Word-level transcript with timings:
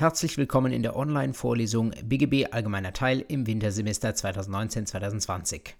Herzlich 0.00 0.38
willkommen 0.38 0.72
in 0.72 0.82
der 0.82 0.96
Online-Vorlesung 0.96 1.90
BGB 2.02 2.54
Allgemeiner 2.54 2.94
Teil 2.94 3.22
im 3.28 3.46
Wintersemester 3.46 4.08
2019-2020. 4.08 5.74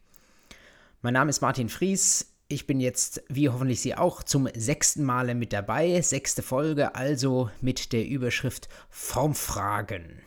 Mein 1.00 1.14
Name 1.14 1.30
ist 1.30 1.40
Martin 1.40 1.71
Fries. 1.71 2.30
Ich 2.46 2.67
bin 2.67 2.80
jetzt, 2.80 3.22
wie 3.30 3.48
hoffentlich 3.48 3.80
Sie 3.80 3.95
auch, 3.95 4.22
zum 4.22 4.46
sechsten 4.54 5.04
Male 5.04 5.35
mit 5.35 5.54
dabei. 5.54 6.03
Sechste 6.03 6.43
Folge, 6.43 6.95
also 6.95 7.48
mit 7.62 7.95
der 7.95 8.06
Überschrift 8.06 8.69
Formfragen. 8.91 10.21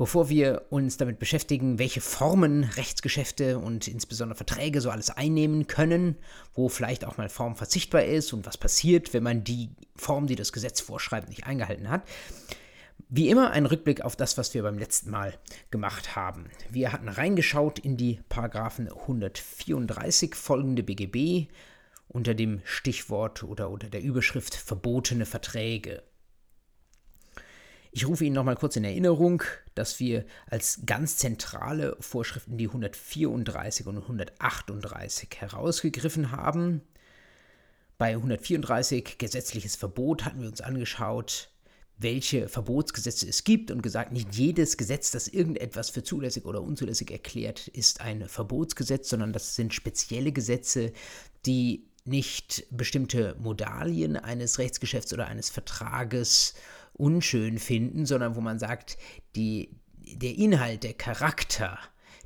Bevor 0.00 0.30
wir 0.30 0.62
uns 0.70 0.96
damit 0.96 1.18
beschäftigen, 1.18 1.78
welche 1.78 2.00
Formen 2.00 2.64
Rechtsgeschäfte 2.64 3.58
und 3.58 3.86
insbesondere 3.86 4.34
Verträge 4.34 4.80
so 4.80 4.88
alles 4.88 5.10
einnehmen 5.10 5.66
können, 5.66 6.16
wo 6.54 6.70
vielleicht 6.70 7.04
auch 7.04 7.18
mal 7.18 7.28
Form 7.28 7.54
verzichtbar 7.54 8.04
ist 8.04 8.32
und 8.32 8.46
was 8.46 8.56
passiert, 8.56 9.12
wenn 9.12 9.22
man 9.22 9.44
die 9.44 9.68
Form, 9.96 10.26
die 10.26 10.36
das 10.36 10.52
Gesetz 10.54 10.80
vorschreibt, 10.80 11.28
nicht 11.28 11.44
eingehalten 11.44 11.90
hat, 11.90 12.04
wie 13.10 13.28
immer 13.28 13.50
ein 13.50 13.66
Rückblick 13.66 14.00
auf 14.00 14.16
das, 14.16 14.38
was 14.38 14.54
wir 14.54 14.62
beim 14.62 14.78
letzten 14.78 15.10
Mal 15.10 15.34
gemacht 15.70 16.16
haben. 16.16 16.46
Wir 16.70 16.94
hatten 16.94 17.10
reingeschaut 17.10 17.78
in 17.78 17.98
die 17.98 18.22
Paragraphen 18.30 18.90
134 18.90 20.34
folgende 20.34 20.82
BGB 20.82 21.52
unter 22.08 22.32
dem 22.32 22.62
Stichwort 22.64 23.42
oder 23.42 23.68
unter 23.68 23.90
der 23.90 24.00
Überschrift 24.00 24.54
verbotene 24.54 25.26
Verträge. 25.26 26.02
Ich 27.92 28.06
rufe 28.06 28.24
Ihnen 28.24 28.36
nochmal 28.36 28.56
kurz 28.56 28.76
in 28.76 28.84
Erinnerung, 28.84 29.42
dass 29.74 29.98
wir 29.98 30.24
als 30.46 30.82
ganz 30.86 31.16
zentrale 31.16 31.96
Vorschriften 31.98 32.56
die 32.56 32.68
134 32.68 33.86
und 33.86 33.98
138 33.98 35.28
herausgegriffen 35.36 36.30
haben. 36.30 36.82
Bei 37.98 38.10
134 38.10 39.18
gesetzliches 39.18 39.74
Verbot 39.74 40.24
hatten 40.24 40.40
wir 40.40 40.48
uns 40.48 40.60
angeschaut, 40.60 41.50
welche 41.98 42.48
Verbotsgesetze 42.48 43.28
es 43.28 43.44
gibt 43.44 43.70
und 43.70 43.82
gesagt, 43.82 44.12
nicht 44.12 44.34
jedes 44.34 44.76
Gesetz, 44.76 45.10
das 45.10 45.28
irgendetwas 45.28 45.90
für 45.90 46.02
zulässig 46.02 46.46
oder 46.46 46.62
unzulässig 46.62 47.10
erklärt, 47.10 47.68
ist 47.68 48.00
ein 48.00 48.26
Verbotsgesetz, 48.26 49.10
sondern 49.10 49.32
das 49.32 49.56
sind 49.56 49.74
spezielle 49.74 50.32
Gesetze, 50.32 50.92
die 51.44 51.90
nicht 52.04 52.64
bestimmte 52.70 53.36
Modalien 53.38 54.16
eines 54.16 54.58
Rechtsgeschäfts 54.58 55.12
oder 55.12 55.26
eines 55.26 55.50
Vertrages 55.50 56.54
unschön 57.00 57.58
finden, 57.58 58.06
sondern 58.06 58.36
wo 58.36 58.40
man 58.40 58.58
sagt, 58.58 58.98
die, 59.36 59.70
der 59.98 60.36
Inhalt, 60.36 60.84
der 60.84 60.94
Charakter, 60.94 61.78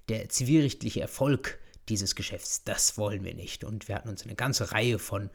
der 0.08 0.28
zivilrechtliche 0.28 1.00
Erfolg 1.00 1.58
dieses 1.88 2.14
Geschäfts, 2.14 2.64
das 2.64 2.98
wollen 2.98 3.24
wir 3.24 3.34
nicht. 3.34 3.64
Und 3.64 3.88
wir 3.88 3.94
hatten 3.94 4.08
uns 4.08 4.24
eine 4.24 4.34
ganze 4.34 4.72
Reihe 4.72 4.98
von 4.98 5.30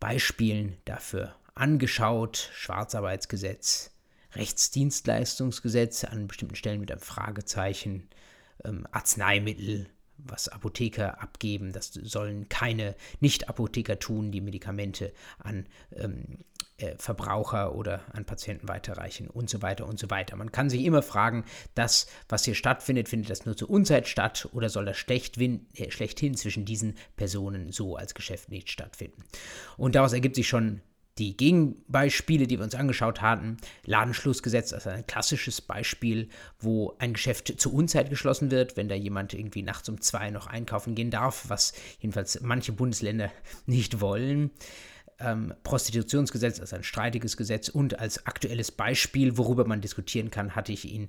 Beispielen 0.00 0.76
dafür 0.84 1.34
angeschaut. 1.54 2.50
Schwarzarbeitsgesetz, 2.54 3.90
Rechtsdienstleistungsgesetz 4.34 6.04
an 6.04 6.28
bestimmten 6.28 6.56
Stellen 6.56 6.80
mit 6.80 6.92
einem 6.92 7.00
Fragezeichen, 7.00 8.08
ähm, 8.64 8.86
Arzneimittel, 8.90 9.88
was 10.18 10.48
Apotheker 10.48 11.22
abgeben. 11.22 11.72
Das 11.72 11.92
sollen 11.92 12.48
keine 12.48 12.94
Nicht-Apotheker 13.20 13.98
tun, 13.98 14.32
die 14.32 14.40
Medikamente 14.40 15.12
an 15.38 15.66
ähm, 15.92 16.38
äh, 16.78 16.94
Verbraucher 16.96 17.74
oder 17.74 18.00
an 18.12 18.24
Patienten 18.24 18.68
weiterreichen 18.68 19.28
und 19.28 19.50
so 19.50 19.62
weiter 19.62 19.86
und 19.86 19.98
so 19.98 20.10
weiter. 20.10 20.36
Man 20.36 20.52
kann 20.52 20.70
sich 20.70 20.84
immer 20.84 21.02
fragen, 21.02 21.44
das, 21.74 22.06
was 22.28 22.44
hier 22.44 22.54
stattfindet, 22.54 23.08
findet 23.08 23.30
das 23.30 23.46
nur 23.46 23.56
zur 23.56 23.70
Unzeit 23.70 24.08
statt 24.08 24.48
oder 24.52 24.68
soll 24.68 24.84
das 24.84 24.96
schlecht 24.96 25.38
äh, 25.38 25.58
schlechthin 25.90 26.36
zwischen 26.36 26.64
diesen 26.64 26.96
Personen 27.16 27.72
so 27.72 27.96
als 27.96 28.14
Geschäft 28.14 28.50
nicht 28.50 28.70
stattfinden? 28.70 29.24
Und 29.76 29.94
daraus 29.94 30.12
ergibt 30.12 30.36
sich 30.36 30.48
schon 30.48 30.80
die 31.18 31.36
Gegenbeispiele, 31.36 32.46
die 32.46 32.58
wir 32.58 32.64
uns 32.64 32.74
angeschaut 32.74 33.20
hatten, 33.20 33.56
Ladenschlussgesetz, 33.84 34.72
also 34.72 34.90
ein 34.90 35.06
klassisches 35.06 35.60
Beispiel, 35.60 36.28
wo 36.60 36.94
ein 36.98 37.12
Geschäft 37.12 37.60
zur 37.60 37.74
Unzeit 37.74 38.08
geschlossen 38.08 38.50
wird, 38.50 38.76
wenn 38.76 38.88
da 38.88 38.94
jemand 38.94 39.34
irgendwie 39.34 39.62
nachts 39.62 39.88
um 39.88 40.00
zwei 40.00 40.30
noch 40.30 40.46
einkaufen 40.46 40.94
gehen 40.94 41.10
darf, 41.10 41.46
was 41.48 41.72
jedenfalls 41.98 42.40
manche 42.40 42.72
Bundesländer 42.72 43.30
nicht 43.66 44.00
wollen. 44.00 44.50
Ähm, 45.20 45.52
Prostitutionsgesetz 45.64 46.60
als 46.60 46.72
ein 46.72 46.84
streitiges 46.84 47.36
Gesetz 47.36 47.68
und 47.68 47.98
als 47.98 48.26
aktuelles 48.26 48.70
Beispiel, 48.70 49.36
worüber 49.36 49.66
man 49.66 49.80
diskutieren 49.80 50.30
kann, 50.30 50.54
hatte 50.54 50.72
ich 50.72 50.84
Ihnen 50.84 51.08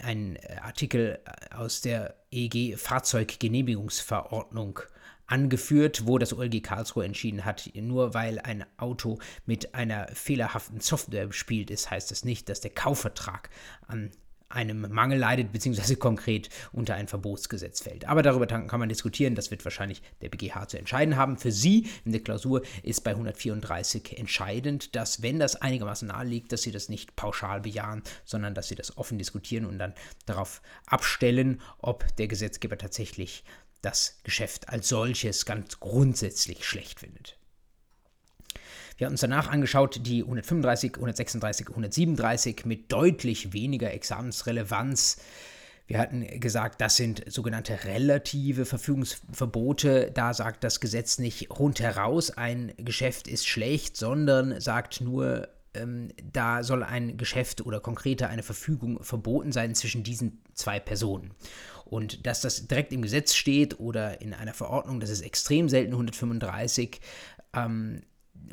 einen 0.00 0.38
Artikel 0.62 1.18
aus 1.50 1.82
der 1.82 2.14
EG 2.30 2.76
Fahrzeuggenehmigungsverordnung 2.76 4.80
angeführt, 5.26 6.06
wo 6.06 6.18
das 6.18 6.34
OLG 6.34 6.62
Karlsruhe 6.62 7.04
entschieden 7.04 7.44
hat, 7.44 7.70
nur 7.74 8.14
weil 8.14 8.38
ein 8.38 8.64
Auto 8.76 9.18
mit 9.46 9.74
einer 9.74 10.08
fehlerhaften 10.08 10.80
Software 10.80 11.26
bespielt 11.26 11.70
ist, 11.70 11.90
heißt 11.90 12.10
das 12.10 12.24
nicht, 12.24 12.48
dass 12.48 12.60
der 12.60 12.72
Kaufvertrag 12.72 13.50
an 13.86 14.10
einem 14.52 14.92
Mangel 14.92 15.18
leidet, 15.18 15.52
beziehungsweise 15.52 15.96
konkret 15.96 16.48
unter 16.72 16.94
ein 16.94 17.08
Verbotsgesetz 17.08 17.82
fällt. 17.82 18.06
Aber 18.06 18.22
darüber 18.22 18.46
kann 18.46 18.80
man 18.80 18.88
diskutieren, 18.88 19.34
das 19.34 19.50
wird 19.50 19.64
wahrscheinlich 19.64 20.02
der 20.20 20.28
BGH 20.28 20.68
zu 20.68 20.78
entscheiden 20.78 21.16
haben. 21.16 21.36
Für 21.36 21.52
Sie 21.52 21.88
in 22.04 22.12
der 22.12 22.22
Klausur 22.22 22.62
ist 22.82 23.02
bei 23.02 23.12
134 23.12 24.18
entscheidend, 24.18 24.94
dass, 24.94 25.22
wenn 25.22 25.38
das 25.38 25.56
einigermaßen 25.56 26.08
nahe 26.08 26.26
liegt, 26.26 26.52
dass 26.52 26.62
Sie 26.62 26.72
das 26.72 26.88
nicht 26.88 27.16
pauschal 27.16 27.60
bejahen, 27.62 28.02
sondern 28.24 28.54
dass 28.54 28.68
Sie 28.68 28.74
das 28.74 28.96
offen 28.96 29.18
diskutieren 29.18 29.66
und 29.66 29.78
dann 29.78 29.94
darauf 30.26 30.62
abstellen, 30.86 31.60
ob 31.78 32.16
der 32.16 32.28
Gesetzgeber 32.28 32.78
tatsächlich 32.78 33.44
das 33.80 34.18
Geschäft 34.22 34.68
als 34.68 34.88
solches 34.88 35.44
ganz 35.44 35.80
grundsätzlich 35.80 36.64
schlecht 36.64 37.00
findet. 37.00 37.36
Wir 39.02 39.06
haben 39.06 39.14
uns 39.14 39.20
danach 39.22 39.50
angeschaut, 39.50 40.06
die 40.06 40.22
135, 40.22 40.94
136, 40.94 41.70
137 41.70 42.64
mit 42.66 42.92
deutlich 42.92 43.52
weniger 43.52 43.92
Examensrelevanz. 43.92 45.16
Wir 45.88 45.98
hatten 45.98 46.24
gesagt, 46.38 46.80
das 46.80 46.94
sind 46.98 47.24
sogenannte 47.26 47.82
relative 47.82 48.64
Verfügungsverbote. 48.64 50.12
Da 50.14 50.34
sagt 50.34 50.62
das 50.62 50.78
Gesetz 50.78 51.18
nicht 51.18 51.50
rundheraus, 51.50 52.30
ein 52.30 52.74
Geschäft 52.76 53.26
ist 53.26 53.48
schlecht, 53.48 53.96
sondern 53.96 54.60
sagt 54.60 55.00
nur, 55.00 55.48
ähm, 55.74 56.10
da 56.32 56.62
soll 56.62 56.84
ein 56.84 57.16
Geschäft 57.16 57.66
oder 57.66 57.80
konkreter 57.80 58.28
eine 58.28 58.44
Verfügung 58.44 59.02
verboten 59.02 59.50
sein 59.50 59.74
zwischen 59.74 60.04
diesen 60.04 60.44
zwei 60.54 60.78
Personen. 60.78 61.32
Und 61.84 62.24
dass 62.24 62.40
das 62.40 62.68
direkt 62.68 62.92
im 62.92 63.02
Gesetz 63.02 63.34
steht 63.34 63.80
oder 63.80 64.20
in 64.20 64.32
einer 64.32 64.54
Verordnung, 64.54 65.00
das 65.00 65.10
ist 65.10 65.22
extrem 65.22 65.68
selten 65.68 65.90
135. 65.90 67.00
Ähm, 67.54 68.02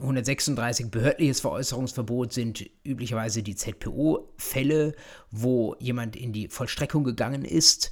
136 0.02 0.92
behördliches 0.92 1.42
Veräußerungsverbot 1.42 2.34
sind 2.34 2.70
üblicherweise 2.84 3.44
die 3.44 3.56
ZPO-Fälle, 3.56 4.96
wo 5.32 5.76
jemand 5.80 6.16
in 6.16 6.34
die 6.34 6.48
Vollstreckung 6.48 7.04
gegangen 7.04 7.46
ist, 7.46 7.92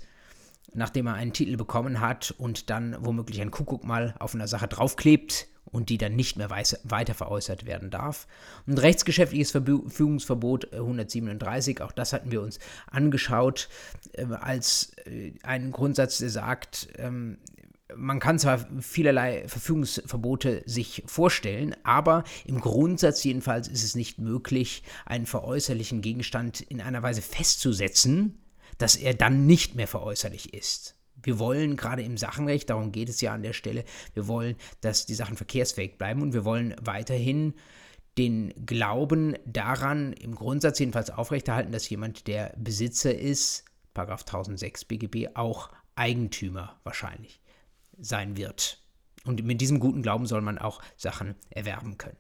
nachdem 0.74 1.08
er 1.08 1.16
einen 1.16 1.34
Titel 1.34 1.58
bekommen 1.58 2.00
hat 2.02 2.34
und 2.38 2.70
dann 2.70 2.98
womöglich 3.00 3.42
ein 3.42 3.52
Kuckuck 3.52 3.84
mal 3.84 4.16
auf 4.20 4.36
einer 4.36 4.48
Sache 4.48 4.68
draufklebt 4.68 5.48
und 5.72 5.90
die 5.90 5.98
dann 5.98 6.16
nicht 6.16 6.38
mehr 6.38 6.50
weiter 6.50 7.14
veräußert 7.14 7.66
werden 7.66 7.90
darf. 7.90 8.28
Und 8.66 8.82
rechtsgeschäftliches 8.82 9.52
Verfügungsverbot 9.52 10.74
137, 10.74 11.80
äh, 11.80 11.84
auch 11.84 11.92
das 11.92 12.14
hatten 12.14 12.32
wir 12.32 12.42
uns 12.42 12.60
angeschaut, 12.90 13.70
äh, 14.14 14.26
als 14.26 14.94
äh, 15.06 15.34
einen 15.44 15.72
Grundsatz, 15.72 16.20
der 16.20 16.30
sagt, 16.30 16.88
ähm, 16.98 17.38
man 17.98 18.20
kann 18.20 18.40
zwar 18.40 18.66
vielerlei 18.80 19.48
Verfügungsverbote 19.48 20.64
sich 20.66 21.04
vorstellen, 21.06 21.76
aber 21.84 22.24
im 22.46 22.62
Grundsatz 22.62 23.24
jedenfalls 23.24 23.68
ist 23.68 23.84
es 23.84 23.96
nicht 23.96 24.20
möglich, 24.20 24.84
einen 25.06 25.26
veräußerlichen 25.26 26.02
Gegenstand 26.02 26.62
in 26.62 26.80
einer 26.80 27.04
Weise 27.04 27.22
festzusetzen, 27.22 28.40
dass 28.78 28.96
er 28.96 29.14
dann 29.14 29.46
nicht 29.46 29.76
mehr 29.76 29.88
veräußerlich 29.88 30.54
ist. 30.54 30.96
Wir 31.24 31.40
wollen 31.40 31.76
gerade 31.76 32.04
im 32.04 32.18
Sachenrecht, 32.18 32.70
darum 32.70 32.92
geht 32.92 33.10
es 33.10 33.22
ja 33.22 33.34
an 33.34 33.42
der 33.42 33.54
Stelle, 33.54 33.84
wir 34.14 34.28
wollen, 34.28 34.56
dass 34.82 35.08
die 35.08 35.16
Sachen 35.16 35.36
verkehrsfähig 35.36 35.98
bleiben 35.98 36.22
und 36.22 36.34
wir 36.34 36.46
wollen 36.46 36.76
weiterhin 36.80 37.56
den 38.20 38.54
Glauben 38.66 39.36
daran 39.46 40.14
im 40.14 40.36
Grundsatz 40.36 40.80
jedenfalls 40.80 41.10
aufrechterhalten, 41.10 41.72
dass 41.72 41.90
jemand, 41.90 42.28
der 42.28 42.54
Besitzer 42.58 43.14
ist, 43.14 43.66
1006 43.96 44.86
BGB, 44.86 45.36
auch 45.36 45.72
Eigentümer 45.96 46.80
wahrscheinlich 46.84 47.42
sein 48.00 48.38
wird. 48.38 48.80
Und 49.26 49.44
mit 49.44 49.62
diesem 49.62 49.80
guten 49.80 50.02
Glauben 50.02 50.26
soll 50.26 50.42
man 50.42 50.58
auch 50.58 50.82
Sachen 50.96 51.36
erwerben 51.50 51.98
können. 51.98 52.18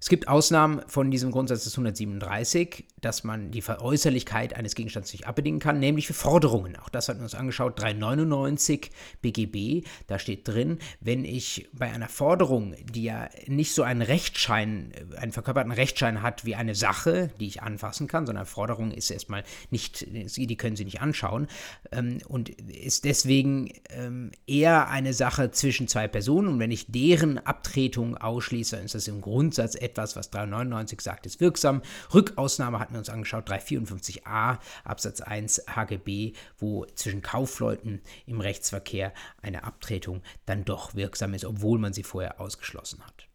Es 0.00 0.08
gibt 0.08 0.28
Ausnahmen 0.28 0.82
von 0.88 1.10
diesem 1.10 1.30
Grundsatz 1.30 1.64
des 1.64 1.74
137. 1.74 2.86
dass 3.06 3.22
man 3.22 3.52
die 3.52 3.62
Veräußerlichkeit 3.62 4.56
eines 4.56 4.74
Gegenstands 4.74 5.12
nicht 5.12 5.28
abbedingen 5.28 5.60
kann, 5.60 5.78
nämlich 5.78 6.08
für 6.08 6.12
Forderungen. 6.12 6.74
Auch 6.76 6.88
das 6.88 7.08
hatten 7.08 7.20
wir 7.20 7.24
uns 7.24 7.36
angeschaut, 7.36 7.80
399 7.80 8.90
BGB, 9.22 9.86
da 10.08 10.18
steht 10.18 10.48
drin, 10.48 10.80
wenn 11.00 11.24
ich 11.24 11.68
bei 11.72 11.92
einer 11.92 12.08
Forderung, 12.08 12.74
die 12.82 13.04
ja 13.04 13.28
nicht 13.46 13.74
so 13.74 13.84
einen 13.84 14.02
Rechtsschein, 14.02 14.92
einen 15.18 15.30
verkörperten 15.30 15.70
Rechtsschein 15.70 16.20
hat 16.20 16.44
wie 16.44 16.56
eine 16.56 16.74
Sache, 16.74 17.30
die 17.38 17.46
ich 17.46 17.62
anfassen 17.62 18.08
kann, 18.08 18.26
sondern 18.26 18.44
Forderung 18.44 18.90
ist 18.90 19.12
erstmal 19.12 19.44
nicht, 19.70 20.04
die 20.10 20.56
können 20.56 20.74
Sie 20.74 20.84
nicht 20.84 21.00
anschauen 21.00 21.46
ähm, 21.92 22.18
und 22.26 22.48
ist 22.48 23.04
deswegen 23.04 23.70
ähm, 23.90 24.32
eher 24.48 24.88
eine 24.88 25.14
Sache 25.14 25.52
zwischen 25.52 25.86
zwei 25.86 26.08
Personen 26.08 26.48
und 26.48 26.58
wenn 26.58 26.72
ich 26.72 26.86
deren 26.90 27.38
Abtretung 27.38 28.16
ausschließe, 28.16 28.78
ist 28.78 28.96
das 28.96 29.06
im 29.06 29.20
Grundsatz 29.20 29.76
etwas, 29.76 30.16
was 30.16 30.30
399 30.30 31.00
sagt, 31.00 31.26
ist 31.26 31.40
wirksam. 31.40 31.82
Rückausnahme 32.12 32.80
hatten 32.80 32.95
wir 32.96 33.00
uns 33.00 33.10
angeschaut, 33.10 33.48
354a 33.48 34.58
Absatz 34.84 35.20
1 35.20 35.64
HGB, 35.68 36.32
wo 36.58 36.84
zwischen 36.94 37.22
Kaufleuten 37.22 38.00
im 38.26 38.40
Rechtsverkehr 38.40 39.12
eine 39.42 39.64
Abtretung 39.64 40.22
dann 40.46 40.64
doch 40.64 40.94
wirksam 40.94 41.34
ist, 41.34 41.44
obwohl 41.44 41.78
man 41.78 41.92
sie 41.92 42.02
vorher 42.02 42.40
ausgeschlossen 42.40 43.04
hat. 43.04 43.28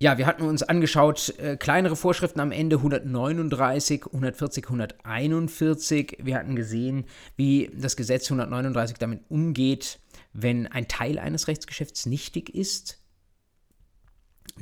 Ja, 0.00 0.18
wir 0.18 0.26
hatten 0.26 0.42
uns 0.42 0.62
angeschaut, 0.62 1.32
äh, 1.38 1.56
kleinere 1.56 1.96
Vorschriften 1.96 2.40
am 2.40 2.52
Ende 2.52 2.76
139, 2.76 4.06
140, 4.06 4.64
141. 4.66 6.18
Wir 6.20 6.36
hatten 6.36 6.56
gesehen, 6.56 7.04
wie 7.36 7.70
das 7.72 7.96
Gesetz 7.96 8.26
139 8.26 8.98
damit 8.98 9.20
umgeht, 9.30 10.00
wenn 10.32 10.66
ein 10.66 10.88
Teil 10.88 11.18
eines 11.18 11.48
Rechtsgeschäfts 11.48 12.06
nichtig 12.06 12.54
ist. 12.54 13.03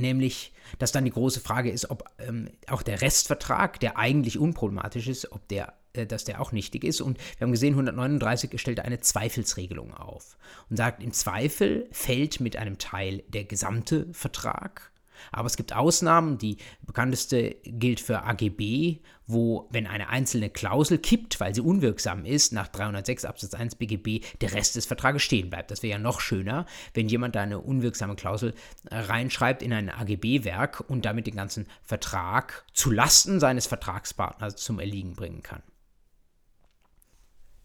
Nämlich, 0.02 0.52
dass 0.78 0.90
dann 0.90 1.04
die 1.04 1.12
große 1.12 1.40
Frage 1.40 1.70
ist, 1.70 1.88
ob 1.90 2.04
ähm, 2.19 2.50
auch 2.66 2.82
der 2.82 3.00
Restvertrag, 3.00 3.78
der 3.78 3.99
eigentlich 3.99 4.37
unproblematisch 4.37 5.06
ist, 5.06 5.31
ob 5.31 5.46
der, 5.49 5.75
äh, 5.93 6.06
dass 6.06 6.25
der 6.25 6.40
auch 6.40 6.50
nichtig 6.50 6.82
ist. 6.82 7.00
Und 7.00 7.19
wir 7.38 7.46
haben 7.46 7.52
gesehen, 7.52 7.75
139 7.75 8.60
stellt 8.60 8.81
eine 8.81 9.00
Zweifelsregelung 9.00 9.94
auf 9.94 10.37
und 10.69 10.76
sagt, 10.76 11.02
im 11.02 11.12
Zweifel 11.12 11.88
fällt 11.93 12.40
mit 12.40 12.56
einem 12.56 12.78
Teil 12.78 13.22
der 13.28 13.44
gesamte 13.44 14.12
Vertrag 14.12 14.92
aber 15.31 15.47
es 15.47 15.57
gibt 15.57 15.75
Ausnahmen. 15.75 16.39
Die 16.39 16.57
bekannteste 16.83 17.57
gilt 17.65 18.01
für 18.01 18.25
AGB, 18.25 18.99
wo, 19.27 19.69
wenn 19.71 19.87
eine 19.87 20.09
einzelne 20.09 20.51
Klausel 20.51 20.99
kippt, 20.99 21.41
weil 21.41 21.55
sie 21.55 21.61
unwirksam 21.61 22.25
ist, 22.25 22.53
nach 22.53 22.69
306 22.69 23.25
Absatz 23.25 23.55
1 23.55 23.77
BGB 23.77 24.25
der 24.41 24.53
Rest 24.53 24.77
des 24.77 24.87
Vertrages 24.87 25.23
stehen 25.23 25.51
bleibt. 25.51 25.71
Das 25.71 25.83
wäre 25.83 25.93
ja 25.93 25.99
noch 25.99 26.21
schöner, 26.21 26.67
wenn 26.95 27.09
jemand 27.09 27.35
da 27.35 27.43
eine 27.43 27.61
unwirksame 27.61 28.17
Klausel 28.17 28.55
äh, 28.91 28.99
reinschreibt 28.99 29.63
in 29.63 29.73
ein 29.73 29.91
AGB-Werk 29.91 30.81
und 30.89 31.05
damit 31.05 31.27
den 31.27 31.37
ganzen 31.37 31.67
Vertrag 31.83 32.65
zu 32.73 32.91
Lasten 32.91 33.41
seines 33.41 33.67
Vertragspartners 33.67 34.57
zum 34.57 34.79
Erliegen 34.79 35.15
bringen 35.15 35.43
kann. 35.43 35.63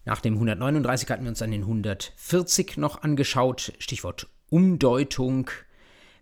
Nach 0.07 0.21
dem 0.21 0.35
139 0.35 1.09
hatten 1.09 1.23
wir 1.23 1.29
uns 1.29 1.39
dann 1.39 1.51
den 1.51 1.63
140 1.63 2.77
noch 2.77 3.01
angeschaut, 3.01 3.73
Stichwort 3.79 4.29
Umdeutung 4.49 5.49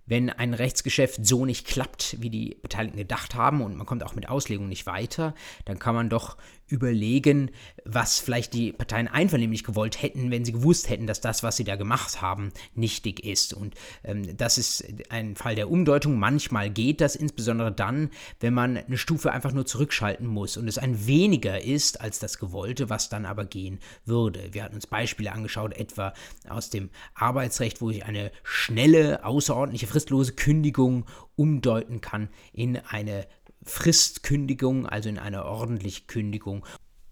wenn 0.06 0.30
ein 0.30 0.54
Rechtsgeschäft 0.54 1.26
so 1.26 1.46
nicht 1.46 1.66
klappt, 1.68 2.18
wie 2.20 2.30
die 2.30 2.58
Beteiligten 2.62 2.98
gedacht 2.98 3.36
haben 3.36 3.62
und 3.62 3.76
man 3.76 3.86
kommt 3.86 4.04
auch 4.04 4.16
mit 4.16 4.30
Auslegung 4.30 4.70
nicht 4.70 4.86
weiter, 4.86 5.34
dann 5.66 5.80
kann 5.80 5.96
man 5.96 6.10
doch 6.10 6.38
überlegen, 6.68 7.52
was 7.84 8.20
vielleicht 8.20 8.54
die 8.54 8.72
Parteien 8.72 9.08
einvernehmlich 9.08 9.64
gewollt 9.64 10.02
hätten, 10.02 10.32
wenn 10.32 10.46
sie 10.46 10.52
gewusst 10.52 10.90
hätten, 10.90 11.06
dass 11.06 11.22
das, 11.22 11.44
was 11.44 11.58
sie 11.58 11.64
da 11.64 11.76
gemacht 11.76 12.22
haben, 12.22 12.52
nichtig 12.74 13.24
ist. 13.24 13.54
Und 13.54 13.76
ähm, 14.04 14.36
das 14.36 14.58
ist 14.58 14.84
ein 15.10 15.36
Fall 15.36 15.56
der 15.56 15.70
Umdeutung. 15.70 16.18
Manchmal 16.18 16.70
geht 16.70 17.02
das 17.02 17.16
insbesondere 17.16 17.72
dann, 17.72 18.10
wenn 18.40 18.54
man 18.54 18.78
eine 18.78 18.98
Stufe 18.98 19.32
einfach 19.32 19.54
nur 19.54 19.66
zurückschalten 19.66 20.26
muss 20.26 20.58
und 20.58 20.68
es 20.68 20.78
ein 20.78 21.06
weniger 21.06 21.64
ist 21.64 22.02
als 22.02 22.20
das 22.20 22.40
Gewollte, 22.40 22.90
was 22.90 23.10
dann 23.10 23.26
aber 23.26 23.46
gehen 23.46 23.80
würde. 24.06 24.54
Wir 24.54 24.64
hatten 24.64 24.76
uns 24.76 24.88
Beispiele 24.88 25.32
angeschaut, 25.32 25.74
etwa 25.74 26.14
aus 26.50 26.70
dem 26.70 26.90
Arbeitsrecht, 27.14 27.82
wo 27.82 27.92
ich 27.92 28.06
eine 28.06 28.32
schnelle, 28.44 29.24
außerordentliche, 29.24 29.88
fristlose 29.88 30.34
Kündigung 30.34 31.06
umdeuten 31.36 32.02
kann 32.02 32.30
in 32.54 32.78
eine 32.78 33.28
Fristkündigung, 33.66 34.86
also 34.86 35.10
in 35.10 35.20
eine 35.20 35.46
ordentliche 35.46 36.06
Kündigung, 36.06 36.66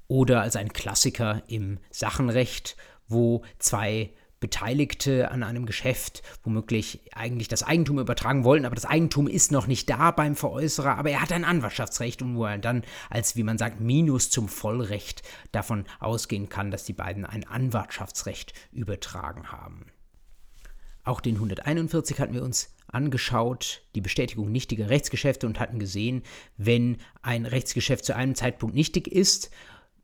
oder 0.08 0.42
als 0.42 0.56
ein 0.56 0.74
Klassiker 0.74 1.44
im 1.48 1.80
Sachenrecht, 1.90 2.78
wo 3.08 3.44
zwei 3.60 4.14
Beteiligte 4.44 5.32
an 5.32 5.42
einem 5.42 5.66
Geschäft 5.66 6.22
womöglich 6.44 7.00
eigentlich 7.14 7.48
das 7.48 7.64
Eigentum 7.64 7.98
übertragen 8.00 8.44
wollen, 8.44 8.66
aber 8.66 8.76
das 8.76 8.84
Eigentum 8.84 9.30
ist 9.30 9.54
noch 9.54 9.68
nicht 9.68 9.90
da 9.90 10.12
beim 10.12 10.36
Veräußerer, 10.36 10.98
aber 10.98 11.12
er 11.12 11.22
hat 11.22 11.32
ein 11.32 11.46
Anwartschaftsrecht 11.46 12.22
und 12.22 12.36
wo 12.36 12.44
er 12.44 12.58
dann 12.58 12.84
als, 13.10 13.38
wie 13.38 13.44
man 13.44 13.58
sagt, 13.58 13.80
Minus 13.80 14.30
zum 14.30 14.50
Vollrecht 14.50 15.24
davon 15.54 15.86
ausgehen 16.02 16.50
kann, 16.50 16.72
dass 16.72 16.84
die 16.84 16.92
beiden 16.92 17.26
ein 17.26 17.48
Anwartschaftsrecht 17.48 18.54
übertragen 18.74 19.50
haben. 19.50 19.86
Auch 21.06 21.22
den 21.22 21.36
141 21.36 22.20
hatten 22.20 22.34
wir 22.34 22.44
uns 22.44 22.76
angeschaut, 22.94 23.82
die 23.96 24.02
Bestätigung 24.02 24.52
nichtiger 24.52 24.90
Rechtsgeschäfte 24.90 25.48
und 25.48 25.60
hatten 25.60 25.80
gesehen, 25.80 26.24
wenn 26.58 26.98
ein 27.22 27.46
Rechtsgeschäft 27.46 28.06
zu 28.06 28.16
einem 28.16 28.36
Zeitpunkt 28.36 28.76
nichtig 28.76 29.08
ist, 29.08 29.50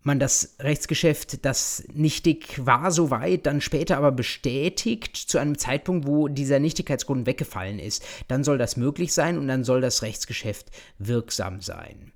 man 0.02 0.20
das 0.20 0.56
Rechtsgeschäft, 0.60 1.46
das 1.46 1.84
nichtig 1.94 2.66
war, 2.66 2.92
soweit, 2.92 3.46
dann 3.46 3.62
später 3.62 3.98
aber 3.98 4.12
bestätigt 4.12 5.18
zu 5.18 5.38
einem 5.38 5.58
Zeitpunkt, 5.58 6.08
wo 6.08 6.28
dieser 6.28 6.60
Nichtigkeitsgrund 6.60 7.26
weggefallen 7.26 7.80
ist, 7.80 8.06
dann 8.28 8.44
soll 8.44 8.58
das 8.58 8.78
möglich 8.78 9.14
sein 9.14 9.38
und 9.38 9.48
dann 9.48 9.64
soll 9.64 9.82
das 9.82 10.02
Rechtsgeschäft 10.02 10.72
wirksam 11.00 11.62
sein. 11.62 12.14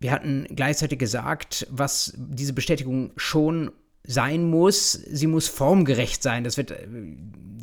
Wir 0.00 0.10
hatten 0.10 0.46
gleichzeitig 0.50 0.98
gesagt, 0.98 1.66
was 1.70 2.12
diese 2.16 2.52
Bestätigung 2.52 3.12
schon 3.16 3.70
sein 4.06 4.48
muss, 4.48 4.92
sie 4.92 5.26
muss 5.26 5.48
formgerecht 5.48 6.22
sein. 6.22 6.44
Das 6.44 6.56
wird, 6.56 6.70
äh, 6.70 6.86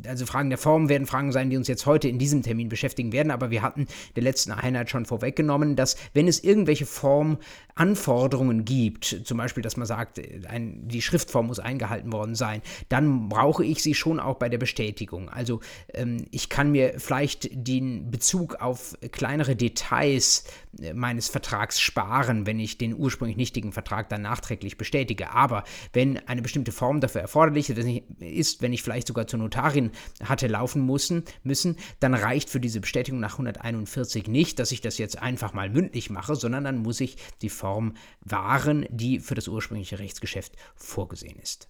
also 0.06 0.26
Fragen 0.26 0.50
der 0.50 0.58
Form 0.58 0.88
werden 0.88 1.06
Fragen 1.06 1.30
sein, 1.30 1.50
die 1.50 1.56
uns 1.56 1.68
jetzt 1.68 1.86
heute 1.86 2.08
in 2.08 2.18
diesem 2.18 2.42
Termin 2.42 2.68
beschäftigen 2.68 3.12
werden, 3.12 3.30
aber 3.30 3.50
wir 3.50 3.62
hatten 3.62 3.86
der 4.16 4.24
letzten 4.24 4.50
Einheit 4.50 4.90
schon 4.90 5.06
vorweggenommen, 5.06 5.76
dass 5.76 5.96
wenn 6.14 6.26
es 6.26 6.42
irgendwelche 6.42 6.86
Formanforderungen 6.86 8.64
gibt, 8.64 9.20
zum 9.24 9.38
Beispiel, 9.38 9.62
dass 9.62 9.76
man 9.76 9.86
sagt, 9.86 10.20
ein, 10.48 10.88
die 10.88 11.02
Schriftform 11.02 11.46
muss 11.46 11.60
eingehalten 11.60 12.12
worden 12.12 12.34
sein, 12.34 12.62
dann 12.88 13.28
brauche 13.28 13.64
ich 13.64 13.82
sie 13.82 13.94
schon 13.94 14.18
auch 14.18 14.38
bei 14.38 14.48
der 14.48 14.58
Bestätigung. 14.58 15.28
Also 15.28 15.60
ähm, 15.94 16.26
ich 16.32 16.48
kann 16.48 16.72
mir 16.72 16.94
vielleicht 16.98 17.50
den 17.52 18.10
Bezug 18.10 18.56
auf 18.56 18.96
kleinere 19.12 19.54
Details 19.54 20.44
äh, 20.44 20.61
meines 20.94 21.28
Vertrags 21.28 21.80
sparen, 21.80 22.46
wenn 22.46 22.58
ich 22.58 22.78
den 22.78 22.94
ursprünglich 22.94 23.36
nichtigen 23.36 23.72
Vertrag 23.72 24.08
dann 24.08 24.22
nachträglich 24.22 24.78
bestätige. 24.78 25.30
Aber 25.32 25.64
wenn 25.92 26.18
eine 26.28 26.42
bestimmte 26.42 26.72
Form 26.72 27.00
dafür 27.00 27.20
erforderlich 27.20 27.68
ist, 28.20 28.62
wenn 28.62 28.72
ich 28.72 28.82
vielleicht 28.82 29.08
sogar 29.08 29.26
zur 29.26 29.38
Notarin 29.38 29.90
hatte 30.24 30.46
laufen 30.46 30.86
müssen, 30.86 31.24
müssen, 31.42 31.76
dann 32.00 32.14
reicht 32.14 32.48
für 32.48 32.60
diese 32.60 32.80
Bestätigung 32.80 33.20
nach 33.20 33.32
141 33.32 34.28
nicht, 34.28 34.58
dass 34.58 34.72
ich 34.72 34.80
das 34.80 34.98
jetzt 34.98 35.18
einfach 35.20 35.52
mal 35.52 35.68
mündlich 35.68 36.10
mache, 36.10 36.36
sondern 36.36 36.64
dann 36.64 36.78
muss 36.78 37.00
ich 37.00 37.16
die 37.42 37.50
Form 37.50 37.94
wahren, 38.20 38.86
die 38.90 39.20
für 39.20 39.34
das 39.34 39.48
ursprüngliche 39.48 39.98
Rechtsgeschäft 39.98 40.54
vorgesehen 40.74 41.38
ist. 41.38 41.68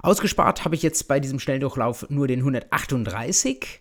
Ausgespart 0.00 0.66
habe 0.66 0.74
ich 0.74 0.82
jetzt 0.82 1.08
bei 1.08 1.20
diesem 1.20 1.38
Schnelldurchlauf 1.38 2.10
nur 2.10 2.28
den 2.28 2.40
138 2.40 3.80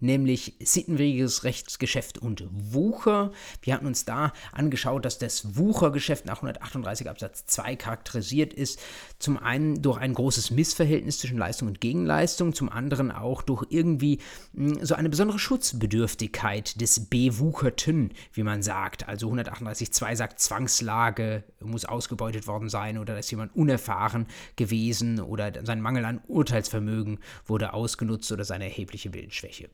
nämlich 0.00 0.54
sittenwidriges 0.60 1.44
Rechtsgeschäft 1.44 2.18
und 2.18 2.44
Wucher. 2.50 3.32
Wir 3.62 3.74
hatten 3.74 3.86
uns 3.86 4.04
da 4.04 4.32
angeschaut, 4.52 5.04
dass 5.04 5.18
das 5.18 5.56
Wuchergeschäft 5.56 6.26
nach 6.26 6.36
138 6.36 7.08
Absatz 7.08 7.46
2 7.46 7.76
charakterisiert 7.76 8.52
ist. 8.52 8.80
Zum 9.18 9.36
einen 9.36 9.82
durch 9.82 9.98
ein 9.98 10.14
großes 10.14 10.50
Missverhältnis 10.50 11.18
zwischen 11.18 11.38
Leistung 11.38 11.68
und 11.68 11.80
Gegenleistung, 11.80 12.54
zum 12.54 12.70
anderen 12.70 13.10
auch 13.10 13.42
durch 13.42 13.66
irgendwie 13.70 14.18
hm, 14.54 14.84
so 14.84 14.94
eine 14.94 15.08
besondere 15.08 15.38
Schutzbedürftigkeit 15.38 16.80
des 16.80 17.06
Bewucherten, 17.08 18.12
wie 18.32 18.42
man 18.42 18.62
sagt. 18.62 19.08
Also 19.08 19.30
138.2 19.30 20.16
sagt, 20.16 20.40
Zwangslage 20.40 21.44
muss 21.60 21.84
ausgebeutet 21.84 22.46
worden 22.46 22.68
sein 22.68 22.98
oder 22.98 23.18
ist 23.18 23.30
jemand 23.30 23.54
unerfahren 23.54 24.26
gewesen 24.56 25.20
oder 25.20 25.52
sein 25.64 25.80
Mangel 25.80 26.04
an 26.04 26.20
Urteilsvermögen 26.26 27.18
wurde 27.46 27.72
ausgenutzt 27.72 28.30
oder 28.32 28.44
seine 28.44 28.64
erhebliche 28.64 29.12
Willensschwäche. 29.12 29.70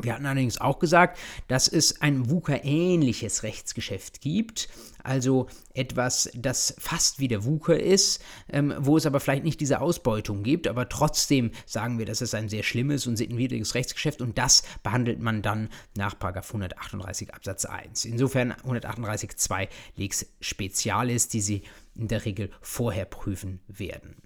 Wir 0.00 0.14
hatten 0.14 0.26
allerdings 0.26 0.60
auch 0.60 0.78
gesagt, 0.78 1.18
dass 1.48 1.66
es 1.66 2.00
ein 2.00 2.30
WUKA-ähnliches 2.30 3.42
Rechtsgeschäft 3.42 4.20
gibt, 4.20 4.68
also 5.02 5.48
etwas, 5.74 6.30
das 6.34 6.74
fast 6.78 7.18
wie 7.18 7.26
der 7.26 7.44
WUKA 7.44 7.74
ist, 7.74 8.22
ähm, 8.48 8.74
wo 8.78 8.96
es 8.96 9.06
aber 9.06 9.18
vielleicht 9.18 9.42
nicht 9.42 9.60
diese 9.60 9.80
Ausbeutung 9.80 10.44
gibt, 10.44 10.68
aber 10.68 10.88
trotzdem 10.88 11.50
sagen 11.66 11.98
wir, 11.98 12.06
das 12.06 12.20
ist 12.20 12.34
ein 12.34 12.48
sehr 12.48 12.62
schlimmes 12.62 13.06
und 13.06 13.16
sittenwidriges 13.16 13.74
Rechtsgeschäft 13.74 14.20
und 14.20 14.38
das 14.38 14.62
behandelt 14.82 15.20
man 15.20 15.42
dann 15.42 15.68
nach 15.96 16.14
138 16.20 17.34
Absatz 17.34 17.64
1. 17.64 18.04
Insofern 18.04 18.52
138.2 18.52 19.68
Lex 19.96 20.26
Spezialis, 20.40 21.28
die 21.28 21.40
Sie 21.40 21.62
in 21.96 22.06
der 22.06 22.24
Regel 22.24 22.50
vorher 22.60 23.04
prüfen 23.04 23.60
werden. 23.66 24.16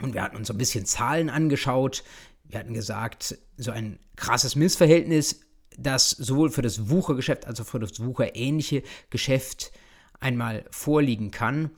Und 0.00 0.14
wir 0.14 0.22
hatten 0.22 0.36
uns 0.36 0.50
ein 0.50 0.58
bisschen 0.58 0.84
Zahlen 0.84 1.30
angeschaut. 1.30 2.02
Wir 2.52 2.60
hatten 2.60 2.74
gesagt, 2.74 3.38
so 3.56 3.70
ein 3.70 3.98
krasses 4.14 4.56
Missverhältnis 4.56 5.40
das 5.78 6.10
sowohl 6.10 6.50
für 6.50 6.60
das 6.60 6.90
Wuchergeschäft 6.90 7.46
als 7.46 7.60
auch 7.60 7.66
für 7.66 7.78
das 7.78 7.98
Wucherähnliche 8.04 8.82
Geschäft 9.08 9.72
einmal 10.20 10.64
vorliegen 10.70 11.30
kann. 11.30 11.70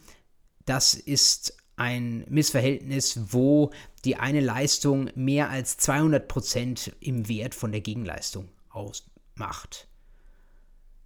Das 0.67 0.95
ist 0.95 1.57
ein 1.77 2.25
Missverhältnis, 2.29 3.33
wo 3.33 3.71
die 4.05 4.17
eine 4.17 4.41
Leistung 4.41 5.11
mehr 5.15 5.49
als 5.51 5.77
200 5.79 6.27
Prozent 6.27 6.93
im 7.01 7.29
Wert 7.29 7.55
von 7.55 7.73
der 7.73 7.81
Gegenleistung 7.81 8.49
ausmacht. 8.69 9.89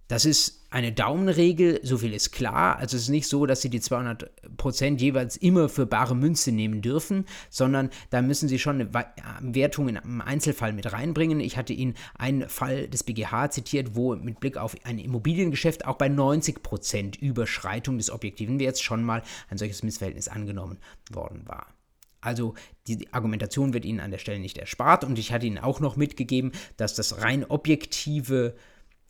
Das 0.09 0.25
ist 0.25 0.65
eine 0.71 0.91
Daumenregel, 0.91 1.81
so 1.83 1.99
viel 1.99 2.13
ist 2.13 2.31
klar. 2.31 2.77
Also 2.77 2.97
es 2.97 3.03
ist 3.03 3.09
nicht 3.09 3.27
so, 3.27 3.45
dass 3.45 3.61
Sie 3.61 3.69
die 3.69 3.79
200% 3.79 4.97
jeweils 4.97 5.37
immer 5.37 5.69
für 5.69 5.85
bare 5.85 6.15
Münze 6.15 6.51
nehmen 6.51 6.81
dürfen, 6.81 7.25
sondern 7.51 7.91
da 8.09 8.23
müssen 8.23 8.49
Sie 8.49 8.57
schon 8.57 8.81
eine 8.81 8.91
Wertung 9.53 9.87
im 9.87 10.21
Einzelfall 10.21 10.73
mit 10.73 10.91
reinbringen. 10.91 11.39
Ich 11.39 11.57
hatte 11.57 11.73
Ihnen 11.73 11.93
einen 12.17 12.49
Fall 12.49 12.87
des 12.87 13.03
BGH 13.03 13.51
zitiert, 13.51 13.95
wo 13.95 14.15
mit 14.15 14.39
Blick 14.39 14.57
auf 14.57 14.75
ein 14.83 14.97
Immobiliengeschäft 14.97 15.85
auch 15.85 15.97
bei 15.97 16.07
90% 16.07 17.19
Überschreitung 17.19 17.99
des 17.99 18.09
objektiven 18.09 18.59
Werts 18.59 18.81
schon 18.81 19.03
mal 19.03 19.21
ein 19.49 19.59
solches 19.59 19.83
Missverhältnis 19.83 20.27
angenommen 20.27 20.79
worden 21.11 21.43
war. 21.45 21.67
Also 22.19 22.55
die 22.87 23.13
Argumentation 23.13 23.75
wird 23.75 23.85
Ihnen 23.85 23.99
an 23.99 24.09
der 24.09 24.17
Stelle 24.17 24.39
nicht 24.39 24.57
erspart 24.57 25.03
und 25.03 25.19
ich 25.19 25.31
hatte 25.31 25.45
Ihnen 25.45 25.59
auch 25.59 25.79
noch 25.79 25.97
mitgegeben, 25.97 26.51
dass 26.77 26.95
das 26.95 27.21
rein 27.21 27.45
objektive 27.45 28.55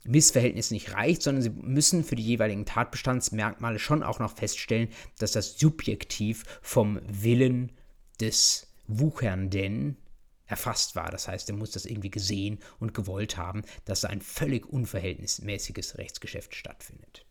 Missverhältnis 0.09 0.71
nicht 0.71 0.93
reicht, 0.93 1.21
sondern 1.21 1.43
sie 1.43 1.51
müssen 1.51 2.03
für 2.03 2.15
die 2.15 2.23
jeweiligen 2.23 2.65
Tatbestandsmerkmale 2.65 3.79
schon 3.79 4.03
auch 4.03 4.19
noch 4.19 4.35
feststellen, 4.35 4.89
dass 5.19 5.31
das 5.31 5.57
subjektiv 5.59 6.43
vom 6.61 6.99
Willen 7.07 7.71
des 8.19 8.67
Wuchernden 8.87 9.97
erfasst 10.47 10.95
war. 10.95 11.11
Das 11.11 11.27
heißt, 11.27 11.49
er 11.49 11.55
muss 11.55 11.71
das 11.71 11.85
irgendwie 11.85 12.09
gesehen 12.09 12.59
und 12.79 12.93
gewollt 12.93 13.37
haben, 13.37 13.61
dass 13.85 14.01
da 14.01 14.09
ein 14.09 14.21
völlig 14.21 14.67
unverhältnismäßiges 14.67 15.97
Rechtsgeschäft 15.97 16.55
stattfindet. 16.55 17.25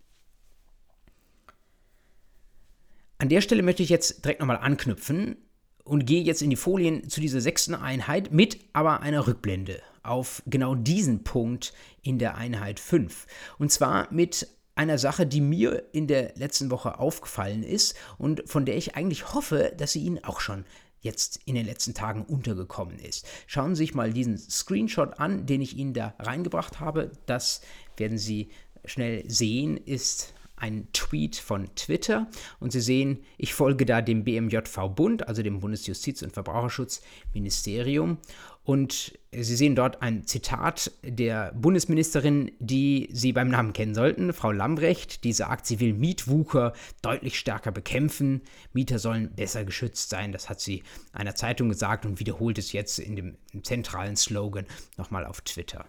An 3.19 3.29
der 3.29 3.41
Stelle 3.41 3.65
möchte 3.65 3.83
ich 3.83 3.89
jetzt 3.89 4.25
direkt 4.25 4.39
nochmal 4.39 4.59
anknüpfen 4.59 5.37
und 5.83 6.07
gehe 6.07 6.23
jetzt 6.23 6.43
in 6.43 6.51
die 6.51 6.57
Folien 6.57 7.09
zu 7.09 7.21
dieser 7.21 7.41
sechsten 7.41 7.75
Einheit 7.75 8.31
mit 8.31 8.61
aber 8.73 9.01
einer 9.01 9.27
Rückblende 9.27 9.83
auf 10.03 10.43
genau 10.47 10.75
diesen 10.75 11.25
Punkt 11.25 11.73
in 12.03 12.19
der 12.19 12.37
Einheit 12.37 12.81
5. 12.81 13.27
Und 13.59 13.73
zwar 13.73 14.13
mit 14.13 14.49
einer 14.75 14.99
Sache, 14.99 15.27
die 15.27 15.41
mir 15.41 15.89
in 15.93 16.07
der 16.07 16.33
letzten 16.37 16.71
Woche 16.71 16.99
aufgefallen 17.01 17.65
ist 17.65 17.97
und 18.17 18.49
von 18.49 18.65
der 18.65 18.77
ich 18.77 18.95
eigentlich 18.95 19.35
hoffe, 19.35 19.75
dass 19.77 19.93
sie 19.93 20.01
Ihnen 20.01 20.23
auch 20.23 20.41
schon 20.41 20.65
jetzt 21.01 21.41
in 21.45 21.55
den 21.55 21.67
letzten 21.67 21.95
Tagen 21.95 22.25
untergekommen 22.25 22.99
ist. 22.99 23.27
Schauen 23.47 23.75
Sie 23.75 23.85
sich 23.85 23.95
mal 23.95 24.13
diesen 24.13 24.39
Screenshot 24.39 25.19
an, 25.19 25.47
den 25.47 25.61
ich 25.61 25.77
Ihnen 25.77 25.95
da 25.95 26.15
reingebracht 26.19 26.81
habe. 26.81 27.13
Das 27.27 27.61
werden 27.97 28.19
Sie 28.19 28.51
schnell 28.85 29.29
sehen, 29.29 29.77
ist 29.77 30.35
ein 30.57 30.89
Tweet 30.93 31.37
von 31.37 31.73
Twitter 31.77 32.29
und 32.59 32.73
Sie 32.73 32.81
sehen, 32.81 33.23
ich 33.37 33.55
folge 33.55 33.87
da 33.87 34.03
dem 34.03 34.25
BMJV-Bund, 34.25 35.29
also 35.29 35.43
dem 35.43 35.61
Bundesjustiz- 35.61 36.23
und 36.23 36.33
Verbraucherschutzministerium 36.33 38.19
und 38.69 39.19
Sie 39.33 39.57
sehen 39.57 39.75
dort 39.75 40.03
ein 40.03 40.27
Zitat 40.27 40.93
der 41.03 41.53
Bundesministerin, 41.55 42.53
die 42.59 43.09
Sie 43.11 43.33
beim 43.33 43.49
Namen 43.49 43.73
kennen 43.73 43.95
sollten, 43.95 44.35
Frau 44.35 44.53
Lambrecht, 44.53 45.25
die 45.25 45.33
sagt, 45.33 45.65
sie 45.65 45.81
will 45.81 45.95
Mietwucher 45.95 46.75
deutlich 47.01 47.39
stärker 47.39 47.73
bekämpfen. 47.73 48.43
Mieter 48.75 48.99
sollen 48.99 49.35
besser 49.35 49.65
geschützt 49.65 50.11
sein. 50.11 50.33
Das 50.33 50.51
hat 50.51 50.61
sie 50.61 50.83
einer 51.15 51.35
Zeitung 51.35 51.71
gesagt 51.71 52.05
und 52.05 52.21
wiederholt 52.21 52.59
es 52.59 52.73
jetzt 52.73 52.99
in 52.99 53.17
dem 53.17 53.39
zentralen 53.63 54.17
Slogan 54.17 54.67
nochmal 54.99 55.25
auf 55.25 55.41
Twitter. 55.41 55.87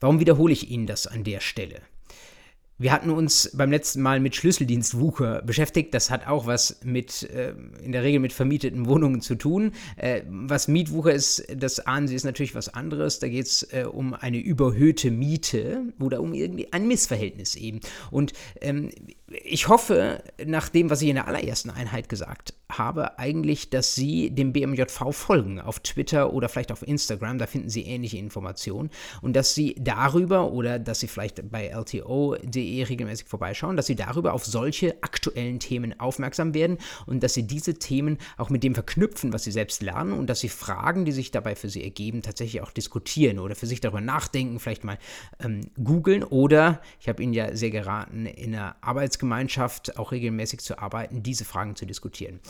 Warum 0.00 0.18
wiederhole 0.18 0.54
ich 0.54 0.70
Ihnen 0.70 0.86
das 0.86 1.06
an 1.06 1.24
der 1.24 1.40
Stelle? 1.40 1.82
Wir 2.80 2.92
hatten 2.92 3.10
uns 3.10 3.50
beim 3.52 3.70
letzten 3.70 4.00
Mal 4.00 4.20
mit 4.20 4.34
Schlüsseldienstwucher 4.34 5.42
beschäftigt. 5.42 5.92
Das 5.92 6.08
hat 6.08 6.26
auch 6.26 6.46
was 6.46 6.80
mit, 6.82 7.24
äh, 7.24 7.52
in 7.82 7.92
der 7.92 8.02
Regel 8.02 8.20
mit 8.20 8.32
vermieteten 8.32 8.86
Wohnungen 8.86 9.20
zu 9.20 9.34
tun. 9.34 9.72
Äh, 9.96 10.22
was 10.30 10.66
Mietwucher 10.66 11.12
ist, 11.12 11.44
das 11.54 11.80
ahnen 11.80 12.08
Sie, 12.08 12.14
ist 12.14 12.24
natürlich 12.24 12.54
was 12.54 12.72
anderes. 12.72 13.18
Da 13.18 13.28
geht 13.28 13.44
es 13.44 13.64
äh, 13.74 13.84
um 13.84 14.14
eine 14.14 14.38
überhöhte 14.38 15.10
Miete 15.10 15.92
oder 16.00 16.22
um 16.22 16.32
irgendwie 16.32 16.72
ein 16.72 16.88
Missverhältnis 16.88 17.54
eben. 17.54 17.80
Und 18.10 18.32
ähm, 18.62 18.88
ich 19.44 19.68
hoffe, 19.68 20.24
nach 20.46 20.70
dem, 20.70 20.88
was 20.88 21.02
ich 21.02 21.10
in 21.10 21.16
der 21.16 21.28
allerersten 21.28 21.68
Einheit 21.68 22.08
gesagt 22.08 22.54
habe, 22.70 23.18
eigentlich, 23.18 23.68
dass 23.68 23.94
Sie 23.94 24.30
dem 24.30 24.54
BMJV 24.54 25.12
folgen 25.12 25.60
auf 25.60 25.80
Twitter 25.80 26.32
oder 26.32 26.48
vielleicht 26.48 26.72
auf 26.72 26.86
Instagram, 26.86 27.36
da 27.36 27.46
finden 27.46 27.68
Sie 27.68 27.82
ähnliche 27.82 28.16
Informationen 28.16 28.88
und 29.20 29.36
dass 29.36 29.54
Sie 29.54 29.76
darüber 29.78 30.50
oder 30.50 30.78
dass 30.78 31.00
Sie 31.00 31.08
vielleicht 31.08 31.50
bei 31.50 31.68
lto.de 31.68 32.69
regelmäßig 32.78 33.26
vorbeischauen, 33.26 33.76
dass 33.76 33.86
Sie 33.86 33.96
darüber 33.96 34.32
auf 34.32 34.44
solche 34.44 35.02
aktuellen 35.02 35.60
Themen 35.60 35.98
aufmerksam 35.98 36.54
werden 36.54 36.78
und 37.06 37.22
dass 37.22 37.34
Sie 37.34 37.46
diese 37.46 37.74
Themen 37.74 38.18
auch 38.36 38.50
mit 38.50 38.62
dem 38.62 38.74
verknüpfen, 38.74 39.32
was 39.32 39.44
Sie 39.44 39.52
selbst 39.52 39.82
lernen 39.82 40.12
und 40.12 40.28
dass 40.28 40.40
Sie 40.40 40.48
Fragen, 40.48 41.04
die 41.04 41.12
sich 41.12 41.30
dabei 41.30 41.54
für 41.54 41.68
Sie 41.68 41.82
ergeben, 41.82 42.22
tatsächlich 42.22 42.62
auch 42.62 42.70
diskutieren 42.70 43.38
oder 43.38 43.54
für 43.54 43.66
sich 43.66 43.80
darüber 43.80 44.00
nachdenken, 44.00 44.60
vielleicht 44.60 44.84
mal 44.84 44.98
ähm, 45.42 45.60
googeln 45.82 46.24
oder, 46.24 46.80
ich 47.00 47.08
habe 47.08 47.22
Ihnen 47.22 47.32
ja 47.32 47.54
sehr 47.56 47.70
geraten, 47.70 48.26
in 48.26 48.54
einer 48.54 48.76
Arbeitsgemeinschaft 48.80 49.98
auch 49.98 50.12
regelmäßig 50.12 50.60
zu 50.60 50.78
arbeiten, 50.78 51.22
diese 51.22 51.44
Fragen 51.44 51.76
zu 51.76 51.86
diskutieren. 51.86 52.40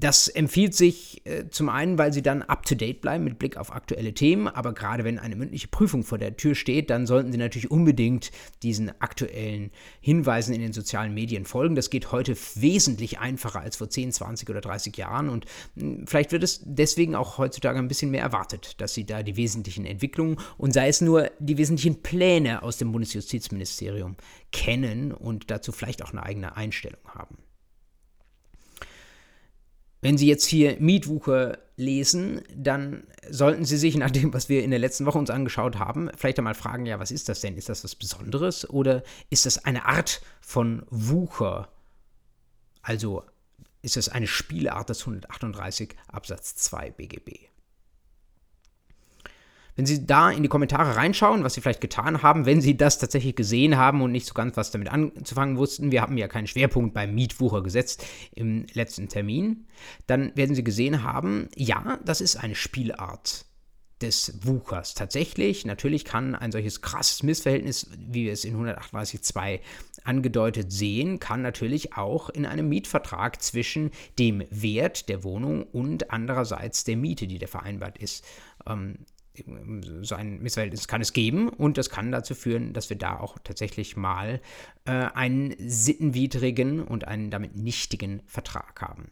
Das 0.00 0.28
empfiehlt 0.28 0.76
sich 0.76 1.26
äh, 1.26 1.48
zum 1.50 1.68
einen, 1.68 1.98
weil 1.98 2.12
sie 2.12 2.22
dann 2.22 2.42
up-to-date 2.42 3.00
bleiben 3.00 3.24
mit 3.24 3.40
Blick 3.40 3.56
auf 3.56 3.72
aktuelle 3.72 4.14
Themen, 4.14 4.46
aber 4.46 4.72
gerade 4.72 5.02
wenn 5.02 5.18
eine 5.18 5.34
mündliche 5.34 5.66
Prüfung 5.66 6.04
vor 6.04 6.18
der 6.18 6.36
Tür 6.36 6.54
steht, 6.54 6.88
dann 6.90 7.04
sollten 7.04 7.32
sie 7.32 7.38
natürlich 7.38 7.72
unbedingt 7.72 8.30
diesen 8.62 8.92
aktuellen 9.00 9.72
Hinweisen 10.00 10.54
in 10.54 10.60
den 10.60 10.72
sozialen 10.72 11.14
Medien 11.14 11.46
folgen. 11.46 11.74
Das 11.74 11.90
geht 11.90 12.12
heute 12.12 12.36
wesentlich 12.54 13.18
einfacher 13.18 13.60
als 13.60 13.74
vor 13.76 13.90
10, 13.90 14.12
20 14.12 14.48
oder 14.48 14.60
30 14.60 14.96
Jahren 14.96 15.28
und 15.28 15.46
mh, 15.74 15.82
hm, 15.82 16.06
vielleicht 16.06 16.30
wird 16.30 16.44
es 16.44 16.60
deswegen 16.64 17.16
auch 17.16 17.38
heutzutage 17.38 17.80
ein 17.80 17.88
bisschen 17.88 18.12
mehr 18.12 18.22
erwartet, 18.22 18.80
dass 18.80 18.94
sie 18.94 19.04
da 19.04 19.24
die 19.24 19.36
wesentlichen 19.36 19.84
Entwicklungen 19.84 20.38
und 20.58 20.72
sei 20.72 20.86
es 20.86 21.00
nur 21.00 21.28
die 21.40 21.58
wesentlichen 21.58 22.02
Pläne 22.02 22.62
aus 22.62 22.76
dem 22.76 22.92
Bundesjustizministerium 22.92 24.16
kennen 24.52 25.10
und 25.10 25.50
dazu 25.50 25.72
vielleicht 25.72 26.04
auch 26.04 26.12
eine 26.12 26.22
eigene 26.22 26.56
Einstellung 26.56 27.00
haben. 27.06 27.47
Wenn 30.00 30.16
Sie 30.16 30.28
jetzt 30.28 30.46
hier 30.46 30.76
Mietwucher 30.78 31.58
lesen, 31.76 32.42
dann 32.54 33.04
sollten 33.30 33.64
Sie 33.64 33.76
sich 33.76 33.96
nach 33.96 34.10
dem, 34.10 34.32
was 34.32 34.48
wir 34.48 34.62
in 34.62 34.70
der 34.70 34.78
letzten 34.78 35.06
Woche 35.06 35.18
uns 35.18 35.30
angeschaut 35.30 35.78
haben, 35.78 36.10
vielleicht 36.16 36.38
einmal 36.38 36.54
fragen, 36.54 36.86
ja, 36.86 36.98
was 37.00 37.10
ist 37.10 37.28
das 37.28 37.40
denn? 37.40 37.56
Ist 37.56 37.68
das 37.68 37.84
was 37.84 37.94
Besonderes 37.94 38.68
oder 38.68 39.02
ist 39.30 39.46
das 39.46 39.64
eine 39.64 39.86
Art 39.86 40.20
von 40.40 40.82
Wucher? 40.90 41.68
Also 42.82 43.24
ist 43.82 43.96
das 43.96 44.08
eine 44.08 44.26
Spielart 44.26 44.88
des 44.88 45.00
138 45.00 45.94
Absatz 46.08 46.56
2 46.56 46.90
BGB? 46.90 47.48
Wenn 49.78 49.86
Sie 49.86 50.04
da 50.04 50.32
in 50.32 50.42
die 50.42 50.48
Kommentare 50.48 50.96
reinschauen, 50.96 51.44
was 51.44 51.54
Sie 51.54 51.60
vielleicht 51.60 51.80
getan 51.80 52.20
haben, 52.20 52.46
wenn 52.46 52.60
Sie 52.60 52.76
das 52.76 52.98
tatsächlich 52.98 53.36
gesehen 53.36 53.76
haben 53.76 54.02
und 54.02 54.10
nicht 54.10 54.26
so 54.26 54.34
ganz 54.34 54.56
was 54.56 54.72
damit 54.72 54.88
anzufangen 54.88 55.56
wussten, 55.56 55.92
wir 55.92 56.02
haben 56.02 56.18
ja 56.18 56.26
keinen 56.26 56.48
Schwerpunkt 56.48 56.94
beim 56.94 57.14
Mietwucher 57.14 57.62
gesetzt 57.62 58.04
im 58.34 58.66
letzten 58.72 59.08
Termin, 59.08 59.68
dann 60.08 60.32
werden 60.34 60.56
Sie 60.56 60.64
gesehen 60.64 61.04
haben, 61.04 61.48
ja, 61.54 62.00
das 62.04 62.20
ist 62.20 62.34
eine 62.34 62.56
Spielart 62.56 63.44
des 64.00 64.44
Wuchers. 64.44 64.94
Tatsächlich, 64.94 65.64
natürlich 65.64 66.04
kann 66.04 66.34
ein 66.34 66.50
solches 66.50 66.82
krasses 66.82 67.22
Missverhältnis, 67.22 67.88
wie 67.96 68.24
wir 68.24 68.32
es 68.32 68.44
in 68.44 68.56
138.2 68.56 69.60
angedeutet 70.02 70.72
sehen, 70.72 71.20
kann 71.20 71.40
natürlich 71.40 71.96
auch 71.96 72.30
in 72.30 72.46
einem 72.46 72.68
Mietvertrag 72.68 73.40
zwischen 73.40 73.92
dem 74.18 74.42
Wert 74.50 75.08
der 75.08 75.22
Wohnung 75.22 75.62
und 75.62 76.10
andererseits 76.10 76.82
der 76.82 76.96
Miete, 76.96 77.28
die 77.28 77.38
da 77.38 77.46
vereinbart 77.46 77.96
ist, 77.98 78.24
ähm, 78.66 78.98
so 80.02 80.14
ein 80.14 80.40
Missverhältnis 80.40 80.88
kann 80.88 81.00
es 81.00 81.12
geben 81.12 81.48
und 81.48 81.78
das 81.78 81.90
kann 81.90 82.12
dazu 82.12 82.34
führen, 82.34 82.72
dass 82.72 82.90
wir 82.90 82.96
da 82.96 83.18
auch 83.18 83.38
tatsächlich 83.42 83.96
mal 83.96 84.40
äh, 84.84 84.90
einen 84.90 85.54
sittenwidrigen 85.58 86.82
und 86.82 87.06
einen 87.06 87.30
damit 87.30 87.56
nichtigen 87.56 88.22
Vertrag 88.26 88.80
haben. 88.80 89.10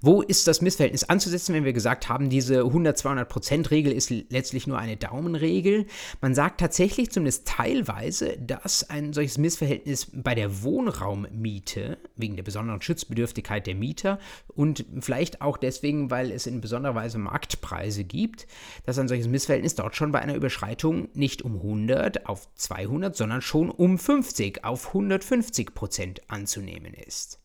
Wo 0.00 0.22
ist 0.22 0.46
das 0.46 0.60
Missverhältnis 0.60 1.04
anzusetzen, 1.04 1.54
wenn 1.54 1.64
wir 1.64 1.72
gesagt 1.72 2.08
haben, 2.08 2.28
diese 2.28 2.62
100-200%-Regel 2.62 3.92
ist 3.92 4.10
letztlich 4.10 4.66
nur 4.66 4.78
eine 4.78 4.96
Daumenregel? 4.96 5.86
Man 6.20 6.34
sagt 6.34 6.60
tatsächlich 6.60 7.10
zumindest 7.10 7.48
teilweise, 7.48 8.36
dass 8.38 8.88
ein 8.90 9.12
solches 9.12 9.38
Missverhältnis 9.38 10.08
bei 10.12 10.34
der 10.34 10.62
Wohnraummiete, 10.62 11.98
wegen 12.16 12.36
der 12.36 12.42
besonderen 12.42 12.82
Schutzbedürftigkeit 12.82 13.66
der 13.66 13.74
Mieter 13.74 14.18
und 14.48 14.84
vielleicht 15.00 15.40
auch 15.40 15.56
deswegen, 15.56 16.10
weil 16.10 16.30
es 16.30 16.46
in 16.46 16.60
besonderer 16.60 16.94
Weise 16.94 17.18
Marktpreise 17.18 18.04
gibt, 18.04 18.46
dass 18.84 18.98
ein 18.98 19.08
solches 19.08 19.28
Missverhältnis 19.28 19.74
dort 19.74 19.96
schon 19.96 20.12
bei 20.12 20.20
einer 20.20 20.34
Überschreitung 20.34 21.08
nicht 21.14 21.42
um 21.42 21.56
100 21.56 22.26
auf 22.26 22.48
200, 22.54 23.16
sondern 23.16 23.40
schon 23.40 23.70
um 23.70 23.98
50 23.98 24.64
auf 24.64 24.94
150% 24.94 26.20
anzunehmen 26.28 26.94
ist. 26.94 27.40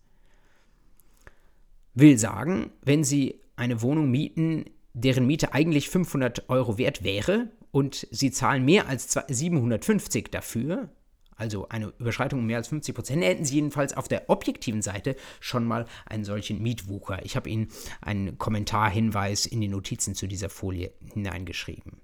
Will 1.94 2.18
sagen, 2.18 2.72
wenn 2.82 3.04
Sie 3.04 3.42
eine 3.56 3.82
Wohnung 3.82 4.10
mieten 4.10 4.66
deren 4.94 5.26
Miete 5.26 5.54
eigentlich 5.54 5.90
500 5.90 6.50
Euro 6.50 6.78
wert 6.78 7.04
wäre 7.04 7.50
und 7.72 8.08
sie 8.12 8.32
zahlen 8.32 8.66
mehr 8.66 8.88
als 8.88 9.18
750 9.28 10.30
dafür, 10.32 10.90
also 11.36 11.68
eine 11.70 11.94
Überschreitung 11.98 12.40
um 12.40 12.46
mehr 12.46 12.58
als 12.58 12.68
50 12.68 12.94
Prozent, 12.94 13.24
hätten 13.24 13.46
Sie 13.46 13.56
jedenfalls 13.56 13.96
auf 13.96 14.08
der 14.08 14.30
objektiven 14.30 14.82
Seite 14.82 15.16
schon 15.40 15.66
mal 15.66 15.86
einen 16.06 16.24
solchen 16.24 16.62
Mietwucher. 16.62 17.26
Ich 17.26 17.36
habe 17.36 17.50
Ihnen 17.50 17.70
einen 18.02 18.38
Kommentarhinweis 18.38 19.46
in 19.46 19.62
die 19.62 19.68
Notizen 19.68 20.14
zu 20.14 20.28
dieser 20.28 20.50
Folie 20.50 20.92
hineingeschrieben. 21.14 22.02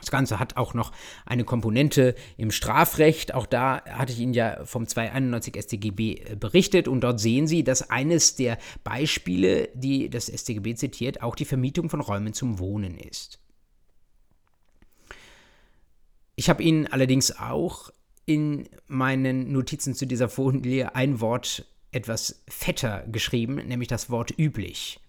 Das 0.00 0.10
Ganze 0.10 0.40
hat 0.40 0.56
auch 0.56 0.74
noch 0.74 0.92
eine 1.26 1.44
Komponente 1.44 2.14
im 2.36 2.50
Strafrecht. 2.50 3.34
Auch 3.34 3.46
da 3.46 3.82
hatte 3.84 4.12
ich 4.12 4.18
Ihnen 4.18 4.34
ja 4.34 4.64
vom 4.64 4.86
291 4.86 5.56
StGB 5.62 6.14
äh, 6.14 6.36
berichtet 6.36 6.88
und 6.88 7.02
dort 7.02 7.20
sehen 7.20 7.46
Sie, 7.46 7.64
dass 7.64 7.90
eines 7.90 8.36
der 8.36 8.58
Beispiele, 8.82 9.68
die 9.74 10.10
das 10.10 10.26
StGB 10.26 10.74
zitiert, 10.74 11.22
auch 11.22 11.36
die 11.36 11.44
Vermietung 11.44 11.90
von 11.90 12.00
Räumen 12.00 12.32
zum 12.32 12.58
Wohnen 12.58 12.98
ist. 12.98 13.38
Ich 16.36 16.48
habe 16.48 16.62
Ihnen 16.62 16.86
allerdings 16.86 17.38
auch 17.38 17.90
in 18.24 18.68
meinen 18.86 19.52
Notizen 19.52 19.94
zu 19.94 20.06
dieser 20.06 20.28
Folie 20.28 20.94
ein 20.94 21.20
Wort 21.20 21.66
etwas 21.92 22.42
fetter 22.48 23.04
geschrieben, 23.10 23.56
nämlich 23.56 23.88
das 23.88 24.10
Wort 24.10 24.32
üblich. 24.38 25.00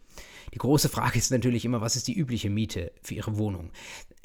Die 0.53 0.57
große 0.57 0.89
Frage 0.89 1.17
ist 1.17 1.31
natürlich 1.31 1.63
immer, 1.63 1.81
was 1.81 1.95
ist 1.95 2.07
die 2.07 2.17
übliche 2.17 2.50
Miete 2.50 2.91
für 3.01 3.13
Ihre 3.13 3.38
Wohnung? 3.38 3.71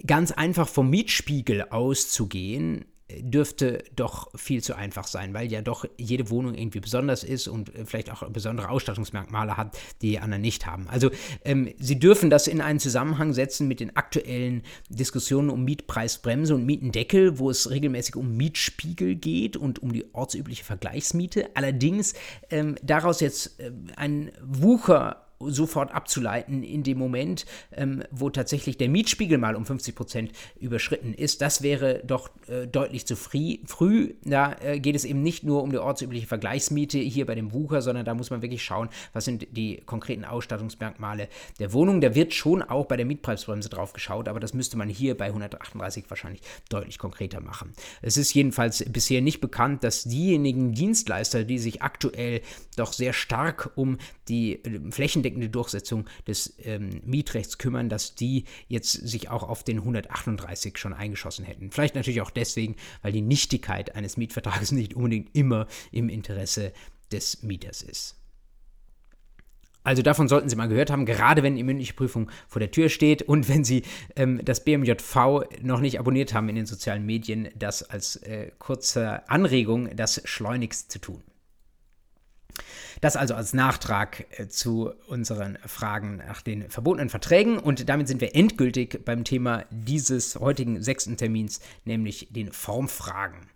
Ganz 0.04 0.32
einfach 0.32 0.68
vom 0.68 0.90
Mietspiegel 0.90 1.62
auszugehen, 1.70 2.84
dürfte 3.08 3.84
doch 3.94 4.36
viel 4.36 4.62
zu 4.62 4.74
einfach 4.74 5.06
sein, 5.06 5.32
weil 5.32 5.50
ja 5.50 5.62
doch 5.62 5.84
jede 5.96 6.28
Wohnung 6.30 6.54
irgendwie 6.54 6.80
besonders 6.80 7.22
ist 7.22 7.46
und 7.46 7.70
vielleicht 7.84 8.10
auch 8.10 8.28
besondere 8.30 8.68
Ausstattungsmerkmale 8.68 9.56
hat, 9.56 9.78
die 10.02 10.18
anderen 10.18 10.42
nicht 10.42 10.66
haben. 10.66 10.88
Also 10.88 11.10
ähm, 11.44 11.72
Sie 11.78 12.00
dürfen 12.00 12.30
das 12.30 12.48
in 12.48 12.60
einen 12.60 12.80
Zusammenhang 12.80 13.32
setzen 13.32 13.68
mit 13.68 13.78
den 13.78 13.96
aktuellen 13.96 14.62
Diskussionen 14.88 15.50
um 15.50 15.64
Mietpreisbremse 15.64 16.54
und 16.54 16.66
Mietendeckel, 16.66 17.38
wo 17.38 17.48
es 17.48 17.70
regelmäßig 17.70 18.16
um 18.16 18.36
Mietspiegel 18.36 19.14
geht 19.14 19.56
und 19.56 19.80
um 19.82 19.92
die 19.92 20.12
ortsübliche 20.12 20.64
Vergleichsmiete. 20.64 21.50
Allerdings 21.54 22.14
ähm, 22.50 22.74
daraus 22.82 23.20
jetzt 23.20 23.60
äh, 23.60 23.70
ein 23.96 24.32
Wucher 24.42 25.25
sofort 25.40 25.94
abzuleiten 25.94 26.62
in 26.62 26.82
dem 26.82 26.98
Moment, 26.98 27.46
ähm, 27.72 28.02
wo 28.10 28.30
tatsächlich 28.30 28.78
der 28.78 28.88
Mietspiegel 28.88 29.38
mal 29.38 29.54
um 29.54 29.66
50 29.66 29.94
Prozent 29.94 30.32
überschritten 30.58 31.12
ist. 31.14 31.42
Das 31.42 31.62
wäre 31.62 32.02
doch 32.04 32.30
äh, 32.48 32.66
deutlich 32.66 33.06
zu 33.06 33.16
früh. 33.16 33.58
früh. 33.66 34.14
Da 34.24 34.56
äh, 34.60 34.80
geht 34.80 34.96
es 34.96 35.04
eben 35.04 35.22
nicht 35.22 35.44
nur 35.44 35.62
um 35.62 35.70
die 35.70 35.78
ortsübliche 35.78 36.26
Vergleichsmiete 36.26 36.98
hier 36.98 37.26
bei 37.26 37.34
dem 37.34 37.52
Wucher, 37.52 37.82
sondern 37.82 38.04
da 38.04 38.14
muss 38.14 38.30
man 38.30 38.42
wirklich 38.42 38.62
schauen, 38.62 38.88
was 39.12 39.24
sind 39.24 39.46
die 39.50 39.82
konkreten 39.84 40.24
Ausstattungsmerkmale 40.24 41.28
der 41.58 41.72
Wohnung. 41.72 42.00
Da 42.00 42.14
wird 42.14 42.32
schon 42.32 42.62
auch 42.62 42.86
bei 42.86 42.96
der 42.96 43.06
Mietpreisbremse 43.06 43.68
drauf 43.68 43.92
geschaut, 43.92 44.28
aber 44.28 44.40
das 44.40 44.54
müsste 44.54 44.76
man 44.76 44.88
hier 44.88 45.16
bei 45.16 45.26
138 45.26 46.04
wahrscheinlich 46.08 46.40
deutlich 46.68 46.98
konkreter 46.98 47.40
machen. 47.40 47.72
Es 48.02 48.16
ist 48.16 48.32
jedenfalls 48.34 48.84
bisher 48.90 49.20
nicht 49.20 49.40
bekannt, 49.40 49.84
dass 49.84 50.04
diejenigen 50.04 50.72
Dienstleister, 50.72 51.44
die 51.44 51.58
sich 51.58 51.82
aktuell 51.82 52.40
doch 52.76 52.92
sehr 52.92 53.12
stark 53.12 53.72
um 53.74 53.98
die 54.28 54.64
äh, 54.64 54.80
Flächen 54.90 55.22
flächendeckende 55.26 55.48
Durchsetzung 55.48 56.06
des 56.26 56.54
ähm, 56.64 57.00
Mietrechts 57.04 57.58
kümmern, 57.58 57.88
dass 57.88 58.14
die 58.14 58.44
jetzt 58.68 58.92
sich 58.92 59.28
auch 59.30 59.42
auf 59.42 59.64
den 59.64 59.78
138 59.78 60.78
schon 60.78 60.92
eingeschossen 60.92 61.44
hätten. 61.44 61.70
Vielleicht 61.70 61.94
natürlich 61.94 62.20
auch 62.20 62.30
deswegen, 62.30 62.76
weil 63.02 63.12
die 63.12 63.22
Nichtigkeit 63.22 63.94
eines 63.94 64.16
Mietvertrages 64.16 64.72
nicht 64.72 64.94
unbedingt 64.94 65.34
immer 65.34 65.66
im 65.90 66.08
Interesse 66.08 66.72
des 67.12 67.42
Mieters 67.42 67.82
ist. 67.82 68.16
Also 69.82 70.02
davon 70.02 70.26
sollten 70.26 70.48
Sie 70.48 70.56
mal 70.56 70.66
gehört 70.66 70.90
haben, 70.90 71.06
gerade 71.06 71.44
wenn 71.44 71.54
die 71.54 71.62
mündliche 71.62 71.94
Prüfung 71.94 72.28
vor 72.48 72.58
der 72.58 72.72
Tür 72.72 72.88
steht 72.88 73.22
und 73.22 73.48
wenn 73.48 73.62
Sie 73.62 73.82
ähm, 74.16 74.40
das 74.44 74.64
BMJV 74.64 75.44
noch 75.62 75.80
nicht 75.80 76.00
abonniert 76.00 76.34
haben 76.34 76.48
in 76.48 76.56
den 76.56 76.66
sozialen 76.66 77.06
Medien, 77.06 77.48
das 77.56 77.84
als 77.84 78.16
äh, 78.16 78.50
kurze 78.58 79.28
Anregung, 79.28 79.94
das 79.94 80.22
schleunigst 80.24 80.90
zu 80.90 80.98
tun. 80.98 81.22
Das 83.00 83.16
also 83.16 83.34
als 83.34 83.52
Nachtrag 83.52 84.26
äh, 84.38 84.48
zu 84.48 84.92
unseren 85.06 85.58
Fragen 85.66 86.18
nach 86.18 86.42
den 86.42 86.70
verbotenen 86.70 87.10
Verträgen. 87.10 87.58
Und 87.58 87.88
damit 87.88 88.08
sind 88.08 88.20
wir 88.20 88.34
endgültig 88.34 89.04
beim 89.04 89.24
Thema 89.24 89.64
dieses 89.70 90.36
heutigen 90.36 90.82
sechsten 90.82 91.16
Termins, 91.16 91.60
nämlich 91.84 92.28
den 92.30 92.52
Formfragen. 92.52 93.48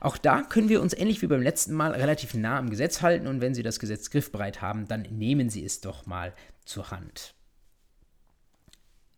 Auch 0.00 0.18
da 0.18 0.42
können 0.42 0.68
wir 0.68 0.82
uns 0.82 0.94
ähnlich 0.94 1.22
wie 1.22 1.26
beim 1.26 1.42
letzten 1.42 1.74
Mal 1.74 1.92
relativ 1.92 2.34
nah 2.34 2.58
am 2.58 2.70
Gesetz 2.70 3.02
halten 3.02 3.26
und 3.26 3.40
wenn 3.40 3.54
Sie 3.54 3.62
das 3.62 3.78
Gesetz 3.78 4.10
griffbereit 4.10 4.60
haben, 4.60 4.88
dann 4.88 5.02
nehmen 5.02 5.50
Sie 5.50 5.64
es 5.64 5.80
doch 5.80 6.06
mal 6.06 6.34
zur 6.64 6.90
Hand. 6.90 7.34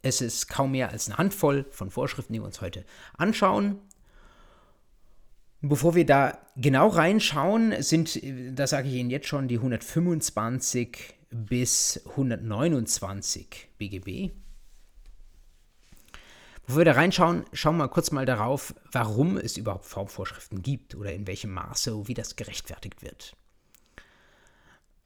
Es 0.02 0.20
ist 0.20 0.48
kaum 0.48 0.72
mehr 0.72 0.90
als 0.90 1.08
eine 1.08 1.16
Handvoll 1.16 1.64
von 1.70 1.90
Vorschriften, 1.90 2.34
die 2.34 2.40
wir 2.40 2.46
uns 2.46 2.60
heute 2.60 2.84
anschauen. 3.16 3.78
Bevor 5.66 5.94
wir 5.94 6.04
da 6.04 6.36
genau 6.56 6.88
reinschauen, 6.88 7.82
sind, 7.82 8.20
das 8.52 8.68
sage 8.68 8.86
ich 8.86 8.96
Ihnen 8.96 9.08
jetzt 9.08 9.28
schon, 9.28 9.48
die 9.48 9.56
125 9.56 11.14
bis 11.30 12.02
129 12.10 13.68
BGB. 13.78 14.34
Bevor 16.66 16.80
wir 16.80 16.84
da 16.84 16.92
reinschauen, 16.92 17.46
schauen 17.54 17.78
wir 17.78 17.88
kurz 17.88 18.10
mal 18.10 18.26
darauf, 18.26 18.74
warum 18.92 19.38
es 19.38 19.56
überhaupt 19.56 19.86
Formvorschriften 19.86 20.60
gibt 20.60 20.96
oder 20.96 21.14
in 21.14 21.26
welchem 21.26 21.52
Maße, 21.52 22.08
wie 22.08 22.14
das 22.14 22.36
gerechtfertigt 22.36 23.00
wird. 23.00 23.34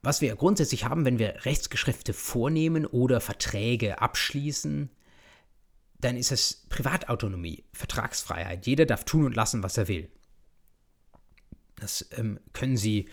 Was 0.02 0.20
wir 0.20 0.34
grundsätzlich 0.34 0.86
haben, 0.86 1.04
wenn 1.04 1.20
wir 1.20 1.44
Rechtsgeschäfte 1.44 2.12
vornehmen 2.12 2.84
oder 2.84 3.20
Verträge 3.20 4.02
abschließen, 4.02 4.90
dann 6.00 6.16
ist 6.16 6.32
es 6.32 6.66
Privatautonomie, 6.68 7.62
Vertragsfreiheit. 7.72 8.66
Jeder 8.66 8.86
darf 8.86 9.04
tun 9.04 9.24
und 9.24 9.36
lassen, 9.36 9.62
was 9.62 9.78
er 9.78 9.86
will. 9.86 10.10
Das 11.80 12.06
ähm, 12.12 12.40
können 12.52 12.76
Sie 12.76 13.08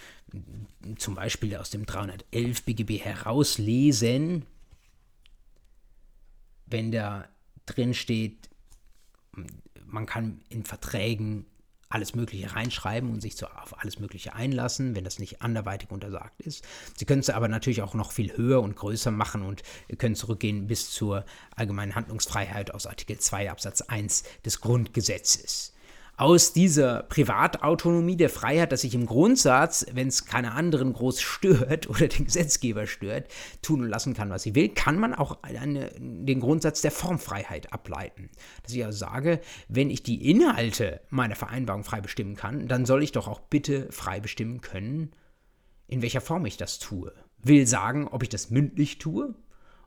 zum 0.98 1.16
Beispiel 1.16 1.56
aus 1.56 1.70
dem 1.70 1.86
311 1.86 2.64
BGB 2.64 3.00
herauslesen, 3.00 4.46
wenn 6.66 6.92
da 6.92 7.28
drin 7.66 7.94
steht, 7.94 8.50
man 9.86 10.06
kann 10.06 10.42
in 10.50 10.64
Verträgen 10.64 11.46
alles 11.90 12.16
Mögliche 12.16 12.54
reinschreiben 12.54 13.12
und 13.12 13.22
sich 13.22 13.36
so 13.36 13.46
auf 13.48 13.80
alles 13.80 14.00
Mögliche 14.00 14.34
einlassen, 14.34 14.96
wenn 14.96 15.04
das 15.04 15.20
nicht 15.20 15.42
anderweitig 15.42 15.92
untersagt 15.92 16.42
ist. 16.42 16.66
Sie 16.98 17.06
können 17.06 17.22
es 17.22 17.30
aber 17.30 17.48
natürlich 17.48 17.84
auch 17.84 17.94
noch 17.94 18.12
viel 18.12 18.36
höher 18.36 18.62
und 18.62 18.76
größer 18.76 19.12
machen 19.12 19.44
und 19.44 19.62
können 19.98 20.16
zurückgehen 20.16 20.68
bis 20.68 20.92
zur 20.92 21.26
allgemeinen 21.56 21.96
Handlungsfreiheit 21.96 22.72
aus 22.72 22.88
Artikel 22.88 23.20
2 23.20 23.52
Absatz 23.52 23.82
1 23.82 24.24
des 24.44 24.60
Grundgesetzes 24.62 25.75
aus 26.18 26.54
dieser 26.54 27.04
Privatautonomie 27.04 28.16
der 28.16 28.30
Freiheit, 28.30 28.72
dass 28.72 28.84
ich 28.84 28.96
im 28.96 29.06
Grundsatz, 29.06 29.86
wenn 29.92 30.08
es 30.08 30.26
keine 30.26 30.54
anderen 30.54 30.94
groß 30.94 31.22
stört 31.22 31.90
oder 31.90 32.08
den 32.08 32.26
Gesetzgeber 32.26 32.88
stört, 32.88 33.28
tun 33.62 33.82
und 33.82 33.90
lassen 33.90 34.14
kann, 34.14 34.30
was 34.30 34.46
ich 34.46 34.56
will, 34.56 34.70
kann 34.70 34.98
man 34.98 35.14
auch 35.14 35.44
eine, 35.44 35.92
den 36.00 36.40
Grundsatz 36.40 36.82
der 36.82 36.92
Formfreiheit 36.92 37.74
ableiten. 37.74 38.30
Dass 38.64 38.74
ich 38.74 38.86
also 38.86 38.98
sage, 38.98 39.42
wenn 39.68 39.90
ich 39.90 40.04
die 40.04 40.30
Inhalte 40.30 41.02
meiner 41.10 41.36
Vereinbarung 41.36 41.84
frei 41.84 42.02
bestimmen 42.02 42.36
kann, 42.36 42.68
dann 42.68 42.86
soll 42.86 43.04
ich 43.04 43.12
doch 43.12 43.28
auch 43.28 43.42
bitte 43.42 43.92
frei 43.92 44.20
bestimmen 44.20 44.62
können, 44.62 45.12
in 45.88 46.02
welcher 46.02 46.22
Form 46.22 46.46
ich 46.46 46.58
das 46.58 46.80
tue. 46.80 47.14
Will 47.44 47.68
sagen, 47.68 48.08
ob 48.08 48.24
ich 48.24 48.30
das 48.30 48.50
mündlich 48.50 48.98
tue 48.98 49.36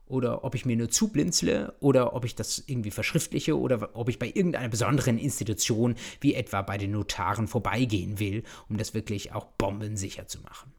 oder 0.09 0.43
ob 0.43 0.55
ich 0.55 0.65
mir 0.65 0.75
nur 0.75 0.89
zublinzle 0.89 1.73
oder 1.79 2.13
ob 2.13 2.25
ich 2.25 2.35
das 2.35 2.63
irgendwie 2.67 2.91
verschriftliche 2.91 3.57
oder 3.57 3.95
ob 3.95 4.09
ich 4.09 4.19
bei 4.19 4.27
irgendeiner 4.27 4.67
besonderen 4.67 5.17
Institution, 5.17 5.95
wie 6.19 6.33
etwa 6.33 6.61
bei 6.61 6.77
den 6.77 6.91
Notaren, 6.91 7.47
vorbeigehen 7.47 8.19
will, 8.19 8.43
um 8.67 8.77
das 8.77 8.93
wirklich 8.93 9.31
auch 9.31 9.45
bombensicher 9.45 10.27
zu 10.27 10.41
machen. 10.41 10.73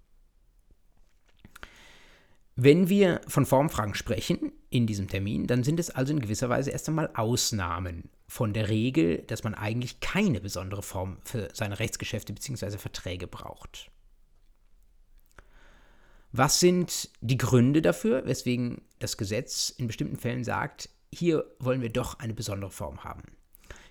Wenn 2.56 2.90
wir 2.90 3.22
von 3.26 3.46
Formfragen 3.46 3.94
sprechen 3.94 4.52
in 4.68 4.86
diesem 4.86 5.08
Termin, 5.08 5.46
dann 5.46 5.62
sind 5.62 5.80
es 5.80 5.88
also 5.88 6.12
in 6.12 6.20
gewisser 6.20 6.50
Weise 6.50 6.70
erst 6.70 6.88
einmal 6.88 7.10
Ausnahmen 7.14 8.10
von 8.26 8.52
der 8.52 8.68
Regel, 8.68 9.22
dass 9.28 9.44
man 9.44 9.54
eigentlich 9.54 10.00
keine 10.00 10.40
besondere 10.40 10.82
Form 10.82 11.16
für 11.24 11.48
seine 11.54 11.78
Rechtsgeschäfte 11.78 12.32
bzw. 12.32 12.76
Verträge 12.76 13.26
braucht. 13.26 13.90
Was 16.32 16.60
sind 16.60 17.10
die 17.20 17.38
Gründe 17.38 17.82
dafür, 17.82 18.24
weswegen 18.26 18.82
das 18.98 19.16
Gesetz 19.16 19.70
in 19.70 19.86
bestimmten 19.86 20.16
Fällen 20.16 20.44
sagt, 20.44 20.88
hier 21.12 21.44
wollen 21.58 21.82
wir 21.82 21.90
doch 21.90 22.18
eine 22.20 22.34
besondere 22.34 22.70
Form 22.70 23.02
haben? 23.02 23.22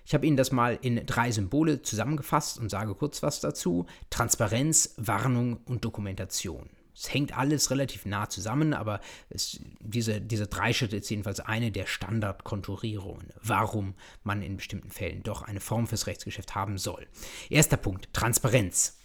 Ich 0.06 0.14
habe 0.14 0.26
Ihnen 0.26 0.36
das 0.36 0.50
mal 0.50 0.78
in 0.80 1.04
drei 1.06 1.30
Symbole 1.30 1.82
zusammengefasst 1.82 2.58
und 2.58 2.70
sage 2.70 2.94
kurz 2.94 3.22
was 3.22 3.40
dazu. 3.40 3.86
Transparenz, 4.08 4.94
Warnung 4.96 5.58
und 5.66 5.84
Dokumentation. 5.84 6.70
Es 6.94 7.14
hängt 7.14 7.36
alles 7.36 7.70
relativ 7.70 8.04
nah 8.06 8.28
zusammen, 8.28 8.74
aber 8.74 9.00
es, 9.28 9.60
diese, 9.78 10.20
diese 10.20 10.48
drei 10.48 10.72
Schritte 10.72 10.96
ist 10.96 11.08
jedenfalls 11.08 11.40
eine 11.40 11.70
der 11.70 11.86
Standardkonturierungen, 11.86 13.28
warum 13.42 13.94
man 14.22 14.42
in 14.42 14.56
bestimmten 14.56 14.90
Fällen 14.90 15.22
doch 15.22 15.42
eine 15.42 15.60
Form 15.60 15.86
fürs 15.86 16.06
Rechtsgeschäft 16.06 16.54
haben 16.54 16.76
soll. 16.76 17.06
Erster 17.48 17.76
Punkt, 17.76 18.12
Transparenz. 18.12 18.98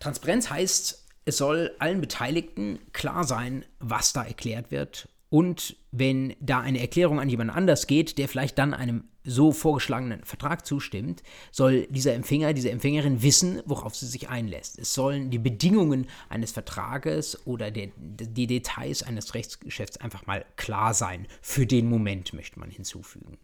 Transparenz 0.00 0.50
heißt, 0.50 1.07
es 1.28 1.36
soll 1.36 1.72
allen 1.78 2.00
Beteiligten 2.00 2.78
klar 2.92 3.24
sein, 3.24 3.64
was 3.80 4.14
da 4.14 4.24
erklärt 4.24 4.70
wird 4.70 5.08
Und 5.30 5.76
wenn 5.92 6.34
da 6.40 6.60
eine 6.60 6.80
Erklärung 6.80 7.20
an 7.20 7.28
jemand 7.28 7.50
anders 7.50 7.86
geht, 7.86 8.16
der 8.16 8.28
vielleicht 8.28 8.58
dann 8.58 8.72
einem 8.72 9.04
so 9.24 9.52
vorgeschlagenen 9.52 10.24
Vertrag 10.24 10.64
zustimmt, 10.64 11.22
soll 11.50 11.86
dieser 11.88 12.14
Empfänger, 12.14 12.54
diese 12.54 12.70
Empfängerin 12.70 13.22
wissen, 13.22 13.60
worauf 13.66 13.94
sie 13.94 14.06
sich 14.06 14.30
einlässt. 14.30 14.78
Es 14.78 14.94
sollen 14.94 15.30
die 15.30 15.38
Bedingungen 15.38 16.06
eines 16.30 16.52
Vertrages 16.52 17.46
oder 17.46 17.70
der, 17.70 17.90
die 17.98 18.46
Details 18.46 19.02
eines 19.02 19.34
Rechtsgeschäfts 19.34 19.98
einfach 19.98 20.26
mal 20.26 20.46
klar 20.56 20.94
sein. 20.94 21.26
Für 21.42 21.66
den 21.66 21.90
Moment 21.90 22.32
möchte 22.32 22.58
man 22.58 22.70
hinzufügen. 22.70 23.36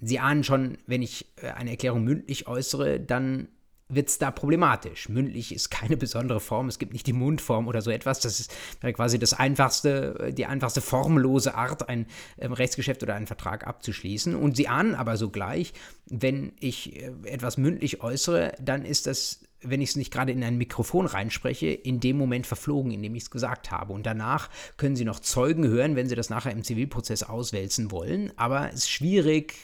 Sie 0.00 0.18
ahnen 0.18 0.44
schon, 0.44 0.76
wenn 0.86 1.00
ich 1.00 1.24
äh, 1.36 1.48
eine 1.48 1.70
Erklärung 1.70 2.04
mündlich 2.04 2.46
äußere, 2.46 3.00
dann 3.00 3.48
wird 3.88 4.08
es 4.08 4.18
da 4.18 4.30
problematisch. 4.30 5.08
Mündlich 5.08 5.54
ist 5.54 5.70
keine 5.70 5.96
besondere 5.96 6.40
Form, 6.40 6.68
es 6.68 6.78
gibt 6.78 6.92
nicht 6.92 7.06
die 7.06 7.12
Mundform 7.12 7.68
oder 7.68 7.82
so 7.82 7.90
etwas. 7.90 8.20
Das 8.20 8.40
ist 8.40 8.52
quasi 8.80 9.18
das 9.18 9.32
einfachste, 9.32 10.32
die 10.32 10.46
einfachste 10.46 10.80
formlose 10.80 11.54
Art, 11.54 11.88
ein 11.88 12.06
ähm, 12.38 12.52
Rechtsgeschäft 12.52 13.02
oder 13.02 13.14
einen 13.14 13.26
Vertrag 13.26 13.66
abzuschließen. 13.66 14.34
Und 14.34 14.56
sie 14.56 14.68
ahnen 14.68 14.94
aber 14.94 15.16
sogleich, 15.16 15.72
wenn 16.06 16.52
ich 16.58 16.96
äh, 16.96 17.12
etwas 17.24 17.58
mündlich 17.58 18.02
äußere, 18.02 18.54
dann 18.60 18.84
ist 18.84 19.06
das 19.06 19.40
wenn 19.62 19.80
ich 19.80 19.90
es 19.90 19.96
nicht 19.96 20.12
gerade 20.12 20.32
in 20.32 20.44
ein 20.44 20.58
Mikrofon 20.58 21.06
reinspreche, 21.06 21.68
in 21.68 21.98
dem 21.98 22.16
Moment 22.18 22.46
verflogen, 22.46 22.92
in 22.92 23.02
dem 23.02 23.14
ich 23.14 23.24
es 23.24 23.30
gesagt 23.30 23.70
habe. 23.70 23.92
Und 23.92 24.04
danach 24.04 24.48
können 24.76 24.96
Sie 24.96 25.04
noch 25.04 25.18
Zeugen 25.18 25.66
hören, 25.66 25.96
wenn 25.96 26.08
Sie 26.08 26.14
das 26.14 26.30
nachher 26.30 26.52
im 26.52 26.62
Zivilprozess 26.62 27.22
auswälzen 27.22 27.90
wollen. 27.90 28.32
Aber 28.36 28.68
es 28.68 28.80
ist 28.80 28.90
schwierig, 28.90 29.54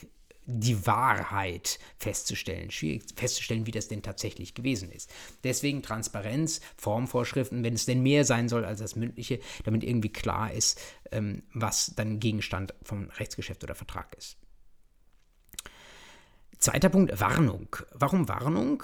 die 0.44 0.87
Wahrheit 0.87 1.78
festzustellen, 1.98 2.70
schwierig 2.70 3.02
festzustellen, 3.14 3.66
wie 3.66 3.70
das 3.70 3.88
denn 3.88 4.02
tatsächlich 4.02 4.55
gewesen 4.55 4.90
ist. 4.90 5.11
Deswegen 5.44 5.83
Transparenz, 5.83 6.61
Formvorschriften, 6.76 7.62
wenn 7.62 7.74
es 7.74 7.87
denn 7.87 8.02
mehr 8.02 8.24
sein 8.24 8.48
soll 8.48 8.64
als 8.64 8.81
das 8.81 8.96
mündliche, 8.96 9.38
damit 9.64 9.85
irgendwie 9.85 10.12
klar 10.12 10.52
ist, 10.52 10.81
ähm, 11.12 11.44
was 11.55 11.94
dann 11.94 12.18
Gegenstand 12.18 12.74
vom 12.83 13.09
Rechtsgeschäft 13.11 13.62
oder 13.62 13.74
Vertrag 13.74 14.14
ist. 14.16 14.37
Zweiter 16.59 16.88
Punkt, 16.88 17.18
Warnung. 17.20 17.76
Warum 17.92 18.28
Warnung? 18.28 18.83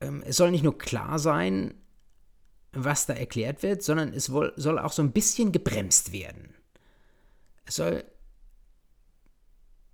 Ähm, 0.00 0.22
es 0.26 0.36
soll 0.36 0.50
nicht 0.50 0.64
nur 0.64 0.78
klar 0.78 1.18
sein, 1.18 1.74
was 2.72 3.06
da 3.06 3.14
erklärt 3.14 3.62
wird, 3.62 3.82
sondern 3.82 4.12
es 4.12 4.26
soll 4.26 4.78
auch 4.78 4.92
so 4.92 5.02
ein 5.02 5.12
bisschen 5.12 5.52
gebremst 5.52 6.12
werden. 6.12 6.54
Es 7.64 7.76
soll 7.76 8.04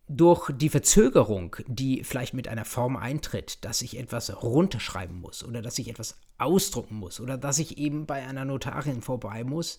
durch 0.08 0.50
die 0.56 0.70
Verzögerung, 0.70 1.56
die 1.66 2.02
vielleicht 2.02 2.32
mit 2.32 2.48
einer 2.48 2.64
Form 2.64 2.96
eintritt, 2.96 3.64
dass 3.64 3.82
ich 3.82 3.98
etwas 3.98 4.42
runterschreiben 4.42 5.20
muss 5.20 5.44
oder 5.44 5.60
dass 5.60 5.78
ich 5.78 5.88
etwas 5.88 6.16
ausdrucken 6.38 6.96
muss 6.96 7.20
oder 7.20 7.36
dass 7.36 7.58
ich 7.58 7.78
eben 7.78 8.06
bei 8.06 8.26
einer 8.26 8.46
Notarin 8.46 9.02
vorbei 9.02 9.44
muss, 9.44 9.78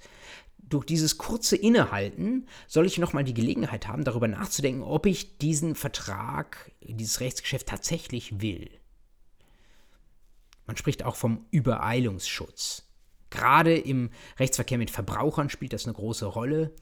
durch 0.57 0.85
dieses 0.85 1.17
kurze 1.17 1.55
Innehalten 1.55 2.47
soll 2.67 2.85
ich 2.85 2.99
nochmal 2.99 3.23
die 3.23 3.33
Gelegenheit 3.33 3.87
haben, 3.87 4.03
darüber 4.03 4.27
nachzudenken, 4.27 4.83
ob 4.83 5.07
ich 5.07 5.39
diesen 5.39 5.73
Vertrag, 5.73 6.71
dieses 6.81 7.21
Rechtsgeschäft 7.21 7.67
tatsächlich 7.67 8.39
will. 8.41 8.69
Man 10.67 10.77
spricht 10.77 11.03
auch 11.03 11.15
vom 11.15 11.45
Übereilungsschutz. 11.49 12.85
Gerade 13.31 13.75
im 13.75 14.11
Rechtsverkehr 14.37 14.77
mit 14.77 14.91
Verbrauchern 14.91 15.49
spielt 15.49 15.73
das 15.73 15.85
eine 15.85 15.93
große 15.93 16.25
Rolle 16.25 16.75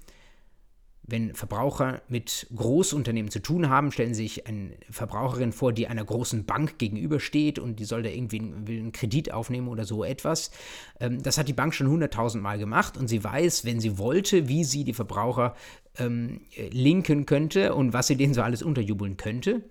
wenn 1.08 1.34
Verbraucher 1.34 2.02
mit 2.10 2.48
Großunternehmen 2.54 3.32
zu 3.32 3.39
tun 3.39 3.70
haben, 3.70 3.91
stellen 3.93 4.13
Sie 4.13 4.24
sich 4.24 4.46
eine 4.46 4.74
Verbraucherin 4.91 5.54
vor, 5.54 5.72
die 5.72 5.88
einer 5.88 6.04
großen 6.04 6.46
Bank 6.46 6.78
gegenübersteht 6.78 7.60
und 7.60 7.80
die 7.80 7.86
soll 7.86 8.04
da 8.04 8.10
irgendwie 8.10 8.39
einen 8.39 8.91
Kredit 8.91 9.34
aufnehmen 9.34 9.70
oder 9.70 9.86
so 9.86 10.04
etwas. 10.04 10.52
Ähm, 11.00 11.24
das 11.24 11.38
hat 11.38 11.48
die 11.48 11.54
Bank 11.54 11.74
schon 11.74 11.88
hunderttausendmal 11.88 12.60
gemacht 12.60 12.98
und 12.98 13.08
sie 13.08 13.24
weiß, 13.24 13.63
wenn 13.63 13.80
sie 13.80 13.98
wollte, 13.98 14.50
wie 14.50 14.65
sie 14.65 14.84
die 14.84 14.93
Verbraucher 14.93 15.56
ähm, 15.98 16.41
linken 16.72 17.26
könnte 17.26 17.74
und 17.74 17.93
was 17.93 18.08
sie 18.08 18.17
denen 18.17 18.34
so 18.34 18.41
alles 18.41 18.62
unterjubeln 18.62 19.15
könnte. 19.15 19.63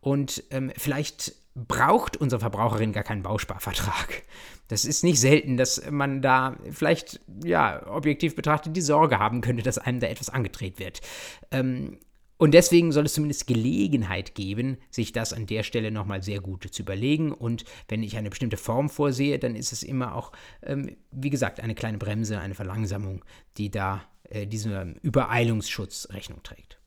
Und 0.00 0.44
ähm, 0.50 0.72
vielleicht 0.76 1.34
braucht 1.66 2.16
unsere 2.16 2.40
Verbraucherin 2.40 2.92
gar 2.92 3.04
keinen 3.04 3.22
Bausparvertrag. 3.22 4.22
Das 4.68 4.84
ist 4.84 5.02
nicht 5.02 5.18
selten, 5.18 5.56
dass 5.56 5.90
man 5.90 6.20
da 6.20 6.56
vielleicht, 6.70 7.20
ja, 7.42 7.86
objektiv 7.86 8.36
betrachtet 8.36 8.76
die 8.76 8.82
Sorge 8.82 9.18
haben 9.18 9.40
könnte, 9.40 9.62
dass 9.62 9.78
einem 9.78 9.98
da 10.00 10.06
etwas 10.06 10.30
angedreht 10.30 10.78
wird. 10.78 11.00
Ähm, 11.50 11.98
und 12.36 12.52
deswegen 12.54 12.92
soll 12.92 13.06
es 13.06 13.14
zumindest 13.14 13.48
Gelegenheit 13.48 14.36
geben, 14.36 14.78
sich 14.90 15.12
das 15.12 15.32
an 15.32 15.46
der 15.46 15.64
Stelle 15.64 15.90
nochmal 15.90 16.22
sehr 16.22 16.40
gut 16.40 16.68
zu 16.70 16.82
überlegen. 16.82 17.32
Und 17.32 17.64
wenn 17.88 18.04
ich 18.04 18.16
eine 18.16 18.30
bestimmte 18.30 18.56
Form 18.56 18.88
vorsehe, 18.88 19.40
dann 19.40 19.56
ist 19.56 19.72
es 19.72 19.82
immer 19.82 20.14
auch, 20.14 20.30
ähm, 20.62 20.96
wie 21.10 21.30
gesagt, 21.30 21.58
eine 21.58 21.74
kleine 21.74 21.98
Bremse, 21.98 22.38
eine 22.38 22.54
Verlangsamung, 22.54 23.24
die 23.56 23.70
da 23.70 24.02
äh, 24.30 24.46
diesem 24.46 24.94
Übereilungsschutz 25.02 26.08
Rechnung 26.12 26.42
trägt. 26.44 26.77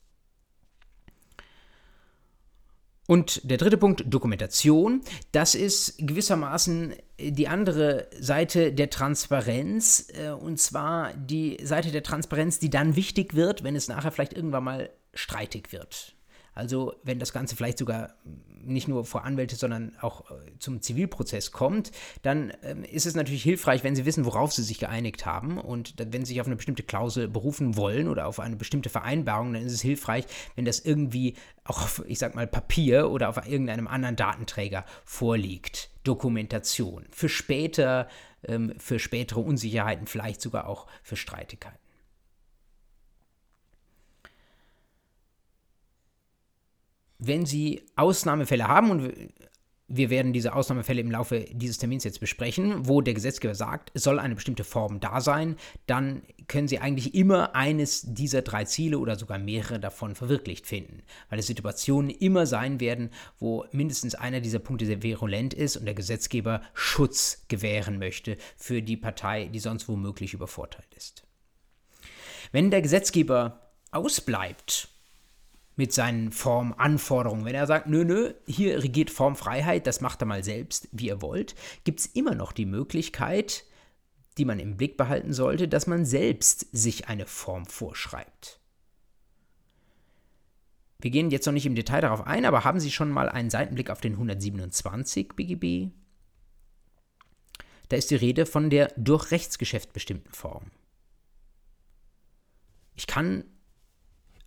Und 3.12 3.42
der 3.44 3.58
dritte 3.58 3.76
Punkt, 3.78 4.06
Dokumentation. 4.08 5.02
Das 5.34 5.54
ist 5.54 5.96
gewissermaßen 5.98 6.94
die 7.20 7.50
andere 7.50 8.08
Seite 8.18 8.72
der 8.72 8.90
Transparenz. 8.90 10.08
Äh, 10.14 10.30
und 10.30 10.62
zwar 10.62 11.14
die 11.16 11.58
Seite 11.62 11.92
der 11.92 12.04
Transparenz, 12.04 12.60
die 12.60 12.70
dann 12.70 12.96
wichtig 12.96 13.34
wird, 13.34 13.66
wenn 13.66 13.76
es 13.76 13.90
nachher 13.90 14.14
vielleicht 14.14 14.32
irgendwann 14.32 14.64
mal 14.64 14.90
streitig 15.14 15.74
wird. 15.74 16.16
Also 16.54 16.96
wenn 17.04 17.20
das 17.20 17.34
Ganze 17.34 17.56
vielleicht 17.56 17.78
sogar 17.78 18.16
nicht 18.64 18.88
nur 18.88 19.06
vor 19.06 19.24
Anwälte, 19.24 19.56
sondern 19.56 19.94
auch 20.02 20.30
äh, 20.30 20.36
zum 20.60 20.82
Zivilprozess 20.82 21.52
kommt, 21.52 21.92
dann 22.22 22.54
ähm, 22.64 22.84
ist 22.84 23.06
es 23.06 23.16
natürlich 23.16 23.44
hilfreich, 23.44 23.84
wenn 23.84 23.96
Sie 23.96 24.06
wissen, 24.06 24.26
worauf 24.26 24.54
Sie 24.54 24.64
sich 24.64 24.80
geeinigt 24.80 25.26
haben. 25.26 25.58
Und 25.58 25.96
wenn 25.98 26.26
Sie 26.26 26.34
sich 26.34 26.42
auf 26.42 26.48
eine 26.48 26.56
bestimmte 26.56 26.84
Klausel 26.84 27.28
berufen 27.28 27.76
wollen 27.78 28.08
oder 28.08 28.28
auf 28.28 28.40
eine 28.40 28.56
bestimmte 28.56 28.90
Vereinbarung, 28.90 29.54
dann 29.54 29.64
ist 29.64 29.74
es 29.74 29.82
hilfreich, 29.82 30.26
wenn 30.56 30.66
das 30.66 30.80
irgendwie 30.80 31.36
auch 31.64 31.82
auf, 31.82 32.04
ich 32.08 32.20
sag 32.20 32.36
mal, 32.36 32.48
Papier 32.48 33.10
oder 33.10 33.30
auf 33.30 33.48
irgendeinem 33.48 33.88
anderen 33.88 34.16
Datenträger 34.16 34.86
vorliegt. 35.06 35.90
Dokumentation. 36.04 37.06
Für 37.12 37.30
später, 37.30 38.08
ähm, 38.44 38.74
für 38.78 39.00
spätere 39.00 39.40
Unsicherheiten, 39.40 40.08
vielleicht 40.08 40.42
sogar 40.42 40.68
auch 40.68 40.88
für 41.04 41.16
Streitigkeiten. 41.16 41.81
Wenn 47.22 47.46
Sie 47.46 47.84
Ausnahmefälle 47.96 48.68
haben, 48.68 48.90
und 48.90 49.14
wir 49.88 50.10
werden 50.10 50.34
diese 50.34 50.56
Ausnahmefälle 50.56 51.02
im 51.02 51.12
Laufe 51.12 51.46
dieses 51.52 51.78
Termins 51.78 52.04
jetzt 52.04 52.20
besprechen, 52.20 52.88
wo 52.88 53.02
der 53.02 53.14
Gesetzgeber 53.14 53.54
sagt, 53.54 53.92
es 53.94 54.04
soll 54.04 54.20
eine 54.20 54.36
bestimmte 54.36 54.64
Form 54.64 55.00
da 55.00 55.22
sein, 55.22 55.56
dann 55.86 56.24
können 56.48 56.68
Sie 56.68 56.80
eigentlich 56.80 57.14
immer 57.14 57.56
eines 57.56 58.02
dieser 58.02 58.42
drei 58.42 58.66
Ziele 58.66 58.98
oder 58.98 59.18
sogar 59.18 59.38
mehrere 59.38 59.80
davon 59.80 60.16
verwirklicht 60.16 60.66
finden, 60.66 61.04
weil 61.30 61.40
es 61.40 61.48
Situationen 61.48 62.10
immer 62.10 62.48
sein 62.48 62.80
werden, 62.80 63.12
wo 63.38 63.66
mindestens 63.72 64.16
einer 64.16 64.40
dieser 64.40 64.60
Punkte 64.60 64.88
sehr 64.88 65.04
virulent 65.04 65.54
ist 65.54 65.78
und 65.78 65.86
der 65.86 65.94
Gesetzgeber 65.94 66.62
Schutz 66.74 67.46
gewähren 67.50 68.00
möchte 68.00 68.38
für 68.58 68.82
die 68.82 68.98
Partei, 68.98 69.46
die 69.46 69.60
sonst 69.60 69.88
womöglich 69.88 70.34
übervorteilt 70.34 70.94
ist. 70.96 71.24
Wenn 72.52 72.72
der 72.72 72.82
Gesetzgeber 72.82 73.72
ausbleibt 73.92 74.90
mit 75.82 75.92
seinen 75.92 76.32
Formanforderungen. 76.32 77.44
Wenn 77.44 77.56
er 77.56 77.66
sagt, 77.66 77.88
nö, 77.88 78.06
nö, 78.06 78.36
hier 78.46 78.84
regiert 78.84 79.10
Formfreiheit, 79.10 79.88
das 79.88 80.00
macht 80.00 80.22
er 80.22 80.28
mal 80.28 80.44
selbst, 80.44 80.88
wie 80.92 81.08
ihr 81.08 81.24
wollt, 81.24 81.56
gibt 81.86 82.02
es 82.02 82.06
immer 82.06 82.36
noch 82.36 82.52
die 82.52 82.68
Möglichkeit, 82.68 83.66
die 84.38 84.46
man 84.46 84.60
im 84.60 84.78
Blick 84.78 84.96
behalten 84.96 85.34
sollte, 85.34 85.68
dass 85.68 85.88
man 85.88 86.06
selbst 86.06 86.68
sich 86.72 87.08
eine 87.08 87.26
Form 87.26 87.66
vorschreibt. 87.66 88.60
Wir 91.00 91.10
gehen 91.10 91.32
jetzt 91.32 91.48
noch 91.48 91.54
nicht 91.54 91.66
im 91.66 91.74
Detail 91.74 92.02
darauf 92.02 92.28
ein, 92.28 92.46
aber 92.46 92.64
haben 92.64 92.80
Sie 92.80 92.92
schon 92.92 93.10
mal 93.10 93.28
einen 93.28 93.50
Seitenblick 93.50 93.90
auf 93.90 94.02
den 94.02 94.14
127 94.14 95.30
BGB? 95.36 95.92
Da 97.90 97.98
ist 97.98 98.12
die 98.12 98.16
Rede 98.18 98.46
von 98.46 98.70
der 98.70 98.94
durch 98.98 99.32
Rechtsgeschäft 99.32 99.94
bestimmten 99.94 100.32
Form. 100.32 100.66
Ich 102.94 103.08
kann 103.08 103.46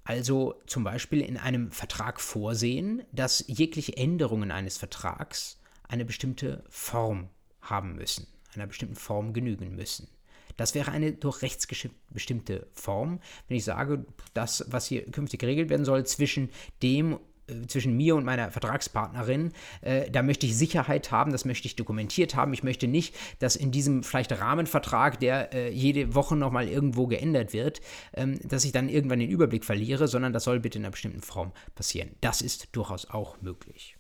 also 0.05 0.55
zum 0.67 0.85
Beispiel 0.85 1.21
in 1.21 1.37
einem 1.37 1.71
Vertrag 1.71 2.21
vorsehen, 2.21 3.03
dass 3.13 3.45
jegliche 3.49 3.97
Änderungen 3.97 4.51
eines 4.51 4.77
Vertrags 4.77 5.59
eine 5.89 6.05
bestimmte 6.05 6.63
Form 6.69 7.29
haben 7.63 7.97
müssen, 7.97 8.27
einer 8.55 8.67
bestimmten 8.67 8.97
Form 8.97 9.33
genügen 9.33 9.75
müssen. 9.75 10.09
Das 10.57 10.75
wäre 10.75 10.93
eine 10.93 11.13
durch 11.13 11.43
Rechts 11.43 11.67
bestimmte 12.11 12.69
Form, 12.73 13.21
wenn 13.49 13.57
ich 13.57 13.65
sage, 13.65 14.05
das, 14.35 14.65
was 14.69 14.87
hier 14.87 15.05
künftig 15.11 15.41
geregelt 15.41 15.69
werden 15.69 15.85
soll, 15.85 16.07
zwischen 16.07 16.51
dem 16.83 17.19
zwischen 17.67 17.97
mir 17.97 18.17
und 18.17 18.25
meiner 18.25 18.51
Vertragspartnerin, 18.51 19.53
äh, 19.83 20.11
da 20.11 20.23
möchte 20.23 20.47
ich 20.47 20.57
Sicherheit 20.57 21.11
haben, 21.11 21.33
das 21.33 21.45
möchte 21.45 21.67
ich 21.67 21.77
dokumentiert 21.77 22.35
haben. 22.35 22.53
Ich 22.53 22.63
möchte 22.63 22.89
nicht, 22.89 23.15
dass 23.39 23.57
in 23.57 23.71
diesem 23.71 24.03
vielleicht 24.03 24.33
Rahmenvertrag, 24.33 25.21
der 25.21 25.53
äh, 25.53 25.71
jede 25.71 26.15
Woche 26.15 26.37
nochmal 26.37 26.69
irgendwo 26.69 27.07
geändert 27.07 27.53
wird, 27.53 27.81
ähm, 28.15 28.39
dass 28.45 28.65
ich 28.65 28.73
dann 28.73 28.89
irgendwann 28.89 29.21
den 29.21 29.31
Überblick 29.31 29.65
verliere, 29.65 30.09
sondern 30.09 30.33
das 30.33 30.45
soll 30.45 30.61
bitte 30.61 30.79
in 30.79 30.85
einer 30.85 30.93
bestimmten 30.93 31.23
Form 31.23 31.53
passieren. 31.75 32.11
Das 32.21 32.41
ist 32.41 32.69
durchaus 32.73 33.11
auch 33.11 33.41
möglich. 33.41 33.97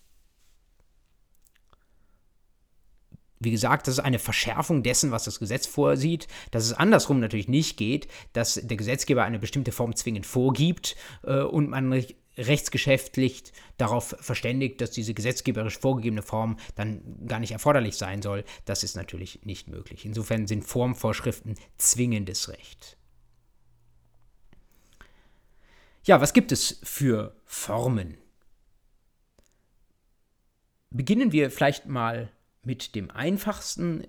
wie 3.45 3.51
gesagt, 3.51 3.87
das 3.87 3.99
ist 3.99 4.05
eine 4.05 4.19
Verschärfung 4.19 4.83
dessen, 4.83 5.11
was 5.11 5.25
das 5.25 5.39
Gesetz 5.39 5.67
vorsieht, 5.67 6.27
dass 6.51 6.65
es 6.65 6.73
andersrum 6.73 7.21
natürlich 7.21 7.49
nicht 7.49 7.77
geht, 7.77 8.09
dass 8.33 8.55
der 8.55 8.77
Gesetzgeber 8.77 9.23
eine 9.25 9.39
bestimmte 9.39 9.73
Form 9.73 9.95
zwingend 9.95 10.27
vorgibt 10.27 10.97
äh, 11.25 11.41
und 11.41 11.69
man 11.69 11.89
rechtsgeschäftlich 12.37 13.45
darauf 13.77 14.17
verständigt, 14.21 14.81
dass 14.81 14.91
diese 14.91 15.15
gesetzgeberisch 15.15 15.79
vorgegebene 15.79 16.23
Form 16.23 16.57
dann 16.75 17.27
gar 17.27 17.41
nicht 17.41 17.53
erforderlich 17.53 17.97
sein 17.97 18.23
soll. 18.23 18.45
Das 18.65 18.83
ist 18.83 18.97
natürlich 18.97 19.45
nicht 19.45 19.69
möglich. 19.69 20.05
Insofern 20.05 20.47
sind 20.47 20.65
Formvorschriften 20.65 21.55
zwingendes 21.79 22.49
Recht. 22.49 22.97
Ja, 26.05 26.21
was 26.21 26.35
gibt 26.35 26.53
es 26.53 26.81
für 26.83 27.35
Formen? 27.47 28.19
Beginnen 30.91 31.33
wir 31.33 31.51
vielleicht 31.51 31.87
mal 31.87 32.31
mit 32.63 32.95
dem 32.95 33.11
einfachsten, 33.11 34.07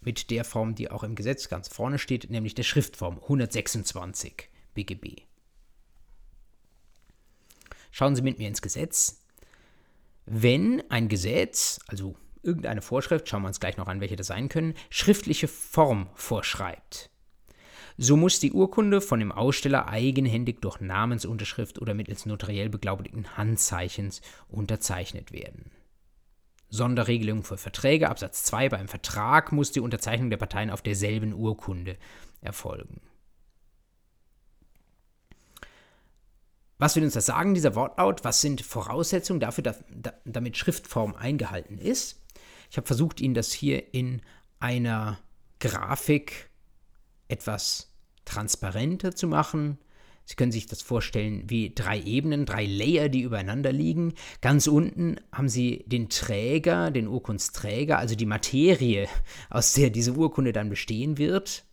mit 0.00 0.30
der 0.30 0.44
Form, 0.44 0.74
die 0.74 0.90
auch 0.90 1.02
im 1.02 1.14
Gesetz 1.14 1.48
ganz 1.48 1.68
vorne 1.68 1.98
steht, 1.98 2.30
nämlich 2.30 2.54
der 2.54 2.62
Schriftform 2.62 3.18
126 3.18 4.48
BGB. 4.74 5.27
Schauen 7.90 8.16
Sie 8.16 8.22
mit 8.22 8.38
mir 8.38 8.48
ins 8.48 8.62
Gesetz. 8.62 9.24
Wenn 10.26 10.82
ein 10.90 11.08
Gesetz, 11.08 11.80
also 11.86 12.16
irgendeine 12.42 12.82
Vorschrift, 12.82 13.28
schauen 13.28 13.42
wir 13.42 13.48
uns 13.48 13.60
gleich 13.60 13.76
noch 13.76 13.88
an, 13.88 14.00
welche 14.00 14.16
das 14.16 14.28
sein 14.28 14.48
können, 14.48 14.74
schriftliche 14.90 15.48
Form 15.48 16.08
vorschreibt, 16.14 17.10
so 18.00 18.16
muss 18.16 18.38
die 18.38 18.52
Urkunde 18.52 19.00
von 19.00 19.18
dem 19.18 19.32
Aussteller 19.32 19.88
eigenhändig 19.88 20.60
durch 20.60 20.80
Namensunterschrift 20.80 21.80
oder 21.82 21.94
mittels 21.94 22.26
notariell 22.26 22.68
beglaubigten 22.68 23.36
Handzeichens 23.36 24.22
unterzeichnet 24.48 25.32
werden. 25.32 25.72
Sonderregelung 26.70 27.42
für 27.42 27.56
Verträge, 27.56 28.08
Absatz 28.08 28.44
2. 28.44 28.68
Beim 28.68 28.86
Vertrag 28.86 29.50
muss 29.50 29.72
die 29.72 29.80
Unterzeichnung 29.80 30.30
der 30.30 30.36
Parteien 30.36 30.70
auf 30.70 30.80
derselben 30.80 31.32
Urkunde 31.32 31.96
erfolgen. 32.40 33.00
Was 36.78 36.94
will 36.94 37.04
uns 37.04 37.14
das 37.14 37.26
sagen, 37.26 37.54
dieser 37.54 37.74
Wortlaut? 37.74 38.24
Was 38.24 38.40
sind 38.40 38.60
Voraussetzungen 38.60 39.40
dafür, 39.40 39.64
dass, 39.64 39.84
damit 40.24 40.56
Schriftform 40.56 41.14
eingehalten 41.14 41.78
ist? 41.78 42.22
Ich 42.70 42.76
habe 42.76 42.86
versucht, 42.86 43.20
Ihnen 43.20 43.34
das 43.34 43.52
hier 43.52 43.92
in 43.92 44.22
einer 44.60 45.18
Grafik 45.58 46.50
etwas 47.26 47.92
transparenter 48.24 49.14
zu 49.14 49.26
machen. 49.26 49.78
Sie 50.24 50.36
können 50.36 50.52
sich 50.52 50.66
das 50.66 50.82
vorstellen 50.82 51.44
wie 51.48 51.72
drei 51.74 51.98
Ebenen, 52.00 52.44
drei 52.44 52.66
Layer, 52.66 53.08
die 53.08 53.22
übereinander 53.22 53.72
liegen. 53.72 54.12
Ganz 54.42 54.66
unten 54.66 55.16
haben 55.32 55.48
Sie 55.48 55.84
den 55.86 56.10
Träger, 56.10 56.90
den 56.90 57.08
Urkundsträger, 57.08 57.98
also 57.98 58.14
die 58.14 58.26
Materie, 58.26 59.08
aus 59.50 59.72
der 59.72 59.90
diese 59.90 60.12
Urkunde 60.12 60.52
dann 60.52 60.68
bestehen 60.68 61.18
wird, 61.18 61.64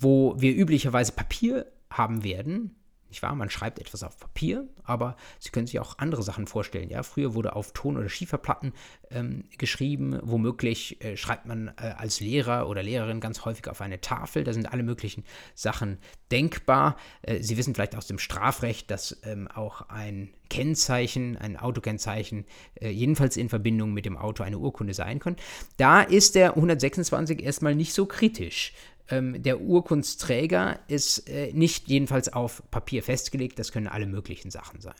wo 0.00 0.34
wir 0.38 0.56
üblicherweise 0.56 1.12
Papier 1.12 1.70
haben 1.92 2.24
werden. 2.24 2.76
Nicht 3.12 3.22
wahr? 3.22 3.34
Man 3.34 3.50
schreibt 3.50 3.78
etwas 3.78 4.02
auf 4.04 4.16
Papier, 4.16 4.66
aber 4.84 5.16
Sie 5.38 5.50
können 5.50 5.66
sich 5.66 5.78
auch 5.80 5.98
andere 5.98 6.22
Sachen 6.22 6.46
vorstellen. 6.46 6.88
Ja? 6.88 7.02
Früher 7.02 7.34
wurde 7.34 7.54
auf 7.54 7.72
Ton- 7.72 7.98
oder 7.98 8.08
Schieferplatten 8.08 8.72
ähm, 9.10 9.44
geschrieben. 9.58 10.18
Womöglich 10.22 11.04
äh, 11.04 11.18
schreibt 11.18 11.44
man 11.44 11.68
äh, 11.76 11.92
als 11.98 12.20
Lehrer 12.20 12.70
oder 12.70 12.82
Lehrerin 12.82 13.20
ganz 13.20 13.44
häufig 13.44 13.68
auf 13.68 13.82
eine 13.82 14.00
Tafel. 14.00 14.44
Da 14.44 14.54
sind 14.54 14.72
alle 14.72 14.82
möglichen 14.82 15.24
Sachen 15.54 15.98
denkbar. 16.30 16.96
Äh, 17.20 17.42
Sie 17.42 17.58
wissen 17.58 17.74
vielleicht 17.74 17.96
aus 17.96 18.06
dem 18.06 18.18
Strafrecht, 18.18 18.90
dass 18.90 19.20
ähm, 19.24 19.46
auch 19.46 19.90
ein 19.90 20.32
Kennzeichen, 20.48 21.36
ein 21.36 21.58
Autokennzeichen, 21.58 22.46
äh, 22.80 22.88
jedenfalls 22.88 23.36
in 23.36 23.50
Verbindung 23.50 23.92
mit 23.92 24.06
dem 24.06 24.16
Auto 24.16 24.42
eine 24.42 24.58
Urkunde 24.58 24.94
sein 24.94 25.18
kann. 25.18 25.36
Da 25.76 26.00
ist 26.00 26.34
der 26.34 26.56
126 26.56 27.42
erstmal 27.42 27.74
nicht 27.74 27.92
so 27.92 28.06
kritisch 28.06 28.72
ähm, 29.12 29.42
der 29.42 29.60
Urkundsträger 29.60 30.80
ist 30.88 31.28
äh, 31.28 31.52
nicht 31.52 31.86
jedenfalls 31.86 32.32
auf 32.32 32.62
Papier 32.70 33.02
festgelegt, 33.02 33.58
das 33.58 33.70
können 33.70 33.86
alle 33.86 34.06
möglichen 34.06 34.50
Sachen 34.50 34.80
sein. 34.80 34.94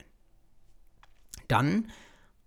Dann 1.49 1.91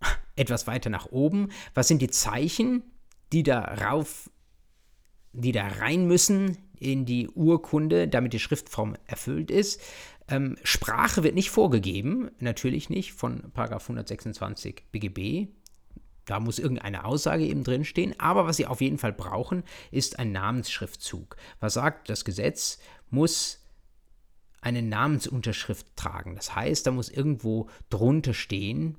etwas 0.35 0.67
weiter 0.67 0.91
nach 0.91 1.07
oben, 1.07 1.49
was 1.73 1.87
sind 1.87 2.03
die 2.03 2.11
Zeichen, 2.11 2.83
die 3.33 3.41
darauf, 3.41 4.29
die 5.33 5.51
da 5.51 5.67
rein 5.67 6.05
müssen 6.05 6.57
in 6.77 7.05
die 7.05 7.29
Urkunde, 7.29 8.07
damit 8.07 8.33
die 8.33 8.39
Schriftform 8.39 8.95
erfüllt 9.07 9.49
ist. 9.49 9.81
Ähm, 10.27 10.57
Sprache 10.63 11.23
wird 11.23 11.33
nicht 11.33 11.49
vorgegeben, 11.49 12.29
natürlich 12.39 12.91
nicht, 12.91 13.13
von 13.13 13.51
126 13.55 14.83
BGB, 14.91 15.47
da 16.25 16.39
muss 16.39 16.59
irgendeine 16.59 17.05
Aussage 17.05 17.45
eben 17.45 17.63
drinstehen. 17.63 18.19
Aber 18.19 18.45
was 18.45 18.57
Sie 18.57 18.65
auf 18.65 18.81
jeden 18.81 18.97
Fall 18.97 19.13
brauchen, 19.13 19.63
ist 19.91 20.19
ein 20.19 20.31
Namensschriftzug. 20.31 21.37
Was 21.59 21.75
sagt 21.75 22.09
das 22.09 22.25
Gesetz? 22.25 22.79
Muss 23.09 23.63
eine 24.61 24.81
Namensunterschrift 24.81 25.95
tragen. 25.95 26.35
Das 26.35 26.55
heißt, 26.55 26.87
da 26.87 26.91
muss 26.91 27.09
irgendwo 27.09 27.69
drunter 27.89 28.33
stehen, 28.33 28.97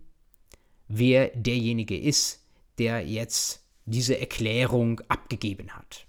wer 0.86 1.28
derjenige 1.28 1.98
ist, 1.98 2.44
der 2.78 3.04
jetzt 3.04 3.64
diese 3.84 4.18
Erklärung 4.18 5.00
abgegeben 5.08 5.70
hat. 5.70 6.05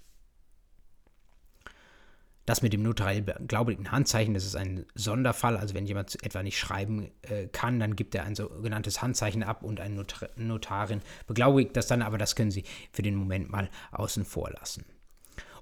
Das 2.48 2.62
mit 2.62 2.72
dem 2.72 2.82
notariell 2.82 3.24
beglaubigten 3.24 3.92
Handzeichen, 3.92 4.34
das 4.34 4.46
ist 4.46 4.56
ein 4.56 4.86
Sonderfall. 4.96 5.58
Also 5.58 5.76
wenn 5.76 5.86
jemand 5.86 6.24
etwa 6.24 6.42
nicht 6.42 6.58
schreiben 6.58 7.12
äh, 7.24 7.48
kann, 7.48 7.78
dann 7.78 7.98
gibt 7.98 8.16
er 8.16 8.24
ein 8.24 8.36
sogenanntes 8.36 9.02
Handzeichen 9.02 9.44
ab 9.44 9.64
und 9.64 9.82
eine 9.82 9.96
Not 9.96 10.16
Notarin 10.38 11.02
beglaubigt 11.28 11.76
das 11.76 11.88
dann, 11.88 12.02
aber 12.02 12.18
das 12.18 12.38
können 12.38 12.52
Sie 12.52 12.64
für 12.94 13.02
den 13.02 13.16
Moment 13.16 13.52
mal 13.52 13.70
außen 13.92 14.24
vor 14.24 14.50
lassen. 14.50 14.86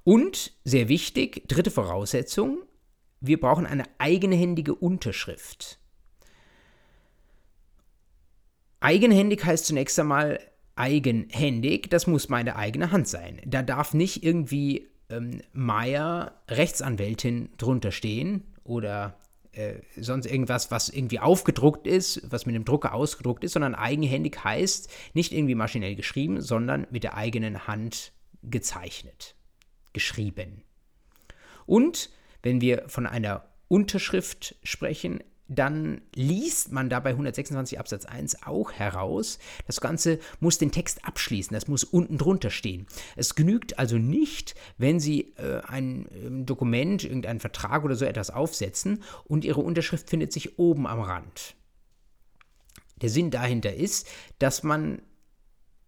Und 0.04 0.54
sehr 0.64 0.88
wichtig, 0.88 1.48
dritte 1.48 1.72
Voraussetzung, 1.72 2.60
wir 3.20 3.40
brauchen 3.40 3.66
eine 3.66 3.86
eigenhändige 3.98 4.76
Unterschrift. 4.76 5.80
Eigenhändig 8.80 9.44
heißt 9.44 9.66
zunächst 9.66 9.98
einmal 9.98 10.40
eigenhändig, 10.76 11.90
das 11.90 12.06
muss 12.06 12.30
meine 12.30 12.58
eigene 12.58 12.92
Hand 12.92 13.08
sein. 13.08 13.42
Da 13.44 13.64
darf 13.64 13.96
nicht 13.96 14.24
irgendwie 14.24 14.88
ähm, 15.10 15.42
Meier 15.54 16.42
Rechtsanwältin 16.50 17.50
drunter 17.58 17.92
stehen 17.92 18.44
oder 18.64 19.18
äh, 19.52 19.82
sonst 19.96 20.26
irgendwas, 20.26 20.70
was 20.72 20.90
irgendwie 20.90 21.20
aufgedruckt 21.20 21.88
ist, 21.88 22.22
was 22.30 22.46
mit 22.46 22.56
dem 22.56 22.66
Drucker 22.66 22.94
ausgedruckt 22.94 23.44
ist, 23.44 23.54
sondern 23.54 23.76
eigenhändig 23.76 24.44
heißt 24.44 24.92
nicht 25.14 25.32
irgendwie 25.32 25.56
maschinell 25.56 25.96
geschrieben, 25.96 26.42
sondern 26.42 26.88
mit 26.92 27.04
der 27.04 27.16
eigenen 27.16 27.68
Hand 27.68 28.12
gezeichnet, 28.44 29.36
geschrieben. 29.94 30.64
Und 31.66 32.10
wenn 32.44 32.62
wir 32.62 32.84
von 32.88 33.08
einer 33.08 33.46
Unterschrift 33.68 34.56
sprechen, 34.64 35.24
dann 35.48 36.02
liest 36.16 36.72
man 36.72 36.90
da 36.90 37.00
bei 37.00 37.12
126 37.12 37.80
Absatz 37.80 38.06
1 38.06 38.44
auch 38.44 38.72
heraus, 38.72 39.38
das 39.68 39.80
Ganze 39.80 40.20
muss 40.40 40.58
den 40.58 40.72
Text 40.72 41.06
abschließen, 41.06 41.54
das 41.54 41.68
muss 41.68 41.84
unten 41.84 42.18
drunter 42.18 42.50
stehen. 42.50 42.88
Es 43.16 43.36
genügt 43.36 43.78
also 43.78 43.98
nicht, 43.98 44.56
wenn 44.78 45.00
Sie 45.00 45.34
äh, 45.38 45.62
ein 45.68 46.08
äh, 46.08 46.44
Dokument, 46.44 47.04
irgendeinen 47.04 47.40
Vertrag 47.40 47.84
oder 47.84 47.96
so 47.96 48.06
etwas 48.06 48.32
aufsetzen 48.32 49.04
und 49.26 49.46
Ihre 49.46 49.62
Unterschrift 49.62 50.10
findet 50.10 50.34
sich 50.34 50.58
oben 50.58 50.88
am 50.88 51.02
Rand. 51.02 51.56
Der 53.02 53.10
Sinn 53.10 53.30
dahinter 53.30 53.74
ist, 53.74 54.08
dass 54.40 54.64
man 54.64 55.02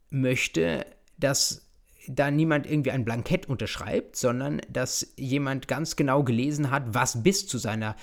möchte, 0.09 0.85
dass 1.17 1.67
da 2.07 2.31
niemand 2.31 2.65
irgendwie 2.65 2.91
ein 2.91 3.05
Blankett 3.05 3.47
unterschreibt, 3.47 4.15
sondern 4.15 4.61
dass 4.69 5.13
jemand 5.17 5.67
ganz 5.67 5.95
genau 5.95 6.23
gelesen 6.23 6.71
hat, 6.71 6.93
was 6.93 7.23
bis 7.23 7.47
zu 7.47 7.57
seiner 7.57 7.95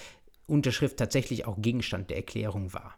Unterschrift 0.46 0.96
tatsächlich 0.96 1.46
auch 1.46 1.56
Gegenstand 1.60 2.10
der 2.10 2.18
Erklärung 2.18 2.72
war. 2.72 2.96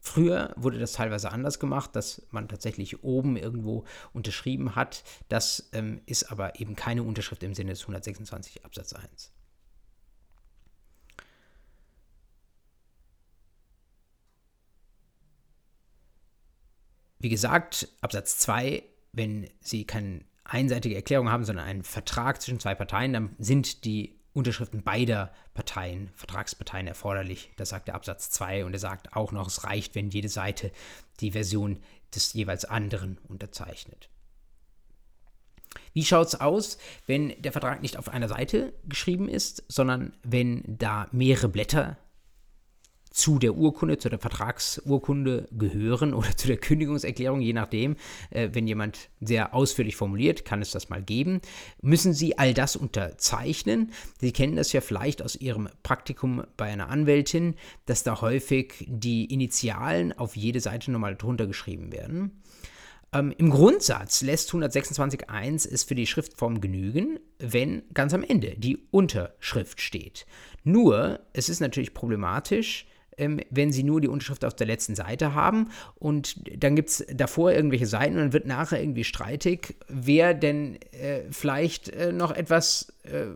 Früher 0.00 0.54
wurde 0.56 0.78
das 0.78 0.92
teilweise 0.92 1.32
anders 1.32 1.58
gemacht, 1.58 1.96
dass 1.96 2.24
man 2.30 2.48
tatsächlich 2.48 3.02
oben 3.02 3.36
irgendwo 3.36 3.84
unterschrieben 4.12 4.76
hat. 4.76 5.02
Das 5.28 5.68
ähm, 5.72 6.00
ist 6.06 6.30
aber 6.30 6.60
eben 6.60 6.76
keine 6.76 7.02
Unterschrift 7.02 7.42
im 7.42 7.54
Sinne 7.54 7.70
des 7.72 7.82
126 7.82 8.64
Absatz 8.64 8.92
1. 8.92 9.32
Wie 17.18 17.28
gesagt, 17.28 17.88
Absatz 18.00 18.38
2, 18.38 18.84
wenn 19.12 19.50
Sie 19.60 19.84
keine 19.84 20.24
einseitige 20.44 20.94
Erklärung 20.94 21.30
haben, 21.30 21.44
sondern 21.44 21.66
einen 21.66 21.82
Vertrag 21.82 22.40
zwischen 22.40 22.60
zwei 22.60 22.76
Parteien, 22.76 23.12
dann 23.12 23.34
sind 23.38 23.84
die 23.84 24.15
Unterschriften 24.36 24.82
beider 24.82 25.32
Parteien, 25.54 26.10
Vertragsparteien 26.14 26.86
erforderlich. 26.86 27.50
Das 27.56 27.70
sagt 27.70 27.88
der 27.88 27.94
Absatz 27.94 28.28
2 28.30 28.66
und 28.66 28.74
er 28.74 28.78
sagt 28.78 29.14
auch 29.14 29.32
noch, 29.32 29.48
es 29.48 29.64
reicht, 29.64 29.94
wenn 29.94 30.10
jede 30.10 30.28
Seite 30.28 30.70
die 31.20 31.32
Version 31.32 31.80
des 32.14 32.34
jeweils 32.34 32.66
anderen 32.66 33.18
unterzeichnet. 33.28 34.10
Wie 35.94 36.04
schaut 36.04 36.26
es 36.26 36.40
aus, 36.40 36.76
wenn 37.06 37.40
der 37.40 37.52
Vertrag 37.52 37.80
nicht 37.80 37.96
auf 37.96 38.10
einer 38.10 38.28
Seite 38.28 38.74
geschrieben 38.84 39.28
ist, 39.28 39.64
sondern 39.68 40.12
wenn 40.22 40.62
da 40.66 41.08
mehrere 41.12 41.48
Blätter 41.48 41.96
zu 43.16 43.38
der 43.38 43.56
Urkunde, 43.56 43.96
zu 43.96 44.10
der 44.10 44.18
Vertragsurkunde 44.18 45.48
gehören 45.50 46.12
oder 46.12 46.36
zu 46.36 46.46
der 46.48 46.58
Kündigungserklärung, 46.58 47.40
je 47.40 47.54
nachdem. 47.54 47.96
Äh, 48.30 48.50
wenn 48.52 48.66
jemand 48.66 49.08
sehr 49.22 49.54
ausführlich 49.54 49.96
formuliert, 49.96 50.44
kann 50.44 50.60
es 50.60 50.70
das 50.70 50.90
mal 50.90 51.02
geben. 51.02 51.40
Müssen 51.80 52.12
Sie 52.12 52.36
all 52.36 52.52
das 52.52 52.76
unterzeichnen? 52.76 53.92
Sie 54.20 54.32
kennen 54.32 54.56
das 54.56 54.72
ja 54.74 54.82
vielleicht 54.82 55.22
aus 55.22 55.34
Ihrem 55.34 55.70
Praktikum 55.82 56.44
bei 56.58 56.66
einer 56.66 56.90
Anwältin, 56.90 57.54
dass 57.86 58.02
da 58.02 58.20
häufig 58.20 58.84
die 58.86 59.24
Initialen 59.24 60.12
auf 60.12 60.36
jede 60.36 60.60
Seite 60.60 60.90
nochmal 60.90 61.16
drunter 61.16 61.46
geschrieben 61.46 61.92
werden. 61.92 62.42
Ähm, 63.14 63.32
Im 63.38 63.48
Grundsatz 63.48 64.20
lässt 64.20 64.50
126.1 64.50 65.66
es 65.66 65.84
für 65.84 65.94
die 65.94 66.06
Schriftform 66.06 66.60
genügen, 66.60 67.18
wenn 67.38 67.82
ganz 67.94 68.12
am 68.12 68.22
Ende 68.22 68.56
die 68.58 68.76
Unterschrift 68.90 69.80
steht. 69.80 70.26
Nur, 70.64 71.20
es 71.32 71.48
ist 71.48 71.60
natürlich 71.60 71.94
problematisch, 71.94 72.86
wenn 73.16 73.72
sie 73.72 73.82
nur 73.82 74.00
die 74.00 74.08
Unterschrift 74.08 74.44
auf 74.44 74.54
der 74.54 74.66
letzten 74.66 74.94
Seite 74.94 75.34
haben. 75.34 75.70
Und 75.96 76.36
dann 76.62 76.76
gibt 76.76 76.90
es 76.90 77.06
davor 77.12 77.52
irgendwelche 77.52 77.86
Seiten 77.86 78.14
und 78.14 78.20
dann 78.20 78.32
wird 78.32 78.46
nachher 78.46 78.80
irgendwie 78.80 79.04
streitig, 79.04 79.76
wer 79.88 80.34
denn 80.34 80.78
äh, 80.92 81.22
vielleicht 81.30 81.88
äh, 81.88 82.12
noch 82.12 82.32
etwas 82.32 82.92
äh, 83.04 83.26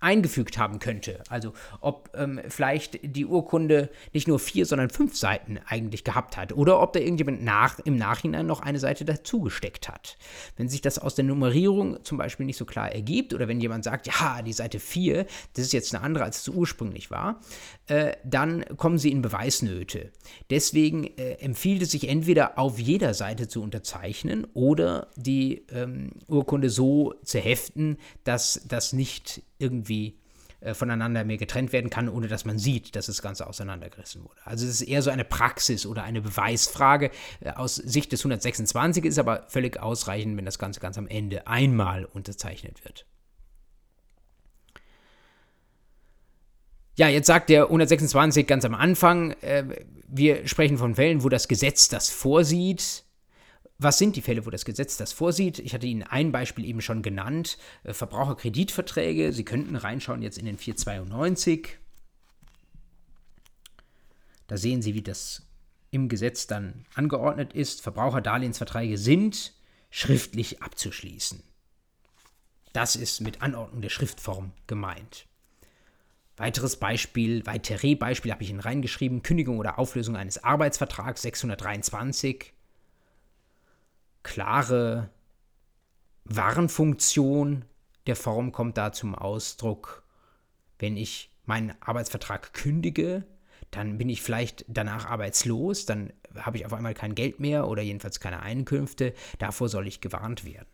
eingefügt 0.00 0.58
haben 0.58 0.78
könnte. 0.78 1.22
Also 1.28 1.52
ob 1.80 2.10
ähm, 2.14 2.40
vielleicht 2.48 2.98
die 3.02 3.26
Urkunde 3.26 3.90
nicht 4.12 4.28
nur 4.28 4.38
vier, 4.38 4.66
sondern 4.66 4.90
fünf 4.90 5.16
Seiten 5.16 5.58
eigentlich 5.66 6.04
gehabt 6.04 6.36
hat. 6.36 6.52
Oder 6.52 6.80
ob 6.80 6.92
da 6.92 7.00
irgendjemand 7.00 7.44
nach, 7.44 7.78
im 7.80 7.96
Nachhinein 7.96 8.46
noch 8.46 8.60
eine 8.60 8.78
Seite 8.78 9.04
dazugesteckt 9.04 9.88
hat. 9.88 10.16
Wenn 10.56 10.68
sich 10.68 10.80
das 10.80 10.98
aus 10.98 11.14
der 11.14 11.24
Nummerierung 11.24 12.02
zum 12.02 12.18
Beispiel 12.18 12.46
nicht 12.46 12.56
so 12.56 12.64
klar 12.64 12.90
ergibt 12.90 13.34
oder 13.34 13.46
wenn 13.46 13.60
jemand 13.60 13.84
sagt, 13.84 14.06
ja, 14.06 14.42
die 14.42 14.52
Seite 14.52 14.80
4, 14.80 15.26
das 15.54 15.66
ist 15.66 15.72
jetzt 15.72 15.94
eine 15.94 16.02
andere, 16.02 16.24
als 16.24 16.40
es 16.40 16.48
ursprünglich 16.48 17.10
war, 17.10 17.40
äh, 17.86 18.16
dann 18.24 18.64
kommen 18.76 18.98
sie 18.98 19.10
in 19.10 19.22
Beweisnöte. 19.22 20.12
Deswegen 20.48 21.04
äh, 21.04 21.32
empfiehlt 21.34 21.82
es 21.82 21.90
sich 21.90 22.08
entweder 22.08 22.58
auf 22.58 22.78
jeder 22.78 23.14
Seite 23.14 23.48
zu 23.48 23.62
unterzeichnen 23.62 24.46
oder 24.54 25.08
die 25.16 25.66
ähm, 25.70 26.12
Urkunde 26.26 26.70
so 26.70 27.14
zu 27.22 27.38
heften, 27.38 27.98
dass 28.24 28.62
das 28.66 28.92
nicht 28.92 29.42
irgendwie 29.60 30.18
äh, 30.60 30.74
voneinander 30.74 31.24
mehr 31.24 31.38
getrennt 31.38 31.72
werden 31.72 31.88
kann, 31.88 32.08
ohne 32.08 32.28
dass 32.28 32.44
man 32.44 32.58
sieht, 32.58 32.94
dass 32.94 33.06
das 33.06 33.22
Ganze 33.22 33.46
auseinandergerissen 33.46 34.22
wurde. 34.22 34.40
Also 34.44 34.66
es 34.66 34.80
ist 34.80 34.88
eher 34.88 35.00
so 35.00 35.10
eine 35.10 35.24
Praxis 35.24 35.86
oder 35.86 36.02
eine 36.02 36.20
Beweisfrage. 36.20 37.10
Äh, 37.40 37.52
aus 37.52 37.76
Sicht 37.76 38.12
des 38.12 38.20
126 38.20 39.06
ist 39.06 39.18
aber 39.18 39.46
völlig 39.48 39.80
ausreichend, 39.80 40.36
wenn 40.36 40.44
das 40.44 40.58
Ganze 40.58 40.80
ganz 40.80 40.98
am 40.98 41.06
Ende 41.06 41.46
einmal 41.46 42.04
unterzeichnet 42.04 42.84
wird. 42.84 43.06
Ja, 46.96 47.08
jetzt 47.08 47.28
sagt 47.28 47.48
der 47.48 47.62
126 47.64 48.46
ganz 48.46 48.66
am 48.66 48.74
Anfang, 48.74 49.30
äh, 49.40 49.64
wir 50.08 50.46
sprechen 50.46 50.76
von 50.76 50.94
Fällen, 50.94 51.22
wo 51.22 51.30
das 51.30 51.48
Gesetz 51.48 51.88
das 51.88 52.10
vorsieht. 52.10 53.04
Was 53.82 53.96
sind 53.96 54.14
die 54.14 54.20
Fälle, 54.20 54.44
wo 54.44 54.50
das 54.50 54.66
Gesetz 54.66 54.98
das 54.98 55.14
vorsieht? 55.14 55.58
Ich 55.58 55.72
hatte 55.72 55.86
Ihnen 55.86 56.02
ein 56.02 56.32
Beispiel 56.32 56.66
eben 56.66 56.82
schon 56.82 57.00
genannt. 57.00 57.56
Äh, 57.82 57.94
Verbraucherkreditverträge. 57.94 59.32
Sie 59.32 59.44
könnten 59.44 59.74
reinschauen 59.74 60.20
jetzt 60.20 60.36
in 60.36 60.44
den 60.44 60.58
492. 60.58 61.78
Da 64.48 64.58
sehen 64.58 64.82
Sie, 64.82 64.92
wie 64.92 65.00
das 65.00 65.46
im 65.90 66.10
Gesetz 66.10 66.46
dann 66.46 66.84
angeordnet 66.94 67.54
ist. 67.54 67.80
Verbraucherdarlehensverträge 67.80 68.98
sind 68.98 69.54
schriftlich 69.88 70.62
abzuschließen. 70.62 71.42
Das 72.74 72.96
ist 72.96 73.20
mit 73.22 73.40
Anordnung 73.40 73.80
der 73.80 73.88
Schriftform 73.88 74.52
gemeint. 74.66 75.26
Weiteres 76.36 76.76
Beispiel, 76.76 77.46
weitere 77.46 77.94
Beispiel 77.94 78.30
habe 78.30 78.42
ich 78.42 78.50
Ihnen 78.50 78.60
reingeschrieben: 78.60 79.22
Kündigung 79.22 79.58
oder 79.58 79.78
Auflösung 79.78 80.16
eines 80.16 80.44
Arbeitsvertrags 80.44 81.22
623 81.22 82.52
klare 84.22 85.10
Warnfunktion 86.24 87.64
der 88.06 88.16
Form 88.16 88.52
kommt 88.52 88.76
da 88.76 88.92
zum 88.92 89.14
Ausdruck. 89.14 90.02
Wenn 90.78 90.96
ich 90.96 91.30
meinen 91.44 91.74
Arbeitsvertrag 91.80 92.52
kündige, 92.54 93.24
dann 93.70 93.98
bin 93.98 94.08
ich 94.08 94.22
vielleicht 94.22 94.64
danach 94.68 95.06
arbeitslos, 95.06 95.86
dann 95.86 96.12
habe 96.36 96.56
ich 96.56 96.66
auf 96.66 96.72
einmal 96.72 96.94
kein 96.94 97.14
Geld 97.14 97.40
mehr 97.40 97.68
oder 97.68 97.82
jedenfalls 97.82 98.20
keine 98.20 98.40
Einkünfte. 98.40 99.14
Davor 99.38 99.68
soll 99.68 99.86
ich 99.86 100.00
gewarnt 100.00 100.44
werden. 100.44 100.66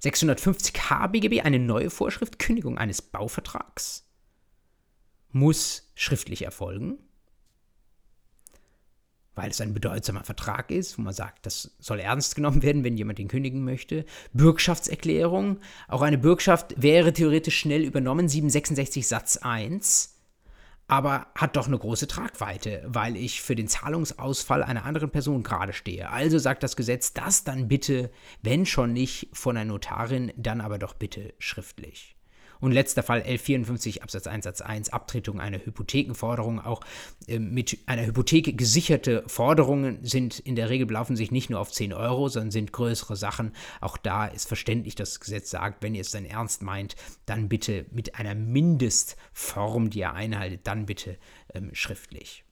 650 0.00 0.90
HBGB, 0.90 1.40
eine 1.40 1.58
neue 1.58 1.90
Vorschrift, 1.90 2.38
Kündigung 2.38 2.78
eines 2.78 3.00
Bauvertrags, 3.02 4.06
muss 5.32 5.90
schriftlich 5.94 6.42
erfolgen 6.42 6.98
weil 9.36 9.50
es 9.50 9.60
ein 9.60 9.74
bedeutsamer 9.74 10.24
Vertrag 10.24 10.70
ist, 10.70 10.98
wo 10.98 11.02
man 11.02 11.14
sagt, 11.14 11.46
das 11.46 11.76
soll 11.78 12.00
ernst 12.00 12.34
genommen 12.34 12.62
werden, 12.62 12.82
wenn 12.82 12.96
jemand 12.96 13.18
den 13.18 13.28
kündigen 13.28 13.62
möchte. 13.62 14.04
Bürgschaftserklärung, 14.32 15.58
auch 15.86 16.02
eine 16.02 16.18
Bürgschaft 16.18 16.74
wäre 16.82 17.12
theoretisch 17.12 17.58
schnell 17.58 17.84
übernommen, 17.84 18.28
766 18.28 19.06
Satz 19.06 19.36
1, 19.36 20.14
aber 20.88 21.26
hat 21.34 21.56
doch 21.56 21.66
eine 21.66 21.78
große 21.78 22.06
Tragweite, 22.06 22.82
weil 22.86 23.16
ich 23.16 23.42
für 23.42 23.54
den 23.54 23.68
Zahlungsausfall 23.68 24.62
einer 24.62 24.84
anderen 24.84 25.10
Person 25.10 25.42
gerade 25.42 25.72
stehe. 25.72 26.10
Also 26.10 26.38
sagt 26.38 26.62
das 26.62 26.76
Gesetz, 26.76 27.12
das 27.12 27.44
dann 27.44 27.68
bitte, 27.68 28.10
wenn 28.42 28.66
schon 28.66 28.92
nicht 28.92 29.28
von 29.32 29.56
einer 29.56 29.72
Notarin, 29.72 30.32
dann 30.36 30.60
aber 30.60 30.78
doch 30.78 30.94
bitte 30.94 31.34
schriftlich. 31.38 32.15
Und 32.60 32.72
letzter 32.72 33.02
Fall 33.02 33.22
L54 33.22 34.02
Absatz 34.02 34.26
1 34.26 34.44
Satz 34.44 34.60
1 34.60 34.90
Abtretung 34.90 35.40
einer 35.40 35.58
Hypothekenforderung. 35.58 36.60
Auch 36.60 36.80
äh, 37.26 37.38
mit 37.38 37.78
einer 37.86 38.06
Hypothek 38.06 38.56
gesicherte 38.56 39.24
Forderungen 39.26 39.98
sind 40.02 40.38
in 40.38 40.56
der 40.56 40.70
Regel 40.70 40.86
belaufen 40.86 41.16
sich 41.16 41.30
nicht 41.30 41.50
nur 41.50 41.60
auf 41.60 41.72
10 41.72 41.92
Euro, 41.92 42.28
sondern 42.28 42.50
sind 42.50 42.72
größere 42.72 43.16
Sachen. 43.16 43.52
Auch 43.80 43.96
da 43.96 44.26
ist 44.26 44.48
verständlich, 44.48 44.94
dass 44.94 45.10
das 45.10 45.20
Gesetz 45.20 45.50
sagt, 45.50 45.82
wenn 45.82 45.94
ihr 45.94 46.00
es 46.00 46.10
dann 46.10 46.24
ernst 46.24 46.62
meint, 46.62 46.96
dann 47.26 47.48
bitte 47.48 47.86
mit 47.90 48.14
einer 48.14 48.34
Mindestform, 48.34 49.90
die 49.90 50.00
ihr 50.00 50.12
einhaltet, 50.12 50.66
dann 50.66 50.86
bitte 50.86 51.18
ähm, 51.54 51.70
schriftlich. 51.72 52.44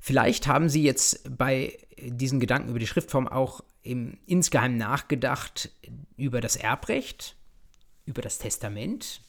Vielleicht 0.00 0.46
haben 0.46 0.70
Sie 0.70 0.82
jetzt 0.82 1.36
bei 1.36 1.78
diesen 1.98 2.40
Gedanken 2.40 2.70
über 2.70 2.78
die 2.78 2.86
Schriftform 2.86 3.28
auch 3.28 3.60
im, 3.82 4.18
insgeheim 4.26 4.78
nachgedacht 4.78 5.70
über 6.16 6.40
das 6.40 6.56
Erbrecht 6.56 7.36
über 8.10 8.22
das 8.22 8.38
Testament. 8.38 9.22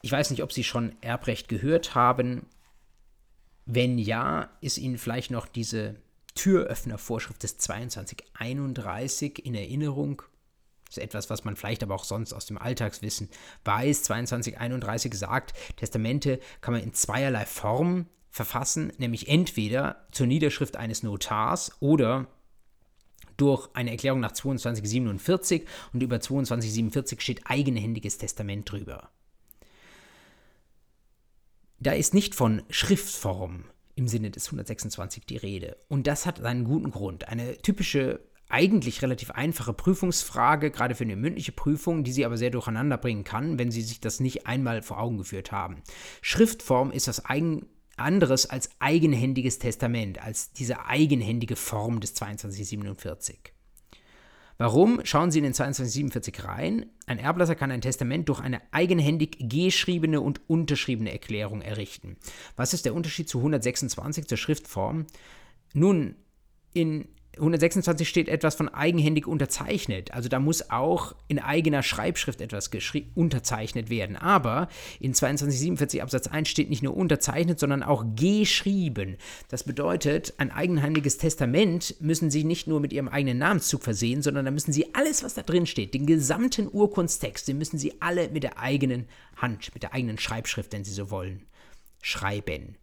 Ich 0.00 0.12
weiß 0.12 0.30
nicht, 0.30 0.42
ob 0.42 0.52
Sie 0.52 0.64
schon 0.64 0.96
Erbrecht 1.02 1.48
gehört 1.48 1.94
haben. 1.94 2.46
Wenn 3.64 3.98
ja, 3.98 4.50
ist 4.60 4.78
Ihnen 4.78 4.96
vielleicht 4.96 5.32
noch 5.32 5.46
diese 5.46 5.96
Türöffnervorschrift 6.36 7.42
des 7.42 7.58
2231 7.58 9.44
in 9.44 9.56
Erinnerung. 9.56 10.22
Das 10.84 10.98
ist 10.98 11.02
etwas, 11.02 11.30
was 11.30 11.44
man 11.44 11.56
vielleicht 11.56 11.82
aber 11.82 11.96
auch 11.96 12.04
sonst 12.04 12.32
aus 12.32 12.46
dem 12.46 12.58
Alltagswissen 12.58 13.28
weiß. 13.64 14.04
2231 14.04 15.12
sagt, 15.14 15.54
Testamente 15.76 16.38
kann 16.60 16.74
man 16.74 16.82
in 16.84 16.94
zweierlei 16.94 17.44
Form 17.44 18.06
verfassen, 18.30 18.92
nämlich 18.98 19.28
entweder 19.28 20.06
zur 20.12 20.28
Niederschrift 20.28 20.76
eines 20.76 21.02
Notars 21.02 21.72
oder 21.80 22.28
durch 23.36 23.68
eine 23.74 23.90
Erklärung 23.90 24.20
nach 24.20 24.32
2247 24.32 25.66
und 25.92 26.02
über 26.02 26.20
2247 26.20 27.20
steht 27.20 27.40
eigenhändiges 27.44 28.18
Testament 28.18 28.70
drüber. 28.70 29.10
Da 31.78 31.92
ist 31.92 32.14
nicht 32.14 32.34
von 32.34 32.62
Schriftform 32.70 33.64
im 33.94 34.08
Sinne 34.08 34.30
des 34.30 34.46
126 34.46 35.26
die 35.26 35.36
Rede. 35.36 35.76
Und 35.88 36.06
das 36.06 36.26
hat 36.26 36.42
einen 36.42 36.64
guten 36.64 36.90
Grund. 36.90 37.28
Eine 37.28 37.56
typische, 37.58 38.20
eigentlich 38.48 39.02
relativ 39.02 39.30
einfache 39.30 39.72
Prüfungsfrage, 39.72 40.70
gerade 40.70 40.94
für 40.94 41.04
eine 41.04 41.16
mündliche 41.16 41.52
Prüfung, 41.52 42.04
die 42.04 42.12
Sie 42.12 42.24
aber 42.24 42.36
sehr 42.36 42.50
durcheinander 42.50 42.98
bringen 42.98 43.24
kann, 43.24 43.58
wenn 43.58 43.70
Sie 43.70 43.82
sich 43.82 44.00
das 44.00 44.20
nicht 44.20 44.46
einmal 44.46 44.82
vor 44.82 45.00
Augen 45.00 45.18
geführt 45.18 45.52
haben. 45.52 45.82
Schriftform 46.22 46.92
ist 46.92 47.08
das 47.08 47.24
eigen, 47.24 47.66
anderes 47.96 48.46
als 48.46 48.70
eigenhändiges 48.78 49.58
Testament, 49.58 50.22
als 50.22 50.52
diese 50.52 50.86
eigenhändige 50.86 51.56
Form 51.56 52.00
des 52.00 52.14
2247. 52.14 53.52
Warum? 54.58 55.00
Schauen 55.04 55.30
Sie 55.30 55.38
in 55.38 55.44
den 55.44 55.52
2247 55.52 56.44
rein. 56.44 56.86
Ein 57.06 57.18
Erblasser 57.18 57.54
kann 57.54 57.70
ein 57.70 57.82
Testament 57.82 58.28
durch 58.28 58.40
eine 58.40 58.62
eigenhändig 58.72 59.36
geschriebene 59.38 60.20
und 60.22 60.40
unterschriebene 60.48 61.12
Erklärung 61.12 61.60
errichten. 61.60 62.16
Was 62.56 62.72
ist 62.72 62.86
der 62.86 62.94
Unterschied 62.94 63.28
zu 63.28 63.38
126 63.38 64.26
zur 64.26 64.38
Schriftform? 64.38 65.06
Nun, 65.74 66.16
in 66.72 67.08
126 67.36 68.08
steht 68.08 68.28
etwas 68.28 68.54
von 68.54 68.68
eigenhändig 68.68 69.26
unterzeichnet. 69.26 70.12
Also 70.12 70.28
da 70.28 70.40
muss 70.40 70.70
auch 70.70 71.14
in 71.28 71.38
eigener 71.38 71.82
Schreibschrift 71.82 72.40
etwas 72.40 72.70
unterzeichnet 73.14 73.90
werden. 73.90 74.16
Aber 74.16 74.68
in 75.00 75.12
2247 75.12 76.02
Absatz 76.02 76.28
1 76.28 76.48
steht 76.48 76.70
nicht 76.70 76.82
nur 76.82 76.96
unterzeichnet, 76.96 77.60
sondern 77.60 77.82
auch 77.82 78.04
geschrieben. 78.14 79.16
Das 79.48 79.64
bedeutet, 79.64 80.34
ein 80.38 80.50
eigenhändiges 80.50 81.18
Testament 81.18 81.96
müssen 82.00 82.30
Sie 82.30 82.44
nicht 82.44 82.66
nur 82.68 82.80
mit 82.80 82.92
Ihrem 82.92 83.08
eigenen 83.08 83.38
Namenszug 83.38 83.82
versehen, 83.82 84.22
sondern 84.22 84.46
da 84.46 84.50
müssen 84.50 84.72
Sie 84.72 84.94
alles, 84.94 85.22
was 85.22 85.34
da 85.34 85.42
drin 85.42 85.66
steht, 85.66 85.92
den 85.92 86.06
gesamten 86.06 86.68
Urkundstext, 86.72 87.48
den 87.48 87.58
müssen 87.58 87.78
Sie 87.78 88.00
alle 88.00 88.30
mit 88.30 88.44
der 88.44 88.58
eigenen 88.58 89.06
Hand, 89.36 89.74
mit 89.74 89.82
der 89.82 89.92
eigenen 89.92 90.18
Schreibschrift, 90.18 90.72
wenn 90.72 90.84
Sie 90.84 90.92
so 90.92 91.10
wollen, 91.10 91.42
schreiben. 92.00 92.76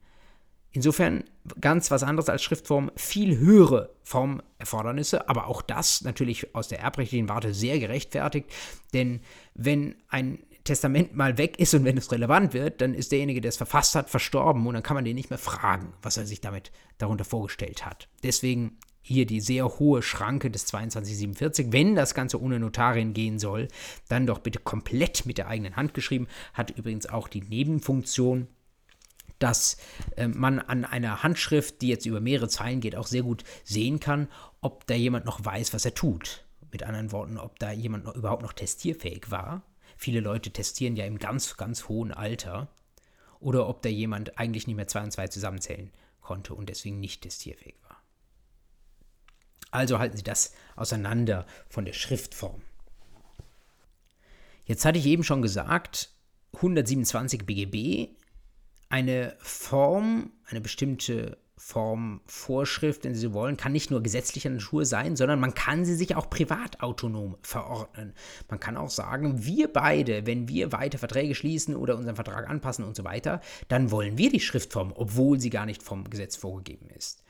Insofern 0.76 1.24
ganz 1.62 1.92
was 1.92 2.02
anderes 2.02 2.30
als 2.30 2.44
Schriftform, 2.44 2.92
viel 2.96 3.38
höhere 3.38 3.94
Formerfordernisse, 4.02 5.30
aber 5.30 5.48
auch 5.48 5.62
das 5.62 6.02
natürlich 6.02 6.56
aus 6.56 6.68
der 6.68 6.80
erbrechtlichen 6.80 7.30
Warte 7.30 7.54
sehr 7.54 7.80
gerechtfertigt, 7.80 8.50
denn 8.92 9.22
wenn 9.54 9.96
ein 10.10 10.40
Testament 10.64 11.14
mal 11.14 11.38
weg 11.38 11.60
ist 11.60 11.74
und 11.74 11.84
wenn 11.86 11.98
es 11.98 12.12
relevant 12.12 12.54
wird, 12.54 12.82
dann 12.82 12.94
ist 12.94 13.12
derjenige, 13.12 13.42
der 13.42 13.50
es 13.50 13.58
verfasst 13.58 13.96
hat, 13.96 14.10
verstorben 14.10 14.66
und 14.66 14.74
dann 14.74 14.84
kann 14.84 14.96
man 14.96 15.06
den 15.06 15.16
nicht 15.16 15.30
mehr 15.30 15.38
fragen, 15.38 15.94
was 16.02 16.18
er 16.18 16.26
sich 16.26 16.42
damit 16.42 16.72
darunter 16.98 17.26
vorgestellt 17.26 17.86
hat. 17.86 18.08
Deswegen 18.24 18.78
hier 19.04 19.26
die 19.26 19.42
sehr 19.42 19.68
hohe 19.80 20.02
Schranke 20.02 20.50
des 20.50 20.66
2247. 20.68 21.68
Wenn 21.72 21.94
das 21.94 22.16
Ganze 22.16 22.42
ohne 22.42 22.60
Notarin 22.60 23.14
gehen 23.14 23.38
soll, 23.38 23.68
dann 24.08 24.26
doch 24.26 24.40
bitte 24.40 24.60
komplett 24.60 25.26
mit 25.26 25.38
der 25.38 25.50
eigenen 25.50 25.76
Hand 25.76 25.94
geschrieben. 25.94 26.28
Hat 26.54 26.72
übrigens 26.72 27.08
auch 27.08 27.28
die 27.28 27.42
Nebenfunktion, 27.42 28.48
dass 29.44 29.76
äh, 30.16 30.28
man 30.28 30.60
an 30.60 30.86
einer 30.86 31.22
Handschrift, 31.22 31.82
die 31.82 31.90
jetzt 31.90 32.06
über 32.06 32.22
mehrere 32.22 32.48
Zeilen 32.48 32.80
geht, 32.80 32.96
auch 32.96 33.08
sehr 33.08 33.24
gut 33.24 33.44
sehen 33.66 34.00
kann, 34.00 34.30
ob 34.62 34.88
da 34.88 34.94
jemand 34.94 35.26
noch 35.26 35.44
weiß, 35.44 35.74
was 35.74 35.84
er 35.84 35.94
tut. 35.94 36.46
Mit 36.72 36.84
anderen 36.84 37.12
Worten, 37.12 37.38
ob 37.38 37.60
da 37.60 37.72
jemand 37.74 38.06
noch, 38.06 38.16
überhaupt 38.16 38.42
noch 38.42 38.54
testierfähig 38.54 39.32
war. 39.32 39.62
Viele 39.98 40.22
Leute 40.22 40.52
testieren 40.52 40.96
ja 40.96 41.06
im 41.06 41.20
ganz, 41.20 41.58
ganz 41.58 41.90
hohen 41.90 42.14
Alter. 42.14 42.70
Oder 43.42 43.68
ob 43.68 43.82
da 43.82 43.90
jemand 43.90 44.40
eigentlich 44.40 44.66
nicht 44.66 44.78
mehr 44.78 44.88
zwei 44.88 45.04
und 45.04 45.12
zwei 45.12 45.28
zusammenzählen 45.28 45.92
konnte 46.22 46.54
und 46.54 46.70
deswegen 46.70 47.02
nicht 47.02 47.24
testierfähig 47.24 47.76
war. 47.84 48.02
Also 49.72 50.00
halten 50.00 50.16
Sie 50.16 50.24
das 50.24 50.54
auseinander 50.78 51.46
von 51.68 51.84
der 51.84 51.92
Schriftform. 51.92 52.62
Jetzt 54.64 54.86
hatte 54.86 55.00
ich 55.00 55.06
eben 55.06 55.26
schon 55.26 55.42
gesagt, 55.42 56.14
127 56.54 57.46
BGB 57.46 58.16
eine 58.94 59.36
Form, 59.40 60.30
eine 60.46 60.62
bestimmte 60.62 61.40
Formvorschrift, 61.58 63.06
wenn 63.06 63.16
Sie 63.16 63.22
so 63.22 63.34
wollen, 63.34 63.58
kann 63.58 63.72
nicht 63.72 63.90
nur 63.90 64.04
gesetzlicher 64.04 64.52
Natur 64.52 64.86
sein, 64.86 65.16
sondern 65.16 65.40
man 65.40 65.56
kann 65.56 65.84
sie 65.84 65.96
sich 65.96 66.16
auch 66.16 66.30
privat 66.30 66.82
autonom 66.82 67.36
verordnen. 67.42 68.14
Man 68.52 68.60
kann 68.60 68.78
auch 68.78 68.92
sagen, 68.92 69.46
wir 69.46 69.74
beide, 69.74 70.28
wenn 70.28 70.48
wir 70.48 70.72
weiter 70.74 71.00
Verträge 71.00 71.34
schließen 71.34 71.76
oder 71.76 71.98
unseren 71.98 72.14
Vertrag 72.14 72.48
anpassen 72.48 72.86
und 72.86 72.96
so 72.96 73.04
weiter, 73.04 73.42
dann 73.68 73.90
wollen 73.90 74.20
wir 74.20 74.30
die 74.30 74.40
Schriftform, 74.40 74.94
obwohl 74.96 75.40
sie 75.40 75.50
gar 75.50 75.66
nicht 75.66 75.82
vom 75.82 76.08
Gesetz 76.08 76.36
vorgegeben 76.36 76.90
ist. 76.96 77.24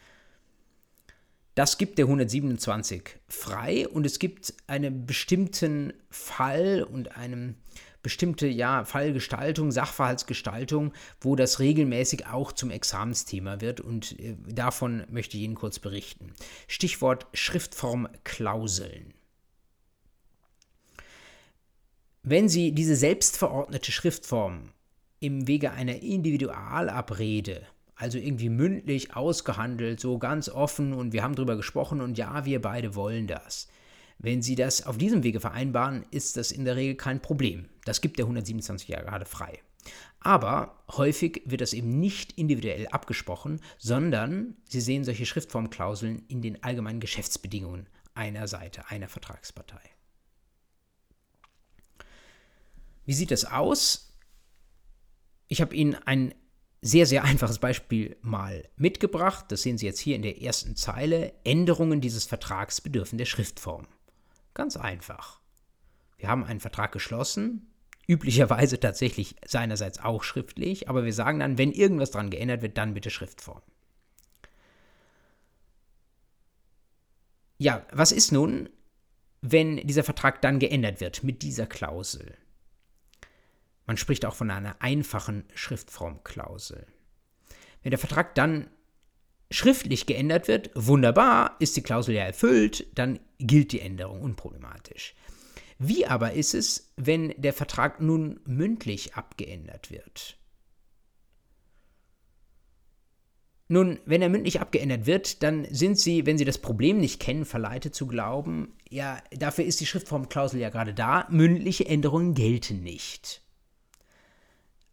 Das 1.55 1.77
gibt 1.77 1.97
der 1.97 2.07
127 2.07 3.19
frei 3.29 3.87
und 3.87 4.05
es 4.05 4.19
gibt 4.19 4.53
einen 4.67 5.05
bestimmten 5.05 5.93
Fall 6.09 6.83
und 6.83 7.15
einem 7.15 7.55
bestimmte 8.03 8.47
ja, 8.47 8.85
Fallgestaltung, 8.85 9.71
Sachverhaltsgestaltung, 9.71 10.93
wo 11.19 11.35
das 11.35 11.59
regelmäßig 11.59 12.27
auch 12.27 12.51
zum 12.51 12.69
Examensthema 12.69 13.61
wird 13.61 13.81
und 13.81 14.19
äh, 14.19 14.35
davon 14.47 15.05
möchte 15.09 15.37
ich 15.37 15.43
Ihnen 15.43 15.55
kurz 15.55 15.79
berichten. 15.79 16.33
Stichwort 16.67 17.25
Schriftformklauseln. 17.33 19.13
Wenn 22.21 22.47
Sie 22.47 22.73
diese 22.73 22.95
selbstverordnete 22.95 23.91
Schriftform 23.91 24.69
im 25.19 25.47
Wege 25.47 25.71
einer 25.71 26.01
Individualabrede, 26.01 27.63
also 27.95 28.17
irgendwie 28.17 28.49
mündlich 28.49 29.15
ausgehandelt, 29.15 29.99
so 29.99 30.19
ganz 30.19 30.49
offen 30.49 30.93
und 30.93 31.13
wir 31.13 31.23
haben 31.23 31.35
darüber 31.35 31.55
gesprochen 31.55 32.01
und 32.01 32.17
ja, 32.17 32.45
wir 32.45 32.61
beide 32.61 32.95
wollen 32.95 33.27
das, 33.27 33.67
wenn 34.19 34.41
Sie 34.41 34.55
das 34.55 34.85
auf 34.85 34.97
diesem 34.97 35.23
Wege 35.23 35.39
vereinbaren, 35.39 36.05
ist 36.11 36.35
das 36.37 36.51
in 36.51 36.65
der 36.65 36.75
Regel 36.75 36.95
kein 36.95 37.21
Problem. 37.21 37.65
Das 37.85 38.01
gibt 38.01 38.17
der 38.17 38.25
127 38.25 38.87
Jahre 38.87 39.05
gerade 39.05 39.25
frei. 39.25 39.59
Aber 40.19 40.83
häufig 40.89 41.41
wird 41.45 41.61
das 41.61 41.73
eben 41.73 41.99
nicht 41.99 42.33
individuell 42.33 42.87
abgesprochen, 42.87 43.59
sondern 43.77 44.55
Sie 44.69 44.81
sehen 44.81 45.03
solche 45.03 45.25
Schriftformklauseln 45.25 46.23
in 46.27 46.41
den 46.41 46.63
allgemeinen 46.63 47.01
Geschäftsbedingungen 47.01 47.87
einer 48.13 48.47
Seite, 48.47 48.89
einer 48.89 49.09
Vertragspartei. 49.09 49.81
Wie 53.05 53.13
sieht 53.13 53.31
das 53.31 53.43
aus? 53.43 54.13
Ich 55.47 55.61
habe 55.61 55.75
Ihnen 55.75 55.95
ein 55.95 56.33
sehr, 56.81 57.05
sehr 57.05 57.23
einfaches 57.23 57.59
Beispiel 57.59 58.17
mal 58.21 58.67
mitgebracht. 58.75 59.45
Das 59.49 59.61
sehen 59.61 59.77
Sie 59.77 59.85
jetzt 59.85 59.99
hier 59.99 60.15
in 60.15 60.21
der 60.21 60.41
ersten 60.41 60.75
Zeile. 60.75 61.33
Änderungen 61.43 62.01
dieses 62.01 62.25
Vertrags 62.25 62.81
bedürfen 62.81 63.17
der 63.17 63.25
Schriftform. 63.25 63.87
Ganz 64.53 64.77
einfach. 64.77 65.41
Wir 66.17 66.29
haben 66.29 66.43
einen 66.43 66.59
Vertrag 66.59 66.91
geschlossen, 66.91 67.72
üblicherweise 68.07 68.79
tatsächlich 68.79 69.35
seinerseits 69.45 69.99
auch 69.99 70.23
schriftlich, 70.23 70.89
aber 70.89 71.05
wir 71.05 71.13
sagen 71.13 71.39
dann, 71.39 71.57
wenn 71.57 71.71
irgendwas 71.71 72.11
dran 72.11 72.29
geändert 72.29 72.61
wird, 72.61 72.77
dann 72.77 72.93
bitte 72.93 73.09
Schriftform. 73.09 73.61
Ja, 77.57 77.85
was 77.91 78.11
ist 78.11 78.31
nun, 78.31 78.69
wenn 79.41 79.77
dieser 79.77 80.03
Vertrag 80.03 80.41
dann 80.41 80.59
geändert 80.59 80.99
wird 80.99 81.23
mit 81.23 81.41
dieser 81.41 81.65
Klausel? 81.65 82.35
Man 83.85 83.97
spricht 83.97 84.25
auch 84.25 84.35
von 84.35 84.49
einer 84.51 84.81
einfachen 84.81 85.45
Schriftformklausel. 85.53 86.87
Wenn 87.81 87.91
der 87.91 87.99
Vertrag 87.99 88.35
dann 88.35 88.69
schriftlich 89.51 90.05
geändert 90.05 90.47
wird, 90.47 90.71
wunderbar, 90.73 91.55
ist 91.59 91.77
die 91.77 91.83
Klausel 91.83 92.15
ja 92.15 92.23
erfüllt, 92.23 92.87
dann 92.95 93.19
gilt 93.39 93.71
die 93.71 93.81
Änderung 93.81 94.21
unproblematisch. 94.21 95.15
Wie 95.79 96.05
aber 96.05 96.33
ist 96.33 96.53
es, 96.53 96.91
wenn 96.95 97.33
der 97.37 97.53
Vertrag 97.53 98.01
nun 98.01 98.39
mündlich 98.45 99.15
abgeändert 99.15 99.91
wird? 99.91 100.37
Nun, 103.69 103.99
wenn 104.05 104.21
er 104.21 104.29
mündlich 104.29 104.61
abgeändert 104.61 105.05
wird, 105.05 105.41
dann 105.41 105.65
sind 105.71 105.97
Sie, 105.97 106.25
wenn 106.25 106.37
Sie 106.37 106.45
das 106.45 106.57
Problem 106.57 106.99
nicht 106.99 107.19
kennen, 107.19 107.45
verleitet 107.45 107.95
zu 107.95 108.07
glauben, 108.07 108.73
ja, 108.89 109.21
dafür 109.31 109.65
ist 109.65 109.79
die 109.79 109.85
Schriftformklausel 109.85 110.59
ja 110.59 110.69
gerade 110.69 110.93
da, 110.93 111.27
mündliche 111.29 111.87
Änderungen 111.87 112.35
gelten 112.35 112.83
nicht. 112.83 113.41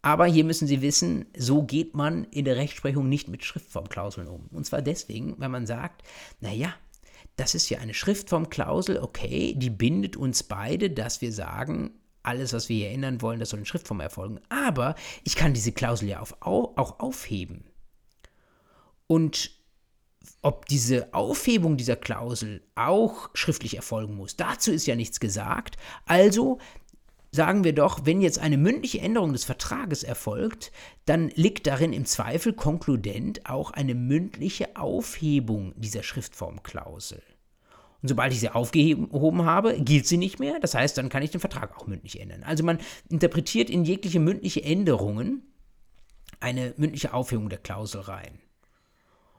Aber 0.01 0.25
hier 0.25 0.43
müssen 0.43 0.67
Sie 0.67 0.81
wissen, 0.81 1.25
so 1.37 1.61
geht 1.61 1.93
man 1.93 2.23
in 2.25 2.45
der 2.45 2.55
Rechtsprechung 2.55 3.07
nicht 3.07 3.27
mit 3.27 3.45
Schriftformklauseln 3.45 4.27
um. 4.27 4.47
Und 4.51 4.65
zwar 4.65 4.81
deswegen, 4.81 5.35
weil 5.37 5.49
man 5.49 5.67
sagt, 5.67 6.01
naja, 6.39 6.73
das 7.41 7.55
ist 7.55 7.69
ja 7.71 7.79
eine 7.79 7.95
Schriftformklausel, 7.95 8.99
okay, 8.99 9.55
die 9.57 9.71
bindet 9.71 10.15
uns 10.15 10.43
beide, 10.43 10.91
dass 10.91 11.21
wir 11.21 11.33
sagen, 11.33 11.89
alles, 12.21 12.53
was 12.53 12.69
wir 12.69 12.75
hier 12.75 12.91
ändern 12.91 13.23
wollen, 13.23 13.39
das 13.39 13.49
soll 13.49 13.59
in 13.59 13.65
Schriftform 13.65 13.99
erfolgen. 13.99 14.39
Aber 14.49 14.93
ich 15.23 15.35
kann 15.35 15.55
diese 15.55 15.71
Klausel 15.71 16.07
ja 16.07 16.19
auf, 16.19 16.35
auch 16.41 16.99
aufheben. 16.99 17.63
Und 19.07 19.49
ob 20.43 20.67
diese 20.67 21.11
Aufhebung 21.15 21.77
dieser 21.77 21.95
Klausel 21.95 22.61
auch 22.75 23.31
schriftlich 23.33 23.75
erfolgen 23.75 24.15
muss, 24.15 24.35
dazu 24.35 24.71
ist 24.71 24.85
ja 24.85 24.95
nichts 24.95 25.19
gesagt. 25.19 25.77
Also 26.05 26.59
sagen 27.31 27.63
wir 27.63 27.73
doch, 27.73 28.05
wenn 28.05 28.21
jetzt 28.21 28.37
eine 28.37 28.57
mündliche 28.57 28.99
Änderung 28.99 29.33
des 29.33 29.45
Vertrages 29.45 30.03
erfolgt, 30.03 30.71
dann 31.05 31.29
liegt 31.29 31.65
darin 31.65 31.91
im 31.91 32.05
Zweifel 32.05 32.53
konkludent 32.53 33.49
auch 33.49 33.71
eine 33.71 33.95
mündliche 33.95 34.75
Aufhebung 34.75 35.73
dieser 35.75 36.03
Schriftformklausel. 36.03 37.23
Und 38.01 38.07
sobald 38.07 38.33
ich 38.33 38.39
sie 38.39 38.49
aufgehoben 38.49 39.45
habe, 39.45 39.79
gilt 39.79 40.07
sie 40.07 40.17
nicht 40.17 40.39
mehr. 40.39 40.59
Das 40.59 40.73
heißt, 40.73 40.97
dann 40.97 41.09
kann 41.09 41.21
ich 41.21 41.31
den 41.31 41.39
Vertrag 41.39 41.77
auch 41.77 41.87
mündlich 41.87 42.19
ändern. 42.19 42.43
Also 42.43 42.63
man 42.63 42.79
interpretiert 43.09 43.69
in 43.69 43.85
jegliche 43.85 44.19
mündliche 44.19 44.63
Änderungen 44.63 45.43
eine 46.39 46.73
mündliche 46.77 47.13
Aufhebung 47.13 47.49
der 47.49 47.59
Klausel 47.59 48.01
rein. 48.01 48.39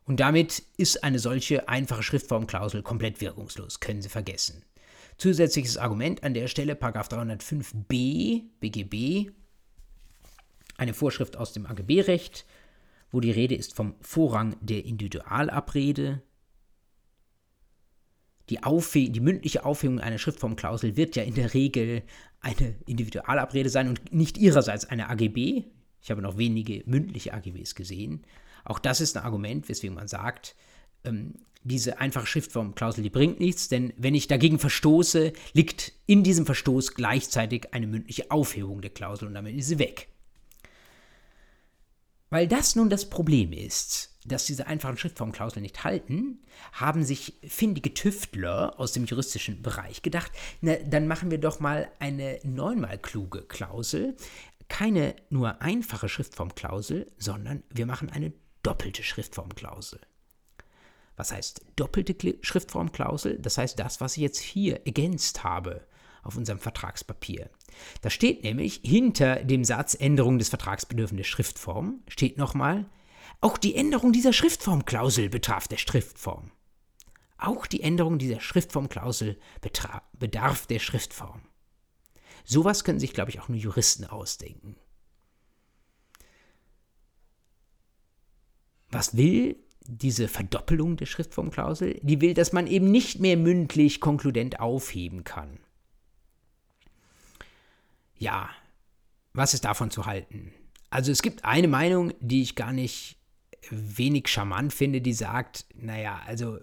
Und 0.04 0.20
damit 0.20 0.62
ist 0.76 1.04
eine 1.04 1.18
solche 1.18 1.68
einfache 1.68 2.02
Schriftformklausel 2.02 2.82
komplett 2.82 3.20
wirkungslos, 3.20 3.80
können 3.80 4.02
Sie 4.02 4.08
vergessen. 4.08 4.64
Zusätzliches 5.18 5.76
Argument 5.76 6.24
an 6.24 6.34
der 6.34 6.48
Stelle, 6.48 6.74
305b 6.74 8.42
BGB, 8.60 9.30
eine 10.76 10.94
Vorschrift 10.94 11.36
aus 11.36 11.52
dem 11.52 11.66
AGB-Recht, 11.66 12.44
wo 13.10 13.20
die 13.20 13.30
Rede 13.30 13.54
ist 13.54 13.74
vom 13.74 13.94
Vorrang 14.00 14.56
der 14.60 14.84
Individualabrede. 14.84 16.22
Die, 18.50 18.58
die, 18.94 19.20
mündliche 19.20 19.64
Aufhebung 19.64 20.00
einer 20.00 20.18
Schriftformklausel 20.18 20.96
wird 20.96 21.16
ja 21.16 21.22
in 21.22 21.34
der 21.34 21.54
Regel 21.54 22.02
eine 22.40 22.74
Individualabrede 22.86 23.70
sein 23.70 23.88
und 23.88 24.12
nicht 24.12 24.36
ihrerseits 24.36 24.84
eine 24.86 25.08
AGB. 25.08 25.64
Ich 26.02 26.10
habe 26.10 26.22
noch 26.22 26.36
wenige 26.36 26.82
mündliche 26.86 27.32
AGBs 27.32 27.74
gesehen. 27.74 28.24
Auch 28.64 28.78
das 28.78 29.00
ist 29.00 29.16
ein 29.16 29.24
Argument, 29.24 29.68
weswegen 29.68 29.94
man 29.94 30.08
sagt, 30.08 30.56
ähm, 31.04 31.34
diese 31.64 32.00
einfache 32.00 32.26
Schriftformklausel, 32.26 33.04
die 33.04 33.10
bringt 33.10 33.38
nichts, 33.38 33.68
denn 33.68 33.92
wenn 33.96 34.14
ich 34.14 34.26
dagegen 34.26 34.58
verstoße, 34.58 35.32
liegt 35.52 35.92
in 36.06 36.24
diesem 36.24 36.44
Verstoß 36.44 36.94
gleichzeitig 36.94 37.72
eine 37.72 37.86
mündliche 37.86 38.30
Aufhebung 38.30 38.80
der 38.80 38.90
Klausel 38.90 39.28
und 39.28 39.34
damit 39.34 39.56
ist 39.56 39.68
sie 39.68 39.78
weg. 39.78 40.08
Weil 42.32 42.48
das 42.48 42.76
nun 42.76 42.88
das 42.88 43.10
Problem 43.10 43.52
ist, 43.52 44.16
dass 44.24 44.46
diese 44.46 44.66
einfachen 44.66 44.96
Schriftformklauseln 44.96 45.60
nicht 45.60 45.84
halten, 45.84 46.38
haben 46.72 47.04
sich 47.04 47.34
findige 47.46 47.92
Tüftler 47.92 48.80
aus 48.80 48.92
dem 48.92 49.04
juristischen 49.04 49.60
Bereich 49.60 50.00
gedacht, 50.00 50.32
na, 50.62 50.76
dann 50.76 51.06
machen 51.06 51.30
wir 51.30 51.36
doch 51.36 51.60
mal 51.60 51.92
eine 51.98 52.40
neunmal 52.42 52.96
kluge 52.96 53.42
Klausel, 53.42 54.16
keine 54.68 55.14
nur 55.28 55.60
einfache 55.60 56.08
Schriftformklausel, 56.08 57.12
sondern 57.18 57.64
wir 57.68 57.84
machen 57.84 58.08
eine 58.08 58.32
doppelte 58.62 59.02
Schriftformklausel. 59.02 60.00
Was 61.16 61.32
heißt 61.32 61.60
doppelte 61.76 62.38
Schriftformklausel? 62.40 63.40
Das 63.40 63.58
heißt 63.58 63.78
das, 63.78 64.00
was 64.00 64.16
ich 64.16 64.22
jetzt 64.22 64.38
hier 64.38 64.86
ergänzt 64.86 65.44
habe 65.44 65.86
auf 66.22 66.36
unserem 66.36 66.58
Vertragspapier. 66.58 67.50
Da 68.00 68.10
steht 68.10 68.42
nämlich 68.44 68.80
hinter 68.84 69.44
dem 69.44 69.64
Satz 69.64 69.94
Änderung 69.94 70.38
des 70.38 70.48
Vertragsbedürfnisses 70.48 71.26
Schriftform 71.26 72.02
steht 72.08 72.38
nochmal, 72.38 72.86
auch 73.40 73.58
die 73.58 73.74
Änderung 73.74 74.12
dieser 74.12 74.32
Schriftformklausel 74.32 75.28
betraf 75.28 75.66
der 75.66 75.76
Schriftform. 75.76 76.52
Auch 77.38 77.66
die 77.66 77.82
Änderung 77.82 78.18
dieser 78.18 78.40
Schriftformklausel 78.40 79.36
bedarf 80.18 80.66
der 80.68 80.78
Schriftform. 80.78 81.42
Sowas 82.44 82.84
können 82.84 83.00
sich, 83.00 83.14
glaube 83.14 83.30
ich, 83.30 83.40
auch 83.40 83.48
nur 83.48 83.58
Juristen 83.58 84.04
ausdenken. 84.04 84.76
Was 88.90 89.16
will 89.16 89.56
diese 89.80 90.28
Verdoppelung 90.28 90.96
der 90.96 91.06
Schriftformklausel? 91.06 91.98
Die 92.02 92.20
will, 92.20 92.34
dass 92.34 92.52
man 92.52 92.66
eben 92.66 92.90
nicht 92.90 93.18
mehr 93.18 93.36
mündlich 93.36 94.00
konkludent 94.00 94.60
aufheben 94.60 95.24
kann. 95.24 95.58
Ja, 98.22 98.50
was 99.32 99.52
ist 99.52 99.64
davon 99.64 99.90
zu 99.90 100.06
halten? 100.06 100.52
Also 100.90 101.10
es 101.10 101.22
gibt 101.22 101.44
eine 101.44 101.66
Meinung, 101.66 102.12
die 102.20 102.42
ich 102.42 102.54
gar 102.54 102.72
nicht 102.72 103.16
wenig 103.68 104.28
charmant 104.28 104.72
finde, 104.72 105.00
die 105.00 105.12
sagt, 105.12 105.66
naja, 105.74 106.20
also 106.24 106.58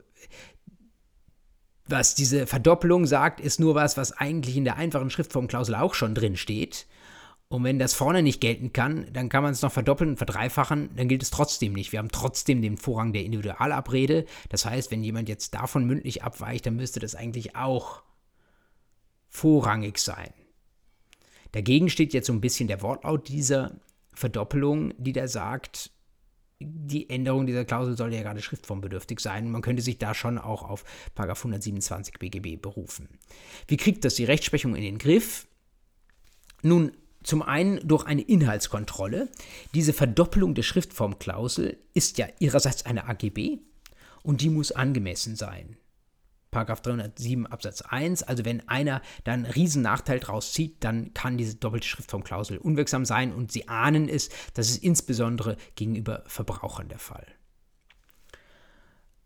was 1.85 2.15
diese 2.15 2.47
Verdoppelung 2.47 3.05
sagt, 3.05 3.41
ist 3.41 3.59
nur 3.59 3.75
was, 3.75 3.97
was 3.97 4.13
eigentlich 4.13 4.55
in 4.55 4.63
der 4.63 4.77
einfachen 4.77 5.09
Schriftformklausel 5.09 5.75
auch 5.75 5.95
schon 5.95 6.15
drin 6.15 6.37
steht. 6.37 6.87
Und 7.49 7.65
wenn 7.65 7.77
das 7.77 7.93
vorne 7.93 8.23
nicht 8.23 8.39
gelten 8.39 8.71
kann, 8.71 9.11
dann 9.11 9.27
kann 9.27 9.43
man 9.43 9.51
es 9.51 9.61
noch 9.61 9.73
verdoppeln 9.73 10.11
und 10.11 10.17
verdreifachen, 10.17 10.95
dann 10.95 11.09
gilt 11.09 11.23
es 11.23 11.29
trotzdem 11.29 11.73
nicht. 11.73 11.91
Wir 11.91 11.99
haben 11.99 12.09
trotzdem 12.09 12.61
den 12.61 12.77
Vorrang 12.77 13.11
der 13.11 13.25
Individualabrede. 13.25 14.25
Das 14.47 14.63
heißt, 14.63 14.91
wenn 14.91 15.03
jemand 15.03 15.27
jetzt 15.27 15.53
davon 15.55 15.83
mündlich 15.83 16.23
abweicht, 16.23 16.67
dann 16.67 16.77
müsste 16.77 17.01
das 17.01 17.15
eigentlich 17.15 17.57
auch 17.57 18.01
vorrangig 19.27 19.97
sein. 19.97 20.33
Dagegen 21.51 21.89
steht 21.89 22.13
jetzt 22.13 22.27
so 22.27 22.33
ein 22.33 22.41
bisschen 22.41 22.67
der 22.67 22.81
Wortlaut 22.81 23.27
dieser 23.27 23.79
Verdoppelung, 24.13 24.93
die 24.97 25.13
da 25.13 25.27
sagt, 25.27 25.91
die 26.59 27.09
Änderung 27.09 27.47
dieser 27.47 27.63
Klausel 27.63 27.95
soll 27.95 28.13
ja 28.13 28.21
gerade 28.21 28.41
schriftformbedürftig 28.41 29.19
sein. 29.21 29.49
Man 29.49 29.61
könnte 29.61 29.81
sich 29.81 29.97
da 29.97 30.13
schon 30.13 30.37
auch 30.37 30.63
auf 30.63 30.83
127 31.15 32.15
BGB 32.19 32.61
berufen. 32.61 33.07
Wie 33.67 33.77
kriegt 33.77 34.03
das 34.03 34.15
die 34.15 34.25
Rechtsprechung 34.25 34.75
in 34.75 34.83
den 34.83 34.97
Griff? 34.97 35.47
Nun, 36.61 36.91
zum 37.23 37.41
einen 37.41 37.85
durch 37.87 38.05
eine 38.05 38.21
Inhaltskontrolle. 38.21 39.29
Diese 39.73 39.93
Verdoppelung 39.93 40.53
der 40.53 40.63
Schriftformklausel 40.63 41.77
ist 41.93 42.17
ja 42.17 42.27
ihrerseits 42.39 42.85
eine 42.85 43.07
AGB 43.07 43.59
und 44.23 44.41
die 44.41 44.49
muss 44.49 44.71
angemessen 44.71 45.35
sein. 45.35 45.77
Paragraph 46.51 46.81
307 46.81 47.47
Absatz 47.47 47.81
1. 47.81 48.23
Also 48.23 48.45
wenn 48.45 48.67
einer 48.67 49.01
da 49.23 49.33
einen 49.33 49.45
riesen 49.45 49.81
Nachteil 49.81 50.19
draus 50.19 50.51
zieht, 50.53 50.83
dann 50.83 51.13
kann 51.13 51.37
diese 51.37 51.55
doppelte 51.55 51.87
Schriftformklausel 51.87 52.57
unwirksam 52.57 53.05
sein 53.05 53.33
und 53.33 53.51
Sie 53.51 53.67
ahnen 53.67 54.09
es, 54.09 54.29
das 54.53 54.69
ist 54.69 54.83
insbesondere 54.83 55.57
gegenüber 55.75 56.23
Verbrauchern 56.25 56.89
der 56.89 56.99
Fall. 56.99 57.25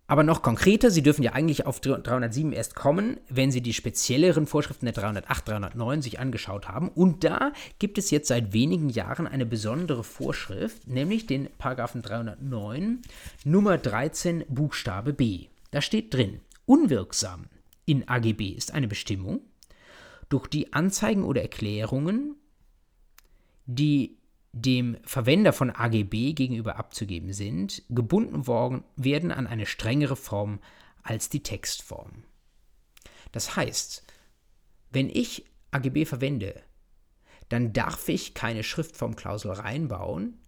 Aber 0.06 0.24
noch 0.24 0.42
konkreter, 0.42 0.92
Sie 0.92 1.02
dürfen 1.02 1.24
ja 1.24 1.32
eigentlich 1.32 1.66
auf 1.66 1.80
307 1.80 2.52
erst 2.52 2.76
kommen, 2.76 3.20
wenn 3.30 3.52
Sie 3.52 3.62
die 3.62 3.74
spezielleren 3.74 4.46
Vorschriften 4.46 4.86
der 4.86 4.94
308, 4.94 5.48
309 5.48 6.02
sich 6.02 6.20
angeschaut 6.20 6.68
haben. 6.68 6.90
Und 6.90 7.24
da 7.24 7.54
gibt 7.80 7.98
es 7.98 8.12
jetzt 8.12 8.28
seit 8.28 8.52
wenigen 8.52 8.90
Jahren 8.90 9.28
eine 9.28 9.46
besondere 9.46 10.04
Vorschrift, 10.04 10.88
nämlich 10.88 11.26
den 11.26 11.50
Paragraphen 11.58 12.02
309 12.02 13.02
Nummer 13.46 13.78
13 13.78 14.44
Buchstabe 14.50 15.14
B. 15.14 15.48
Da 15.72 15.82
steht 15.82 16.14
drin, 16.14 16.42
Unwirksam 16.66 17.48
in 17.86 18.08
AGB 18.08 18.50
ist 18.50 18.72
eine 18.72 18.88
Bestimmung, 18.88 19.42
durch 20.30 20.48
die 20.48 20.74
Anzeigen 20.74 21.24
oder 21.24 21.42
Erklärungen, 21.42 22.36
die 23.66 24.18
dem 24.52 24.98
Verwender 25.04 25.52
von 25.52 25.72
AGB 25.72 26.34
gegenüber 26.34 26.78
abzugeben 26.78 27.34
sind, 27.34 27.84
gebunden 27.90 28.48
worden 28.48 28.84
werden 28.96 29.32
an 29.32 29.48
eine 29.48 29.66
strengere 29.66 30.16
Form 30.16 30.60
als 31.02 31.30
die 31.30 31.44
Textform. 31.44 32.24
Das 33.32 33.56
heißt, 33.56 34.04
wenn 34.92 35.10
ich 35.10 35.46
AGB 35.72 36.06
verwende, 36.06 36.62
dann 37.50 37.74
darf 37.74 38.08
ich 38.10 38.34
keine 38.34 38.64
Schriftformklausel 38.64 39.52
reinbauen, 39.52 40.40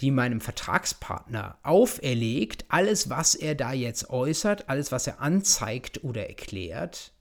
die 0.00 0.10
meinem 0.10 0.40
Vertragspartner 0.40 1.58
auferlegt, 1.62 2.64
alles, 2.68 3.10
was 3.10 3.34
er 3.34 3.54
da 3.54 3.72
jetzt 3.72 4.10
äußert, 4.10 4.68
alles, 4.68 4.92
was 4.92 5.06
er 5.06 5.20
anzeigt 5.20 6.04
oder 6.04 6.28
erklärt, 6.28 7.12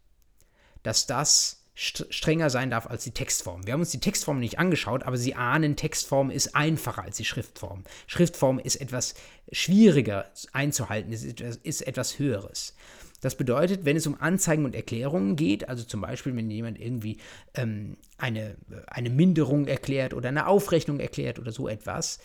dass 0.84 1.07
das 1.07 1.63
strenger 1.80 2.49
sein 2.49 2.71
darf 2.71 2.88
als 2.88 3.03
die 3.03 3.11
Textform. 3.11 3.65
Wir 3.67 3.73
haben 3.73 3.82
uns 3.82 3.91
die 3.91 3.99
Textform 3.99 4.39
nicht 4.39 4.57
angeschaut, 4.57 5.03
aber 5.03 5.15
Sie 5.15 5.36
ahnen, 5.36 5.75
Textform 5.75 6.32
ist 6.32 6.55
einfacher 6.55 7.03
als 7.03 7.17
die 7.17 7.25
Schriftform. 7.25 7.84
Schriftform 8.07 8.57
ist 8.57 8.78
etwas 8.78 9.13
schwieriger 9.51 10.25
einzuhalten, 10.53 11.11
ist 11.11 11.23
etwas, 11.23 11.57
ist 11.57 11.82
etwas 11.86 12.17
Höheres. 12.17 12.73
Das 13.21 13.36
bedeutet, 13.36 13.86
wenn 13.86 13.97
es 13.97 14.05
um 14.05 14.19
Anzeigen 14.19 14.65
und 14.65 14.75
Erklärungen 14.75 15.36
geht, 15.36 15.69
also 15.69 15.84
zum 15.84 16.01
Beispiel, 16.01 16.36
wenn 16.36 16.49
jemand 16.51 16.80
irgendwie 16.80 17.17
ähm, 17.55 17.97
eine, 18.17 18.57
eine 18.88 19.09
Minderung 19.09 19.67
erklärt 19.67 20.13
oder 20.13 20.30
eine 20.30 20.47
Aufrechnung 20.47 20.99
erklärt 20.99 21.39
oder 21.39 21.51
so 21.51 21.67
etwas, 21.67 22.19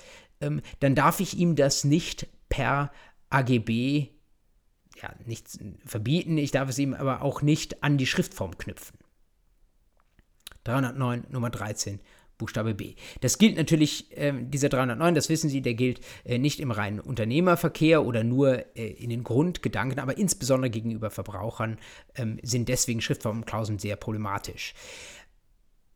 dann 0.80 0.95
darf 0.95 1.20
ich 1.20 1.36
ihm 1.36 1.57
das 1.57 1.84
nicht 1.84 2.26
per 2.49 2.90
AGB 3.30 4.09
ja, 5.01 5.14
nicht 5.26 5.47
verbieten, 5.84 6.38
ich 6.38 6.51
darf 6.51 6.68
es 6.68 6.78
ihm 6.78 6.95
aber 6.95 7.22
auch 7.22 7.43
nicht 7.43 7.82
an 7.82 7.99
die 7.99 8.07
Schriftform 8.07 8.57
knüpfen. 8.57 8.99
309 10.64 11.26
Nummer 11.30 11.51
13 11.51 12.01
Buchstabe 12.38 12.74
B. 12.74 12.95
Das 13.20 13.38
gilt 13.38 13.57
natürlich, 13.57 14.16
äh, 14.16 14.32
dieser 14.34 14.68
309, 14.68 15.14
das 15.14 15.28
wissen 15.28 15.51
Sie, 15.51 15.61
der 15.61 15.74
gilt 15.74 16.01
äh, 16.24 16.38
nicht 16.38 16.61
im 16.61 16.70
reinen 16.70 17.01
Unternehmerverkehr 17.01 18.05
oder 18.05 18.24
nur 18.24 18.64
äh, 18.76 18.86
in 18.86 19.11
den 19.11 19.22
Grundgedanken, 19.22 19.99
aber 19.99 20.18
insbesondere 20.18 20.70
gegenüber 20.70 21.11
Verbrauchern 21.11 21.78
ähm, 22.16 22.38
sind 22.43 22.68
deswegen 22.68 23.01
Schriftformklauseln 23.01 23.78
sehr 23.78 23.97
problematisch. 23.97 24.74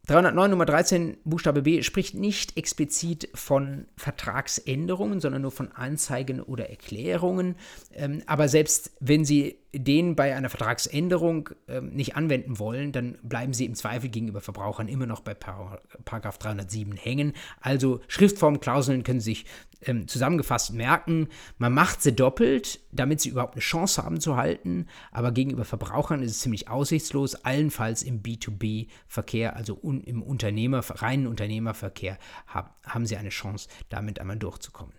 309 0.06 0.50
Nummer 0.50 0.66
13 0.66 1.16
Buchstabe 1.24 1.62
B 1.62 1.82
spricht 1.82 2.14
nicht 2.14 2.56
explizit 2.56 3.28
von 3.34 3.86
Vertragsänderungen, 3.96 5.20
sondern 5.20 5.42
nur 5.42 5.50
von 5.50 5.72
Anzeigen 5.72 6.40
oder 6.40 6.70
Erklärungen. 6.70 7.56
Ähm, 7.92 8.22
aber 8.26 8.48
selbst 8.48 8.92
wenn 9.00 9.24
Sie 9.24 9.58
den 9.74 10.16
bei 10.16 10.34
einer 10.34 10.48
Vertragsänderung 10.48 11.50
ähm, 11.68 11.90
nicht 11.90 12.16
anwenden 12.16 12.58
wollen, 12.58 12.92
dann 12.92 13.18
bleiben 13.22 13.52
Sie 13.52 13.64
im 13.64 13.74
Zweifel 13.74 14.08
gegenüber 14.08 14.40
Verbrauchern 14.40 14.88
immer 14.88 15.06
noch 15.06 15.20
bei 15.20 15.34
Paragraph 15.34 16.38
307 16.38 16.96
hängen. 16.96 17.32
Also 17.60 18.00
Schriftformklauseln 18.08 19.02
können 19.02 19.20
sich 19.20 19.46
ähm, 19.82 20.08
zusammengefasst 20.08 20.72
merken, 20.72 21.28
man 21.58 21.72
macht 21.72 22.02
sie 22.02 22.14
doppelt, 22.14 22.80
damit 22.92 23.20
sie 23.20 23.28
überhaupt 23.28 23.54
eine 23.54 23.60
Chance 23.60 24.02
haben 24.02 24.20
zu 24.20 24.36
halten, 24.36 24.86
aber 25.12 25.32
gegenüber 25.32 25.64
Verbrauchern 25.64 26.22
ist 26.22 26.32
es 26.32 26.40
ziemlich 26.40 26.68
aussichtslos, 26.68 27.34
allenfalls 27.44 28.02
im 28.02 28.22
B2B-Verkehr, 28.22 29.56
also 29.56 29.78
im 29.82 30.22
Unternehmer, 30.22 30.78
reinen 30.88 31.26
Unternehmerverkehr, 31.26 32.18
hab, 32.46 32.76
haben 32.86 33.06
sie 33.06 33.16
eine 33.16 33.28
Chance, 33.28 33.68
damit 33.88 34.20
einmal 34.20 34.38
durchzukommen. 34.38 34.94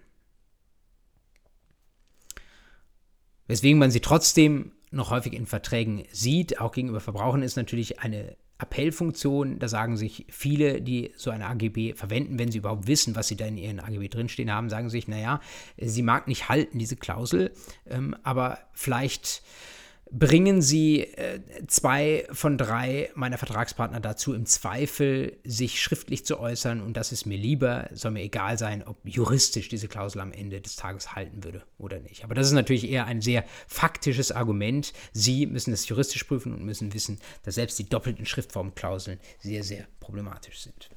Weswegen 3.47 3.79
man 3.79 3.91
sie 3.91 4.01
trotzdem 4.01 4.71
noch 4.91 5.11
häufig 5.11 5.33
in 5.33 5.45
Verträgen 5.45 6.03
sieht, 6.11 6.59
auch 6.61 6.71
gegenüber 6.71 6.99
Verbrauchern, 6.99 7.41
ist 7.41 7.57
natürlich 7.57 7.99
eine 7.99 8.35
Appellfunktion, 8.57 9.59
da 9.59 9.67
sagen 9.67 9.97
sich 9.97 10.25
viele, 10.29 10.81
die 10.81 11.11
so 11.15 11.29
eine 11.29 11.47
AGB 11.47 11.93
verwenden, 11.93 12.39
wenn 12.39 12.51
sie 12.51 12.57
überhaupt 12.57 12.87
wissen, 12.87 13.15
was 13.15 13.27
sie 13.27 13.35
da 13.35 13.45
in 13.45 13.57
ihren 13.57 13.79
AGB 13.79 14.07
drinstehen 14.07 14.51
haben, 14.51 14.69
sagen 14.69 14.89
sich, 14.89 15.07
naja, 15.07 15.41
sie 15.77 16.01
mag 16.01 16.27
nicht 16.27 16.49
halten, 16.49 16.79
diese 16.79 16.95
Klausel, 16.95 17.51
ähm, 17.87 18.15
aber 18.23 18.57
vielleicht 18.73 19.43
bringen 20.11 20.61
Sie 20.61 21.01
äh, 21.01 21.39
zwei 21.67 22.27
von 22.31 22.57
drei 22.57 23.09
meiner 23.15 23.37
Vertragspartner 23.37 23.99
dazu, 23.99 24.33
im 24.33 24.45
Zweifel 24.45 25.37
sich 25.43 25.81
schriftlich 25.81 26.25
zu 26.25 26.39
äußern. 26.39 26.81
Und 26.81 26.95
das 26.95 27.11
ist 27.11 27.25
mir 27.25 27.37
lieber, 27.37 27.89
soll 27.93 28.11
mir 28.11 28.23
egal 28.23 28.57
sein, 28.57 28.83
ob 28.83 28.97
juristisch 29.03 29.69
diese 29.69 29.87
Klausel 29.87 30.21
am 30.21 30.31
Ende 30.31 30.61
des 30.61 30.75
Tages 30.75 31.15
halten 31.15 31.43
würde 31.43 31.63
oder 31.77 31.99
nicht. 31.99 32.23
Aber 32.23 32.35
das 32.35 32.47
ist 32.47 32.53
natürlich 32.53 32.89
eher 32.89 33.05
ein 33.05 33.21
sehr 33.21 33.43
faktisches 33.67 34.31
Argument. 34.31 34.93
Sie 35.13 35.45
müssen 35.45 35.73
es 35.73 35.87
juristisch 35.87 36.23
prüfen 36.23 36.53
und 36.53 36.63
müssen 36.63 36.93
wissen, 36.93 37.19
dass 37.43 37.55
selbst 37.55 37.77
die 37.79 37.89
doppelten 37.89 38.25
Schriftformklauseln 38.25 39.19
sehr, 39.39 39.63
sehr 39.63 39.87
problematisch 39.99 40.59
sind. 40.61 40.89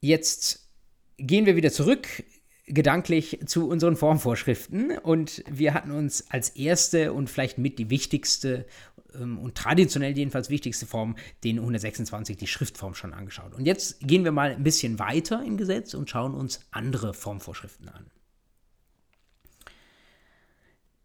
Jetzt 0.00 0.68
gehen 1.16 1.46
wir 1.46 1.56
wieder 1.56 1.72
zurück 1.72 2.06
gedanklich 2.68 3.40
zu 3.46 3.68
unseren 3.68 3.96
Formvorschriften 3.96 4.98
und 4.98 5.42
wir 5.50 5.74
hatten 5.74 5.90
uns 5.90 6.30
als 6.30 6.50
erste 6.50 7.12
und 7.12 7.28
vielleicht 7.28 7.58
mit 7.58 7.78
die 7.78 7.90
wichtigste 7.90 8.66
ähm, 9.14 9.38
und 9.38 9.54
traditionell 9.54 10.16
jedenfalls 10.16 10.50
wichtigste 10.50 10.86
Form, 10.86 11.16
den 11.44 11.58
126, 11.58 12.36
die 12.36 12.46
Schriftform, 12.46 12.94
schon 12.94 13.14
angeschaut. 13.14 13.54
Und 13.54 13.66
jetzt 13.66 14.00
gehen 14.00 14.24
wir 14.24 14.32
mal 14.32 14.52
ein 14.52 14.62
bisschen 14.62 14.98
weiter 14.98 15.42
im 15.44 15.56
Gesetz 15.56 15.94
und 15.94 16.10
schauen 16.10 16.34
uns 16.34 16.60
andere 16.70 17.14
Formvorschriften 17.14 17.88
an. 17.88 18.10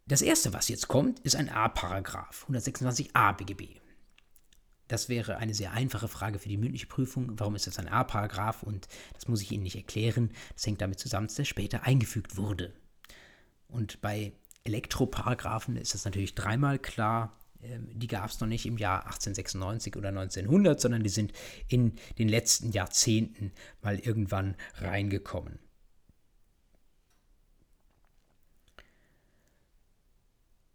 Das 0.05 0.21
erste, 0.21 0.53
was 0.53 0.67
jetzt 0.67 0.89
kommt, 0.89 1.19
ist 1.21 1.35
ein 1.35 1.49
A-Paragraph, 1.49 2.45
126a 2.49 3.33
BGB. 3.37 3.82
Das 4.87 5.09
wäre 5.09 5.37
eine 5.37 5.53
sehr 5.53 5.71
einfache 5.71 6.07
Frage 6.07 6.39
für 6.39 6.49
die 6.49 6.57
mündliche 6.57 6.87
Prüfung. 6.87 7.39
Warum 7.39 7.55
ist 7.55 7.67
das 7.67 7.79
ein 7.79 7.87
A-Paragraph? 7.87 8.63
Und 8.63 8.87
das 9.13 9.27
muss 9.27 9.41
ich 9.41 9.51
Ihnen 9.51 9.63
nicht 9.63 9.75
erklären. 9.75 10.31
Das 10.53 10.65
hängt 10.65 10.81
damit 10.81 10.99
zusammen, 10.99 11.27
dass 11.27 11.35
der 11.35 11.45
später 11.45 11.83
eingefügt 11.83 12.37
wurde. 12.37 12.73
Und 13.67 14.01
bei 14.01 14.33
Elektroparagraphen 14.65 15.77
ist 15.77 15.93
das 15.93 16.05
natürlich 16.05 16.35
dreimal 16.35 16.79
klar. 16.79 17.37
Ähm, 17.61 17.87
die 17.93 18.07
gab 18.07 18.29
es 18.29 18.39
noch 18.39 18.47
nicht 18.47 18.65
im 18.65 18.77
Jahr 18.77 19.05
1896 19.05 19.95
oder 19.95 20.09
1900, 20.09 20.79
sondern 20.79 21.03
die 21.03 21.09
sind 21.09 21.33
in 21.67 21.93
den 22.17 22.29
letzten 22.29 22.71
Jahrzehnten 22.71 23.51
mal 23.81 23.99
irgendwann 23.99 24.55
reingekommen. 24.75 25.59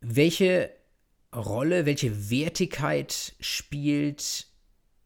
Welche 0.00 0.78
Rolle, 1.35 1.85
welche 1.85 2.31
Wertigkeit 2.31 3.35
spielt 3.39 4.47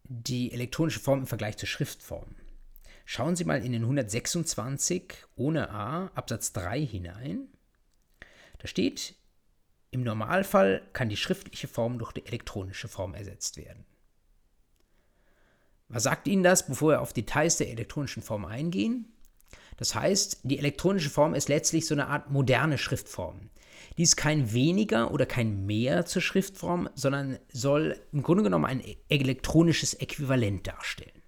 die 0.04 0.52
elektronische 0.52 1.00
Form 1.00 1.20
im 1.20 1.26
Vergleich 1.26 1.56
zur 1.56 1.68
Schriftform? 1.68 2.36
Schauen 3.04 3.34
Sie 3.34 3.44
mal 3.44 3.64
in 3.64 3.72
den 3.72 3.82
126 3.82 5.14
ohne 5.34 5.70
A 5.70 6.06
Absatz 6.14 6.52
3 6.52 6.86
hinein. 6.86 7.48
Da 8.58 8.68
steht, 8.68 9.16
im 9.90 10.04
Normalfall 10.04 10.88
kann 10.92 11.08
die 11.08 11.16
schriftliche 11.16 11.66
Form 11.66 11.98
durch 11.98 12.12
die 12.12 12.24
elektronische 12.24 12.86
Form 12.86 13.14
ersetzt 13.14 13.56
werden. 13.56 13.84
Was 15.88 16.04
sagt 16.04 16.28
Ihnen 16.28 16.44
das, 16.44 16.66
bevor 16.66 16.92
wir 16.92 17.00
auf 17.00 17.12
Details 17.12 17.56
der 17.56 17.70
elektronischen 17.70 18.22
Form 18.22 18.44
eingehen? 18.44 19.12
Das 19.76 19.96
heißt, 19.96 20.40
die 20.44 20.58
elektronische 20.58 21.10
Form 21.10 21.34
ist 21.34 21.48
letztlich 21.48 21.86
so 21.86 21.94
eine 21.94 22.06
Art 22.06 22.30
moderne 22.30 22.78
Schriftform. 22.78 23.50
Die 23.96 24.02
ist 24.02 24.16
kein 24.16 24.52
weniger 24.52 25.10
oder 25.10 25.26
kein 25.26 25.66
mehr 25.66 26.06
zur 26.06 26.22
Schriftform, 26.22 26.88
sondern 26.94 27.38
soll 27.52 28.00
im 28.12 28.22
Grunde 28.22 28.42
genommen 28.42 28.64
ein 28.64 28.82
elektronisches 29.08 29.94
Äquivalent 29.94 30.66
darstellen. 30.66 31.22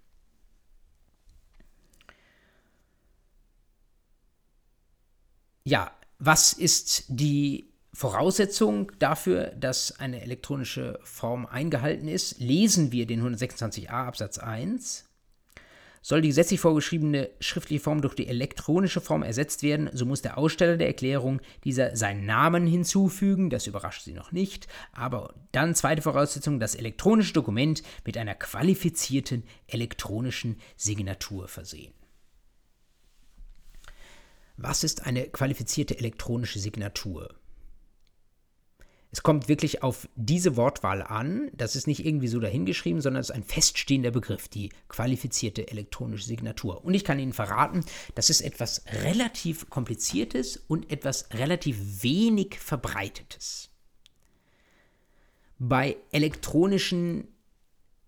Ja, 5.63 5.91
was 6.19 6.53
ist 6.53 7.05
die 7.07 7.73
Voraussetzung 7.91 8.91
dafür, 8.99 9.47
dass 9.55 9.99
eine 9.99 10.21
elektronische 10.21 10.99
Form 11.03 11.45
eingehalten 11.45 12.07
ist? 12.07 12.39
Lesen 12.39 12.91
wir 12.91 13.07
den 13.07 13.23
126a 13.23 13.87
Absatz 13.89 14.37
1. 14.37 15.04
Soll 16.07 16.21
die 16.21 16.27
gesetzlich 16.27 16.59
vorgeschriebene 16.59 17.31
schriftliche 17.39 17.81
Form 17.81 17.99
durch 17.99 18.13
die 18.13 18.27
elektronische 18.27 19.01
Form 19.01 19.23
ersetzt 19.23 19.63
werden, 19.63 19.89
so 19.91 20.05
muss 20.05 20.21
der 20.21 20.37
Aussteller 20.37 20.77
der 20.77 20.85
Erklärung 20.85 21.41
dieser 21.63 21.95
seinen 21.95 22.27
Namen 22.27 22.67
hinzufügen, 22.67 23.49
das 23.49 23.65
überrascht 23.65 24.03
Sie 24.03 24.13
noch 24.13 24.31
nicht, 24.31 24.67
aber 24.91 25.33
dann 25.51 25.73
zweite 25.73 26.03
Voraussetzung, 26.03 26.59
das 26.59 26.75
elektronische 26.75 27.33
Dokument 27.33 27.81
mit 28.05 28.19
einer 28.19 28.35
qualifizierten 28.35 29.45
elektronischen 29.65 30.57
Signatur 30.77 31.47
versehen. 31.47 31.95
Was 34.57 34.83
ist 34.83 35.07
eine 35.07 35.23
qualifizierte 35.23 35.97
elektronische 35.97 36.59
Signatur? 36.59 37.33
Es 39.15 39.23
kommt 39.23 39.47
wirklich 39.47 39.81
auf 39.81 40.09
diese 40.17 40.57
Wortwahl 40.57 41.01
an. 41.01 41.49
Das 41.53 41.77
ist 41.77 41.87
nicht 41.87 42.05
irgendwie 42.05 42.27
so 42.27 42.41
dahingeschrieben, 42.41 42.99
sondern 42.99 43.21
es 43.21 43.29
ist 43.29 43.35
ein 43.35 43.45
feststehender 43.45 44.11
Begriff, 44.11 44.49
die 44.49 44.71
qualifizierte 44.89 45.69
elektronische 45.69 46.25
Signatur. 46.25 46.83
Und 46.83 46.95
ich 46.95 47.05
kann 47.05 47.17
Ihnen 47.17 47.31
verraten, 47.31 47.85
das 48.15 48.29
ist 48.29 48.41
etwas 48.41 48.83
relativ 49.05 49.69
kompliziertes 49.69 50.57
und 50.67 50.91
etwas 50.91 51.29
relativ 51.33 52.03
wenig 52.03 52.59
verbreitetes. 52.59 53.69
Bei 55.59 55.95
elektronischen 56.11 57.29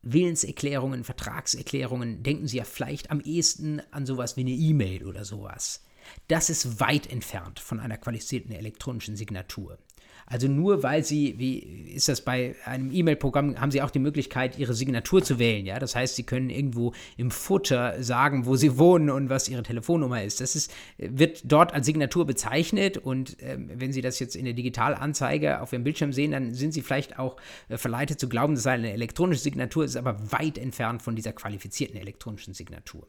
Willenserklärungen, 0.01 1.05
Vertragserklärungen 1.05 2.21
denken 2.21 2.49
Sie 2.49 2.57
ja 2.57 2.65
vielleicht 2.65 3.11
am 3.11 3.21
ehesten 3.21 3.81
an 3.91 4.05
sowas 4.05 4.35
wie 4.35 4.41
eine 4.41 4.51
E-Mail 4.51 5.07
oder 5.07 5.23
sowas. 5.23 5.85
Das 6.27 6.49
ist 6.49 6.81
weit 6.81 7.09
entfernt 7.09 7.61
von 7.61 7.79
einer 7.79 7.97
qualifizierten 7.97 8.51
elektronischen 8.51 9.15
Signatur. 9.15 9.77
Also 10.25 10.47
nur 10.47 10.83
weil 10.83 11.03
Sie, 11.03 11.35
wie 11.37 11.59
ist 11.59 12.09
das 12.09 12.21
bei 12.21 12.55
einem 12.65 12.91
E-Mail-Programm, 12.91 13.59
haben 13.59 13.71
Sie 13.71 13.81
auch 13.81 13.91
die 13.91 13.99
Möglichkeit, 13.99 14.57
Ihre 14.57 14.73
Signatur 14.73 15.23
zu 15.23 15.39
wählen. 15.39 15.65
Ja? 15.65 15.79
Das 15.79 15.95
heißt, 15.95 16.15
Sie 16.15 16.23
können 16.23 16.49
irgendwo 16.49 16.93
im 17.15 17.31
Futter 17.31 18.01
sagen, 18.03 18.45
wo 18.45 18.55
Sie 18.55 18.77
wohnen 18.77 19.09
und 19.09 19.29
was 19.29 19.47
Ihre 19.47 19.63
Telefonnummer 19.63 20.23
ist. 20.23 20.41
Das 20.41 20.55
ist, 20.55 20.73
wird 20.97 21.41
dort 21.45 21.73
als 21.73 21.85
Signatur 21.85 22.25
bezeichnet 22.25 22.97
und 22.97 23.41
äh, 23.41 23.57
wenn 23.57 23.93
Sie 23.93 24.01
das 24.01 24.19
jetzt 24.19 24.35
in 24.35 24.45
der 24.45 24.53
Digitalanzeige 24.53 25.61
auf 25.61 25.73
Ihrem 25.73 25.83
Bildschirm 25.83 26.13
sehen, 26.13 26.31
dann 26.31 26.53
sind 26.53 26.73
Sie 26.73 26.81
vielleicht 26.81 27.19
auch 27.19 27.37
äh, 27.69 27.77
verleitet 27.77 28.19
zu 28.19 28.27
glauben, 28.27 28.55
das 28.55 28.63
sei 28.63 28.73
eine 28.73 28.91
elektronische 28.93 29.41
Signatur, 29.41 29.85
ist 29.85 29.95
aber 29.95 30.31
weit 30.31 30.57
entfernt 30.57 31.01
von 31.01 31.15
dieser 31.15 31.33
qualifizierten 31.33 31.99
elektronischen 31.99 32.53
Signatur. 32.53 33.07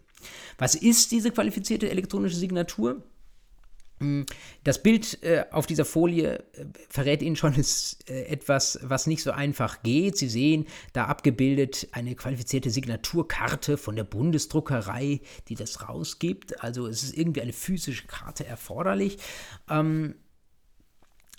Was 0.59 0.75
ist 0.75 1.13
diese 1.13 1.31
qualifizierte 1.31 1.91
elektronische 1.91 2.37
Signatur? 2.37 3.03
Mm, 4.01 4.23
das 4.65 4.83
Bild 4.83 5.23
äh, 5.23 5.45
auf 5.51 5.67
dieser 5.67 5.85
Folie 5.85 6.45
äh, 6.53 6.67
verrät 6.89 7.23
Ihnen 7.23 7.37
schon, 7.37 7.55
ist 7.57 8.09
äh, 8.09 8.25
etwas, 8.25 8.79
was 8.83 9.07
nicht 9.07 9.23
so 9.23 9.31
einfach 9.31 9.83
geht. 9.83 10.17
Sie 10.17 10.29
sehen 10.29 10.67
da 10.93 11.05
abgebildet 11.07 11.89
eine 11.93 12.15
qualifizierte 12.15 12.71
Signaturkarte 12.71 13.77
von 13.77 13.97
der 13.97 14.05
Bundesdruckerei, 14.05 15.21
die 15.49 15.55
das 15.55 15.89
rausgibt. 15.89 16.63
Also 16.63 16.87
es 16.87 17.03
ist 17.03 17.17
irgendwie 17.17 17.43
eine 17.43 17.53
physische 17.53 18.07
Karte 18.07 18.47
erforderlich. 18.47 19.19
Ähm, 19.69 20.15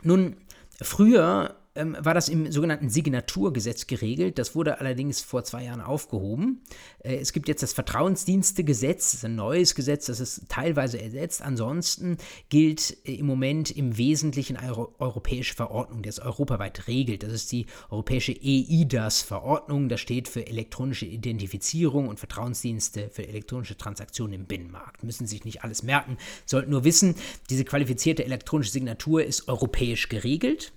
nun, 0.01 0.37
früher 0.81 1.58
ähm, 1.75 1.95
war 1.99 2.13
das 2.13 2.29
im 2.29 2.51
sogenannten 2.51 2.89
Signaturgesetz 2.89 3.87
geregelt. 3.87 4.39
Das 4.39 4.55
wurde 4.55 4.79
allerdings 4.79 5.21
vor 5.21 5.43
zwei 5.43 5.65
Jahren 5.65 5.81
aufgehoben. 5.81 6.61
Äh, 6.99 7.17
es 7.17 7.31
gibt 7.31 7.47
jetzt 7.47 7.61
das 7.61 7.73
Vertrauensdienstegesetz, 7.73 9.23
ein 9.23 9.35
neues 9.35 9.75
Gesetz, 9.75 10.07
das 10.07 10.19
ist 10.19 10.49
teilweise 10.49 11.01
ersetzt. 11.01 11.41
Ansonsten 11.41 12.17
gilt 12.49 12.97
äh, 13.05 13.13
im 13.15 13.27
Moment 13.27 13.69
im 13.71 13.97
Wesentlichen 13.97 14.57
eine 14.57 14.69
Euro 14.69 14.95
europäische 14.99 15.53
Verordnung, 15.53 16.01
die 16.01 16.09
es 16.09 16.19
europaweit 16.19 16.87
regelt. 16.87 17.23
Das 17.23 17.31
ist 17.31 17.51
die 17.51 17.67
europäische 17.89 18.33
EIDAS-Verordnung. 18.33 19.89
Das 19.89 20.01
steht 20.01 20.27
für 20.27 20.47
elektronische 20.47 21.05
Identifizierung 21.05 22.07
und 22.07 22.19
Vertrauensdienste 22.19 23.09
für 23.09 23.27
elektronische 23.27 23.77
Transaktionen 23.77 24.33
im 24.33 24.45
Binnenmarkt. 24.45 25.03
Müssen 25.03 25.27
sich 25.27 25.45
nicht 25.45 25.63
alles 25.63 25.83
merken, 25.83 26.17
sollten 26.45 26.71
nur 26.71 26.83
wissen, 26.83 27.15
diese 27.49 27.63
qualifizierte 27.63 28.25
elektronische 28.25 28.71
Signatur 28.71 29.23
ist 29.23 29.47
europäisch 29.47 30.09
geregelt. 30.09 30.73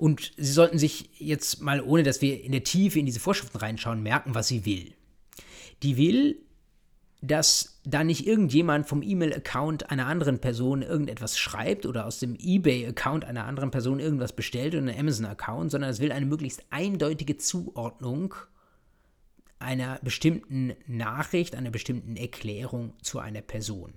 Und 0.00 0.32
Sie 0.38 0.52
sollten 0.52 0.78
sich 0.78 1.10
jetzt 1.18 1.60
mal, 1.60 1.82
ohne 1.82 2.02
dass 2.02 2.22
wir 2.22 2.42
in 2.42 2.52
der 2.52 2.64
Tiefe 2.64 2.98
in 2.98 3.04
diese 3.04 3.20
Vorschriften 3.20 3.58
reinschauen, 3.58 4.02
merken, 4.02 4.34
was 4.34 4.48
sie 4.48 4.64
will. 4.64 4.94
Die 5.82 5.98
will, 5.98 6.40
dass 7.20 7.82
da 7.84 8.02
nicht 8.02 8.26
irgendjemand 8.26 8.88
vom 8.88 9.02
E-Mail-Account 9.02 9.90
einer 9.90 10.06
anderen 10.06 10.38
Person 10.38 10.80
irgendetwas 10.80 11.38
schreibt 11.38 11.84
oder 11.84 12.06
aus 12.06 12.18
dem 12.18 12.34
eBay-Account 12.34 13.26
einer 13.26 13.44
anderen 13.44 13.70
Person 13.70 14.00
irgendwas 14.00 14.34
bestellt 14.34 14.74
oder 14.74 14.84
einem 14.84 15.00
Amazon-Account, 15.00 15.70
sondern 15.70 15.90
es 15.90 16.00
will 16.00 16.12
eine 16.12 16.24
möglichst 16.24 16.64
eindeutige 16.70 17.36
Zuordnung 17.36 18.34
einer 19.58 19.98
bestimmten 20.02 20.72
Nachricht, 20.86 21.54
einer 21.54 21.70
bestimmten 21.70 22.16
Erklärung 22.16 22.94
zu 23.02 23.18
einer 23.18 23.42
Person. 23.42 23.92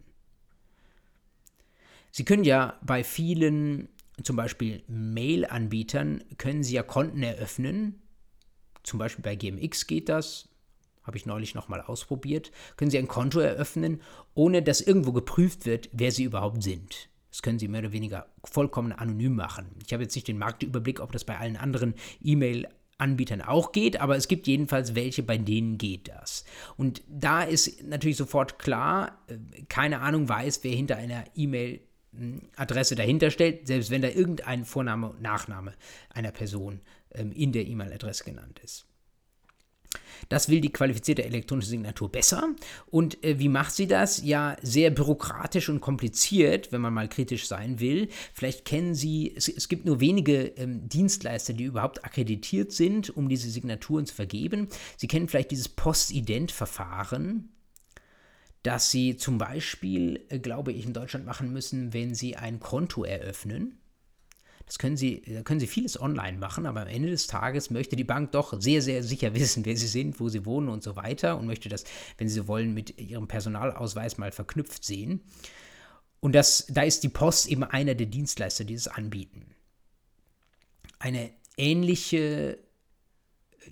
Sie 2.12 2.26
können 2.26 2.44
ja 2.44 2.78
bei 2.82 3.06
vielen 3.06 3.88
zum 4.22 4.36
Beispiel 4.36 4.84
Mail-Anbietern 4.88 6.24
können 6.38 6.64
Sie 6.64 6.76
ja 6.76 6.84
Konten 6.84 7.24
eröffnen. 7.24 8.02
Zum 8.84 9.00
Beispiel 9.00 9.24
bei 9.24 9.36
GMX 9.36 9.88
geht 9.88 10.10
das. 10.10 10.50
habe 11.02 11.18
ich 11.18 11.26
neulich 11.26 11.54
nochmal 11.54 11.82
ausprobiert, 11.82 12.52
können 12.78 12.92
Sie 12.92 12.98
ein 12.98 13.10
Konto 13.10 13.40
eröffnen, 13.40 14.02
ohne 14.36 14.62
dass 14.62 14.80
irgendwo 14.80 15.12
geprüft 15.12 15.66
wird, 15.66 15.90
wer 15.92 16.12
Sie 16.12 16.24
überhaupt 16.24 16.64
sind. 16.64 17.10
Das 17.30 17.42
können 17.42 17.60
Sie 17.60 17.68
mehr 17.68 17.82
oder 17.82 17.92
weniger 17.92 18.28
vollkommen 18.46 18.94
anonym 18.94 19.36
machen. 19.36 19.66
Ich 19.86 19.92
habe 19.92 20.04
jetzt 20.04 20.16
nicht 20.16 20.28
den 20.28 20.38
Marktüberblick, 20.38 21.00
ob 21.02 21.12
das 21.12 21.26
bei 21.26 21.38
allen 21.38 21.58
anderen 21.58 21.96
E-Mail-Anbietern 22.22 23.42
auch 23.42 23.72
geht, 23.72 24.00
aber 24.00 24.16
es 24.16 24.28
gibt 24.30 24.48
jedenfalls 24.48 24.96
welche, 24.96 25.24
bei 25.24 25.38
denen 25.40 25.78
geht 25.78 26.08
das. 26.08 26.46
Und 26.78 27.02
da 27.10 27.42
ist 27.42 27.84
natürlich 27.84 28.18
sofort 28.18 28.60
klar, 28.60 29.24
äh, 29.28 29.64
keine 29.68 30.00
Ahnung 30.00 30.30
weiß, 30.30 30.64
wer 30.64 30.76
hinter 30.76 30.96
einer 30.96 31.26
E-Mail 31.36 31.82
hm, 31.82 31.93
Adresse 32.56 32.96
dahinter 32.96 33.32
stellt, 33.32 33.68
selbst 33.68 33.90
wenn 33.90 34.02
da 34.02 34.10
irgendein 34.10 34.66
Vorname 34.66 35.10
und 35.10 35.22
Nachname 35.22 35.74
einer 36.10 36.32
Person 36.32 36.82
ähm, 37.12 37.32
in 37.32 37.52
der 37.52 37.66
E-Mail-Adresse 37.66 38.24
genannt 38.24 38.60
ist. 38.64 38.86
Das 40.30 40.50
will 40.50 40.62
die 40.62 40.72
qualifizierte 40.72 41.24
elektronische 41.24 41.70
Signatur 41.70 42.12
besser. 42.12 42.56
Und 42.88 43.24
äh, 43.24 43.40
wie 43.40 43.50
macht 43.50 43.74
sie 43.74 43.88
das? 43.88 44.24
Ja, 44.24 44.58
sehr 44.62 44.90
bürokratisch 44.90 45.70
und 45.70 45.82
kompliziert, 45.82 46.72
wenn 46.72 46.82
man 46.82 46.94
mal 46.94 47.10
kritisch 47.10 47.48
sein 47.48 47.80
will. 47.80 48.10
Vielleicht 48.34 48.66
kennen 48.66 48.96
Sie, 48.96 49.34
es, 49.36 49.48
es 49.48 49.68
gibt 49.68 49.86
nur 49.86 50.00
wenige 50.00 50.46
ähm, 50.58 50.88
Dienstleister, 50.88 51.54
die 51.54 51.66
überhaupt 51.66 52.06
akkreditiert 52.06 52.72
sind, 52.72 53.16
um 53.16 53.30
diese 53.30 53.50
Signaturen 53.50 54.06
zu 54.06 54.16
vergeben. 54.16 54.70
Sie 54.98 55.08
kennen 55.08 55.28
vielleicht 55.28 55.52
dieses 55.52 55.70
Postident-Verfahren 55.70 57.50
das 58.64 58.92
Sie 58.92 59.18
zum 59.18 59.38
Beispiel, 59.38 60.26
äh, 60.30 60.40
glaube 60.40 60.72
ich, 60.72 60.86
in 60.86 60.94
Deutschland 60.94 61.26
machen 61.26 61.52
müssen, 61.52 61.94
wenn 61.94 62.16
Sie 62.16 62.36
ein 62.36 62.60
Konto 62.60 63.04
eröffnen. 63.04 63.78
Das 64.66 64.80
können 64.80 64.96
Sie, 64.96 65.22
da 65.22 65.44
können 65.44 65.60
Sie 65.60 65.68
vieles 65.68 66.00
online 66.00 66.38
machen, 66.38 66.66
aber 66.66 66.82
am 66.82 66.88
Ende 66.88 67.10
des 67.10 67.28
Tages 67.28 67.70
möchte 67.70 67.98
die 67.98 68.06
Bank 68.06 68.32
doch 68.32 68.60
sehr, 68.60 68.82
sehr 68.82 69.04
sicher 69.04 69.34
wissen, 69.36 69.66
wer 69.66 69.76
Sie 69.76 69.88
sind, 69.88 70.20
wo 70.20 70.30
Sie 70.30 70.46
wohnen 70.46 70.70
und 70.70 70.82
so 70.82 70.96
weiter 70.96 71.38
und 71.38 71.46
möchte 71.46 71.68
das, 71.68 71.84
wenn 72.18 72.30
Sie 72.30 72.48
wollen, 72.48 72.74
mit 72.74 72.98
Ihrem 73.00 73.28
Personalausweis 73.28 74.18
mal 74.18 74.32
verknüpft 74.32 74.86
sehen. 74.86 75.22
Und 76.22 76.34
das, 76.34 76.66
da 76.70 76.84
ist 76.84 77.04
die 77.04 77.10
Post 77.10 77.48
eben 77.48 77.66
einer 77.66 77.96
der 77.96 78.08
Dienstleister, 78.08 78.64
die 78.64 78.76
es 78.76 78.88
anbieten. 78.88 79.46
Eine 81.00 81.32
ähnliche 81.58 82.60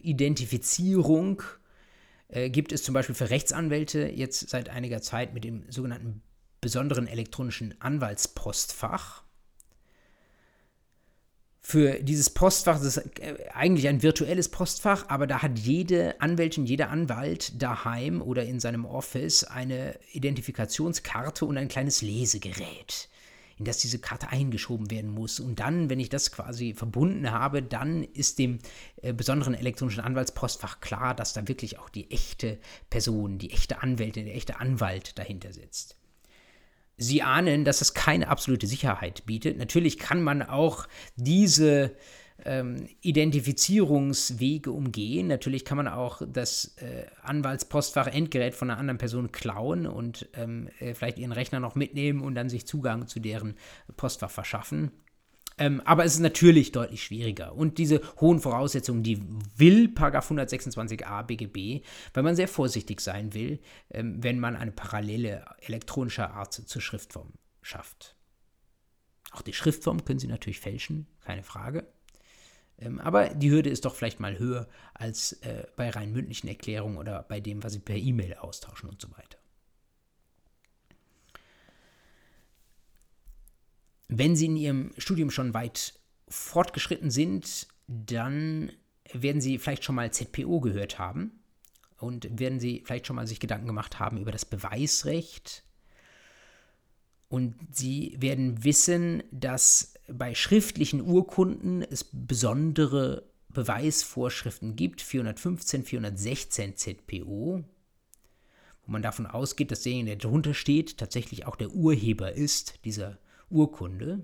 Identifizierung 0.01 1.43
äh, 2.31 2.49
gibt 2.49 2.71
es 2.71 2.83
zum 2.83 2.93
Beispiel 2.93 3.15
für 3.15 3.29
Rechtsanwälte 3.29 4.07
jetzt 4.07 4.49
seit 4.49 4.69
einiger 4.69 5.01
Zeit 5.01 5.33
mit 5.33 5.43
dem 5.43 5.69
sogenannten 5.69 6.21
besonderen 6.61 7.07
elektronischen 7.07 7.75
Anwaltspostfach. 7.79 9.23
Für 11.63 12.01
dieses 12.01 12.29
Postfach, 12.31 12.79
das 12.79 12.97
ist 12.97 13.19
äh, 13.19 13.35
eigentlich 13.53 13.87
ein 13.87 14.01
virtuelles 14.01 14.49
Postfach, 14.49 15.05
aber 15.09 15.27
da 15.27 15.41
hat 15.41 15.59
jede 15.59 16.19
Anwältin, 16.19 16.65
jeder 16.65 16.89
Anwalt 16.89 17.61
daheim 17.61 18.21
oder 18.21 18.43
in 18.43 18.59
seinem 18.59 18.85
Office 18.85 19.43
eine 19.43 19.99
Identifikationskarte 20.11 21.45
und 21.45 21.57
ein 21.57 21.67
kleines 21.67 22.01
Lesegerät, 22.01 23.09
in 23.61 23.65
das 23.65 23.77
diese 23.77 23.99
Karte 23.99 24.29
eingeschoben 24.29 24.89
werden 24.89 25.11
muss. 25.11 25.39
Und 25.39 25.59
dann, 25.59 25.87
wenn 25.91 25.99
ich 25.99 26.09
das 26.09 26.31
quasi 26.31 26.73
verbunden 26.73 27.29
habe, 27.29 27.61
dann 27.61 28.03
ist 28.03 28.39
dem 28.39 28.57
äh, 29.03 29.13
besonderen 29.13 29.53
elektronischen 29.53 30.03
Anwaltspostfach 30.03 30.79
klar, 30.79 31.13
dass 31.13 31.33
da 31.33 31.47
wirklich 31.47 31.77
auch 31.77 31.89
die 31.89 32.09
echte 32.09 32.57
Person, 32.89 33.37
die 33.37 33.51
echte 33.51 33.83
Anwältin, 33.83 34.25
der 34.25 34.35
echte 34.35 34.59
Anwalt 34.59 35.19
dahinter 35.19 35.53
sitzt. 35.53 35.95
Sie 36.97 37.21
ahnen, 37.21 37.63
dass 37.63 37.81
es 37.81 37.93
keine 37.93 38.29
absolute 38.29 38.65
Sicherheit 38.65 39.27
bietet. 39.27 39.59
Natürlich 39.59 39.99
kann 39.99 40.23
man 40.23 40.41
auch 40.41 40.87
diese 41.15 41.95
ähm, 42.45 42.87
Identifizierungswege 43.01 44.71
umgehen. 44.71 45.27
Natürlich 45.27 45.65
kann 45.65 45.77
man 45.77 45.87
auch 45.87 46.21
das 46.27 46.75
äh, 46.77 47.05
Anwaltspostfach-Endgerät 47.23 48.53
von 48.55 48.69
einer 48.69 48.79
anderen 48.79 48.97
Person 48.97 49.31
klauen 49.31 49.87
und 49.87 50.27
ähm, 50.33 50.69
äh, 50.79 50.93
vielleicht 50.93 51.19
ihren 51.19 51.31
Rechner 51.31 51.59
noch 51.59 51.75
mitnehmen 51.75 52.21
und 52.21 52.35
dann 52.35 52.49
sich 52.49 52.65
Zugang 52.65 53.07
zu 53.07 53.19
deren 53.19 53.55
Postfach 53.97 54.31
verschaffen. 54.31 54.91
Ähm, 55.57 55.81
aber 55.85 56.05
es 56.05 56.15
ist 56.15 56.21
natürlich 56.21 56.71
deutlich 56.71 57.03
schwieriger. 57.03 57.55
Und 57.55 57.77
diese 57.77 58.01
hohen 58.19 58.39
Voraussetzungen, 58.39 59.03
die 59.03 59.21
will 59.57 59.93
126a 59.95 61.23
BGB, 61.23 61.85
weil 62.13 62.23
man 62.23 62.35
sehr 62.35 62.47
vorsichtig 62.47 63.01
sein 63.01 63.33
will, 63.33 63.59
ähm, 63.91 64.23
wenn 64.23 64.39
man 64.39 64.55
eine 64.55 64.71
parallele 64.71 65.45
elektronische 65.59 66.31
Art 66.31 66.53
zur 66.53 66.81
Schriftform 66.81 67.33
schafft. 67.61 68.15
Auch 69.31 69.41
die 69.41 69.53
Schriftform 69.53 70.03
können 70.03 70.19
Sie 70.19 70.27
natürlich 70.27 70.59
fälschen, 70.59 71.07
keine 71.21 71.43
Frage. 71.43 71.87
Ähm, 72.81 72.99
aber 72.99 73.29
die 73.29 73.51
Hürde 73.51 73.69
ist 73.69 73.85
doch 73.85 73.95
vielleicht 73.95 74.19
mal 74.19 74.37
höher 74.37 74.67
als 74.93 75.33
äh, 75.43 75.65
bei 75.75 75.89
rein 75.89 76.11
mündlichen 76.11 76.47
Erklärungen 76.47 76.97
oder 76.97 77.23
bei 77.23 77.39
dem, 77.39 77.63
was 77.63 77.73
Sie 77.73 77.79
per 77.79 77.95
E-Mail 77.95 78.35
austauschen 78.35 78.89
und 78.89 78.99
so 78.99 79.09
weiter. 79.11 79.37
Wenn 84.07 84.35
Sie 84.35 84.47
in 84.47 84.57
Ihrem 84.57 84.91
Studium 84.97 85.31
schon 85.31 85.53
weit 85.53 85.93
fortgeschritten 86.27 87.11
sind, 87.11 87.67
dann 87.87 88.71
werden 89.13 89.41
Sie 89.41 89.57
vielleicht 89.57 89.85
schon 89.85 89.95
mal 89.95 90.11
ZPO 90.11 90.59
gehört 90.59 90.99
haben 90.99 91.39
und 91.97 92.27
werden 92.39 92.59
Sie 92.59 92.81
vielleicht 92.83 93.07
schon 93.07 93.15
mal 93.15 93.27
sich 93.27 93.39
Gedanken 93.39 93.67
gemacht 93.67 93.99
haben 93.99 94.17
über 94.17 94.31
das 94.31 94.43
Beweisrecht. 94.43 95.63
Und 97.29 97.55
Sie 97.71 98.17
werden 98.19 98.65
wissen, 98.65 99.23
dass 99.31 99.90
bei 100.13 100.35
schriftlichen 100.35 101.01
Urkunden 101.01 101.81
es 101.81 102.03
besondere 102.03 103.29
Beweisvorschriften 103.49 104.75
gibt, 104.75 105.01
415, 105.01 105.83
416 105.83 106.77
ZPO, 106.77 107.63
wo 108.85 108.91
man 108.91 109.01
davon 109.01 109.25
ausgeht, 109.25 109.71
dass 109.71 109.83
derjenige, 109.83 110.17
der 110.17 110.29
darunter 110.29 110.53
steht, 110.53 110.97
tatsächlich 110.97 111.45
auch 111.45 111.55
der 111.55 111.71
Urheber 111.71 112.33
ist 112.33 112.85
dieser 112.85 113.17
Urkunde. 113.49 114.23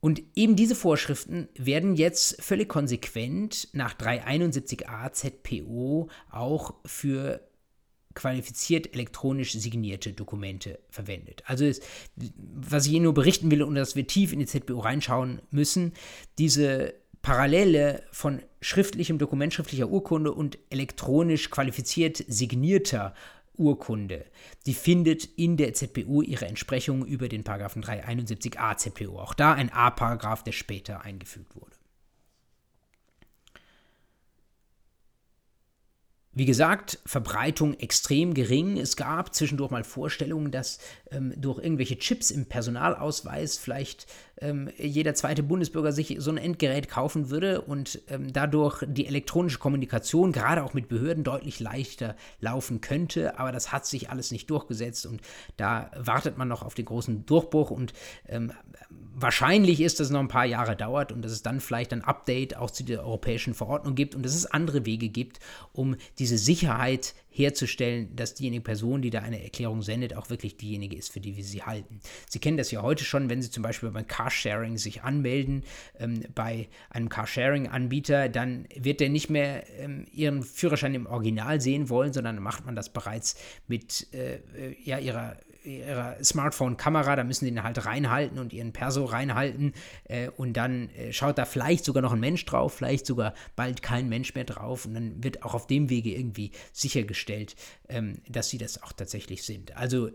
Und 0.00 0.22
eben 0.34 0.54
diese 0.54 0.74
Vorschriften 0.74 1.48
werden 1.54 1.94
jetzt 1.94 2.42
völlig 2.42 2.68
konsequent 2.68 3.68
nach 3.72 3.94
371a 3.94 5.12
ZPO 5.12 6.10
auch 6.30 6.74
für 6.84 7.40
qualifiziert 8.14 8.94
elektronisch 8.94 9.52
signierte 9.52 10.12
Dokumente 10.12 10.78
verwendet. 10.90 11.42
Also 11.46 11.64
ist, 11.64 11.82
was 12.36 12.86
ich 12.86 12.92
Ihnen 12.92 13.04
nur 13.04 13.14
berichten 13.14 13.50
will 13.50 13.62
und 13.62 13.74
dass 13.74 13.96
wir 13.96 14.06
tief 14.06 14.32
in 14.32 14.38
die 14.38 14.46
ZPO 14.46 14.78
reinschauen 14.78 15.42
müssen, 15.50 15.92
diese 16.38 16.94
Parallele 17.22 18.02
von 18.12 18.42
schriftlichem 18.60 19.18
Dokument, 19.18 19.54
schriftlicher 19.54 19.88
Urkunde 19.88 20.32
und 20.32 20.58
elektronisch 20.70 21.50
qualifiziert 21.50 22.22
signierter 22.28 23.14
Urkunde. 23.56 24.26
Die 24.66 24.74
findet 24.74 25.24
in 25.24 25.56
der 25.56 25.74
ZPU 25.74 26.22
ihre 26.22 26.46
Entsprechung 26.46 27.04
über 27.06 27.28
den 27.28 27.44
Paragraphen 27.44 27.82
371a 27.82 28.76
ZPU. 28.76 29.18
Auch 29.18 29.34
da 29.34 29.54
ein 29.54 29.72
A-Paragraph, 29.72 30.42
der 30.42 30.52
später 30.52 31.02
eingefügt 31.02 31.54
wurde. 31.54 31.73
Wie 36.36 36.46
gesagt, 36.46 36.98
Verbreitung 37.06 37.78
extrem 37.78 38.34
gering. 38.34 38.76
Es 38.76 38.96
gab 38.96 39.34
zwischendurch 39.34 39.70
mal 39.70 39.84
Vorstellungen, 39.84 40.50
dass 40.50 40.80
ähm, 41.12 41.32
durch 41.36 41.62
irgendwelche 41.62 41.96
Chips 41.96 42.32
im 42.32 42.46
Personalausweis 42.46 43.56
vielleicht 43.56 44.06
ähm, 44.40 44.70
jeder 44.76 45.14
zweite 45.14 45.42
Bundesbürger 45.42 45.92
sich 45.92 46.16
so 46.18 46.30
ein 46.30 46.36
Endgerät 46.36 46.88
kaufen 46.88 47.30
würde 47.30 47.60
und 47.62 48.00
ähm, 48.08 48.32
dadurch 48.32 48.82
die 48.86 49.06
elektronische 49.06 49.58
Kommunikation 49.58 50.32
gerade 50.32 50.62
auch 50.62 50.74
mit 50.74 50.88
Behörden 50.88 51.24
deutlich 51.24 51.60
leichter 51.60 52.16
laufen 52.40 52.80
könnte. 52.80 53.38
Aber 53.38 53.52
das 53.52 53.72
hat 53.72 53.86
sich 53.86 54.10
alles 54.10 54.30
nicht 54.30 54.50
durchgesetzt 54.50 55.06
und 55.06 55.20
da 55.56 55.90
wartet 55.96 56.38
man 56.38 56.48
noch 56.48 56.62
auf 56.62 56.74
den 56.74 56.84
großen 56.84 57.26
Durchbruch 57.26 57.70
und 57.70 57.92
ähm, 58.28 58.52
wahrscheinlich 59.14 59.80
ist, 59.80 60.00
dass 60.00 60.08
es 60.08 60.12
noch 60.12 60.20
ein 60.20 60.28
paar 60.28 60.44
Jahre 60.44 60.76
dauert 60.76 61.12
und 61.12 61.22
dass 61.22 61.32
es 61.32 61.42
dann 61.42 61.60
vielleicht 61.60 61.92
ein 61.92 62.02
Update 62.02 62.56
auch 62.56 62.70
zu 62.70 62.84
der 62.84 63.04
europäischen 63.04 63.54
Verordnung 63.54 63.94
gibt 63.94 64.14
und 64.14 64.24
dass 64.24 64.34
es 64.34 64.46
andere 64.46 64.84
Wege 64.84 65.08
gibt, 65.08 65.38
um 65.72 65.96
diese 66.18 66.38
Sicherheit 66.38 67.14
herzustellen, 67.34 68.14
dass 68.14 68.34
diejenige 68.34 68.62
Person, 68.62 69.02
die 69.02 69.10
da 69.10 69.20
eine 69.20 69.42
Erklärung 69.42 69.82
sendet, 69.82 70.16
auch 70.16 70.30
wirklich 70.30 70.56
diejenige 70.56 70.96
ist, 70.96 71.12
für 71.12 71.20
die 71.20 71.36
wir 71.36 71.42
sie 71.42 71.62
halten. 71.62 72.00
Sie 72.28 72.38
kennen 72.38 72.56
das 72.56 72.70
ja 72.70 72.82
heute 72.82 73.04
schon, 73.04 73.28
wenn 73.28 73.42
Sie 73.42 73.50
zum 73.50 73.62
Beispiel 73.64 73.90
beim 73.90 74.06
Carsharing 74.06 74.78
sich 74.78 75.02
anmelden, 75.02 75.64
ähm, 75.98 76.22
bei 76.34 76.68
einem 76.90 77.08
Carsharing-Anbieter, 77.08 78.28
dann 78.28 78.68
wird 78.74 79.00
der 79.00 79.08
nicht 79.08 79.30
mehr 79.30 79.64
ähm, 79.78 80.06
Ihren 80.12 80.42
Führerschein 80.42 80.94
im 80.94 81.06
Original 81.06 81.60
sehen 81.60 81.88
wollen, 81.88 82.12
sondern 82.12 82.40
macht 82.40 82.64
man 82.64 82.76
das 82.76 82.92
bereits 82.92 83.36
mit 83.66 84.06
äh, 84.14 84.36
äh 84.36 84.76
ja, 84.84 84.98
Ihrer 84.98 85.36
ihrer 85.64 86.22
Smartphone-Kamera, 86.22 87.16
da 87.16 87.24
müssen 87.24 87.46
sie 87.46 87.50
den 87.50 87.62
halt 87.62 87.84
reinhalten 87.84 88.38
und 88.38 88.52
ihren 88.52 88.72
Perso 88.72 89.04
reinhalten 89.04 89.72
äh, 90.04 90.28
und 90.28 90.54
dann 90.54 90.90
äh, 90.90 91.12
schaut 91.12 91.38
da 91.38 91.44
vielleicht 91.44 91.84
sogar 91.84 92.02
noch 92.02 92.12
ein 92.12 92.20
Mensch 92.20 92.44
drauf, 92.44 92.74
vielleicht 92.74 93.06
sogar 93.06 93.34
bald 93.56 93.82
kein 93.82 94.08
Mensch 94.08 94.34
mehr 94.34 94.44
drauf 94.44 94.86
und 94.86 94.94
dann 94.94 95.22
wird 95.22 95.42
auch 95.42 95.54
auf 95.54 95.66
dem 95.66 95.90
Wege 95.90 96.14
irgendwie 96.14 96.52
sichergestellt, 96.72 97.56
ähm, 97.88 98.18
dass 98.28 98.48
sie 98.48 98.58
das 98.58 98.82
auch 98.82 98.92
tatsächlich 98.92 99.42
sind. 99.42 99.76
Also 99.76 100.08
äh, 100.08 100.12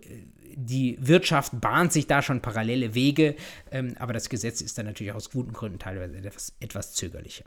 die 0.56 0.98
Wirtschaft 1.00 1.60
bahnt 1.60 1.94
sich 1.94 2.08
da 2.08 2.22
schon 2.22 2.42
parallele 2.42 2.94
Wege, 2.96 3.36
ähm, 3.72 3.96
aber 4.00 4.14
das 4.14 4.30
Gesetz 4.30 4.62
ist 4.62 4.78
dann 4.78 4.86
natürlich 4.86 5.14
aus 5.14 5.32
guten 5.32 5.54
Gründen 5.54 5.80
teilweise 5.80 6.18
etwas, 6.18 6.54
etwas 6.60 6.94
zögerlicher. 6.94 7.46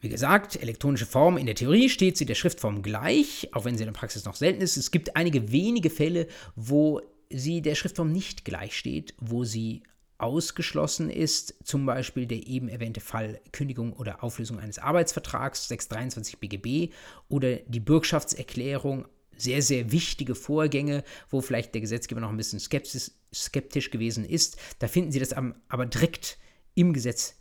Wie 0.00 0.08
gesagt, 0.08 0.60
elektronische 0.60 1.06
Form 1.06 1.36
in 1.36 1.46
der 1.46 1.56
Theorie 1.56 1.88
steht 1.88 2.16
sie 2.16 2.26
der 2.26 2.36
Schriftform 2.36 2.82
gleich, 2.82 3.48
auch 3.52 3.64
wenn 3.64 3.76
sie 3.76 3.82
in 3.82 3.92
der 3.92 3.98
Praxis 3.98 4.24
noch 4.24 4.36
selten 4.36 4.60
ist. 4.60 4.76
Es 4.76 4.90
gibt 4.90 5.16
einige 5.16 5.50
wenige 5.50 5.90
Fälle, 5.90 6.28
wo 6.54 7.00
sie 7.30 7.62
der 7.62 7.74
Schriftform 7.74 8.12
nicht 8.12 8.44
gleich 8.44 8.76
steht, 8.76 9.14
wo 9.18 9.44
sie 9.44 9.82
ausgeschlossen 10.18 11.10
ist, 11.10 11.54
zum 11.64 11.86
Beispiel 11.86 12.26
der 12.26 12.46
eben 12.46 12.68
erwähnte 12.68 13.00
Fall 13.00 13.40
Kündigung 13.52 13.92
oder 13.92 14.22
Auflösung 14.24 14.58
eines 14.58 14.78
Arbeitsvertrags 14.78 15.68
623 15.68 16.38
BGB 16.38 16.92
oder 17.28 17.56
die 17.56 17.80
Bürgschaftserklärung, 17.80 19.06
sehr, 19.36 19.62
sehr 19.62 19.92
wichtige 19.92 20.34
Vorgänge, 20.34 21.04
wo 21.30 21.40
vielleicht 21.40 21.72
der 21.74 21.80
Gesetzgeber 21.80 22.20
noch 22.20 22.30
ein 22.30 22.36
bisschen 22.36 22.58
skeptisch, 22.58 23.12
skeptisch 23.32 23.90
gewesen 23.90 24.24
ist. 24.24 24.58
Da 24.80 24.88
finden 24.88 25.12
Sie 25.12 25.20
das 25.20 25.32
aber 25.32 25.86
direkt 25.86 26.38
im 26.74 26.92
Gesetz 26.92 27.36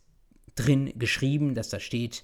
drin 0.54 0.94
geschrieben, 0.98 1.56
dass 1.56 1.70
da 1.70 1.80
steht, 1.80 2.24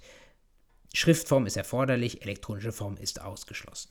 Schriftform 0.94 1.46
ist 1.46 1.58
erforderlich, 1.58 2.22
elektronische 2.22 2.72
Form 2.72 2.98
ist 2.98 3.22
ausgeschlossen. 3.22 3.90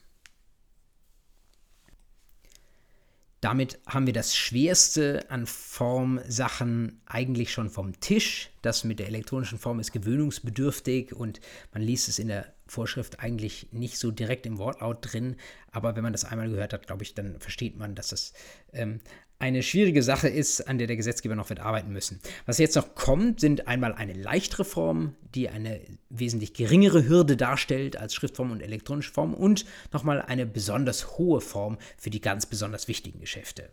Damit 3.43 3.81
haben 3.89 4.07
wir 4.07 4.13
das 4.13 4.37
Schwerste 4.37 5.29
an 5.29 5.49
Formsachen 5.49 7.03
eigentlich 7.07 7.53
schon 7.53 7.71
vom 7.71 7.99
Tisch. 7.99 8.51
Das 8.63 8.85
mit 8.85 9.01
der 9.01 9.09
elektronischen 9.09 9.59
Form 9.59 9.81
ist 9.81 9.91
gewöhnungsbedürftig 9.91 11.13
und 11.13 11.41
man 11.73 11.83
liest 11.83 12.09
es 12.09 12.21
in 12.21 12.29
der 12.29 12.55
Vorschrift 12.69 13.19
eigentlich 13.19 13.67
nicht 13.73 13.99
so 13.99 14.13
direkt 14.13 14.47
im 14.47 14.59
Wortlaut 14.59 14.99
drin. 15.01 15.35
Aber 15.73 15.97
wenn 15.97 16.05
man 16.05 16.13
das 16.13 16.25
einmal 16.25 16.51
gehört 16.51 16.73
hat, 16.73 16.87
glaube 16.87 17.03
ich, 17.03 17.15
dann 17.17 17.41
versteht 17.41 17.77
man, 17.77 17.97
dass 17.97 18.11
das 18.11 18.33
ähm, 18.73 19.01
eine 19.43 19.65
schwierige 19.65 20.05
Sache 20.05 20.29
ist, 20.29 20.69
an 20.69 20.79
der 20.79 20.87
der 20.87 20.95
Gesetzgeber 20.95 21.35
noch 21.35 21.49
wird 21.49 21.59
arbeiten 21.59 21.93
müssen. 21.93 22.21
Was 22.47 22.59
jetzt 22.59 22.77
noch 22.77 22.95
kommt, 22.95 23.41
sind 23.41 23.67
einmal 23.67 23.93
eine 23.93 24.13
leichtere 24.13 24.65
Form, 24.65 25.17
die 25.35 25.49
eine 25.49 25.81
wesentlich 26.11 26.55
geringere 26.55 27.09
Hürde 27.09 27.37
darstellt 27.37 27.97
als 27.97 28.15
Schriftform 28.15 28.53
und 28.53 28.63
elektronische 28.63 29.13
Form 29.13 29.35
und 29.35 29.67
nochmal 29.93 30.23
eine 30.23 30.47
besonders 30.47 31.19
hohe 31.19 31.41
Form 31.41 31.77
für 31.99 32.11
die 32.11 32.21
ganz 32.21 32.47
besonders 32.47 32.87
wichtigen 32.87 33.19
Geschäfte. 33.19 33.69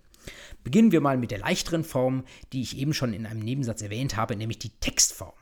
Beginnen 0.63 0.91
wir 0.91 1.01
mal 1.01 1.17
mit 1.17 1.29
der 1.29 1.37
leichteren 1.37 1.83
Form, 1.83 2.23
die 2.51 2.63
ich 2.63 2.75
eben 2.75 2.95
schon 2.95 3.13
in 3.13 3.27
einem 3.27 3.41
Nebensatz 3.41 3.83
erwähnt 3.83 4.17
habe, 4.17 4.35
nämlich 4.35 4.57
die 4.57 4.71
Textform. 4.79 5.35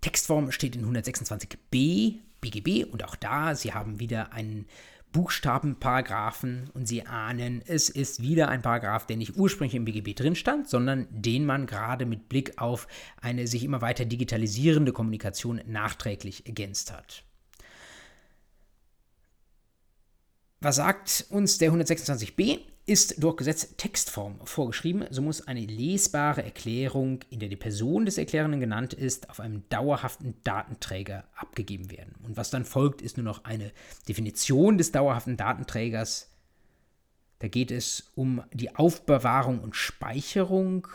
Textform 0.00 0.50
steht 0.50 0.76
in 0.76 0.86
126b 0.86 2.20
BGB 2.40 2.90
und 2.90 3.04
auch 3.04 3.16
da, 3.16 3.54
Sie 3.54 3.74
haben 3.74 4.00
wieder 4.00 4.32
einen 4.32 4.66
Buchstabenparagraphen 5.14 6.70
und 6.74 6.88
Sie 6.88 7.06
ahnen, 7.06 7.62
es 7.64 7.88
ist 7.88 8.20
wieder 8.20 8.48
ein 8.48 8.62
Paragraph, 8.62 9.06
der 9.06 9.16
nicht 9.16 9.36
ursprünglich 9.36 9.76
im 9.76 9.84
BGB 9.84 10.14
drin 10.14 10.34
stand, 10.34 10.68
sondern 10.68 11.06
den 11.10 11.46
man 11.46 11.66
gerade 11.66 12.04
mit 12.04 12.28
Blick 12.28 12.58
auf 12.60 12.88
eine 13.20 13.46
sich 13.46 13.62
immer 13.62 13.80
weiter 13.80 14.04
digitalisierende 14.04 14.92
Kommunikation 14.92 15.60
nachträglich 15.66 16.46
ergänzt 16.46 16.92
hat. 16.92 17.22
Was 20.60 20.76
sagt 20.76 21.26
uns 21.30 21.58
der 21.58 21.72
126b? 21.72 22.58
Ist 22.86 23.22
durch 23.22 23.36
Gesetz 23.36 23.76
Textform 23.76 24.38
vorgeschrieben, 24.44 25.06
so 25.10 25.22
muss 25.22 25.46
eine 25.46 25.64
lesbare 25.64 26.44
Erklärung, 26.44 27.20
in 27.30 27.40
der 27.40 27.48
die 27.48 27.56
Person 27.56 28.04
des 28.04 28.18
Erklärenden 28.18 28.60
genannt 28.60 28.92
ist, 28.92 29.30
auf 29.30 29.40
einem 29.40 29.66
dauerhaften 29.70 30.34
Datenträger 30.44 31.24
abgegeben 31.34 31.90
werden. 31.90 32.14
Und 32.22 32.36
was 32.36 32.50
dann 32.50 32.66
folgt, 32.66 33.00
ist 33.00 33.16
nur 33.16 33.24
noch 33.24 33.44
eine 33.44 33.72
Definition 34.06 34.76
des 34.76 34.92
dauerhaften 34.92 35.38
Datenträgers. 35.38 36.30
Da 37.38 37.48
geht 37.48 37.70
es 37.70 38.10
um 38.14 38.42
die 38.52 38.76
Aufbewahrung 38.76 39.60
und 39.60 39.76
Speicherung 39.76 40.86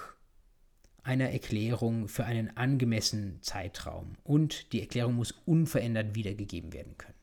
einer 1.01 1.31
Erklärung 1.31 2.07
für 2.07 2.25
einen 2.25 2.55
angemessenen 2.55 3.41
Zeitraum. 3.41 4.15
Und 4.23 4.73
die 4.73 4.81
Erklärung 4.81 5.15
muss 5.15 5.33
unverändert 5.45 6.13
wiedergegeben 6.13 6.71
werden 6.71 6.97
können. 6.99 7.18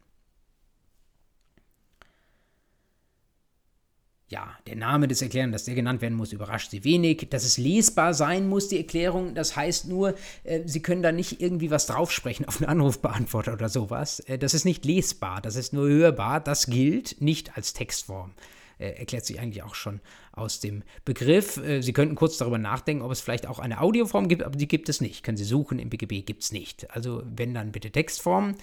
Ja, 4.28 4.58
der 4.66 4.74
Name 4.74 5.06
des 5.06 5.22
Erklärenden, 5.22 5.52
dass 5.52 5.66
der 5.66 5.76
genannt 5.76 6.02
werden 6.02 6.16
muss, 6.16 6.32
überrascht 6.32 6.72
Sie 6.72 6.82
wenig. 6.82 7.28
Dass 7.30 7.44
es 7.44 7.58
lesbar 7.58 8.12
sein 8.12 8.48
muss, 8.48 8.68
die 8.68 8.78
Erklärung, 8.78 9.34
das 9.34 9.54
heißt 9.54 9.86
nur, 9.86 10.16
äh, 10.42 10.62
Sie 10.64 10.82
können 10.82 11.02
da 11.02 11.12
nicht 11.12 11.40
irgendwie 11.40 11.70
was 11.70 11.86
draufsprechen 11.86 12.44
auf 12.46 12.60
einen 12.60 12.68
Anrufbeantworter 12.68 13.52
oder 13.52 13.68
sowas. 13.68 14.18
Äh, 14.20 14.36
das 14.36 14.52
ist 14.52 14.64
nicht 14.64 14.84
lesbar, 14.84 15.40
das 15.40 15.54
ist 15.54 15.72
nur 15.72 15.88
hörbar. 15.88 16.40
Das 16.40 16.66
gilt 16.66 17.20
nicht 17.20 17.56
als 17.56 17.72
Textform. 17.72 18.32
Äh, 18.78 18.98
erklärt 18.98 19.24
sich 19.24 19.38
eigentlich 19.38 19.62
auch 19.62 19.74
schon 19.76 20.00
aus 20.32 20.58
dem 20.58 20.82
Begriff. 21.04 21.56
Äh, 21.58 21.80
Sie 21.80 21.92
könnten 21.92 22.16
kurz 22.16 22.36
darüber 22.36 22.58
nachdenken, 22.58 23.04
ob 23.04 23.12
es 23.12 23.20
vielleicht 23.20 23.46
auch 23.46 23.60
eine 23.60 23.80
Audioform 23.80 24.26
gibt, 24.26 24.42
aber 24.42 24.56
die 24.56 24.68
gibt 24.68 24.88
es 24.88 25.00
nicht. 25.00 25.22
Können 25.22 25.38
Sie 25.38 25.44
suchen, 25.44 25.78
im 25.78 25.88
BGB 25.88 26.26
gibt 26.26 26.42
es 26.42 26.50
nicht. 26.50 26.90
Also 26.90 27.22
wenn 27.24 27.54
dann 27.54 27.70
bitte 27.70 27.92
Textform 27.92 28.56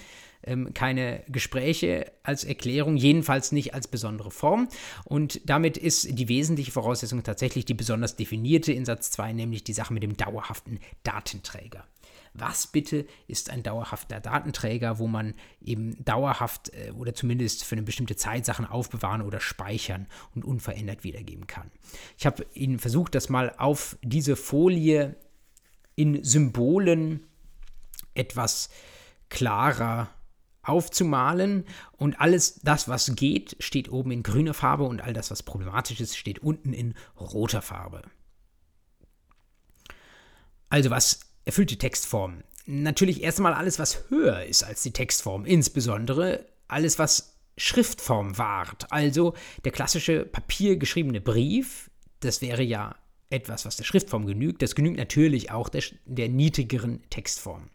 ähm, 0.45 0.73
keine 0.73 1.23
Gespräche 1.27 2.11
als 2.23 2.43
Erklärung, 2.43 2.97
jedenfalls 2.97 3.51
nicht 3.51 3.73
als 3.73 3.87
besondere 3.87 4.31
Form. 4.31 4.67
Und 5.05 5.41
damit 5.45 5.77
ist 5.77 6.17
die 6.17 6.27
wesentliche 6.27 6.71
Voraussetzung 6.71 7.23
tatsächlich 7.23 7.65
die 7.65 7.73
besonders 7.73 8.15
definierte 8.15 8.73
in 8.73 8.85
Satz 8.85 9.11
2, 9.11 9.33
nämlich 9.33 9.63
die 9.63 9.73
Sache 9.73 9.93
mit 9.93 10.03
dem 10.03 10.17
dauerhaften 10.17 10.79
Datenträger. 11.03 11.85
Was 12.33 12.65
bitte 12.65 13.05
ist 13.27 13.51
ein 13.51 13.61
dauerhafter 13.61 14.19
Datenträger, 14.19 14.97
wo 14.97 15.07
man 15.07 15.35
eben 15.61 16.03
dauerhaft 16.03 16.71
äh, 16.73 16.91
oder 16.91 17.13
zumindest 17.13 17.63
für 17.63 17.75
eine 17.75 17.83
bestimmte 17.83 18.15
Zeit 18.15 18.45
Sachen 18.45 18.65
aufbewahren 18.65 19.21
oder 19.21 19.39
speichern 19.39 20.07
und 20.33 20.43
unverändert 20.43 21.03
wiedergeben 21.03 21.45
kann? 21.45 21.69
Ich 22.17 22.25
habe 22.25 22.45
Ihnen 22.53 22.79
versucht, 22.79 23.13
das 23.13 23.29
mal 23.29 23.53
auf 23.57 23.97
diese 24.01 24.35
Folie 24.35 25.15
in 25.95 26.23
Symbolen 26.23 27.23
etwas 28.15 28.69
klarer 29.29 30.09
aufzumalen 30.63 31.65
und 31.97 32.19
alles 32.19 32.59
das, 32.63 32.87
was 32.87 33.13
geht, 33.15 33.55
steht 33.59 33.91
oben 33.91 34.11
in 34.11 34.23
grüner 34.23 34.53
Farbe 34.53 34.83
und 34.83 35.01
all 35.01 35.13
das, 35.13 35.29
was 35.29 35.43
problematisch 35.43 35.99
ist, 35.99 36.17
steht 36.17 36.39
unten 36.39 36.73
in 36.73 36.95
roter 37.19 37.61
Farbe. 37.61 38.01
Also 40.69 40.89
was 40.89 41.19
erfüllt 41.45 41.69
die 41.69 41.77
Textform? 41.77 42.43
Natürlich 42.65 43.21
erstmal 43.21 43.53
alles, 43.53 43.77
was 43.77 44.09
höher 44.09 44.43
ist 44.45 44.63
als 44.63 44.81
die 44.81 44.93
Textform, 44.93 45.45
insbesondere 45.45 46.45
alles, 46.67 46.97
was 46.97 47.37
Schriftform 47.57 48.37
wahrt. 48.37 48.91
Also 48.91 49.35
der 49.63 49.71
klassische 49.71 50.25
papiergeschriebene 50.25 51.21
Brief, 51.21 51.91
das 52.21 52.41
wäre 52.41 52.63
ja 52.63 52.95
etwas, 53.29 53.65
was 53.65 53.77
der 53.77 53.83
Schriftform 53.83 54.25
genügt. 54.25 54.61
Das 54.61 54.75
genügt 54.75 54.97
natürlich 54.97 55.51
auch 55.51 55.69
der, 55.69 55.83
der 56.05 56.29
niedrigeren 56.29 57.01
Textform. 57.09 57.69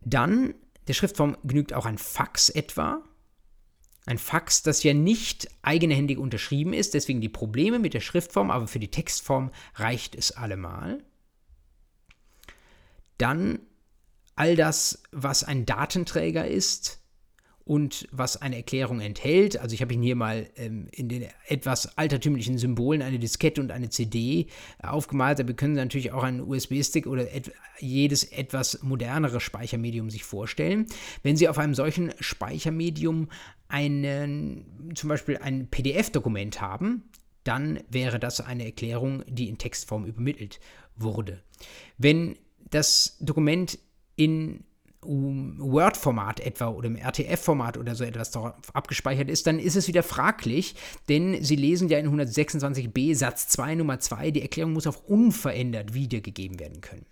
Dann 0.00 0.54
der 0.88 0.94
Schriftform 0.94 1.36
genügt 1.44 1.74
auch 1.74 1.86
ein 1.86 1.98
Fax 1.98 2.48
etwa. 2.48 3.04
Ein 4.06 4.18
Fax, 4.18 4.62
das 4.62 4.82
ja 4.82 4.94
nicht 4.94 5.48
eigenhändig 5.60 6.18
unterschrieben 6.18 6.72
ist, 6.72 6.94
deswegen 6.94 7.20
die 7.20 7.28
Probleme 7.28 7.78
mit 7.78 7.92
der 7.92 8.00
Schriftform, 8.00 8.50
aber 8.50 8.66
für 8.66 8.78
die 8.78 8.90
Textform 8.90 9.50
reicht 9.74 10.14
es 10.14 10.32
allemal. 10.32 11.04
Dann 13.18 13.60
all 14.34 14.56
das, 14.56 15.02
was 15.12 15.44
ein 15.44 15.66
Datenträger 15.66 16.48
ist, 16.48 16.97
und 17.68 18.08
was 18.12 18.40
eine 18.40 18.56
Erklärung 18.56 19.00
enthält. 19.00 19.60
Also 19.60 19.74
ich 19.74 19.82
habe 19.82 19.92
Ihnen 19.92 20.02
hier 20.02 20.16
mal 20.16 20.48
ähm, 20.56 20.88
in 20.90 21.10
den 21.10 21.26
etwas 21.46 21.98
altertümlichen 21.98 22.56
Symbolen 22.56 23.02
eine 23.02 23.18
Diskette 23.18 23.60
und 23.60 23.70
eine 23.70 23.90
CD 23.90 24.46
aufgemalt. 24.82 25.38
Da 25.38 25.44
können 25.44 25.74
Sie 25.74 25.80
natürlich 25.82 26.12
auch 26.12 26.22
einen 26.22 26.40
USB-Stick 26.40 27.06
oder 27.06 27.30
et 27.34 27.52
jedes 27.78 28.24
etwas 28.24 28.82
modernere 28.82 29.38
Speichermedium 29.38 30.08
sich 30.08 30.24
vorstellen. 30.24 30.86
Wenn 31.22 31.36
Sie 31.36 31.46
auf 31.46 31.58
einem 31.58 31.74
solchen 31.74 32.14
Speichermedium 32.20 33.28
einen, 33.68 34.92
zum 34.94 35.10
Beispiel 35.10 35.36
ein 35.36 35.68
PDF-Dokument 35.68 36.62
haben, 36.62 37.10
dann 37.44 37.80
wäre 37.90 38.18
das 38.18 38.40
eine 38.40 38.64
Erklärung, 38.64 39.24
die 39.28 39.50
in 39.50 39.58
Textform 39.58 40.06
übermittelt 40.06 40.58
wurde. 40.96 41.42
Wenn 41.98 42.38
das 42.70 43.18
Dokument 43.20 43.78
in 44.16 44.64
Word-Format 45.02 46.40
etwa 46.40 46.68
oder 46.68 46.88
im 46.88 46.96
RTF-Format 46.96 47.78
oder 47.78 47.94
so 47.94 48.04
etwas 48.04 48.36
abgespeichert 48.72 49.30
ist, 49.30 49.46
dann 49.46 49.58
ist 49.58 49.76
es 49.76 49.88
wieder 49.88 50.02
fraglich, 50.02 50.74
denn 51.08 51.42
Sie 51.42 51.56
lesen 51.56 51.88
ja 51.88 51.98
in 51.98 52.08
126b 52.08 53.14
Satz 53.14 53.48
2 53.48 53.76
Nummer 53.76 54.00
2, 54.00 54.32
die 54.32 54.42
Erklärung 54.42 54.72
muss 54.72 54.86
auch 54.86 55.04
unverändert 55.06 55.94
wiedergegeben 55.94 56.58
werden 56.58 56.80
können. 56.80 57.06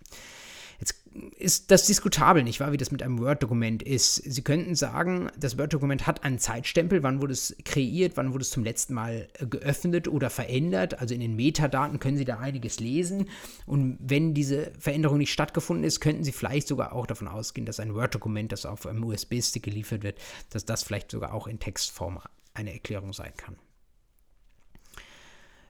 Ist 1.37 1.71
das 1.71 1.85
diskutabel, 1.85 2.43
nicht 2.43 2.59
wahr, 2.59 2.71
wie 2.71 2.77
das 2.77 2.91
mit 2.91 3.03
einem 3.03 3.19
Word-Dokument 3.19 3.83
ist. 3.83 4.15
Sie 4.15 4.41
könnten 4.41 4.75
sagen, 4.75 5.29
das 5.37 5.57
Word-Dokument 5.57 6.05
hat 6.07 6.23
einen 6.23 6.39
Zeitstempel, 6.39 7.03
wann 7.03 7.21
wurde 7.21 7.33
es 7.33 7.55
kreiert, 7.65 8.17
wann 8.17 8.33
wurde 8.33 8.43
es 8.43 8.49
zum 8.49 8.63
letzten 8.63 8.93
Mal 8.93 9.27
äh, 9.39 9.45
geöffnet 9.45 10.07
oder 10.07 10.29
verändert. 10.29 10.99
Also 10.99 11.13
in 11.13 11.21
den 11.21 11.35
Metadaten 11.35 11.99
können 11.99 12.17
Sie 12.17 12.25
da 12.25 12.39
einiges 12.39 12.79
lesen. 12.79 13.29
Und 13.65 13.97
wenn 13.99 14.33
diese 14.33 14.71
Veränderung 14.79 15.17
nicht 15.17 15.33
stattgefunden 15.33 15.83
ist, 15.83 15.99
könnten 15.99 16.23
Sie 16.23 16.31
vielleicht 16.31 16.67
sogar 16.67 16.93
auch 16.93 17.07
davon 17.07 17.27
ausgehen, 17.27 17.65
dass 17.65 17.79
ein 17.79 17.93
Word-Dokument, 17.93 18.51
das 18.51 18.65
auf 18.65 18.85
einem 18.85 19.03
USB-Stick 19.03 19.63
geliefert 19.63 20.03
wird, 20.03 20.19
dass 20.49 20.65
das 20.65 20.83
vielleicht 20.83 21.11
sogar 21.11 21.33
auch 21.33 21.47
in 21.47 21.59
Textform 21.59 22.19
eine 22.53 22.73
Erklärung 22.73 23.13
sein 23.13 23.33
kann. 23.37 23.55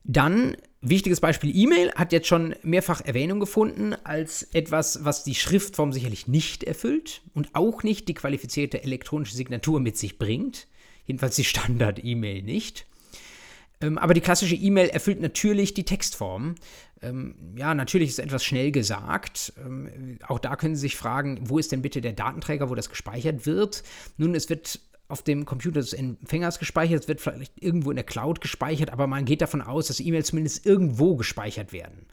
Dann 0.07 0.55
Wichtiges 0.81 1.19
Beispiel 1.19 1.55
E-Mail 1.55 1.91
hat 1.95 2.13
jetzt 2.13 2.27
schon 2.27 2.55
mehrfach 2.61 3.01
Erwähnung 3.01 3.39
gefunden 3.39 3.95
als 4.03 4.43
etwas, 4.53 5.03
was 5.03 5.23
die 5.23 5.33
Schriftform 5.33 5.91
sicherlich 5.91 6.27
nicht 6.27 6.63
erfüllt 6.63 7.21
und 7.33 7.55
auch 7.55 7.81
nicht 7.81 8.07
die 8.07 8.13
qualifizierte 8.13 8.83
elektronische 8.83 9.35
Signatur 9.35 9.79
mit 9.79 9.97
sich 9.97 10.19
bringt. 10.19 10.67
Jedenfalls 11.05 11.35
die 11.35 11.43
Standard-E-Mail 11.43 12.43
nicht. 12.43 12.85
Ähm, 13.81 13.97
aber 13.97 14.13
die 14.13 14.21
klassische 14.21 14.55
E-Mail 14.55 14.89
erfüllt 14.89 15.19
natürlich 15.19 15.73
die 15.73 15.83
Textform. 15.83 16.55
Ähm, 17.01 17.35
ja, 17.55 17.73
natürlich 17.73 18.09
ist 18.09 18.19
etwas 18.19 18.43
schnell 18.43 18.71
gesagt. 18.71 19.53
Ähm, 19.63 20.19
auch 20.27 20.39
da 20.39 20.55
können 20.55 20.75
Sie 20.75 20.81
sich 20.81 20.95
fragen, 20.95 21.39
wo 21.41 21.57
ist 21.57 21.71
denn 21.71 21.81
bitte 21.81 22.01
der 22.01 22.13
Datenträger, 22.13 22.69
wo 22.69 22.75
das 22.75 22.89
gespeichert 22.89 23.45
wird? 23.45 23.83
Nun, 24.17 24.35
es 24.35 24.49
wird 24.49 24.79
auf 25.07 25.21
dem 25.21 25.45
Computer 25.45 25.79
des 25.79 25.93
Empfängers 25.93 26.59
gespeichert, 26.59 27.01
es 27.01 27.07
wird 27.07 27.21
vielleicht 27.21 27.61
irgendwo 27.61 27.91
in 27.91 27.95
der 27.95 28.05
Cloud 28.05 28.41
gespeichert, 28.41 28.91
aber 28.91 29.07
man 29.07 29.25
geht 29.25 29.41
davon 29.41 29.61
aus, 29.61 29.87
dass 29.87 29.99
E-Mails 29.99 30.27
zumindest 30.27 30.65
irgendwo 30.65 31.15
gespeichert 31.15 31.71
werden. 31.71 32.07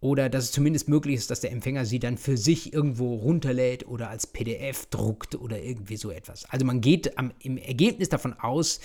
Oder 0.00 0.28
dass 0.28 0.44
es 0.44 0.52
zumindest 0.52 0.88
möglich 0.88 1.14
ist, 1.14 1.30
dass 1.30 1.40
der 1.40 1.52
Empfänger 1.52 1.84
sie 1.84 2.00
dann 2.00 2.18
für 2.18 2.36
sich 2.36 2.72
irgendwo 2.72 3.14
runterlädt 3.14 3.86
oder 3.86 4.10
als 4.10 4.26
PDF 4.26 4.86
druckt 4.86 5.36
oder 5.36 5.62
irgendwie 5.62 5.96
so 5.96 6.10
etwas. 6.10 6.44
Also 6.50 6.66
man 6.66 6.80
geht 6.80 7.16
am, 7.18 7.32
im 7.38 7.56
Ergebnis 7.56 8.08
davon 8.08 8.32
aus, 8.32 8.80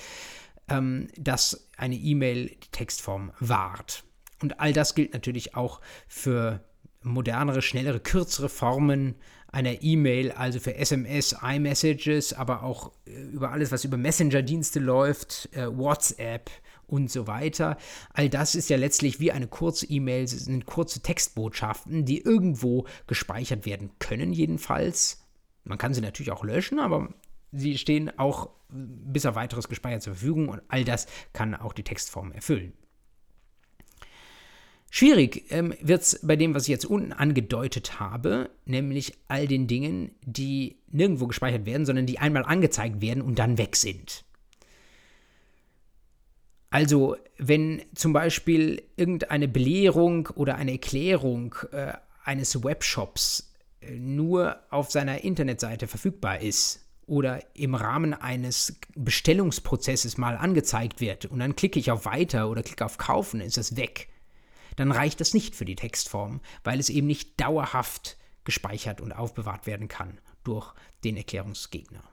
ähm, 0.69 1.07
dass 1.17 1.69
eine 1.75 1.95
E-Mail 1.95 2.49
die 2.49 2.71
Textform 2.71 3.31
wahrt. 3.39 4.03
Und 4.43 4.59
all 4.59 4.73
das 4.73 4.93
gilt 4.93 5.13
natürlich 5.13 5.55
auch 5.55 5.81
für 6.07 6.63
modernere, 7.01 7.63
schnellere, 7.63 7.99
kürzere 7.99 8.49
Formen 8.49 9.15
einer 9.47 9.81
E-Mail, 9.81 10.31
also 10.31 10.59
für 10.59 10.75
SMS, 10.75 11.35
iMessages, 11.41 12.33
aber 12.33 12.63
auch 12.63 12.91
äh, 13.05 13.11
über 13.11 13.51
alles, 13.51 13.71
was 13.71 13.85
über 13.85 13.97
Messenger-Dienste 13.97 14.79
läuft, 14.79 15.49
äh, 15.53 15.67
WhatsApp 15.75 16.49
und 16.87 17.11
so 17.11 17.27
weiter. 17.27 17.77
All 18.13 18.29
das 18.29 18.55
ist 18.55 18.69
ja 18.69 18.77
letztlich 18.77 19.19
wie 19.19 19.31
eine 19.31 19.47
kurze 19.47 19.85
E-Mail, 19.85 20.27
sind 20.27 20.65
kurze 20.65 21.01
Textbotschaften, 21.01 22.05
die 22.05 22.21
irgendwo 22.21 22.85
gespeichert 23.07 23.65
werden 23.65 23.91
können, 23.99 24.33
jedenfalls. 24.33 25.23
Man 25.63 25.77
kann 25.77 25.93
sie 25.93 26.01
natürlich 26.01 26.31
auch 26.31 26.43
löschen, 26.43 26.79
aber 26.79 27.09
sie 27.51 27.77
stehen 27.77 28.17
auch 28.17 28.49
bis 28.69 29.25
auf 29.25 29.35
weiteres 29.35 29.67
gespeichert 29.67 30.03
zur 30.03 30.13
Verfügung 30.13 30.49
und 30.49 30.61
all 30.67 30.83
das 30.83 31.07
kann 31.33 31.55
auch 31.55 31.73
die 31.73 31.83
Textform 31.83 32.31
erfüllen. 32.31 32.73
Schwierig 34.89 35.51
ähm, 35.51 35.73
wird 35.81 36.01
es 36.01 36.19
bei 36.23 36.35
dem, 36.35 36.55
was 36.55 36.63
ich 36.63 36.69
jetzt 36.69 36.85
unten 36.85 37.11
angedeutet 37.11 37.99
habe, 37.99 38.49
nämlich 38.65 39.13
all 39.27 39.47
den 39.47 39.67
Dingen, 39.67 40.11
die 40.23 40.77
nirgendwo 40.87 41.27
gespeichert 41.27 41.65
werden, 41.65 41.85
sondern 41.85 42.05
die 42.05 42.19
einmal 42.19 42.45
angezeigt 42.45 43.01
werden 43.01 43.21
und 43.21 43.37
dann 43.37 43.57
weg 43.57 43.75
sind. 43.75 44.23
Also, 46.69 47.17
wenn 47.37 47.81
zum 47.95 48.13
Beispiel 48.13 48.81
irgendeine 48.95 49.47
Belehrung 49.47 50.27
oder 50.35 50.55
eine 50.55 50.73
Erklärung 50.73 51.55
äh, 51.71 51.93
eines 52.23 52.63
Webshops 52.63 53.53
äh, 53.81 53.91
nur 53.91 54.57
auf 54.69 54.91
seiner 54.91 55.23
Internetseite 55.23 55.87
verfügbar 55.87 56.41
ist 56.41 56.85
oder 57.05 57.41
im 57.55 57.73
Rahmen 57.75 58.13
eines 58.13 58.79
Bestellungsprozesses 58.95 60.17
mal 60.17 60.35
angezeigt 60.35 60.99
wird 60.99 61.25
und 61.25 61.39
dann 61.39 61.55
klicke 61.55 61.79
ich 61.79 61.89
auf 61.89 62.05
Weiter 62.05 62.49
oder 62.49 62.63
klicke 62.63 62.83
auf 62.83 62.97
Kaufen, 62.97 63.39
ist 63.39 63.57
es 63.57 63.77
weg 63.77 64.09
dann 64.77 64.91
reicht 64.91 65.19
das 65.19 65.33
nicht 65.33 65.55
für 65.55 65.65
die 65.65 65.75
Textform, 65.75 66.39
weil 66.63 66.79
es 66.79 66.89
eben 66.89 67.07
nicht 67.07 67.39
dauerhaft 67.41 68.17
gespeichert 68.45 69.01
und 69.01 69.11
aufbewahrt 69.11 69.67
werden 69.67 69.89
kann 69.89 70.21
durch 70.45 70.73
den 71.03 71.17
Erklärungsgegner. 71.17 72.03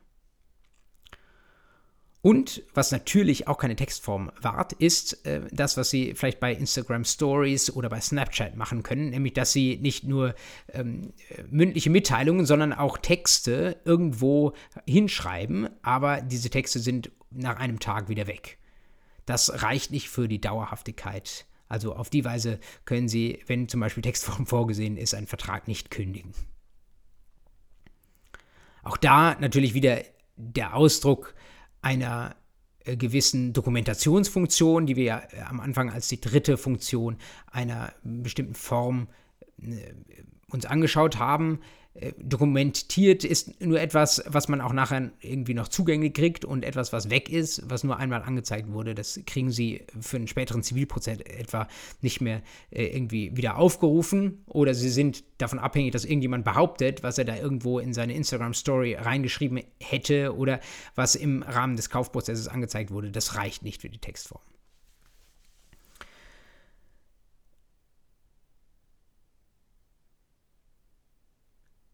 Und 2.25 2.63
was 2.73 2.91
natürlich 2.91 3.49
auch 3.49 3.59
keine 3.59 3.77
Textform 3.77 4.33
wahrt, 4.41 4.73
ist 4.73 5.27
äh, 5.27 5.43
das, 5.53 5.77
was 5.77 5.91
Sie 5.91 6.15
vielleicht 6.15 6.41
bei 6.41 6.55
Instagram 6.55 7.05
Stories 7.05 7.71
oder 7.71 7.91
bei 7.91 8.01
Snapchat 8.01 8.57
machen 8.57 8.83
können, 8.83 9.11
nämlich 9.11 9.35
dass 9.35 9.53
Sie 9.53 9.77
nicht 9.77 10.05
nur 10.05 10.35
ähm, 10.73 11.13
mündliche 11.51 11.91
Mitteilungen, 11.91 12.47
sondern 12.47 12.73
auch 12.73 12.97
Texte 12.97 13.77
irgendwo 13.85 14.55
hinschreiben, 14.87 15.69
aber 15.83 16.23
diese 16.23 16.49
Texte 16.49 16.79
sind 16.79 17.11
nach 17.31 17.59
einem 17.59 17.79
Tag 17.79 18.09
wieder 18.09 18.27
weg. 18.27 18.57
Das 19.27 19.63
reicht 19.63 19.91
nicht 19.91 20.09
für 20.09 20.27
die 20.27 20.41
Dauerhaftigkeit 20.41 21.45
also 21.69 21.95
auf 21.95 22.11
die 22.11 22.25
Weise 22.25 22.59
können 22.85 23.09
Sie, 23.09 23.43
wenn 23.47 23.69
zum 23.69 23.81
Beispiel 23.81 24.03
Textform 24.03 24.47
vorgesehen 24.47 24.97
ist, 24.97 25.15
einen 25.15 25.27
Vertrag 25.27 25.69
nicht 25.69 25.91
kündigen. 25.91 26.33
Auch 28.83 28.97
da 28.97 29.37
natürlich 29.41 29.75
wieder 29.75 30.03
der 30.37 30.75
Ausdruck 30.75 31.35
einer 31.81 32.37
äh, 32.85 32.97
gewissen 32.97 33.53
Dokumentationsfunktion, 33.53 34.87
die 34.87 34.97
wir 34.97 35.05
ja 35.05 35.23
äh, 35.31 35.41
am 35.43 35.61
Anfang 35.61 35.91
als 35.91 36.09
die 36.09 36.21
dritte 36.21 36.57
Funktion 36.57 37.17
einer 37.51 37.93
bestimmten 38.03 38.55
Form 38.55 39.09
äh, 39.61 39.95
uns 40.51 40.67
angeschaut 40.67 41.19
haben. 41.19 41.61
Äh, 41.95 42.13
dokumentiert 42.19 43.23
ist 43.23 43.61
nur 43.61 43.81
etwas, 43.81 44.23
was 44.27 44.49
man 44.49 44.61
auch 44.61 44.73
nachher 44.73 45.13
irgendwie 45.21 45.55
noch 45.55 45.69
zugänglich 45.69 46.13
kriegt 46.13 46.45
und 46.45 46.65
etwas, 46.65 46.93
was 46.93 47.09
weg 47.09 47.29
ist, 47.29 47.63
was 47.71 47.85
nur 47.85 47.99
einmal 47.99 48.23
angezeigt 48.23 48.73
wurde, 48.73 48.97
das 48.97 49.21
kriegen 49.27 49.53
sie 49.53 49.83
für 50.01 50.17
einen 50.17 50.27
späteren 50.27 50.65
Zivilprozess 50.65 51.21
etwa 51.21 51.69
nicht 52.01 52.21
mehr 52.21 52.43
äh, 52.71 52.87
irgendwie 52.87 53.37
wieder 53.37 53.59
aufgerufen 53.59 54.43
oder 54.47 54.75
sie 54.75 54.91
sind 54.91 55.23
davon 55.39 55.61
abhängig, 55.61 55.93
dass 55.93 56.05
irgendjemand 56.05 56.45
behauptet, 56.45 57.05
was 57.05 57.19
er 57.19 57.27
da 57.27 57.37
irgendwo 57.37 57.79
in 57.79 57.95
seine 57.95 58.15
Instagram-Story 58.15 58.95
reingeschrieben 58.95 59.61
hätte 59.81 60.35
oder 60.37 60.59
was 60.97 61.15
im 61.15 61.43
Rahmen 61.43 61.77
des 61.77 61.91
Kaufprozesses 61.91 62.49
angezeigt 62.49 62.91
wurde. 62.91 63.13
Das 63.13 63.37
reicht 63.37 63.63
nicht 63.63 63.81
für 63.81 63.89
die 63.89 63.99
Textform. 63.99 64.43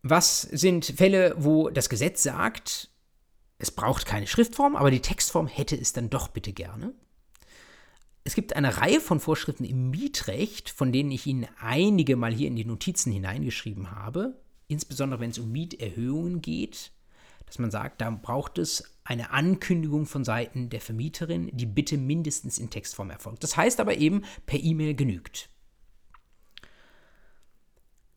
Was 0.03 0.43
sind 0.43 0.87
Fälle, 0.87 1.35
wo 1.39 1.69
das 1.69 1.91
Gesetz 1.91 2.23
sagt, 2.23 2.89
es 3.59 3.71
braucht 3.71 4.07
keine 4.07 4.27
Schriftform, 4.27 4.75
aber 4.75 4.91
die 4.91 5.01
Textform 5.01 5.47
hätte 5.47 5.77
es 5.77 5.93
dann 5.93 6.09
doch 6.09 6.29
bitte 6.29 6.53
gerne? 6.53 6.95
Es 8.25 8.35
gibt 8.35 8.57
eine 8.57 8.79
Reihe 8.79 9.01
von 9.01 9.21
Vorschriften 9.21 9.65
im 9.65 9.91
Mietrecht, 9.91 10.71
von 10.71 10.93
denen 10.93 11.11
ich 11.11 11.27
Ihnen 11.27 11.47
einige 11.59 12.17
mal 12.17 12.33
hier 12.33 12.49
in 12.49 12.57
die 12.57 12.65
Notizen 12.65 13.13
hineingeschrieben 13.13 13.91
habe, 13.91 14.41
insbesondere 14.69 15.21
wenn 15.21 15.31
es 15.31 15.39
um 15.39 15.53
Mieterhöhungen 15.53 16.41
geht, 16.41 16.93
dass 17.45 17.59
man 17.59 17.71
sagt, 17.71 18.01
da 18.01 18.11
braucht 18.11 18.57
es 18.57 18.85
eine 19.05 19.33
Ankündigung 19.33 20.07
von 20.07 20.25
Seiten 20.25 20.71
der 20.71 20.81
Vermieterin, 20.81 21.51
die 21.53 21.67
bitte 21.67 21.99
mindestens 21.99 22.59
in 22.59 22.71
Textform 22.71 23.11
erfolgt. 23.11 23.43
Das 23.43 23.57
heißt 23.57 23.81
aber 23.81 23.97
eben, 23.97 24.23
per 24.47 24.61
E-Mail 24.61 24.95
genügt. 24.95 25.50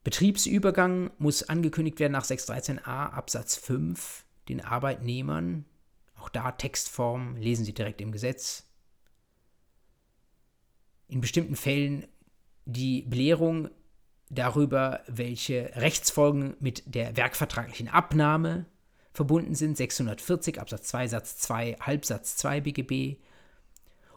Betriebsübergang 0.04 1.10
muss 1.18 1.42
angekündigt 1.42 1.98
werden 1.98 2.12
nach 2.12 2.24
613a 2.24 3.10
Absatz 3.10 3.56
5 3.56 4.24
den 4.50 4.60
Arbeitnehmern. 4.62 5.64
Auch 6.20 6.28
da 6.28 6.52
Textform 6.52 7.36
lesen 7.36 7.64
Sie 7.64 7.72
direkt 7.72 8.02
im 8.02 8.12
Gesetz. 8.12 8.66
In 11.08 11.22
bestimmten 11.22 11.56
Fällen 11.56 12.06
die 12.66 13.02
Belehrung 13.02 13.70
darüber, 14.30 15.00
welche 15.06 15.70
Rechtsfolgen 15.74 16.56
mit 16.60 16.82
der 16.86 17.16
werkvertraglichen 17.16 17.88
Abnahme 17.88 18.66
verbunden 19.12 19.54
sind. 19.54 19.76
640 19.76 20.60
Absatz 20.60 20.88
2 20.88 21.08
Satz 21.08 21.38
2 21.38 21.76
Halbsatz 21.80 22.36
2 22.36 22.60
BGB 22.60 23.16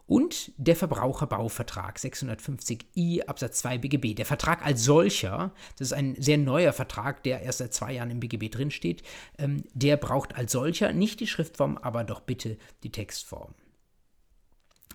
und 0.08 0.54
der 0.58 0.76
Verbraucherbauvertrag 0.76 1.98
650i 1.98 3.28
Absatz 3.28 3.60
2 3.60 3.78
BGB. 3.78 4.16
Der 4.16 4.26
Vertrag 4.26 4.66
als 4.66 4.84
solcher, 4.84 5.54
das 5.78 5.90
ist 5.90 5.94
ein 5.94 6.16
sehr 6.18 6.38
neuer 6.38 6.74
Vertrag, 6.74 7.24
der 7.24 7.42
erst 7.42 7.60
seit 7.60 7.74
zwei 7.74 7.94
Jahren 7.94 8.10
im 8.10 8.22
BGB 8.22 8.50
drinsteht, 8.50 9.04
ähm, 9.38 9.64
der 9.74 9.98
braucht 9.98 10.36
als 10.36 10.54
solcher 10.54 10.94
nicht 10.94 11.20
die 11.20 11.28
Schriftform, 11.28 11.78
aber 11.78 12.06
doch 12.06 12.22
bitte 12.22 12.58
die 12.84 12.92
Textform. 12.92 13.54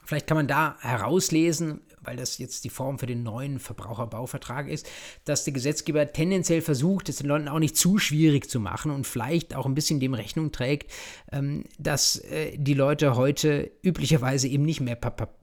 Vielleicht 0.04 0.26
kann 0.26 0.36
man 0.36 0.48
da 0.48 0.76
herauslesen, 0.80 1.82
weil 2.02 2.16
das 2.16 2.38
jetzt 2.38 2.64
die 2.64 2.70
Form 2.70 2.98
für 2.98 3.06
den 3.06 3.22
neuen 3.22 3.58
Verbraucherbauvertrag 3.58 4.68
ist, 4.68 4.88
dass 5.24 5.44
der 5.44 5.52
Gesetzgeber 5.52 6.12
tendenziell 6.12 6.60
versucht, 6.60 7.08
es 7.08 7.16
den 7.16 7.28
Leuten 7.28 7.48
auch 7.48 7.58
nicht 7.58 7.76
zu 7.76 7.98
schwierig 7.98 8.48
zu 8.48 8.60
machen 8.60 8.90
und 8.90 9.06
vielleicht 9.06 9.54
auch 9.54 9.66
ein 9.66 9.74
bisschen 9.74 10.00
dem 10.00 10.14
Rechnung 10.14 10.52
trägt, 10.52 10.90
ähm, 11.30 11.64
dass 11.78 12.16
äh, 12.16 12.56
die 12.56 12.74
Leute 12.74 13.16
heute 13.16 13.70
üblicherweise 13.82 14.48
eben 14.48 14.64
nicht 14.64 14.80
mehr 14.80 14.96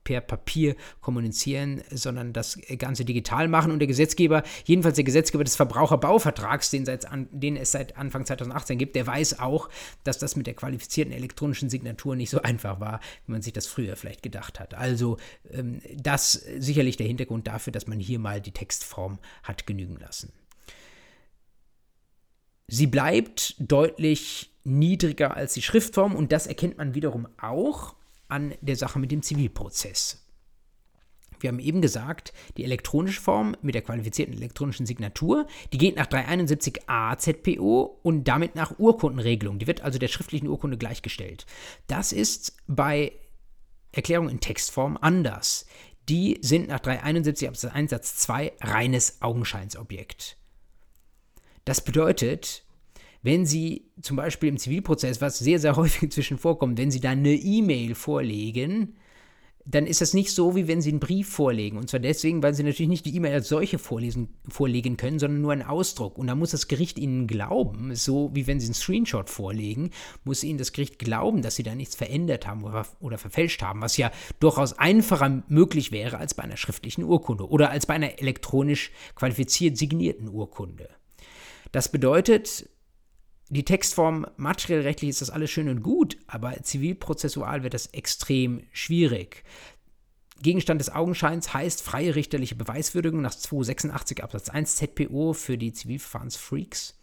per, 0.09 0.21
Papier 0.21 0.75
kommunizieren, 1.01 1.83
sondern 1.91 2.33
das 2.33 2.59
Ganze 2.79 3.05
digital 3.05 3.47
machen 3.47 3.71
und 3.71 3.77
der 3.77 3.87
Gesetzgeber, 3.87 4.41
jedenfalls 4.65 4.95
der 4.95 5.03
Gesetzgeber 5.03 5.43
des 5.43 5.55
Verbraucherbauvertrags, 5.55 6.71
den, 6.71 6.83
seit, 6.83 7.07
den 7.31 7.55
es 7.55 7.71
seit 7.71 7.95
Anfang 7.95 8.25
2018 8.25 8.79
gibt, 8.79 8.95
der 8.95 9.05
weiß 9.05 9.39
auch, 9.39 9.69
dass 10.03 10.17
das 10.17 10.35
mit 10.35 10.47
der 10.47 10.55
qualifizierten 10.55 11.13
elektronischen 11.13 11.69
Signatur 11.69 12.15
nicht 12.15 12.31
so 12.31 12.41
einfach 12.43 12.79
war, 12.79 13.01
wie 13.27 13.33
man 13.33 13.43
sich 13.43 13.53
das 13.53 13.67
früher 13.67 13.95
vielleicht 13.95 14.23
gedacht 14.23 14.59
hat. 14.59 14.73
Also 14.73 15.17
ähm, 15.51 15.79
das 15.95 16.33
sicherlich 16.33 16.97
der 16.97 17.05
Hintergrund 17.05 17.45
dafür, 17.45 17.71
dass 17.71 17.85
man 17.85 17.99
hier 17.99 18.17
mal 18.17 18.41
die 18.41 18.51
Textform 18.51 19.19
hat 19.43 19.67
genügen 19.67 19.97
lassen. 19.97 20.33
Sie 22.67 22.87
bleibt 22.87 23.55
deutlich 23.59 24.51
niedriger 24.63 25.35
als 25.35 25.53
die 25.53 25.61
Schriftform 25.61 26.15
und 26.15 26.31
das 26.31 26.47
erkennt 26.47 26.77
man 26.77 26.95
wiederum 26.95 27.27
auch 27.39 27.95
an 28.29 28.53
der 28.61 28.75
Sache 28.75 28.99
mit 28.99 29.11
dem 29.11 29.21
Zivilprozess. 29.21 30.25
Wir 31.39 31.49
haben 31.49 31.59
eben 31.59 31.81
gesagt, 31.81 32.33
die 32.57 32.63
elektronische 32.63 33.21
Form 33.21 33.55
mit 33.61 33.75
der 33.75 33.81
qualifizierten 33.81 34.35
elektronischen 34.35 34.85
Signatur, 34.85 35.47
die 35.71 35.77
geht 35.77 35.95
nach 35.95 36.07
371a 36.07 37.17
ZPO 37.17 37.99
und 38.03 38.25
damit 38.25 38.55
nach 38.55 38.77
Urkundenregelung. 38.77 39.59
Die 39.59 39.67
wird 39.67 39.81
also 39.81 39.99
der 39.99 40.09
schriftlichen 40.09 40.47
Urkunde 40.47 40.77
gleichgestellt. 40.77 41.45
Das 41.87 42.11
ist 42.11 42.57
bei 42.67 43.13
Erklärungen 43.91 44.29
in 44.29 44.39
Textform 44.39 44.97
anders. 44.99 45.65
Die 46.09 46.39
sind 46.41 46.67
nach 46.67 46.79
371 46.79 47.47
Absatz 47.47 47.73
1 47.73 47.91
Satz 47.91 48.15
2 48.17 48.53
reines 48.61 49.21
Augenscheinsobjekt. 49.21 50.37
Das 51.65 51.81
bedeutet, 51.81 52.63
wenn 53.21 53.45
Sie 53.45 53.91
zum 54.01 54.17
Beispiel 54.17 54.49
im 54.49 54.57
Zivilprozess, 54.57 55.21
was 55.21 55.39
sehr, 55.39 55.59
sehr 55.59 55.75
häufig 55.77 56.03
inzwischen 56.03 56.37
vorkommt, 56.37 56.77
wenn 56.77 56.91
Sie 56.91 57.01
da 57.01 57.11
eine 57.11 57.33
E-Mail 57.33 57.95
vorlegen, 57.95 58.95
dann 59.65 59.85
ist 59.85 60.01
das 60.01 60.15
nicht 60.15 60.31
so, 60.31 60.55
wie 60.55 60.67
wenn 60.67 60.81
Sie 60.81 60.89
einen 60.89 60.99
Brief 60.99 61.29
vorlegen. 61.29 61.77
Und 61.77 61.89
zwar 61.91 61.99
deswegen, 61.99 62.41
weil 62.41 62.55
Sie 62.55 62.63
natürlich 62.63 62.89
nicht 62.89 63.05
die 63.05 63.15
E-Mail 63.15 63.33
als 63.33 63.49
solche 63.49 63.77
vorlesen, 63.77 64.29
vorlegen 64.47 64.97
können, 64.97 65.19
sondern 65.19 65.41
nur 65.41 65.51
einen 65.51 65.61
Ausdruck. 65.61 66.17
Und 66.17 66.25
da 66.25 66.33
muss 66.33 66.51
das 66.51 66.67
Gericht 66.67 66.97
Ihnen 66.97 67.27
glauben, 67.27 67.93
so 67.93 68.31
wie 68.33 68.47
wenn 68.47 68.59
Sie 68.59 68.65
einen 68.65 68.73
Screenshot 68.73 69.29
vorlegen, 69.29 69.91
muss 70.23 70.43
Ihnen 70.43 70.57
das 70.57 70.73
Gericht 70.73 70.97
glauben, 70.97 71.43
dass 71.43 71.55
Sie 71.55 71.61
da 71.61 71.75
nichts 71.75 71.95
verändert 71.95 72.47
haben 72.47 72.63
oder, 72.63 72.87
oder 72.99 73.19
verfälscht 73.19 73.61
haben, 73.61 73.81
was 73.81 73.97
ja 73.97 74.11
durchaus 74.39 74.73
einfacher 74.79 75.43
möglich 75.49 75.91
wäre 75.91 76.17
als 76.17 76.33
bei 76.33 76.43
einer 76.43 76.57
schriftlichen 76.57 77.03
Urkunde 77.03 77.47
oder 77.47 77.69
als 77.69 77.85
bei 77.85 77.93
einer 77.93 78.19
elektronisch 78.19 78.91
qualifiziert 79.13 79.77
signierten 79.77 80.29
Urkunde. 80.29 80.89
Das 81.71 81.91
bedeutet, 81.91 82.67
die 83.49 83.65
Textform 83.65 84.27
materiell 84.37 84.81
rechtlich 84.81 85.09
ist 85.09 85.21
das 85.21 85.31
alles 85.31 85.49
schön 85.49 85.69
und 85.69 85.81
gut, 85.81 86.17
aber 86.27 86.61
zivilprozessual 86.61 87.63
wird 87.63 87.73
das 87.73 87.87
extrem 87.87 88.61
schwierig. 88.71 89.43
Gegenstand 90.41 90.79
des 90.79 90.91
Augenscheins 90.91 91.53
heißt 91.53 91.81
freie 91.81 92.15
richterliche 92.15 92.55
Beweiswürdigung 92.55 93.21
nach 93.21 93.33
286 93.33 94.23
Absatz 94.23 94.49
1 94.49 94.75
ZPO 94.77 95.33
für 95.33 95.57
die 95.57 95.73
Zivilverfahrensfreaks. 95.73 96.98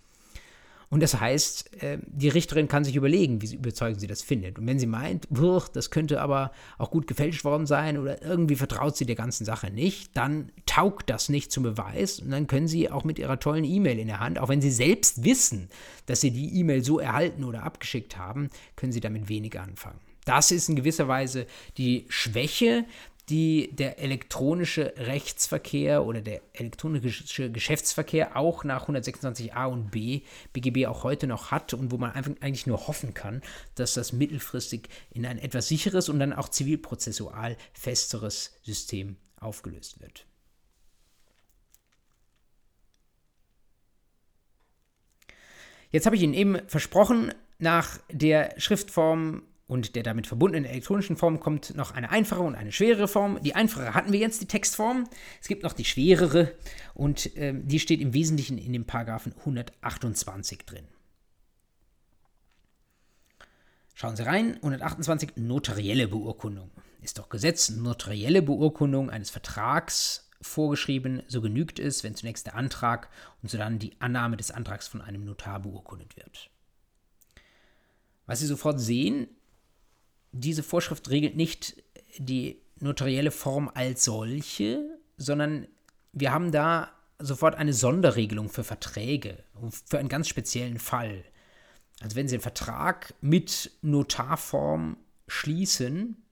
Und 0.88 1.02
das 1.02 1.20
heißt, 1.20 1.82
äh, 1.82 1.98
die 2.06 2.28
Richterin 2.28 2.68
kann 2.68 2.84
sich 2.84 2.94
überlegen, 2.94 3.42
wie 3.42 3.54
überzeugend 3.54 4.00
sie 4.00 4.06
das 4.06 4.22
findet. 4.22 4.58
Und 4.58 4.66
wenn 4.66 4.78
sie 4.78 4.86
meint, 4.86 5.26
das 5.72 5.90
könnte 5.90 6.20
aber 6.20 6.52
auch 6.78 6.90
gut 6.90 7.08
gefälscht 7.08 7.44
worden 7.44 7.66
sein 7.66 7.98
oder 7.98 8.22
irgendwie 8.22 8.54
vertraut 8.54 8.96
sie 8.96 9.04
der 9.04 9.16
ganzen 9.16 9.44
Sache 9.44 9.70
nicht, 9.70 10.16
dann 10.16 10.52
taugt 10.64 11.10
das 11.10 11.28
nicht 11.28 11.50
zum 11.50 11.64
Beweis 11.64 12.20
und 12.20 12.30
dann 12.30 12.46
können 12.46 12.68
sie 12.68 12.90
auch 12.90 13.02
mit 13.02 13.18
ihrer 13.18 13.40
tollen 13.40 13.64
E-Mail 13.64 13.98
in 13.98 14.06
der 14.06 14.20
Hand, 14.20 14.38
auch 14.38 14.48
wenn 14.48 14.60
sie 14.60 14.70
selbst 14.70 15.24
wissen, 15.24 15.68
dass 16.06 16.20
sie 16.20 16.30
die 16.30 16.56
E-Mail 16.60 16.84
so 16.84 17.00
erhalten 17.00 17.42
oder 17.42 17.64
abgeschickt 17.64 18.16
haben, 18.16 18.48
können 18.76 18.92
sie 18.92 19.00
damit 19.00 19.28
wenig 19.28 19.58
anfangen. 19.58 19.98
Das 20.24 20.50
ist 20.50 20.68
in 20.68 20.76
gewisser 20.76 21.08
Weise 21.08 21.46
die 21.78 22.04
Schwäche 22.08 22.84
die 23.28 23.74
der 23.74 23.98
elektronische 23.98 24.94
Rechtsverkehr 24.96 26.04
oder 26.04 26.20
der 26.20 26.42
elektronische 26.52 27.50
Geschäftsverkehr 27.50 28.36
auch 28.36 28.62
nach 28.62 28.88
126a 28.88 29.66
und 29.66 29.90
b 29.90 30.22
BGB 30.52 30.86
auch 30.86 31.02
heute 31.02 31.26
noch 31.26 31.50
hat 31.50 31.74
und 31.74 31.90
wo 31.90 31.98
man 31.98 32.12
einfach 32.12 32.32
eigentlich 32.40 32.66
nur 32.66 32.86
hoffen 32.86 33.14
kann, 33.14 33.42
dass 33.74 33.94
das 33.94 34.12
mittelfristig 34.12 34.88
in 35.10 35.26
ein 35.26 35.38
etwas 35.38 35.66
sicheres 35.66 36.08
und 36.08 36.20
dann 36.20 36.32
auch 36.32 36.48
zivilprozessual 36.48 37.56
festeres 37.72 38.58
System 38.62 39.16
aufgelöst 39.40 40.00
wird. 40.00 40.24
Jetzt 45.90 46.06
habe 46.06 46.16
ich 46.16 46.22
Ihnen 46.22 46.34
eben 46.34 46.58
versprochen, 46.68 47.32
nach 47.58 47.98
der 48.10 48.54
Schriftform 48.58 49.42
und 49.66 49.96
der 49.96 50.02
damit 50.02 50.26
verbundenen 50.26 50.64
elektronischen 50.64 51.16
Form 51.16 51.40
kommt 51.40 51.74
noch 51.74 51.92
eine 51.92 52.10
einfache 52.10 52.42
und 52.42 52.54
eine 52.54 52.72
schwerere 52.72 53.08
Form. 53.08 53.40
Die 53.42 53.54
einfache 53.54 53.94
hatten 53.94 54.12
wir 54.12 54.20
jetzt, 54.20 54.40
die 54.40 54.46
Textform. 54.46 55.08
Es 55.40 55.48
gibt 55.48 55.64
noch 55.64 55.72
die 55.72 55.84
schwerere 55.84 56.54
und 56.94 57.36
äh, 57.36 57.52
die 57.54 57.80
steht 57.80 58.00
im 58.00 58.14
Wesentlichen 58.14 58.58
in 58.58 58.72
dem 58.72 58.84
Paragraphen 58.84 59.34
128 59.36 60.58
drin. 60.64 60.86
Schauen 63.94 64.14
Sie 64.14 64.26
rein, 64.26 64.56
128 64.56 65.36
notarielle 65.36 66.06
Beurkundung. 66.06 66.70
Ist 67.02 67.18
doch 67.18 67.28
Gesetz, 67.28 67.70
notarielle 67.70 68.42
Beurkundung 68.42 69.10
eines 69.10 69.30
Vertrags 69.30 70.28
vorgeschrieben, 70.42 71.22
so 71.28 71.40
genügt 71.40 71.78
es, 71.78 72.04
wenn 72.04 72.14
zunächst 72.14 72.46
der 72.46 72.54
Antrag 72.54 73.08
und 73.42 73.50
sodann 73.50 73.78
die 73.78 73.98
Annahme 74.00 74.36
des 74.36 74.50
Antrags 74.50 74.86
von 74.86 75.00
einem 75.00 75.24
Notar 75.24 75.60
beurkundet 75.60 76.16
wird. 76.16 76.50
Was 78.26 78.40
Sie 78.40 78.46
sofort 78.46 78.80
sehen, 78.80 79.28
diese 80.40 80.62
Vorschrift 80.62 81.10
regelt 81.10 81.36
nicht 81.36 81.82
die 82.18 82.60
notarielle 82.78 83.30
Form 83.30 83.70
als 83.74 84.04
solche, 84.04 84.98
sondern 85.16 85.66
wir 86.12 86.32
haben 86.32 86.52
da 86.52 86.90
sofort 87.18 87.54
eine 87.54 87.72
Sonderregelung 87.72 88.48
für 88.48 88.64
Verträge, 88.64 89.42
für 89.86 89.98
einen 89.98 90.08
ganz 90.08 90.28
speziellen 90.28 90.78
Fall. 90.78 91.24
Also 92.00 92.16
wenn 92.16 92.28
Sie 92.28 92.36
einen 92.36 92.42
Vertrag 92.42 93.14
mit 93.20 93.70
Notarform 93.80 94.98
schließen, 95.26 96.22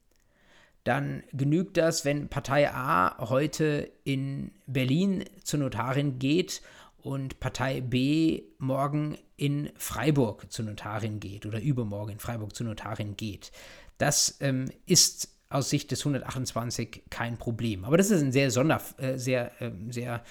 dann 0.84 1.22
genügt 1.32 1.78
das, 1.78 2.04
wenn 2.04 2.28
Partei 2.28 2.70
A 2.70 3.30
heute 3.30 3.90
in 4.04 4.52
Berlin 4.66 5.24
zur 5.42 5.60
Notarin 5.60 6.18
geht 6.18 6.60
und 6.98 7.40
Partei 7.40 7.80
B 7.80 8.42
morgen 8.58 9.16
in 9.36 9.70
Freiburg 9.76 10.52
zur 10.52 10.66
Notarin 10.66 11.20
geht 11.20 11.46
oder 11.46 11.60
übermorgen 11.60 12.12
in 12.12 12.18
Freiburg 12.18 12.54
zur 12.54 12.66
Notarin 12.66 13.16
geht. 13.16 13.50
Das 13.98 14.36
ähm, 14.40 14.70
ist 14.86 15.28
aus 15.48 15.70
Sicht 15.70 15.90
des 15.90 16.00
128 16.00 17.04
kein 17.10 17.38
Problem. 17.38 17.84
Aber 17.84 17.96
das 17.96 18.10
ist 18.10 18.22
ein 18.22 18.32
sehr, 18.32 18.50
sonder, 18.50 18.80
äh, 18.98 19.18
sehr, 19.18 19.60
äh, 19.60 19.70
sehr 19.90 20.24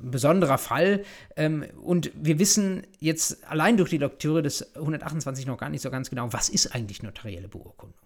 besonderer 0.00 0.56
Fall. 0.56 1.04
Ähm, 1.36 1.62
und 1.82 2.10
wir 2.14 2.38
wissen 2.38 2.86
jetzt 3.00 3.44
allein 3.44 3.76
durch 3.76 3.90
die 3.90 3.98
Lektüre 3.98 4.40
des 4.40 4.74
128 4.74 5.44
noch 5.44 5.58
gar 5.58 5.68
nicht 5.68 5.82
so 5.82 5.90
ganz 5.90 6.08
genau, 6.08 6.32
was 6.32 6.48
ist 6.48 6.74
eigentlich 6.74 7.02
notarielle 7.02 7.48
Beurkundung. 7.48 8.00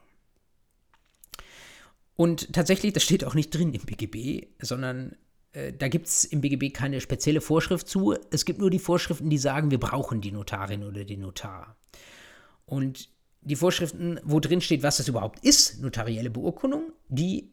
Und 2.17 2.53
tatsächlich, 2.53 2.93
das 2.93 3.05
steht 3.05 3.25
auch 3.25 3.35
nicht 3.35 3.51
drin 3.51 3.73
im 3.73 3.83
BGB, 3.83 4.49
sondern 4.61 5.17
äh, 5.53 5.73
da 5.73 5.89
gibt 5.89 6.07
es 6.07 6.25
im 6.25 6.41
BGB 6.41 6.75
keine 6.75 7.01
spezielle 7.01 7.41
Vorschrift 7.41 7.89
zu. 7.89 8.15
Es 8.31 8.45
gibt 8.45 8.59
nur 8.59 8.71
die 8.71 8.79
Vorschriften, 8.79 9.31
die 9.31 9.39
sagen, 9.39 9.71
wir 9.71 9.81
brauchen 9.81 10.21
die 10.21 10.33
Notarin 10.33 10.85
oder 10.85 11.05
den 11.05 11.21
Notar. 11.21 11.77
Und 12.67 13.09
die 13.43 13.57
Vorschriften, 13.57 14.21
wo 14.23 14.41
drin 14.41 14.61
steht, 14.61 14.83
was 14.83 14.97
das 14.97 15.09
überhaupt 15.09 15.45
ist, 15.45 15.81
notarielle 15.81 16.31
Beurkundung, 16.31 16.93
die 17.09 17.53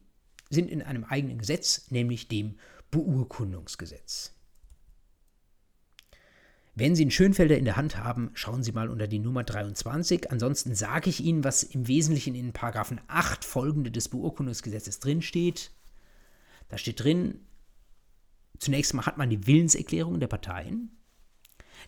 sind 0.50 0.70
in 0.70 0.82
einem 0.82 1.04
eigenen 1.04 1.40
Gesetz, 1.40 1.90
nämlich 1.90 2.28
dem 2.28 2.58
Beurkundungsgesetz. 2.92 4.36
Wenn 6.76 6.96
Sie 6.96 7.04
einen 7.04 7.12
Schönfelder 7.12 7.58
in 7.58 7.66
der 7.66 7.76
Hand 7.76 7.98
haben, 7.98 8.32
schauen 8.36 8.64
Sie 8.64 8.72
mal 8.72 8.90
unter 8.90 9.08
die 9.08 9.20
Nummer 9.20 9.44
23. 9.44 10.32
Ansonsten 10.32 10.76
sage 10.76 11.10
ich 11.10 11.20
Ihnen, 11.20 11.44
was 11.44 11.64
im 11.64 11.88
Wesentlichen 11.88 12.36
in 12.36 12.54
Paragraphen 12.54 13.02
8 13.08 13.44
folgende 13.44 13.92
des 13.92 14.08
Beurkundungsgesetzes 14.08 15.00
drin 15.00 15.22
steht. 15.22 15.72
Da 16.70 16.78
steht 16.78 17.04
drin, 17.04 17.42
zunächst 18.60 18.94
mal 18.94 19.06
hat 19.06 19.18
man 19.18 19.30
die 19.30 19.46
Willenserklärung 19.46 20.20
der 20.20 20.28
Parteien. 20.28 20.92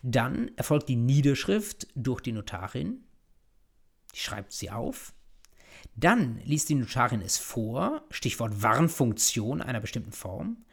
Dann 0.02 0.50
erfolgt 0.56 0.88
die 0.88 0.96
Niederschrift 0.96 1.86
durch 1.94 2.20
die 2.20 2.32
Notarin 2.32 3.04
die 4.14 4.20
schreibt 4.20 4.52
sie 4.52 4.70
auf. 4.70 5.12
Dann 5.94 6.40
liest 6.44 6.68
die 6.68 6.74
Notarin 6.74 7.22
es 7.22 7.38
vor, 7.38 8.04
Stichwort 8.10 8.62
Warnfunktion 8.62 9.60
einer 9.60 9.80
bestimmten 9.80 10.12
Form. 10.12 10.64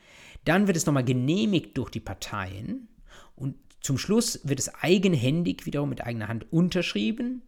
Dann 0.46 0.68
wird 0.68 0.78
es 0.78 0.86
nochmal 0.86 1.04
genehmigt 1.04 1.78
durch 1.78 1.90
die 1.90 2.00
Parteien 2.00 2.88
und 3.36 3.56
zum 3.82 3.98
Schluss 3.98 4.42
wird 4.44 4.60
es 4.60 4.74
eigenhändig 4.76 5.66
wiederum 5.66 5.90
mit 5.90 6.04
eigener 6.04 6.28
Hand 6.28 6.52
unterschrieben. 6.52 7.44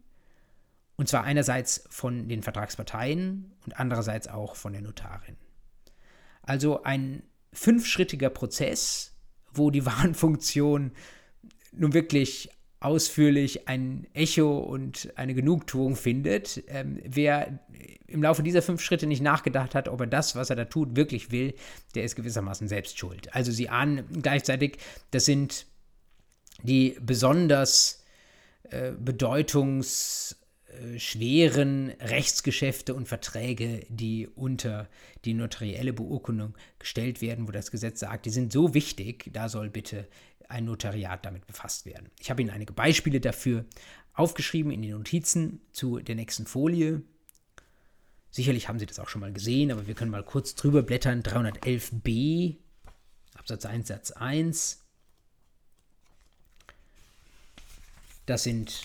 Und 0.96 1.08
zwar 1.08 1.24
einerseits 1.24 1.84
von 1.90 2.30
den 2.30 2.44
Vertragsparteien 2.44 3.52
und 3.66 3.80
andererseits 3.80 4.28
auch 4.28 4.56
von 4.56 4.74
der 4.74 4.82
Notarin. 4.82 5.36
Also 6.42 6.84
ein 6.84 7.24
fünfschrittiger 7.54 8.30
Prozess, 8.30 9.16
wo 9.54 9.72
die 9.72 9.86
Warnfunktion 9.86 10.92
nun 11.74 11.94
wirklich 11.94 12.50
ausführlich 12.82 13.70
ein 13.70 14.08
Echo 14.14 14.58
und 14.58 15.14
eine 15.16 15.34
Genugtuung 15.34 15.96
findet. 15.96 16.64
Ähm, 16.68 17.00
wer 17.06 17.60
im 18.08 18.24
Laufe 18.24 18.44
dieser 18.44 18.62
fünf 18.62 18.82
Schritte 18.82 19.08
nicht 19.08 19.22
nachgedacht 19.22 19.76
hat, 19.76 19.88
ob 19.88 20.02
er 20.02 20.08
das, 20.08 20.36
was 20.36 20.50
er 20.50 20.58
da 20.58 20.66
tut, 20.66 20.96
wirklich 20.96 21.32
will, 21.32 21.54
der 21.96 22.04
ist 22.04 22.16
gewissermaßen 22.16 22.68
selbst 22.68 22.98
schuld. 22.98 23.34
Also 23.34 23.52
Sie 23.52 23.70
ahnen 23.70 24.06
gleichzeitig, 24.22 24.78
das 25.12 25.26
sind 25.26 25.68
die 26.64 26.98
besonders 27.00 28.04
äh, 28.64 28.92
bedeutungsschweren 28.92 31.92
Rechtsgeschäfte 32.00 32.96
und 32.96 33.08
Verträge, 33.08 33.82
die 33.90 34.28
unter 34.28 34.90
die 35.24 35.36
notarielle 35.36 35.94
Beurkundung 35.94 36.56
gestellt 36.80 37.22
werden, 37.22 37.48
wo 37.48 37.52
das 37.52 37.70
Gesetz 37.70 38.00
sagt, 38.00 38.26
die 38.26 38.32
sind 38.32 38.52
so 38.52 38.74
wichtig, 38.74 39.30
da 39.34 39.50
soll 39.50 39.70
bitte 39.70 40.08
ein 40.52 40.66
Notariat 40.66 41.26
damit 41.26 41.48
befasst 41.48 41.86
werden. 41.86 42.12
Ich 42.20 42.30
habe 42.30 42.42
Ihnen 42.42 42.52
einige 42.52 42.74
Beispiele 42.74 43.20
dafür 43.20 43.66
aufgeschrieben 44.14 44.72
in 44.72 44.82
den 44.82 44.92
Notizen 44.92 45.62
zu 45.72 46.00
der 46.00 46.16
nächsten 46.16 46.46
Folie. 46.46 47.02
Sicherlich 48.30 48.68
haben 48.68 48.80
Sie 48.80 48.86
das 48.86 49.00
auch 49.00 49.10
schon 49.10 49.22
mal 49.22 49.34
gesehen, 49.34 49.72
aber 49.72 49.88
wir 49.88 49.96
können 49.96 50.12
mal 50.12 50.24
kurz 50.24 50.56
drüber 50.56 50.84
blättern. 50.84 51.24
311b, 51.24 52.58
Absatz 53.36 53.66
1, 53.66 53.88
Satz 53.88 54.12
1. 54.12 54.84
Das 58.26 58.44
sind 58.44 58.84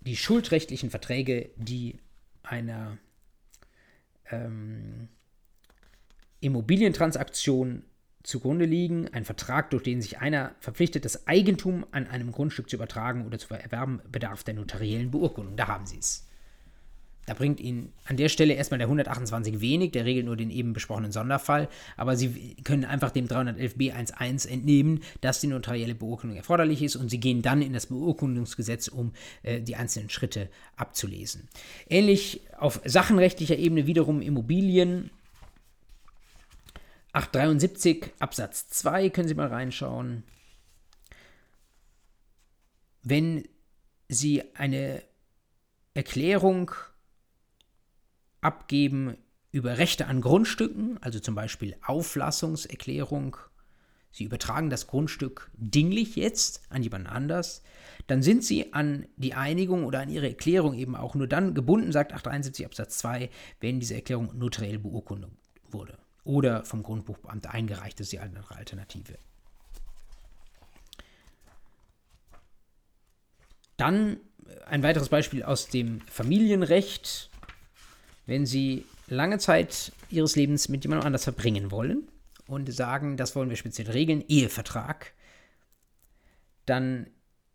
die 0.00 0.16
schuldrechtlichen 0.16 0.90
Verträge, 0.90 1.50
die 1.56 1.98
einer 2.42 2.98
ähm, 4.30 5.08
Immobilientransaktion 6.40 7.84
zugrunde 8.24 8.64
liegen. 8.64 9.06
Ein 9.12 9.24
Vertrag, 9.24 9.70
durch 9.70 9.84
den 9.84 10.02
sich 10.02 10.18
einer 10.18 10.56
verpflichtet, 10.58 11.04
das 11.04 11.28
Eigentum 11.28 11.86
an 11.92 12.08
einem 12.08 12.32
Grundstück 12.32 12.68
zu 12.68 12.76
übertragen 12.76 13.24
oder 13.26 13.38
zu 13.38 13.54
erwerben, 13.54 14.00
bedarf 14.10 14.42
der 14.42 14.54
notariellen 14.54 15.12
Beurkundung. 15.12 15.56
Da 15.56 15.68
haben 15.68 15.86
Sie 15.86 15.98
es. 15.98 16.26
Da 17.26 17.34
bringt 17.34 17.60
Ihnen 17.60 17.92
an 18.04 18.16
der 18.16 18.28
Stelle 18.28 18.54
erstmal 18.54 18.78
der 18.78 18.86
128 18.86 19.60
wenig, 19.60 19.92
der 19.92 20.04
regelt 20.04 20.26
nur 20.26 20.36
den 20.36 20.50
eben 20.50 20.72
besprochenen 20.72 21.12
Sonderfall, 21.12 21.68
aber 21.96 22.16
Sie 22.16 22.56
können 22.64 22.84
einfach 22.84 23.10
dem 23.10 23.26
311b11 23.26 24.48
entnehmen, 24.48 25.00
dass 25.20 25.40
die 25.40 25.46
notarielle 25.46 25.94
Beurkundung 25.94 26.36
erforderlich 26.36 26.82
ist 26.82 26.96
und 26.96 27.08
Sie 27.08 27.20
gehen 27.20 27.40
dann 27.40 27.62
in 27.62 27.72
das 27.72 27.86
Beurkundungsgesetz, 27.86 28.88
um 28.88 29.12
äh, 29.42 29.60
die 29.60 29.76
einzelnen 29.76 30.10
Schritte 30.10 30.50
abzulesen. 30.76 31.48
Ähnlich 31.88 32.42
auf 32.58 32.80
sachenrechtlicher 32.84 33.56
Ebene 33.56 33.86
wiederum 33.86 34.20
Immobilien. 34.20 35.10
873 37.14 38.12
Absatz 38.18 38.68
2 38.70 39.08
können 39.10 39.28
Sie 39.28 39.34
mal 39.34 39.46
reinschauen. 39.46 40.24
Wenn 43.02 43.46
Sie 44.08 44.42
eine 44.56 45.00
Erklärung 45.94 46.72
abgeben 48.40 49.16
über 49.52 49.78
Rechte 49.78 50.06
an 50.06 50.22
Grundstücken, 50.22 51.00
also 51.02 51.20
zum 51.20 51.36
Beispiel 51.36 51.76
Auflassungserklärung, 51.86 53.36
Sie 54.10 54.24
übertragen 54.24 54.68
das 54.68 54.88
Grundstück 54.88 55.52
dinglich 55.54 56.16
jetzt 56.16 56.62
an 56.68 56.82
jemand 56.82 57.08
anders, 57.08 57.62
dann 58.08 58.24
sind 58.24 58.42
Sie 58.42 58.72
an 58.72 59.06
die 59.16 59.34
Einigung 59.34 59.84
oder 59.84 60.00
an 60.00 60.10
Ihre 60.10 60.28
Erklärung 60.28 60.74
eben 60.74 60.96
auch 60.96 61.14
nur 61.14 61.28
dann 61.28 61.54
gebunden, 61.54 61.92
sagt 61.92 62.12
871 62.12 62.66
Absatz 62.66 62.98
2, 62.98 63.30
wenn 63.60 63.78
diese 63.78 63.94
Erklärung 63.94 64.36
notariell 64.36 64.80
beurkundet 64.80 65.30
wurde 65.70 65.96
oder 66.24 66.64
vom 66.64 66.82
Grundbuchbeamten 66.82 67.50
eingereicht 67.50 68.00
ist, 68.00 68.12
die 68.12 68.18
andere 68.18 68.56
Alternative. 68.56 69.18
Dann 73.76 74.18
ein 74.66 74.82
weiteres 74.82 75.08
Beispiel 75.08 75.42
aus 75.42 75.68
dem 75.68 76.00
Familienrecht 76.02 77.30
wenn 78.26 78.46
Sie 78.46 78.86
lange 79.06 79.38
Zeit 79.38 79.92
Ihres 80.10 80.36
Lebens 80.36 80.68
mit 80.68 80.84
jemandem 80.84 81.06
anders 81.06 81.24
verbringen 81.24 81.70
wollen 81.70 82.08
und 82.46 82.72
sagen, 82.72 83.16
das 83.16 83.36
wollen 83.36 83.50
wir 83.50 83.56
speziell 83.56 83.90
regeln, 83.90 84.24
Ehevertrag, 84.28 85.12
dann 86.66 87.06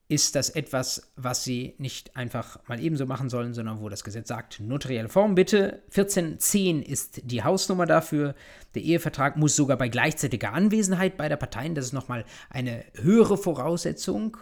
ist 0.09 0.33
das 0.35 0.49
etwas, 0.49 1.11
was 1.15 1.43
Sie 1.43 1.75
nicht 1.77 2.15
einfach 2.15 2.67
mal 2.67 2.79
ebenso 2.79 3.05
machen 3.05 3.29
sollen, 3.29 3.53
sondern 3.53 3.79
wo 3.79 3.89
das 3.89 4.03
Gesetz 4.03 4.27
sagt, 4.27 4.59
notarielle 4.59 5.07
Form 5.07 5.35
bitte. 5.35 5.83
1410 5.89 6.81
ist 6.81 7.21
die 7.25 7.43
Hausnummer 7.43 7.85
dafür. 7.85 8.33
Der 8.73 8.81
Ehevertrag 8.81 9.37
muss 9.37 9.55
sogar 9.55 9.77
bei 9.77 9.87
gleichzeitiger 9.87 10.51
Anwesenheit 10.51 11.15
beider 11.15 11.37
Parteien, 11.37 11.75
das 11.75 11.85
ist 11.85 11.93
nochmal 11.93 12.25
eine 12.49 12.83
höhere 12.95 13.37
Voraussetzung, 13.37 14.35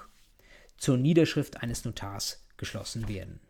zur 0.77 0.95
Niederschrift 0.95 1.61
eines 1.61 1.83
Notars 1.83 2.45
geschlossen 2.55 3.09
werden. 3.09 3.41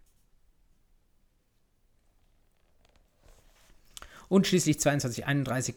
Und 4.28 4.48
schließlich 4.48 4.80
2231 4.80 5.76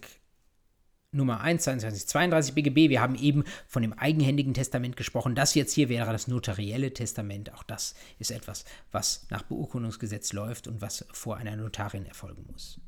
Nummer 1.12 1.40
1, 1.40 1.64
2232 1.64 2.54
BGB. 2.54 2.88
Wir 2.88 3.00
haben 3.00 3.16
eben 3.16 3.42
von 3.66 3.82
dem 3.82 3.92
eigenhändigen 3.92 4.54
Testament 4.54 4.96
gesprochen. 4.96 5.34
Das 5.34 5.54
jetzt 5.54 5.72
hier 5.72 5.88
wäre 5.88 6.12
das 6.12 6.28
notarielle 6.28 6.94
Testament. 6.94 7.52
Auch 7.52 7.64
das 7.64 7.94
ist 8.20 8.30
etwas, 8.30 8.64
was 8.92 9.26
nach 9.28 9.42
Beurkundungsgesetz 9.42 10.32
läuft 10.32 10.68
und 10.68 10.80
was 10.80 11.04
vor 11.12 11.36
einer 11.36 11.56
Notarin 11.56 12.06
erfolgen 12.06 12.46
muss. 12.52 12.80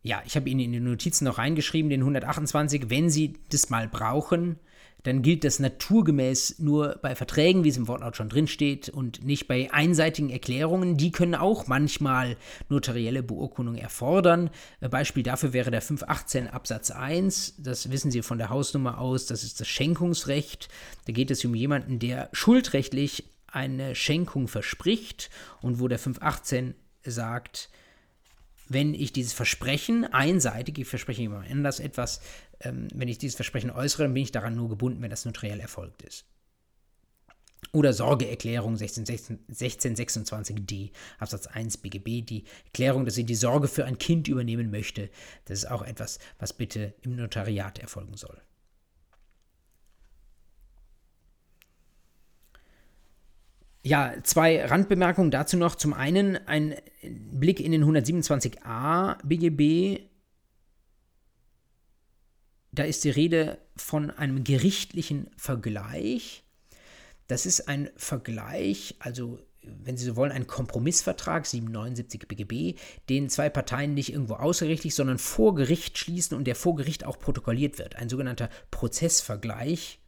Ja, 0.00 0.22
ich 0.24 0.36
habe 0.36 0.48
Ihnen 0.48 0.60
in 0.60 0.72
die 0.72 0.80
Notizen 0.80 1.26
noch 1.26 1.36
reingeschrieben, 1.36 1.90
den 1.90 2.00
128, 2.00 2.88
wenn 2.88 3.10
Sie 3.10 3.34
das 3.50 3.68
mal 3.68 3.86
brauchen, 3.88 4.58
dann 5.04 5.22
gilt 5.22 5.44
das 5.44 5.58
naturgemäß 5.58 6.58
nur 6.58 6.98
bei 7.00 7.14
Verträgen, 7.14 7.64
wie 7.64 7.68
es 7.68 7.76
im 7.76 7.88
Wortlaut 7.88 8.16
schon 8.16 8.28
drinsteht, 8.28 8.88
und 8.88 9.24
nicht 9.24 9.46
bei 9.46 9.72
einseitigen 9.72 10.30
Erklärungen. 10.30 10.96
Die 10.96 11.12
können 11.12 11.34
auch 11.34 11.66
manchmal 11.66 12.36
notarielle 12.68 13.22
Beurkundung 13.22 13.76
erfordern. 13.76 14.50
Beispiel 14.80 15.22
dafür 15.22 15.52
wäre 15.52 15.70
der 15.70 15.82
518 15.82 16.48
Absatz 16.48 16.90
1. 16.90 17.54
Das 17.58 17.90
wissen 17.90 18.10
Sie 18.10 18.22
von 18.22 18.38
der 18.38 18.50
Hausnummer 18.50 18.98
aus. 18.98 19.26
Das 19.26 19.44
ist 19.44 19.60
das 19.60 19.68
Schenkungsrecht. 19.68 20.68
Da 21.06 21.12
geht 21.12 21.30
es 21.30 21.44
um 21.44 21.54
jemanden, 21.54 21.98
der 21.98 22.28
schuldrechtlich 22.32 23.24
eine 23.46 23.94
Schenkung 23.94 24.48
verspricht 24.48 25.30
und 25.62 25.80
wo 25.80 25.88
der 25.88 25.98
518 25.98 26.74
sagt, 27.04 27.70
wenn 28.68 28.92
ich 28.92 29.12
dieses 29.12 29.32
Versprechen 29.32 30.04
einseitig, 30.04 30.78
ich 30.78 30.88
verspreche 30.88 31.22
jemand 31.22 31.50
anders 31.50 31.80
etwas, 31.80 32.20
ähm, 32.60 32.88
wenn 32.94 33.08
ich 33.08 33.18
dieses 33.18 33.36
Versprechen 33.36 33.70
äußere, 33.70 34.04
dann 34.04 34.14
bin 34.14 34.22
ich 34.22 34.32
daran 34.32 34.54
nur 34.54 34.68
gebunden, 34.68 35.02
wenn 35.02 35.10
das 35.10 35.24
notariell 35.24 35.60
erfolgt 35.60 36.02
ist. 36.02 36.26
Oder 37.72 37.92
Sorgeerklärung 37.92 38.76
1626d 38.76 40.90
Absatz 41.18 41.48
1 41.48 41.78
BGB, 41.78 42.24
die 42.24 42.44
Erklärung, 42.66 43.04
dass 43.04 43.16
sie 43.16 43.24
die 43.24 43.34
Sorge 43.34 43.68
für 43.68 43.84
ein 43.84 43.98
Kind 43.98 44.28
übernehmen 44.28 44.70
möchte. 44.70 45.10
Das 45.44 45.58
ist 45.58 45.70
auch 45.70 45.82
etwas, 45.82 46.18
was 46.38 46.52
bitte 46.52 46.94
im 47.02 47.16
Notariat 47.16 47.78
erfolgen 47.78 48.16
soll. 48.16 48.40
Ja, 53.82 54.14
zwei 54.22 54.64
Randbemerkungen 54.64 55.30
dazu 55.30 55.56
noch. 55.56 55.74
Zum 55.74 55.94
einen 55.94 56.36
ein 56.46 56.74
Blick 57.02 57.60
in 57.60 57.72
den 57.72 57.84
127a 57.84 59.16
BGB. 59.24 60.08
Da 62.78 62.84
ist 62.84 63.02
die 63.02 63.10
Rede 63.10 63.58
von 63.74 64.12
einem 64.12 64.44
gerichtlichen 64.44 65.28
Vergleich. 65.36 66.44
Das 67.26 67.44
ist 67.44 67.66
ein 67.66 67.90
Vergleich, 67.96 68.94
also 69.00 69.40
wenn 69.62 69.96
Sie 69.96 70.04
so 70.04 70.14
wollen, 70.14 70.30
ein 70.30 70.46
Kompromissvertrag, 70.46 71.44
779 71.44 72.28
BGB, 72.28 72.78
den 73.08 73.30
zwei 73.30 73.50
Parteien 73.50 73.94
nicht 73.94 74.12
irgendwo 74.12 74.34
außergerichtlich, 74.34 74.94
sondern 74.94 75.18
vor 75.18 75.56
Gericht 75.56 75.98
schließen 75.98 76.36
und 76.36 76.44
der 76.44 76.54
vor 76.54 76.76
Gericht 76.76 77.04
auch 77.04 77.18
protokolliert 77.18 77.78
wird. 77.78 77.96
Ein 77.96 78.08
sogenannter 78.08 78.48
Prozessvergleich, 78.70 79.98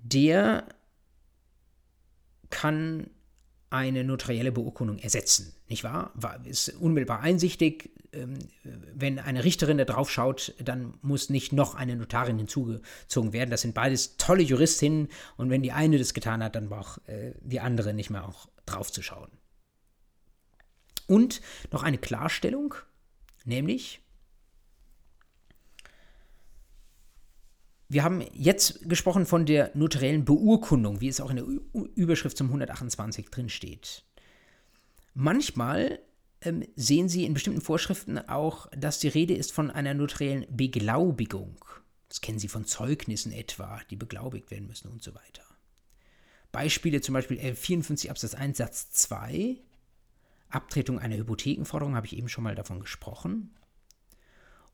der 0.00 0.66
kann 2.50 3.10
eine 3.70 4.02
notarielle 4.02 4.50
Beurkundung 4.50 4.98
ersetzen, 4.98 5.54
nicht 5.74 5.84
wahr? 5.84 6.12
Ist 6.44 6.68
unmittelbar 6.80 7.20
einsichtig. 7.20 7.90
Ähm, 8.12 8.38
wenn 8.94 9.18
eine 9.18 9.44
Richterin 9.44 9.78
da 9.78 9.84
drauf 9.84 10.10
schaut, 10.10 10.54
dann 10.62 10.94
muss 11.02 11.30
nicht 11.30 11.52
noch 11.52 11.74
eine 11.74 11.96
Notarin 11.96 12.38
hinzugezogen 12.38 13.32
werden. 13.32 13.50
Das 13.50 13.62
sind 13.62 13.74
beides 13.74 14.16
tolle 14.16 14.42
Juristinnen 14.42 15.08
und 15.36 15.50
wenn 15.50 15.62
die 15.62 15.72
eine 15.72 15.98
das 15.98 16.14
getan 16.14 16.42
hat, 16.42 16.54
dann 16.54 16.68
braucht 16.68 17.06
äh, 17.08 17.34
die 17.40 17.60
andere 17.60 17.92
nicht 17.92 18.10
mehr 18.10 18.26
auch 18.26 18.48
drauf 18.66 18.92
zu 18.92 19.02
schauen. 19.02 19.30
Und 21.06 21.40
noch 21.70 21.82
eine 21.82 21.98
Klarstellung, 21.98 22.74
nämlich 23.44 24.00
Wir 27.88 28.02
haben 28.02 28.24
jetzt 28.32 28.88
gesprochen 28.88 29.26
von 29.26 29.46
der 29.46 29.70
notariellen 29.74 30.24
Beurkundung, 30.24 31.00
wie 31.00 31.06
es 31.06 31.20
auch 31.20 31.30
in 31.30 31.36
der 31.36 31.44
Überschrift 31.94 32.36
zum 32.36 32.48
128 32.48 33.30
drin 33.30 33.48
steht. 33.48 34.04
Manchmal 35.14 36.00
ähm, 36.40 36.64
sehen 36.76 37.08
Sie 37.08 37.24
in 37.24 37.34
bestimmten 37.34 37.60
Vorschriften 37.60 38.18
auch, 38.18 38.66
dass 38.76 38.98
die 38.98 39.08
Rede 39.08 39.34
ist 39.34 39.52
von 39.52 39.70
einer 39.70 39.94
notariellen 39.94 40.46
Beglaubigung. 40.50 41.64
Das 42.08 42.20
kennen 42.20 42.38
Sie 42.38 42.48
von 42.48 42.66
Zeugnissen 42.66 43.32
etwa, 43.32 43.80
die 43.90 43.96
beglaubigt 43.96 44.50
werden 44.50 44.66
müssen 44.66 44.88
und 44.88 45.02
so 45.02 45.14
weiter. 45.14 45.42
Beispiele 46.52 47.00
zum 47.00 47.14
Beispiel 47.14 47.38
54 47.38 48.10
Absatz 48.10 48.34
1 48.34 48.58
Satz 48.58 48.90
2, 48.90 49.56
Abtretung 50.50 50.98
einer 50.98 51.16
Hypothekenforderung, 51.16 51.96
habe 51.96 52.06
ich 52.06 52.16
eben 52.16 52.28
schon 52.28 52.44
mal 52.44 52.54
davon 52.54 52.80
gesprochen. 52.80 53.54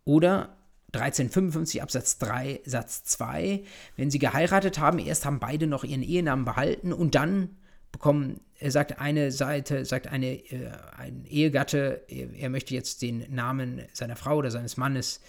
Oder 0.04 0.56
1355 0.92 1.82
Absatz 1.82 2.18
3 2.18 2.60
Satz 2.64 3.04
2. 3.04 3.64
Wenn 3.96 4.10
sie 4.10 4.18
geheiratet 4.18 4.78
haben, 4.78 4.98
erst 4.98 5.24
haben 5.24 5.38
beide 5.38 5.66
noch 5.66 5.84
ihren 5.84 6.02
Ehenamen 6.02 6.44
behalten 6.44 6.92
und 6.92 7.14
dann 7.14 7.56
bekommen, 7.92 8.40
sagt 8.62 8.98
eine 8.98 9.32
Seite, 9.32 9.84
sagt 9.84 10.06
eine, 10.06 10.32
äh, 10.50 10.70
ein 10.96 11.24
Ehegatte, 11.26 12.04
er, 12.08 12.32
er 12.34 12.50
möchte 12.50 12.74
jetzt 12.74 13.02
den 13.02 13.24
Namen 13.34 13.82
seiner 13.92 14.16
Frau 14.16 14.36
oder 14.36 14.50
seines 14.50 14.76
Mannes 14.76 15.20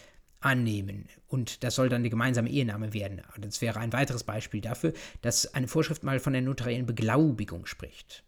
annehmen. 0.42 1.08
Und 1.28 1.64
das 1.64 1.76
soll 1.76 1.90
dann 1.90 2.02
eine 2.02 2.10
gemeinsame 2.10 2.50
Ehenahme 2.50 2.94
werden. 2.94 3.22
Das 3.40 3.62
wäre 3.62 3.80
ein 3.80 3.94
weiteres 3.94 4.24
Beispiel 4.24 4.62
dafür, 4.62 4.94
dass 5.22 5.54
eine 5.54 5.68
Vorschrift 5.68 6.04
mal 6.04 6.20
von 6.20 6.34
der 6.34 6.42
notariellen 6.42 6.86
Beglaubigung 6.86 7.66
spricht. 7.66 8.24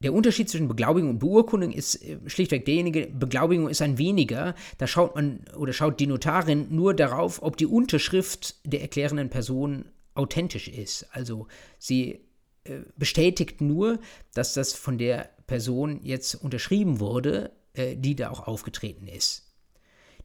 Der 0.00 0.12
Unterschied 0.12 0.48
zwischen 0.48 0.68
Beglaubigung 0.68 1.10
und 1.10 1.18
Beurkundung 1.18 1.72
ist 1.72 1.96
äh, 2.04 2.18
schlichtweg 2.26 2.64
derjenige, 2.64 3.08
Beglaubigung 3.08 3.68
ist 3.68 3.82
ein 3.82 3.98
weniger, 3.98 4.54
da 4.78 4.86
schaut 4.86 5.16
man 5.16 5.40
oder 5.56 5.72
schaut 5.72 5.98
die 5.98 6.06
Notarin 6.06 6.68
nur 6.70 6.94
darauf, 6.94 7.42
ob 7.42 7.56
die 7.56 7.66
Unterschrift 7.66 8.54
der 8.64 8.82
erklärenden 8.82 9.28
Person 9.28 9.86
authentisch 10.18 10.68
ist. 10.68 11.06
Also 11.12 11.46
sie 11.78 12.20
äh, 12.64 12.80
bestätigt 12.96 13.60
nur, 13.60 14.00
dass 14.34 14.54
das 14.54 14.74
von 14.74 14.98
der 14.98 15.30
Person 15.46 16.00
jetzt 16.02 16.34
unterschrieben 16.34 17.00
wurde, 17.00 17.52
äh, 17.72 17.96
die 17.96 18.16
da 18.16 18.30
auch 18.30 18.46
aufgetreten 18.46 19.06
ist. 19.06 19.44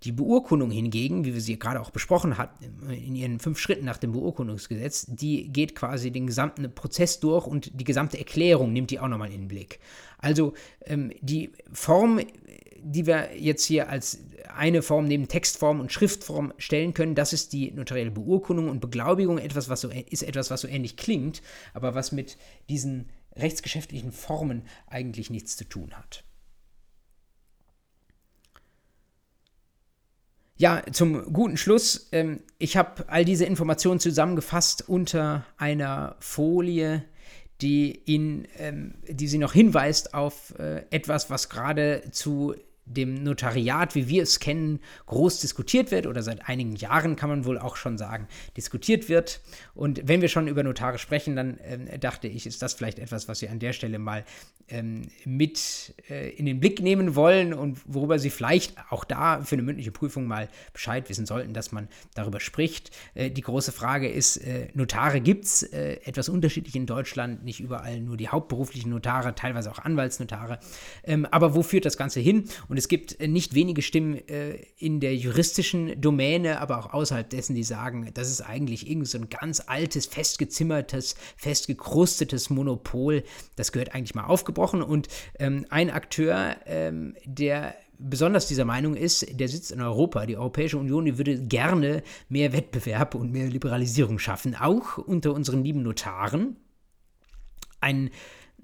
Die 0.03 0.11
Beurkundung 0.11 0.69
hingegen, 0.69 1.23
wie 1.23 1.33
wir 1.33 1.39
sie 1.39 1.57
gerade 1.57 1.79
auch 1.79 1.91
besprochen 1.91 2.37
hatten, 2.37 2.89
in 2.91 3.15
ihren 3.15 3.39
fünf 3.39 3.57
Schritten 3.57 3.85
nach 3.85 3.97
dem 3.97 4.11
Beurkundungsgesetz, 4.11 5.05
die 5.07 5.47
geht 5.47 5.75
quasi 5.75 6.11
den 6.11 6.27
gesamten 6.27 6.75
Prozess 6.75 7.21
durch 7.21 7.47
und 7.47 7.79
die 7.79 7.85
gesamte 7.85 8.17
Erklärung 8.17 8.73
nimmt 8.73 8.91
die 8.91 8.99
auch 8.99 9.07
nochmal 9.07 9.31
in 9.31 9.43
den 9.43 9.47
Blick. 9.47 9.79
Also 10.17 10.53
ähm, 10.85 11.13
die 11.21 11.53
Form, 11.71 12.19
die 12.81 13.05
wir 13.05 13.29
jetzt 13.37 13.63
hier 13.63 13.87
als 13.87 14.19
eine 14.55 14.81
Form 14.81 15.05
neben 15.05 15.27
Textform 15.27 15.79
und 15.79 15.91
Schriftform 15.91 16.53
stellen 16.57 16.93
können, 16.93 17.15
das 17.15 17.33
ist 17.33 17.53
die 17.53 17.71
notarielle 17.71 18.11
Beurkundung 18.11 18.69
und 18.69 18.79
Beglaubigung, 18.79 19.37
etwas, 19.37 19.69
was 19.69 19.81
so, 19.81 19.89
ist 19.89 20.23
etwas, 20.23 20.51
was 20.51 20.61
so 20.61 20.67
ähnlich 20.67 20.97
klingt, 20.97 21.41
aber 21.73 21.95
was 21.95 22.11
mit 22.11 22.37
diesen 22.69 23.09
rechtsgeschäftlichen 23.35 24.11
Formen 24.11 24.63
eigentlich 24.87 25.29
nichts 25.29 25.57
zu 25.57 25.65
tun 25.65 25.93
hat. 25.93 26.23
Ja, 30.55 30.83
zum 30.91 31.33
guten 31.33 31.57
Schluss. 31.57 32.09
Ähm, 32.11 32.41
ich 32.59 32.77
habe 32.77 33.09
all 33.09 33.25
diese 33.25 33.45
Informationen 33.45 33.99
zusammengefasst 33.99 34.87
unter 34.87 35.45
einer 35.57 36.15
Folie, 36.19 37.03
die, 37.61 37.91
in, 37.91 38.47
ähm, 38.59 38.95
die 39.07 39.27
sie 39.27 39.39
noch 39.39 39.53
hinweist 39.53 40.13
auf 40.13 40.57
äh, 40.59 40.85
etwas, 40.91 41.29
was 41.29 41.49
gerade 41.49 42.03
zu 42.11 42.55
dem 42.85 43.23
Notariat, 43.23 43.95
wie 43.95 44.07
wir 44.07 44.23
es 44.23 44.39
kennen, 44.39 44.79
groß 45.05 45.39
diskutiert 45.39 45.91
wird 45.91 46.05
oder 46.07 46.21
seit 46.21 46.47
einigen 46.49 46.75
Jahren 46.75 47.15
kann 47.15 47.29
man 47.29 47.45
wohl 47.45 47.57
auch 47.57 47.75
schon 47.75 47.97
sagen, 47.97 48.27
diskutiert 48.57 49.09
wird. 49.09 49.41
Und 49.73 50.01
wenn 50.07 50.21
wir 50.21 50.27
schon 50.27 50.47
über 50.47 50.63
Notare 50.63 50.97
sprechen, 50.97 51.35
dann 51.35 51.57
äh, 51.59 51.97
dachte 51.99 52.27
ich, 52.27 52.45
ist 52.45 52.61
das 52.61 52.73
vielleicht 52.73 52.99
etwas, 52.99 53.27
was 53.27 53.41
wir 53.41 53.51
an 53.51 53.59
der 53.59 53.73
Stelle 53.73 53.99
mal 53.99 54.25
ähm, 54.69 55.03
mit 55.25 55.93
äh, 56.09 56.29
in 56.31 56.45
den 56.45 56.59
Blick 56.59 56.81
nehmen 56.81 57.15
wollen 57.15 57.53
und 57.53 57.79
worüber 57.85 58.19
Sie 58.19 58.29
vielleicht 58.29 58.75
auch 58.89 59.03
da 59.03 59.41
für 59.41 59.55
eine 59.55 59.63
mündliche 59.63 59.91
Prüfung 59.91 60.25
mal 60.25 60.49
Bescheid 60.71 61.09
wissen 61.09 61.25
sollten, 61.25 61.53
dass 61.53 61.71
man 61.71 61.87
darüber 62.15 62.39
spricht. 62.39 62.91
Äh, 63.13 63.29
die 63.31 63.41
große 63.41 63.71
Frage 63.71 64.09
ist, 64.09 64.37
äh, 64.37 64.67
Notare 64.73 65.21
gibt 65.21 65.45
es 65.45 65.63
äh, 65.63 65.99
etwas 66.05 66.29
unterschiedlich 66.29 66.75
in 66.75 66.85
Deutschland, 66.85 67.43
nicht 67.43 67.59
überall 67.59 67.99
nur 67.99 68.17
die 68.17 68.29
hauptberuflichen 68.29 68.91
Notare, 68.91 69.35
teilweise 69.35 69.71
auch 69.71 69.79
Anwaltsnotare. 69.79 70.59
Ähm, 71.03 71.25
aber 71.25 71.55
wo 71.55 71.63
führt 71.63 71.85
das 71.85 71.97
Ganze 71.97 72.19
hin? 72.19 72.45
Und 72.67 72.72
es 72.77 72.87
gibt 72.87 73.19
äh, 73.19 73.27
nicht 73.27 73.53
wenige 73.53 73.81
Stimmen 73.81 74.27
äh, 74.27 74.55
in 74.77 74.99
der 74.99 75.15
juristischen 75.15 75.99
Domäne, 75.99 76.61
aber 76.61 76.79
auch 76.79 76.93
außerhalb 76.93 77.29
dessen, 77.29 77.55
die 77.55 77.63
sagen, 77.63 78.09
das 78.13 78.29
ist 78.29 78.41
eigentlich 78.41 78.89
irgend 78.89 79.07
so 79.07 79.17
ein 79.17 79.29
ganz 79.29 79.63
altes, 79.65 80.05
festgezimmertes, 80.05 81.15
festgekrustetes 81.37 82.49
Monopol. 82.49 83.23
Das 83.55 83.71
gehört 83.71 83.93
eigentlich 83.93 84.15
mal 84.15 84.25
aufgebrochen 84.25 84.81
und 84.81 85.07
ähm, 85.39 85.65
ein 85.69 85.89
Akteur, 85.89 86.57
ähm, 86.65 87.15
der 87.25 87.75
besonders 87.99 88.47
dieser 88.47 88.65
Meinung 88.65 88.95
ist, 88.95 89.39
der 89.39 89.47
sitzt 89.47 89.71
in 89.71 89.81
Europa. 89.81 90.25
Die 90.25 90.37
Europäische 90.37 90.77
Union, 90.77 91.05
die 91.05 91.17
würde 91.17 91.39
gerne 91.45 92.03
mehr 92.29 92.53
Wettbewerb 92.53 93.15
und 93.15 93.31
mehr 93.31 93.47
Liberalisierung 93.47 94.19
schaffen, 94.19 94.55
auch 94.55 94.97
unter 94.97 95.33
unseren 95.33 95.63
lieben 95.63 95.83
Notaren. 95.83 96.57
Ein 97.79 98.11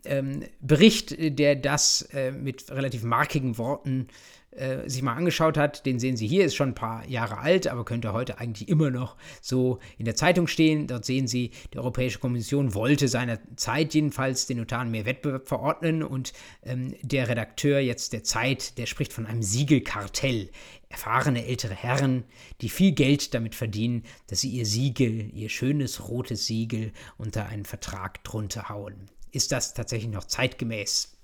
ähm, 0.06 0.44
Bericht, 0.62 1.16
der 1.18 1.56
das 1.56 2.02
äh, 2.14 2.32
mit 2.32 2.70
relativ 2.72 3.04
markigen 3.04 3.58
Worten 3.58 4.08
äh, 4.52 4.90
sich 4.90 5.04
mal 5.04 5.14
angeschaut 5.14 5.58
hat, 5.58 5.86
den 5.86 6.00
sehen 6.00 6.18
Sie 6.18 6.28
hier, 6.28 6.44
ist 6.44 6.56
schon 6.56 6.70
ein 6.70 6.76
paar 6.76 7.08
Jahre 7.08 7.38
alt, 7.38 7.68
aber 7.68 7.86
könnte 7.86 8.14
heute 8.14 8.40
eigentlich 8.40 8.68
immer 8.68 8.90
noch 8.90 9.16
so 9.42 9.80
in 9.98 10.06
der 10.06 10.16
Zeitung 10.16 10.48
stehen. 10.48 10.88
Dort 10.88 11.06
sehen 11.06 11.28
Sie, 11.28 11.52
die 11.74 11.78
Europäische 11.78 12.20
Kommission 12.20 12.74
wollte 12.74 13.08
seiner 13.08 13.40
Zeit 13.58 13.94
jedenfalls 13.94 14.48
den 14.48 14.58
Notaren 14.58 14.90
mehr 14.90 15.06
Wettbewerb 15.06 15.48
verordnen 15.48 16.02
und 16.02 16.34
ähm, 16.64 16.96
der 17.04 17.30
Redakteur 17.30 17.80
jetzt 17.80 18.12
der 18.12 18.24
Zeit, 18.24 18.78
der 18.80 18.88
spricht 18.88 19.14
von 19.14 19.28
einem 19.28 19.44
Siegelkartell. 19.44 20.50
Erfahrene 20.90 21.46
ältere 21.46 21.76
Herren, 21.76 22.24
die 22.62 22.70
viel 22.70 22.94
Geld 22.94 23.36
damit 23.36 23.54
verdienen, 23.54 24.04
dass 24.26 24.42
sie 24.42 24.50
ihr 24.50 24.66
Siegel, 24.66 25.30
ihr 25.32 25.50
schönes 25.50 26.10
rotes 26.10 26.48
Siegel 26.48 26.92
unter 27.20 27.46
einen 27.46 27.66
Vertrag 27.66 28.24
drunter 28.24 28.70
hauen. 28.70 29.12
Ist 29.32 29.52
das 29.52 29.74
tatsächlich 29.74 30.12
noch 30.12 30.26
zeitgemäß? 30.26 31.16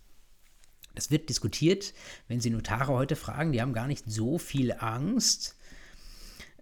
Das 0.93 1.11
wird 1.11 1.29
diskutiert, 1.29 1.93
wenn 2.27 2.39
Sie 2.39 2.49
Notare 2.49 2.93
heute 2.93 3.15
fragen, 3.15 3.51
die 3.51 3.61
haben 3.61 3.73
gar 3.73 3.87
nicht 3.87 4.05
so 4.07 4.37
viel 4.37 4.71
Angst. 4.71 5.55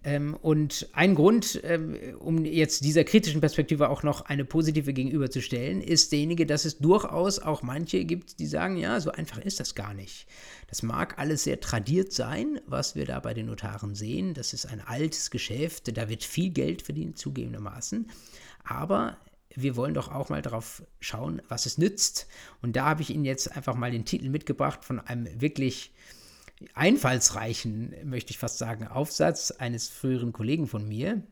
Ähm, 0.06 0.36
und 0.42 0.90
ein 0.92 1.16
Grund, 1.16 1.62
ähm, 1.64 1.98
um 2.20 2.44
jetzt 2.44 2.84
dieser 2.84 3.06
kritischen 3.06 3.40
Perspektive 3.40 3.90
auch 3.90 4.04
noch 4.04 4.22
eine 4.22 4.44
positive 4.44 4.92
gegenüberzustellen, 4.92 5.82
ist 5.82 6.12
derjenige, 6.12 6.46
dass 6.46 6.66
es 6.66 6.80
durchaus 6.80 7.40
auch 7.40 7.62
manche 7.62 8.04
gibt, 8.04 8.40
die 8.40 8.46
sagen, 8.46 8.76
ja, 8.76 9.00
so 9.00 9.12
einfach 9.12 9.38
ist 9.38 9.62
das 9.62 9.76
gar 9.76 9.94
nicht. 9.94 10.28
Das 10.68 10.84
mag 10.84 11.20
alles 11.20 11.44
sehr 11.44 11.62
tradiert 11.62 12.12
sein, 12.12 12.60
was 12.66 12.96
wir 12.96 13.06
da 13.06 13.20
bei 13.22 13.34
den 13.34 13.46
Notaren 13.46 13.96
sehen. 13.96 14.34
Das 14.34 14.54
ist 14.54 14.66
ein 14.66 14.82
altes 14.82 15.32
Geschäft, 15.32 15.96
da 15.96 16.10
wird 16.10 16.24
viel 16.24 16.50
Geld 16.50 16.82
verdient, 16.82 17.18
zugegebenermaßen. 17.18 18.10
Aber 18.66 19.18
wir 19.56 19.76
wollen 19.76 19.94
doch 19.94 20.12
auch 20.12 20.30
mal 20.30 20.42
darauf 20.42 20.84
schauen, 21.00 21.42
was 21.48 21.66
es 21.66 21.78
nützt. 21.78 22.28
Und 22.62 22.76
da 22.76 22.86
habe 22.86 23.02
ich 23.02 23.10
Ihnen 23.10 23.26
jetzt 23.26 23.56
einfach 23.56 23.76
mal 23.76 23.92
den 23.92 24.06
Titel 24.06 24.30
mitgebracht 24.30 24.84
von 24.84 25.00
einem 25.00 25.28
wirklich 25.42 25.94
einfallsreichen, 26.74 27.94
möchte 28.04 28.32
ich 28.32 28.38
fast 28.38 28.58
sagen, 28.58 28.88
Aufsatz 28.88 29.52
eines 29.52 29.90
früheren 29.90 30.34
Kollegen 30.34 30.68
von 30.68 30.88
mir 30.88 31.24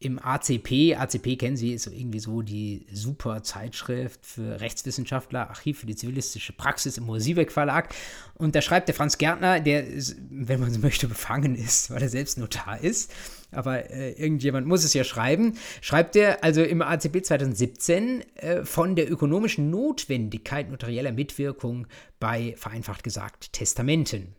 im 0.00 0.20
ACP, 0.20 0.94
ACP 0.94 1.36
kennen 1.36 1.56
Sie, 1.56 1.72
ist 1.72 1.86
irgendwie 1.86 2.20
so 2.20 2.42
die 2.42 2.86
super 2.92 3.42
Zeitschrift 3.42 4.24
für 4.24 4.60
Rechtswissenschaftler, 4.60 5.50
Archiv 5.50 5.80
für 5.80 5.86
die 5.86 5.96
zivilistische 5.96 6.52
Praxis 6.52 6.98
im 6.98 7.04
Mosivek 7.04 7.50
Verlag. 7.50 7.92
Und 8.34 8.54
da 8.54 8.62
schreibt 8.62 8.86
der 8.86 8.94
Franz 8.94 9.18
Gärtner, 9.18 9.58
der, 9.58 9.84
wenn 10.30 10.60
man 10.60 10.72
so 10.72 10.78
möchte, 10.78 11.08
befangen 11.08 11.56
ist, 11.56 11.90
weil 11.90 12.02
er 12.02 12.08
selbst 12.08 12.38
Notar 12.38 12.80
ist. 12.80 13.12
Aber 13.50 13.90
äh, 13.90 14.12
irgendjemand 14.12 14.66
muss 14.66 14.84
es 14.84 14.94
ja 14.94 15.04
schreiben. 15.04 15.54
Schreibt 15.80 16.16
er 16.16 16.44
also 16.44 16.62
im 16.62 16.82
ACP 16.82 17.24
2017 17.24 18.24
äh, 18.36 18.64
von 18.64 18.94
der 18.94 19.10
ökonomischen 19.10 19.70
Notwendigkeit 19.70 20.70
notarieller 20.70 21.12
Mitwirkung 21.12 21.86
bei, 22.20 22.54
vereinfacht 22.56 23.02
gesagt, 23.02 23.52
Testamenten. 23.52 24.34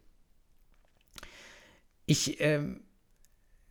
Ich 2.06 2.40
ähm, 2.40 2.81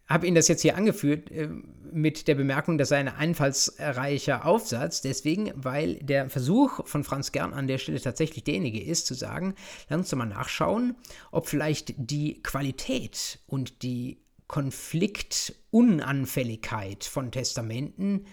habe 0.08 0.26
Ihnen 0.26 0.36
das 0.36 0.48
jetzt 0.48 0.62
hier 0.62 0.76
angeführt 0.76 1.30
äh, 1.30 1.48
mit 1.92 2.28
der 2.28 2.34
Bemerkung, 2.34 2.78
das 2.78 2.88
sei 2.88 2.96
ein 2.96 3.08
einfallsreicher 3.08 4.46
Aufsatz, 4.46 5.02
deswegen, 5.02 5.52
weil 5.54 5.96
der 5.96 6.30
Versuch 6.30 6.86
von 6.86 7.04
Franz 7.04 7.32
Gern 7.32 7.52
an 7.52 7.66
der 7.66 7.78
Stelle 7.78 8.00
tatsächlich 8.00 8.44
derjenige 8.44 8.82
ist, 8.82 9.06
zu 9.06 9.14
sagen, 9.14 9.54
lass 9.88 9.98
uns 9.98 10.10
doch 10.10 10.18
mal 10.18 10.26
nachschauen, 10.26 10.96
ob 11.30 11.46
vielleicht 11.46 11.94
die 11.96 12.42
Qualität 12.42 13.40
und 13.46 13.82
die 13.82 14.18
Konfliktunanfälligkeit 14.48 17.04
von 17.04 17.30
Testamenten 17.30 18.26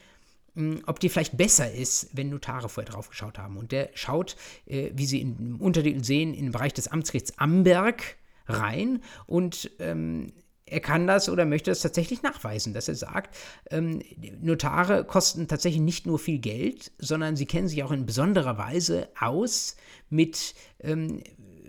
hm, 0.55 0.81
ob 0.85 0.99
die 0.99 1.09
vielleicht 1.09 1.37
besser 1.37 1.71
ist, 1.71 2.09
wenn 2.13 2.29
Notare 2.29 2.69
vorher 2.69 2.91
drauf 2.91 3.09
geschaut 3.09 3.37
haben. 3.37 3.57
Und 3.57 3.71
der 3.71 3.89
schaut, 3.93 4.35
äh, 4.65 4.91
wie 4.93 5.05
Sie 5.05 5.21
im 5.21 5.59
Untertitel 5.59 6.03
sehen, 6.03 6.33
in 6.33 6.45
den 6.45 6.51
Bereich 6.53 6.73
des 6.73 6.87
Amtsgerichts 6.87 7.37
Amberg 7.37 8.15
rein 8.47 9.01
und 9.27 9.71
ähm, 9.79 10.31
er 10.67 10.79
kann 10.79 11.05
das 11.05 11.29
oder 11.29 11.45
möchte 11.45 11.69
das 11.69 11.81
tatsächlich 11.81 12.23
nachweisen, 12.23 12.73
dass 12.73 12.87
er 12.87 12.95
sagt, 12.95 13.35
ähm, 13.69 14.01
Notare 14.41 15.03
kosten 15.03 15.47
tatsächlich 15.47 15.81
nicht 15.81 16.07
nur 16.07 16.17
viel 16.17 16.39
Geld, 16.39 16.91
sondern 16.97 17.35
sie 17.35 17.45
kennen 17.45 17.67
sich 17.67 17.83
auch 17.83 17.91
in 17.91 18.07
besonderer 18.07 18.57
Weise 18.57 19.09
aus 19.19 19.75
mit 20.09 20.55
ähm, 20.79 21.21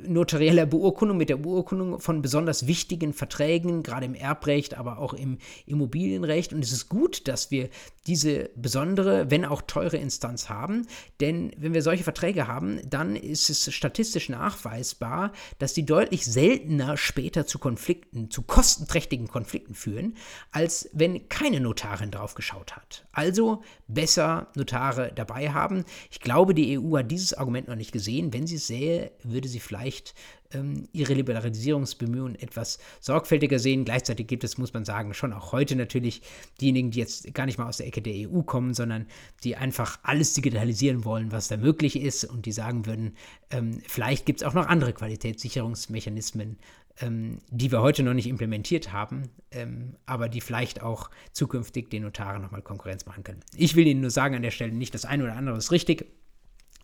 notarieller 0.06 0.66
Beurkundung, 0.66 1.16
mit 1.16 1.28
der 1.28 1.36
Beurkundung 1.36 2.00
von 2.00 2.22
besonders 2.22 2.66
wichtigen 2.66 3.12
Verträgen, 3.12 3.82
gerade 3.82 4.06
im 4.06 4.14
Erbrecht, 4.14 4.76
aber 4.76 4.98
auch 4.98 5.14
im 5.14 5.38
Immobilienrecht. 5.66 6.52
Und 6.52 6.62
es 6.62 6.72
ist 6.72 6.88
gut, 6.88 7.28
dass 7.28 7.50
wir 7.50 7.68
diese 8.06 8.50
besondere, 8.56 9.30
wenn 9.30 9.44
auch 9.44 9.62
teure 9.62 9.96
Instanz 9.96 10.48
haben. 10.48 10.86
Denn 11.20 11.52
wenn 11.56 11.74
wir 11.74 11.82
solche 11.82 12.04
Verträge 12.04 12.46
haben, 12.46 12.80
dann 12.88 13.16
ist 13.16 13.50
es 13.50 13.72
statistisch 13.72 14.28
nachweisbar, 14.28 15.32
dass 15.58 15.74
die 15.74 15.86
deutlich 15.86 16.24
seltener 16.24 16.96
später 16.96 17.46
zu 17.46 17.58
Konflikten, 17.58 18.30
zu 18.30 18.42
kostenträchtigen 18.42 19.28
Konflikten 19.28 19.74
führen, 19.74 20.16
als 20.52 20.88
wenn 20.92 21.28
keine 21.28 21.60
Notarin 21.60 22.10
drauf 22.10 22.34
geschaut 22.34 22.76
hat. 22.76 23.06
Also 23.12 23.62
besser 23.88 24.48
Notare 24.54 25.12
dabei 25.14 25.50
haben. 25.50 25.84
Ich 26.10 26.20
glaube, 26.20 26.54
die 26.54 26.78
EU 26.78 26.98
hat 26.98 27.10
dieses 27.10 27.34
Argument 27.34 27.68
noch 27.68 27.76
nicht 27.76 27.92
gesehen. 27.92 28.32
Wenn 28.32 28.46
sie 28.46 28.56
es 28.56 28.66
sähe, 28.66 29.12
würde 29.22 29.48
sie 29.48 29.60
vielleicht 29.60 29.85
vielleicht 29.86 30.14
ähm, 30.52 30.88
ihre 30.92 31.14
Liberalisierungsbemühungen 31.14 32.36
etwas 32.36 32.78
sorgfältiger 33.00 33.58
sehen. 33.58 33.84
Gleichzeitig 33.84 34.26
gibt 34.26 34.44
es, 34.44 34.58
muss 34.58 34.72
man 34.72 34.84
sagen, 34.84 35.14
schon 35.14 35.32
auch 35.32 35.52
heute 35.52 35.76
natürlich 35.76 36.22
diejenigen, 36.60 36.90
die 36.90 36.98
jetzt 36.98 37.32
gar 37.34 37.46
nicht 37.46 37.58
mal 37.58 37.68
aus 37.68 37.78
der 37.78 37.86
Ecke 37.86 38.02
der 38.02 38.28
EU 38.28 38.42
kommen, 38.42 38.74
sondern 38.74 39.06
die 39.44 39.56
einfach 39.56 39.98
alles 40.02 40.34
digitalisieren 40.34 41.04
wollen, 41.04 41.32
was 41.32 41.48
da 41.48 41.56
möglich 41.56 42.00
ist 42.00 42.24
und 42.24 42.46
die 42.46 42.52
sagen 42.52 42.86
würden, 42.86 43.16
ähm, 43.50 43.80
vielleicht 43.86 44.26
gibt 44.26 44.40
es 44.40 44.46
auch 44.46 44.54
noch 44.54 44.66
andere 44.66 44.92
Qualitätssicherungsmechanismen, 44.92 46.58
ähm, 47.00 47.38
die 47.50 47.70
wir 47.70 47.80
heute 47.80 48.02
noch 48.02 48.14
nicht 48.14 48.28
implementiert 48.28 48.92
haben, 48.92 49.28
ähm, 49.50 49.96
aber 50.06 50.28
die 50.28 50.40
vielleicht 50.40 50.82
auch 50.82 51.10
zukünftig 51.32 51.90
den 51.90 52.02
Notaren 52.02 52.42
nochmal 52.42 52.62
Konkurrenz 52.62 53.06
machen 53.06 53.24
können. 53.24 53.40
Ich 53.54 53.76
will 53.76 53.86
Ihnen 53.86 54.00
nur 54.00 54.10
sagen 54.10 54.34
an 54.34 54.42
der 54.42 54.50
Stelle 54.50 54.72
nicht, 54.72 54.94
das 54.94 55.04
eine 55.04 55.24
oder 55.24 55.36
andere 55.36 55.58
ist 55.58 55.72
richtig, 55.72 56.06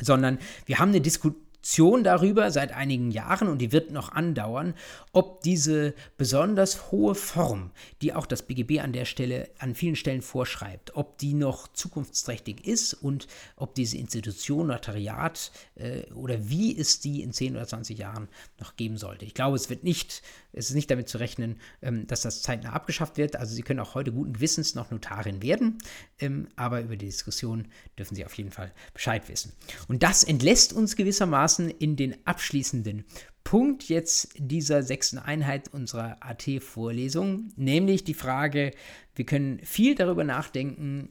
sondern 0.00 0.38
wir 0.66 0.78
haben 0.78 0.90
eine 0.90 1.00
Diskussion 1.00 1.40
Diskussion 1.62 2.02
darüber 2.02 2.50
seit 2.50 2.72
einigen 2.72 3.12
Jahren 3.12 3.48
und 3.48 3.58
die 3.58 3.70
wird 3.70 3.92
noch 3.92 4.10
andauern, 4.10 4.74
ob 5.12 5.42
diese 5.42 5.94
besonders 6.16 6.90
hohe 6.90 7.14
Form, 7.14 7.70
die 8.02 8.12
auch 8.12 8.26
das 8.26 8.42
BGB 8.42 8.80
an 8.80 8.92
der 8.92 9.04
Stelle 9.04 9.48
an 9.60 9.76
vielen 9.76 9.94
Stellen 9.94 10.22
vorschreibt, 10.22 10.96
ob 10.96 11.18
die 11.18 11.34
noch 11.34 11.68
zukunftsträchtig 11.68 12.66
ist 12.66 12.94
und 12.94 13.28
ob 13.54 13.76
diese 13.76 13.96
Institution, 13.96 14.66
Notariat 14.66 15.52
äh, 15.76 16.02
oder 16.14 16.48
wie 16.48 16.76
es 16.76 16.98
die 16.98 17.22
in 17.22 17.32
10 17.32 17.54
oder 17.54 17.66
20 17.66 17.96
Jahren 17.96 18.28
noch 18.58 18.74
geben 18.74 18.96
sollte. 18.96 19.24
Ich 19.24 19.34
glaube, 19.34 19.56
es 19.56 19.70
wird 19.70 19.84
nicht, 19.84 20.22
es 20.52 20.68
ist 20.68 20.74
nicht 20.74 20.90
damit 20.90 21.08
zu 21.08 21.18
rechnen, 21.18 21.60
ähm, 21.80 22.08
dass 22.08 22.22
das 22.22 22.42
zeitnah 22.42 22.72
abgeschafft 22.72 23.18
wird. 23.18 23.36
Also 23.36 23.54
Sie 23.54 23.62
können 23.62 23.80
auch 23.80 23.94
heute 23.94 24.10
guten 24.10 24.32
Gewissens 24.32 24.74
noch 24.74 24.90
Notarin 24.90 25.42
werden, 25.42 25.78
ähm, 26.18 26.48
aber 26.56 26.80
über 26.80 26.96
die 26.96 27.06
Diskussion 27.06 27.68
dürfen 27.96 28.16
Sie 28.16 28.24
auf 28.26 28.34
jeden 28.34 28.50
Fall 28.50 28.72
Bescheid 28.94 29.28
wissen. 29.28 29.52
Und 29.86 30.02
das 30.02 30.24
entlässt 30.24 30.72
uns 30.72 30.96
gewissermaßen 30.96 31.51
gewissermaßen 31.52 31.70
in 31.70 31.96
den 31.96 32.16
abschließenden 32.26 33.04
Punkt 33.44 33.88
jetzt 33.88 34.28
dieser 34.36 34.82
sechsten 34.82 35.18
Einheit 35.18 35.72
unserer 35.72 36.16
AT-Vorlesung, 36.20 37.52
nämlich 37.56 38.04
die 38.04 38.14
Frage, 38.14 38.72
wir 39.14 39.26
können 39.26 39.58
viel 39.60 39.94
darüber 39.94 40.24
nachdenken, 40.24 41.10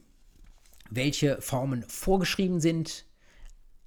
welche 0.90 1.40
Formen 1.40 1.82
vorgeschrieben 1.88 2.60
sind, 2.60 3.04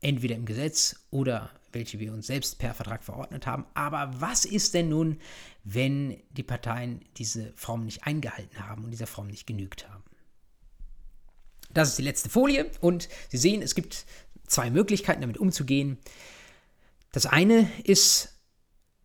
entweder 0.02 0.36
im 0.36 0.46
Gesetz 0.46 1.08
oder 1.10 1.50
welche 1.72 2.00
wir 2.00 2.14
uns 2.14 2.28
selbst 2.28 2.60
per 2.60 2.74
Vertrag 2.74 3.04
verordnet 3.04 3.48
haben. 3.48 3.66
Aber 3.74 4.14
was 4.20 4.46
ist 4.46 4.74
denn 4.74 4.90
nun, 4.90 5.18
wenn 5.64 6.22
die 6.32 6.44
Parteien 6.44 7.02
diese 7.18 7.52
Form 7.56 7.84
nicht 7.84 8.06
eingehalten 8.06 8.68
haben 8.68 8.86
und 8.86 8.92
dieser 8.92 9.08
Form 9.08 9.28
nicht 9.28 9.48
genügt 9.48 9.90
haben? 9.90 10.04
Das 11.74 11.90
ist 11.90 11.98
die 11.98 12.04
letzte 12.04 12.30
Folie 12.30 12.72
und 12.80 13.10
Sie 13.30 13.38
sehen, 13.38 13.62
es 13.62 13.76
gibt 13.76 14.06
zwei 14.48 14.70
Möglichkeiten, 14.70 15.22
damit 15.22 15.38
umzugehen. 15.38 15.98
Das 17.16 17.26
eine 17.26 17.72
ist, 17.86 18.42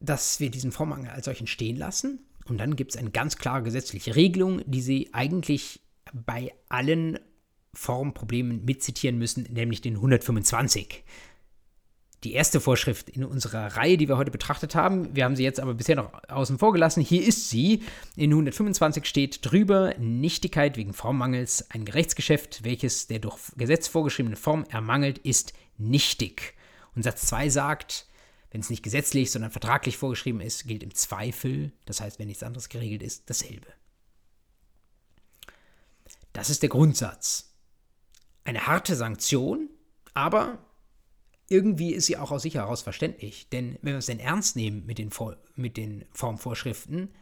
dass 0.01 0.41
wir 0.41 0.51
diesen 0.51 0.73
Vormangel 0.73 1.11
als 1.11 1.27
solchen 1.27 1.47
stehen 1.47 1.77
lassen. 1.77 2.19
Und 2.45 2.59
dann 2.59 2.75
gibt 2.75 2.91
es 2.91 2.97
eine 2.97 3.13
ganz 3.13 3.39
klare 3.39 3.63
gesetzliche 3.63 4.17
Regelung, 4.17 4.63
die 4.67 4.81
Sie 4.81 5.11
eigentlich 5.13 5.79
bei 6.13 6.53
allen 6.69 7.21
Formproblemen 7.73 8.65
mitzitieren 8.65 9.17
müssen, 9.17 9.45
nämlich 9.45 9.81
den 9.81 9.95
125. 9.95 11.05
Die 12.25 12.33
erste 12.33 12.59
Vorschrift 12.59 13.11
in 13.11 13.25
unserer 13.25 13.77
Reihe, 13.77 13.97
die 13.97 14.09
wir 14.09 14.17
heute 14.17 14.33
betrachtet 14.33 14.75
haben, 14.75 15.15
wir 15.15 15.25
haben 15.25 15.37
sie 15.37 15.45
jetzt 15.45 15.61
aber 15.61 15.75
bisher 15.75 15.95
noch 15.95 16.11
außen 16.29 16.59
vor 16.59 16.73
gelassen. 16.73 17.03
Hier 17.03 17.25
ist 17.25 17.49
sie. 17.49 17.85
In 18.17 18.33
125 18.33 19.07
steht 19.07 19.39
drüber 19.49 19.95
Nichtigkeit 19.99 20.77
wegen 20.77 20.95
Formmangels. 20.95 21.71
Ein 21.71 21.87
Rechtsgeschäft, 21.87 22.65
welches 22.65 23.07
der 23.07 23.21
durch 23.21 23.39
Gesetz 23.57 23.87
vorgeschriebene 23.87 24.35
Form 24.35 24.65
ermangelt, 24.69 25.19
ist 25.19 25.53
nichtig. 25.79 26.57
Und 27.01 27.05
Satz 27.05 27.23
2 27.29 27.49
sagt, 27.49 28.07
wenn 28.51 28.61
es 28.61 28.69
nicht 28.69 28.83
gesetzlich, 28.83 29.31
sondern 29.31 29.51
vertraglich 29.51 29.97
vorgeschrieben 29.97 30.43
ist, 30.43 30.67
gilt 30.67 30.83
im 30.83 30.95
Zweifel, 30.95 31.73
das 31.87 32.03
heißt, 32.03 32.19
wenn 32.19 32.29
nichts 32.29 32.43
anderes 32.43 32.69
geregelt 32.69 33.03
ist, 33.03 33.31
dasselbe. 33.31 33.69
Das 36.35 36.51
ist 36.51 36.61
der 36.61 36.69
Grundsatz. 36.69 37.55
Eine 38.45 38.67
harte 38.67 38.97
Sanktion, 38.97 39.71
aber 40.13 40.59
irgendwie 41.49 41.95
ist 41.95 42.05
sie 42.05 42.19
auch 42.19 42.33
aus 42.33 42.43
sich 42.43 42.57
heraus 42.57 42.83
verständlich. 42.83 43.49
Denn 43.49 43.79
wenn 43.81 43.95
wir 43.95 43.99
es 44.01 44.05
denn 44.05 44.21
ernst 44.21 44.55
nehmen 44.55 44.85
mit 44.85 44.99
den, 44.99 45.09
mit 45.57 45.79
den 45.79 46.05
Formvorschriften, 46.13 47.15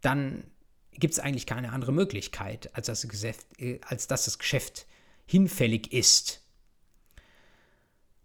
dann 0.00 0.42
gibt 0.90 1.14
es 1.14 1.20
eigentlich 1.20 1.46
keine 1.46 1.70
andere 1.70 1.92
Möglichkeit, 1.92 2.74
als 2.74 2.88
dass, 2.88 3.02
das 3.02 3.10
Geschäft, 3.10 3.46
äh, 3.60 3.78
als 3.86 4.08
dass 4.08 4.24
das 4.24 4.40
Geschäft 4.40 4.88
hinfällig 5.24 5.92
ist. 5.92 6.43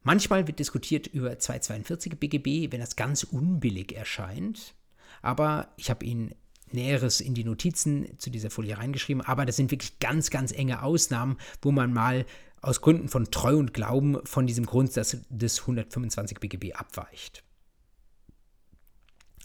Manchmal 0.03 0.47
wird 0.47 0.59
diskutiert 0.59 1.07
über 1.07 1.37
242 1.37 2.19
BGB, 2.19 2.71
wenn 2.71 2.79
das 2.79 2.95
ganz 2.95 3.23
unbillig 3.23 3.93
erscheint. 3.93 4.75
Aber 5.21 5.73
ich 5.77 5.89
habe 5.89 6.05
Ihnen 6.05 6.33
Näheres 6.71 7.19
in 7.19 7.33
die 7.33 7.43
Notizen 7.43 8.17
zu 8.19 8.29
dieser 8.29 8.49
Folie 8.49 8.77
reingeschrieben. 8.77 9.21
Aber 9.21 9.45
das 9.45 9.55
sind 9.55 9.71
wirklich 9.71 9.99
ganz, 9.99 10.29
ganz 10.29 10.51
enge 10.51 10.83
Ausnahmen, 10.83 11.37
wo 11.61 11.71
man 11.71 11.91
mal 11.91 12.25
aus 12.61 12.81
Gründen 12.81 13.07
von 13.07 13.31
Treu 13.31 13.57
und 13.57 13.73
Glauben 13.73 14.17
von 14.25 14.45
diesem 14.45 14.65
Grundsatz 14.65 15.17
des 15.29 15.61
125 15.61 16.39
BGB 16.39 16.73
abweicht. 16.75 17.43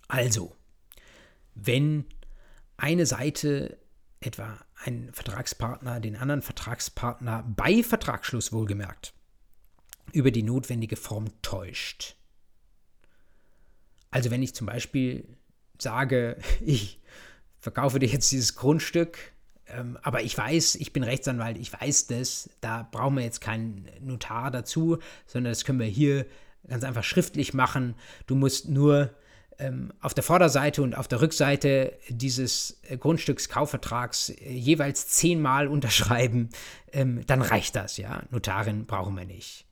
Also, 0.09 0.55
wenn 1.55 2.05
eine 2.77 3.07
Seite 3.07 3.79
etwa 4.21 4.59
ein 4.85 5.11
Vertragspartner 5.13 6.01
den 6.01 6.17
anderen 6.17 6.43
Vertragspartner 6.43 7.45
bei 7.57 7.83
Vertragsschluss 7.83 8.53
wohlgemerkt 8.53 9.15
über 10.13 10.31
die 10.31 10.43
notwendige 10.43 10.97
Form 10.97 11.27
täuscht. 11.43 12.17
Also 14.11 14.31
wenn 14.31 14.43
ich 14.43 14.55
zum 14.55 14.67
Beispiel 14.67 15.27
sage, 15.81 16.37
ich 16.65 17.01
verkaufe 17.59 17.99
dir 17.99 18.09
jetzt 18.09 18.31
dieses 18.33 18.55
Grundstück, 18.55 19.19
ähm, 19.67 19.99
aber 20.03 20.23
ich 20.23 20.37
weiß, 20.37 20.77
ich 20.77 20.93
bin 20.93 21.03
Rechtsanwalt, 21.03 21.57
ich 21.59 21.73
weiß 21.73 22.07
das, 22.09 22.51
da 22.61 22.89
brauchen 22.91 23.17
wir 23.17 23.25
jetzt 23.25 23.41
keinen 23.41 23.89
Notar 24.01 24.51
dazu, 24.51 24.99
sondern 25.27 25.53
das 25.53 25.65
können 25.65 25.81
wir 25.81 25.87
hier 25.87 26.27
ganz 26.69 26.85
einfach 26.85 27.05
schriftlich 27.05 27.55
machen. 27.55 27.95
Du 28.27 28.35
musst 28.35 28.69
nur 28.69 29.11
ähm, 29.59 29.93
auf 30.01 30.15
der 30.15 30.25
Vorderseite 30.25 30.83
und 30.83 30.97
auf 30.97 31.09
der 31.09 31.21
Rückseite 31.21 31.99
dieses 32.09 32.81
äh, 32.83 32.97
Grundstückskaufvertrags 32.97 34.31
äh, 34.31 34.51
jeweils 34.51 35.09
zehnmal 35.09 35.69
unterschreiben, 35.69 36.51
ähm, 36.93 37.25
dann 37.27 37.43
reicht 37.43 37.77
das, 37.77 37.97
ja. 37.97 38.23
Notarin 38.31 38.87
brauchen 38.87 39.17
wir 39.17 39.25
nicht. 39.25 39.67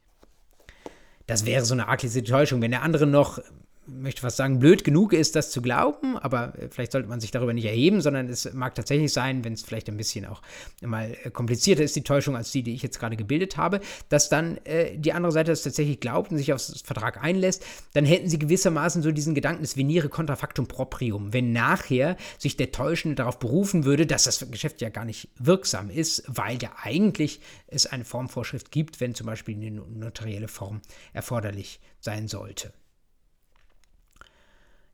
Das 1.32 1.46
wäre 1.46 1.64
so 1.64 1.72
eine 1.72 1.88
arglische 1.88 2.22
Täuschung. 2.22 2.60
Wenn 2.60 2.72
der 2.72 2.82
andere 2.82 3.06
noch 3.06 3.38
möchte 3.86 4.20
fast 4.20 4.36
sagen, 4.36 4.60
blöd 4.60 4.84
genug 4.84 5.12
ist, 5.12 5.34
das 5.34 5.50
zu 5.50 5.60
glauben, 5.60 6.16
aber 6.16 6.56
äh, 6.58 6.68
vielleicht 6.70 6.92
sollte 6.92 7.08
man 7.08 7.20
sich 7.20 7.30
darüber 7.30 7.52
nicht 7.52 7.64
erheben, 7.64 8.00
sondern 8.00 8.28
es 8.28 8.52
mag 8.54 8.74
tatsächlich 8.74 9.12
sein, 9.12 9.44
wenn 9.44 9.52
es 9.52 9.62
vielleicht 9.62 9.88
ein 9.88 9.96
bisschen 9.96 10.24
auch 10.26 10.42
mal 10.80 11.16
äh, 11.24 11.30
komplizierter 11.30 11.82
ist, 11.82 11.96
die 11.96 12.02
Täuschung, 12.02 12.36
als 12.36 12.52
die, 12.52 12.62
die 12.62 12.74
ich 12.74 12.82
jetzt 12.82 13.00
gerade 13.00 13.16
gebildet 13.16 13.56
habe, 13.56 13.80
dass 14.08 14.28
dann 14.28 14.58
äh, 14.64 14.96
die 14.96 15.12
andere 15.12 15.32
Seite 15.32 15.50
das 15.50 15.62
tatsächlich 15.62 16.00
glaubt 16.00 16.30
und 16.30 16.38
sich 16.38 16.52
auf 16.52 16.64
das 16.64 16.82
Vertrag 16.82 17.22
einlässt, 17.22 17.64
dann 17.94 18.04
hätten 18.04 18.28
sie 18.28 18.38
gewissermaßen 18.38 19.02
so 19.02 19.10
diesen 19.10 19.34
Gedanken 19.34 19.62
des 19.62 19.76
venire 19.76 20.08
contra 20.08 20.36
factum 20.36 20.66
proprium, 20.66 21.32
wenn 21.32 21.52
nachher 21.52 22.16
sich 22.38 22.56
der 22.56 22.70
Täuschende 22.70 23.16
darauf 23.16 23.38
berufen 23.38 23.84
würde, 23.84 24.06
dass 24.06 24.24
das 24.24 24.48
Geschäft 24.50 24.80
ja 24.80 24.90
gar 24.90 25.04
nicht 25.04 25.28
wirksam 25.38 25.90
ist, 25.90 26.22
weil 26.28 26.58
ja 26.62 26.70
eigentlich 26.82 27.40
es 27.66 27.86
eine 27.86 28.04
Formvorschrift 28.04 28.70
gibt, 28.70 29.00
wenn 29.00 29.14
zum 29.14 29.26
Beispiel 29.26 29.56
eine 29.56 29.70
notarielle 29.70 30.48
Form 30.48 30.82
erforderlich 31.12 31.80
sein 32.00 32.28
sollte 32.28 32.72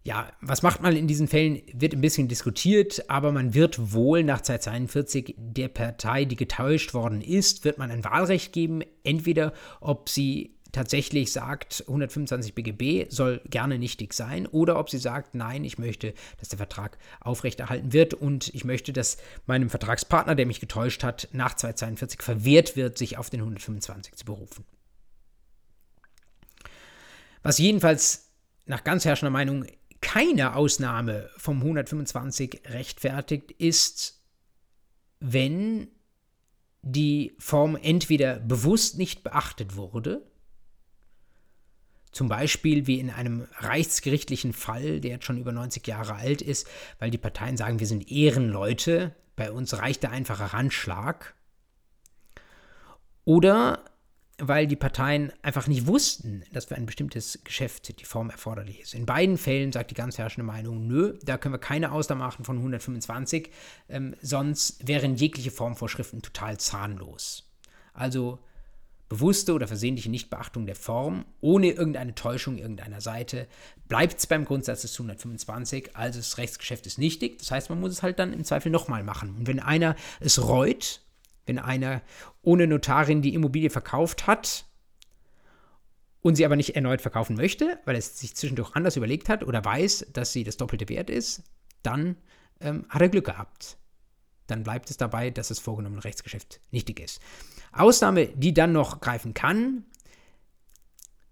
ja, 0.05 0.33
was 0.41 0.63
macht 0.63 0.81
man 0.81 0.97
in 0.97 1.07
diesen 1.07 1.29
Fällen, 1.29 1.61
wird 1.73 1.93
ein 1.93 2.01
bisschen 2.01 2.29
diskutiert, 2.29 3.11
aber 3.11 3.33
man 3.33 3.55
wird 3.55 3.93
wohl 3.93 4.23
nach 4.25 4.41
242 4.41 5.35
der 5.37 5.69
Partei, 5.69 6.25
die 6.25 6.37
getäuscht 6.37 6.95
worden 6.95 7.21
ist, 7.21 7.65
wird 7.65 7.79
man 7.79 7.91
ein 7.91 8.05
Wahlrecht 8.05 8.53
geben, 8.53 8.83
entweder 9.05 9.53
ob 9.81 10.09
sie 10.09 10.55
tatsächlich 10.73 11.33
sagt, 11.33 11.85
125 11.87 12.55
BGB 12.55 13.11
soll 13.11 13.41
gerne 13.49 13.79
nichtig 13.79 14.13
sein, 14.15 14.47
oder 14.47 14.79
ob 14.79 14.91
sie 14.91 14.99
sagt, 14.99 15.35
nein, 15.35 15.65
ich 15.65 15.79
möchte, 15.79 16.15
dass 16.39 16.49
der 16.49 16.59
Vertrag 16.59 16.99
aufrechterhalten 17.21 17.93
wird 17.93 18.15
und 18.15 18.55
ich 18.55 18.65
möchte, 18.65 18.93
dass 18.93 19.17
meinem 19.47 19.71
Vertragspartner, 19.71 20.35
der 20.35 20.47
mich 20.47 20.61
getäuscht 20.61 21.03
hat, 21.05 21.29
nach 21.33 21.55
242 21.55 22.23
verwehrt 22.23 22.77
wird, 22.77 22.99
sich 22.99 23.19
auf 23.19 23.31
den 23.31 23.41
125 23.41 24.15
zu 24.15 24.25
berufen. 24.25 24.65
Was 27.43 27.59
jedenfalls 27.59 28.31
nach 28.67 28.85
ganz 28.85 29.05
herrschender 29.05 29.31
Meinung 29.31 29.65
keine 30.01 30.55
Ausnahme 30.55 31.29
vom 31.37 31.59
125 31.59 32.63
rechtfertigt, 32.67 33.51
ist, 33.53 34.23
wenn 35.21 35.89
die 36.83 37.35
Form 37.39 37.77
entweder 37.77 38.39
bewusst 38.39 38.99
nicht 38.99 39.25
beachtet 39.25 39.77
wurde, 39.77 40.23
zum 42.13 42.29
Beispiel 42.29 42.87
wie 42.87 43.01
in 43.01 43.11
einem 43.11 43.47
rechtsgerichtlichen 43.61 44.53
Fall, 44.53 45.01
der 45.01 45.13
jetzt 45.13 45.25
schon 45.25 45.39
über 45.39 45.53
90 45.53 45.87
Jahre 45.87 46.15
alt 46.15 46.43
ist, 46.43 46.67
weil 46.99 47.11
die 47.11 47.19
Parteien 47.19 47.57
sagen, 47.57 47.81
wir 47.81 47.87
sind 47.87 48.11
Ehrenleute, 48.11 49.15
bei 49.37 49.53
uns 49.53 49.77
reicht 49.79 50.03
der 50.03 50.11
einfache 50.11 50.53
Handschlag. 50.53 51.35
Oder 53.25 53.85
weil 54.39 54.67
die 54.67 54.77
Parteien 54.77 55.33
einfach 55.43 55.67
nicht 55.67 55.87
wussten, 55.87 56.45
dass 56.53 56.67
für 56.67 56.77
ein 56.77 56.87
bestimmtes 56.87 57.41
Geschäft 57.43 58.01
die 58.01 58.05
Form 58.05 58.31
erforderlich 58.31 58.81
ist. 58.81 58.95
In 58.95 59.05
beiden 59.05 59.37
Fällen 59.37 59.73
sagt 59.73 59.91
die 59.91 59.97
ganz 59.97 60.17
herrschende 60.17 60.47
Meinung, 60.47 60.87
nö, 60.87 61.19
da 61.25 61.37
können 61.39 61.55
wir 61.55 61.59
keine 61.59 61.91
Ausnahme 61.93 62.25
machen 62.25 62.45
von 62.45 62.59
125, 62.59 63.51
ähm, 63.89 64.15
sonst 64.23 64.87
wären 64.87 65.17
jegliche 65.17 65.51
Formvorschriften 65.51 66.23
total 66.23 66.59
zahnlos. 66.59 67.51
Also 67.93 68.39
bewusste 69.09 69.55
oder 69.55 69.67
versehentliche 69.67 70.11
Nichtbeachtung 70.11 70.67
der 70.67 70.77
Form 70.77 71.25
ohne 71.41 71.71
irgendeine 71.71 72.15
Täuschung 72.15 72.59
irgendeiner 72.59 73.01
Seite 73.01 73.49
bleibt 73.89 74.19
es 74.19 74.27
beim 74.27 74.45
Grundsatz 74.45 74.83
des 74.83 74.93
125, 74.93 75.97
also 75.97 76.19
das 76.19 76.39
Rechtsgeschäft 76.39 76.87
ist 76.87 76.99
nichtig. 76.99 77.39
Das 77.39 77.51
heißt, 77.51 77.71
man 77.71 77.81
muss 77.81 77.93
es 77.93 78.03
halt 78.03 78.19
dann 78.19 78.33
im 78.33 78.45
Zweifel 78.45 78.71
nochmal 78.71 79.03
machen. 79.03 79.35
Und 79.37 79.47
wenn 79.47 79.61
einer 79.61 79.97
es 80.21 80.47
reut, 80.47 81.01
wenn 81.49 81.59
einer 81.59 82.03
ohne 82.43 82.67
Notarin 82.67 83.23
die 83.23 83.35
Immobilie 83.35 83.71
verkauft 83.71 84.27
hat 84.27 84.67
und 86.21 86.37
sie 86.37 86.45
aber 86.45 86.57
nicht 86.57 86.77
erneut 86.77 87.01
verkaufen 87.01 87.37
möchte, 87.37 87.79
weil 87.85 87.95
er 87.95 88.01
es 88.01 88.19
sich 88.19 88.37
zwischendurch 88.37 88.75
anders 88.75 88.97
überlegt 88.97 89.29
hat 89.29 89.43
oder 89.43 89.65
weiß, 89.65 90.09
dass 90.13 90.33
sie 90.33 90.45
das 90.45 90.57
doppelte 90.57 90.89
Wert 90.89 91.11
ist, 91.11 91.43
dann 91.83 92.17
ähm, 92.61 92.85
hat 92.89 93.03
er 93.03 93.09
Glück 93.09 93.27
gehabt. 93.27 93.79
Dann 94.47 94.63
bleibt 94.63 94.91
es 94.91 94.97
dabei, 94.97 95.31
dass 95.31 95.49
das 95.49 95.59
vorgenommene 95.59 96.05
Rechtsgeschäft 96.05 96.61
nichtig 96.71 97.01
ist. 97.01 97.21
Ausnahme, 97.73 98.29
die 98.29 98.55
dann 98.55 98.73
noch 98.73 99.01
greifen 99.01 99.35
kann, 99.35 99.85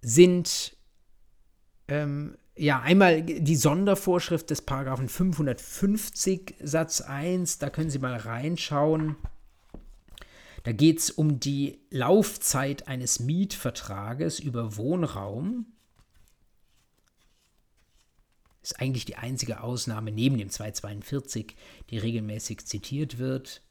sind 0.02 0.76
ähm, 1.88 2.36
ja 2.56 2.80
einmal 2.80 3.22
die 3.22 3.56
Sondervorschrift 3.56 4.50
des 4.50 4.62
Paragraphen 4.62 5.08
550 5.08 6.56
Satz 6.62 7.00
1. 7.00 7.58
Da 7.58 7.70
können 7.70 7.90
Sie 7.90 7.98
mal 7.98 8.16
reinschauen. 8.16 9.16
Da 10.66 10.72
geht 10.72 10.98
es 10.98 11.10
um 11.10 11.38
die 11.38 11.78
Laufzeit 11.90 12.88
eines 12.88 13.20
Mietvertrages 13.20 14.40
über 14.40 14.76
Wohnraum. 14.76 15.66
Ist 18.62 18.80
eigentlich 18.80 19.04
die 19.04 19.14
einzige 19.14 19.60
Ausnahme 19.60 20.10
neben 20.10 20.38
dem 20.38 20.50
242, 20.50 21.54
die 21.90 21.98
regelmäßig 21.98 22.66
zitiert 22.66 23.18
wird. 23.18 23.62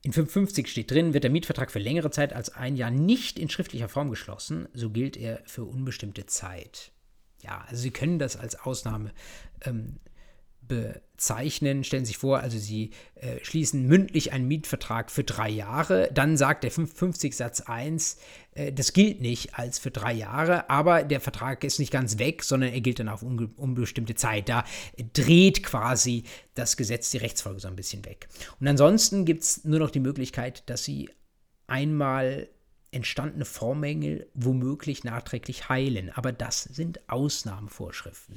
In 0.00 0.14
550 0.14 0.66
steht 0.66 0.90
drin, 0.90 1.12
wird 1.12 1.24
der 1.24 1.30
Mietvertrag 1.30 1.70
für 1.70 1.80
längere 1.80 2.10
Zeit 2.10 2.32
als 2.32 2.54
ein 2.54 2.74
Jahr 2.74 2.90
nicht 2.90 3.38
in 3.38 3.50
schriftlicher 3.50 3.90
Form 3.90 4.08
geschlossen, 4.08 4.66
so 4.72 4.88
gilt 4.88 5.18
er 5.18 5.42
für 5.44 5.64
unbestimmte 5.64 6.24
Zeit. 6.24 6.90
Ja, 7.42 7.66
also 7.68 7.82
Sie 7.82 7.90
können 7.90 8.18
das 8.18 8.38
als 8.38 8.58
Ausnahme 8.58 9.12
ähm, 9.60 10.00
bezeichnen. 10.68 11.84
Stellen 11.84 12.04
Sie 12.04 12.10
sich 12.10 12.18
vor, 12.18 12.40
also 12.40 12.58
Sie 12.58 12.90
äh, 13.16 13.42
schließen 13.42 13.86
mündlich 13.86 14.32
einen 14.32 14.48
Mietvertrag 14.48 15.10
für 15.10 15.24
drei 15.24 15.48
Jahre. 15.48 16.10
Dann 16.12 16.36
sagt 16.36 16.64
der 16.64 16.70
55 16.70 17.36
Satz 17.36 17.60
1, 17.60 18.18
äh, 18.54 18.72
das 18.72 18.92
gilt 18.92 19.20
nicht 19.20 19.58
als 19.58 19.78
für 19.78 19.90
drei 19.90 20.12
Jahre, 20.12 20.68
aber 20.70 21.02
der 21.02 21.20
Vertrag 21.20 21.64
ist 21.64 21.78
nicht 21.78 21.92
ganz 21.92 22.18
weg, 22.18 22.42
sondern 22.42 22.72
er 22.72 22.80
gilt 22.80 22.98
dann 22.98 23.08
auf 23.08 23.22
un 23.22 23.52
unbestimmte 23.56 24.14
Zeit. 24.14 24.48
Da 24.48 24.64
dreht 25.12 25.62
quasi 25.62 26.24
das 26.54 26.76
Gesetz 26.76 27.10
die 27.10 27.18
Rechtsfolge 27.18 27.60
so 27.60 27.68
ein 27.68 27.76
bisschen 27.76 28.04
weg. 28.04 28.28
Und 28.60 28.68
ansonsten 28.68 29.24
gibt 29.24 29.42
es 29.42 29.64
nur 29.64 29.78
noch 29.78 29.90
die 29.90 30.00
Möglichkeit, 30.00 30.68
dass 30.68 30.84
Sie 30.84 31.10
einmal 31.66 32.48
entstandene 32.94 33.44
Vormängel 33.44 34.28
womöglich 34.34 35.04
nachträglich 35.04 35.68
heilen. 35.68 36.10
Aber 36.10 36.32
das 36.32 36.62
sind 36.62 37.08
Ausnahmevorschriften. 37.08 38.36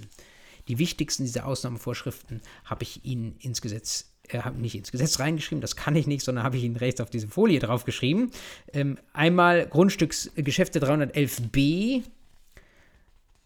Die 0.67 0.79
wichtigsten 0.79 1.23
dieser 1.23 1.45
Ausnahmevorschriften 1.45 2.41
habe 2.65 2.83
ich 2.83 3.05
Ihnen 3.05 3.35
ins 3.39 3.61
Gesetz 3.61 4.11
äh, 4.29 4.39
habe 4.39 4.59
nicht 4.59 4.75
ins 4.75 4.91
Gesetz 4.91 5.19
reingeschrieben, 5.19 5.61
das 5.61 5.75
kann 5.75 5.95
ich 5.95 6.07
nicht, 6.07 6.23
sondern 6.23 6.43
habe 6.43 6.57
ich 6.57 6.63
Ihnen 6.63 6.75
rechts 6.75 7.01
auf 7.01 7.09
diese 7.09 7.27
Folie 7.27 7.59
draufgeschrieben. 7.59 8.31
Ähm, 8.73 8.97
einmal 9.13 9.67
Grundstücksgeschäfte 9.67 10.79
311b. 10.79 12.03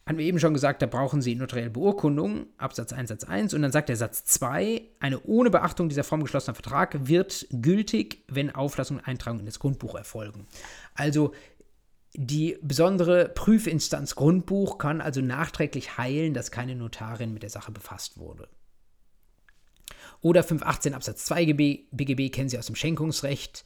Haben 0.08 0.18
wir 0.18 0.26
eben 0.26 0.40
schon 0.40 0.56
gesagt, 0.56 0.82
da 0.82 0.88
brauchen 0.88 1.22
Sie 1.22 1.36
notarielle 1.36 1.70
Beurkundung, 1.70 2.48
Absatz 2.58 2.92
1 2.92 3.10
Satz 3.10 3.24
1. 3.24 3.54
Und 3.54 3.62
dann 3.62 3.72
sagt 3.72 3.88
der 3.88 3.96
Satz 3.96 4.26
2, 4.26 4.82
eine 5.00 5.22
ohne 5.22 5.52
Beachtung 5.52 5.90
dieser 5.90 6.04
Form 6.04 6.24
geschlossener 6.24 6.56
Vertrag 6.56 7.08
wird 7.08 7.46
gültig, 7.52 8.24
wenn 8.28 8.50
Auflassung 8.50 8.98
und 8.98 9.08
Eintragung 9.08 9.40
in 9.40 9.46
das 9.46 9.60
Grundbuch 9.60 9.94
erfolgen. 9.94 10.48
Also 10.96 11.34
die 12.14 12.58
besondere 12.62 13.30
Prüfinstanz 13.30 14.16
Grundbuch 14.16 14.78
kann 14.78 15.02
also 15.02 15.22
nachträglich 15.22 15.98
heilen, 15.98 16.34
dass 16.34 16.52
keine 16.52 16.76
Notarin 16.76 17.34
mit 17.34 17.44
der 17.44 17.50
Sache 17.50 17.72
befasst 17.72 18.18
wurde. 18.18 18.50
Oder 20.22 20.44
518 20.44 20.94
Absatz 20.94 21.26
2 21.26 21.46
GB, 21.46 21.86
BGB 21.92 22.32
kennen 22.32 22.50
Sie 22.50 22.60
aus 22.60 22.68
dem 22.68 22.76
Schenkungsrecht. 22.76 23.66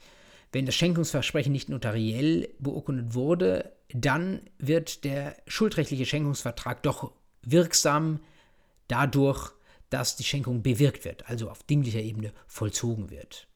Wenn 0.51 0.65
das 0.65 0.75
Schenkungsversprechen 0.75 1.51
nicht 1.51 1.69
notariell 1.69 2.49
beurkundet 2.59 3.13
wurde, 3.13 3.73
dann 3.89 4.41
wird 4.57 5.03
der 5.03 5.35
schuldrechtliche 5.47 6.05
Schenkungsvertrag 6.05 6.81
doch 6.83 7.11
wirksam 7.41 8.21
dadurch, 8.87 9.51
dass 9.89 10.15
die 10.15 10.23
Schenkung 10.23 10.61
bewirkt 10.61 11.03
wird, 11.03 11.27
also 11.29 11.49
auf 11.49 11.63
dinglicher 11.63 11.99
Ebene 11.99 12.31
vollzogen 12.47 13.09
wird. 13.09 13.47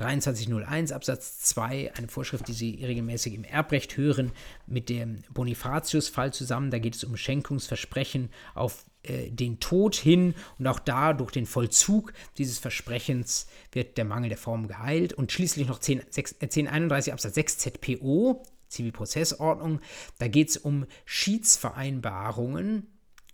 2301 0.00 0.92
Absatz 0.92 1.40
2, 1.40 1.92
eine 1.94 2.08
Vorschrift, 2.08 2.48
die 2.48 2.54
Sie 2.54 2.82
regelmäßig 2.82 3.34
im 3.34 3.44
Erbrecht 3.44 3.98
hören, 3.98 4.32
mit 4.66 4.88
dem 4.88 5.18
Bonifatius-Fall 5.34 6.32
zusammen. 6.32 6.70
Da 6.70 6.78
geht 6.78 6.96
es 6.96 7.04
um 7.04 7.18
Schenkungsversprechen 7.18 8.30
auf 8.54 8.86
äh, 9.02 9.30
den 9.30 9.60
Tod 9.60 9.94
hin 9.94 10.34
und 10.58 10.66
auch 10.66 10.78
da 10.78 11.12
durch 11.12 11.32
den 11.32 11.44
Vollzug 11.44 12.14
dieses 12.38 12.58
Versprechens 12.58 13.46
wird 13.72 13.98
der 13.98 14.06
Mangel 14.06 14.30
der 14.30 14.38
Form 14.38 14.68
geheilt. 14.68 15.12
Und 15.12 15.32
schließlich 15.32 15.68
noch 15.68 15.80
10, 15.80 16.02
6, 16.08 16.32
äh, 16.32 16.44
1031 16.44 17.12
Absatz 17.12 17.34
6 17.34 17.58
ZPO, 17.58 18.42
Zivilprozessordnung. 18.68 19.80
Da 20.18 20.28
geht 20.28 20.48
es 20.48 20.56
um 20.56 20.86
Schiedsvereinbarungen 21.04 22.86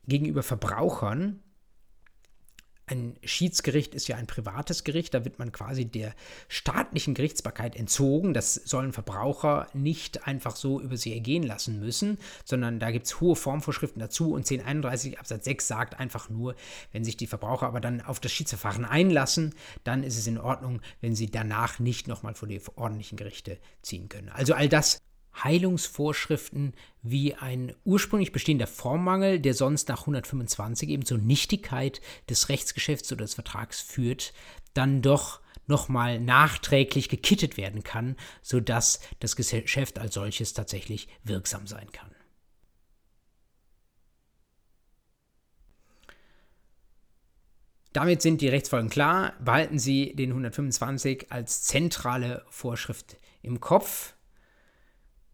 gegenüber 0.08 0.42
Verbrauchern 0.42 1.44
ein 2.88 3.16
Schiedsgericht 3.24 3.94
ist 3.96 4.06
ja 4.06 4.16
ein 4.16 4.28
privates 4.28 4.84
Gericht, 4.84 5.12
da 5.12 5.24
wird 5.24 5.40
man 5.40 5.50
quasi 5.50 5.86
der 5.86 6.14
staatlichen 6.48 7.14
Gerichtsbarkeit 7.14 7.74
entzogen. 7.74 8.32
Das 8.32 8.54
sollen 8.54 8.92
Verbraucher 8.92 9.66
nicht 9.72 10.26
einfach 10.28 10.54
so 10.54 10.80
über 10.80 10.96
sie 10.96 11.12
ergehen 11.12 11.42
lassen 11.42 11.80
müssen, 11.80 12.18
sondern 12.44 12.78
da 12.78 12.92
gibt 12.92 13.06
es 13.06 13.20
hohe 13.20 13.34
Formvorschriften 13.34 13.98
dazu 13.98 14.32
und 14.32 14.48
1031 14.48 15.18
Absatz 15.18 15.44
6 15.46 15.66
sagt 15.66 15.98
einfach 15.98 16.30
nur, 16.30 16.54
wenn 16.92 17.04
sich 17.04 17.16
die 17.16 17.26
Verbraucher 17.26 17.66
aber 17.66 17.80
dann 17.80 18.00
auf 18.00 18.20
das 18.20 18.30
Schiedsverfahren 18.30 18.84
einlassen, 18.84 19.54
dann 19.82 20.04
ist 20.04 20.16
es 20.16 20.28
in 20.28 20.38
Ordnung, 20.38 20.80
wenn 21.00 21.16
sie 21.16 21.28
danach 21.28 21.80
nicht 21.80 22.06
nochmal 22.06 22.34
vor 22.34 22.46
die 22.46 22.60
ordentlichen 22.76 23.16
Gerichte 23.16 23.58
ziehen 23.82 24.08
können. 24.08 24.28
Also 24.28 24.54
all 24.54 24.68
das 24.68 25.02
Heilungsvorschriften 25.42 26.74
wie 27.02 27.34
ein 27.34 27.74
ursprünglich 27.84 28.32
bestehender 28.32 28.66
Formmangel, 28.66 29.40
der 29.40 29.54
sonst 29.54 29.88
nach 29.88 30.00
125 30.00 30.88
eben 30.88 31.04
zur 31.04 31.18
Nichtigkeit 31.18 32.00
des 32.28 32.48
Rechtsgeschäfts 32.48 33.12
oder 33.12 33.24
des 33.24 33.34
Vertrags 33.34 33.80
führt, 33.80 34.32
dann 34.74 35.02
doch 35.02 35.40
nochmal 35.66 36.20
nachträglich 36.20 37.08
gekittet 37.08 37.56
werden 37.56 37.82
kann, 37.82 38.16
sodass 38.42 39.00
das 39.20 39.36
Geschäft 39.36 39.98
als 39.98 40.14
solches 40.14 40.52
tatsächlich 40.52 41.08
wirksam 41.24 41.66
sein 41.66 41.90
kann. 41.92 42.10
Damit 47.92 48.20
sind 48.20 48.42
die 48.42 48.48
Rechtsfolgen 48.48 48.90
klar. 48.90 49.32
Behalten 49.42 49.78
Sie 49.78 50.14
den 50.14 50.28
125 50.28 51.32
als 51.32 51.62
zentrale 51.62 52.44
Vorschrift 52.50 53.16
im 53.40 53.58
Kopf. 53.58 54.15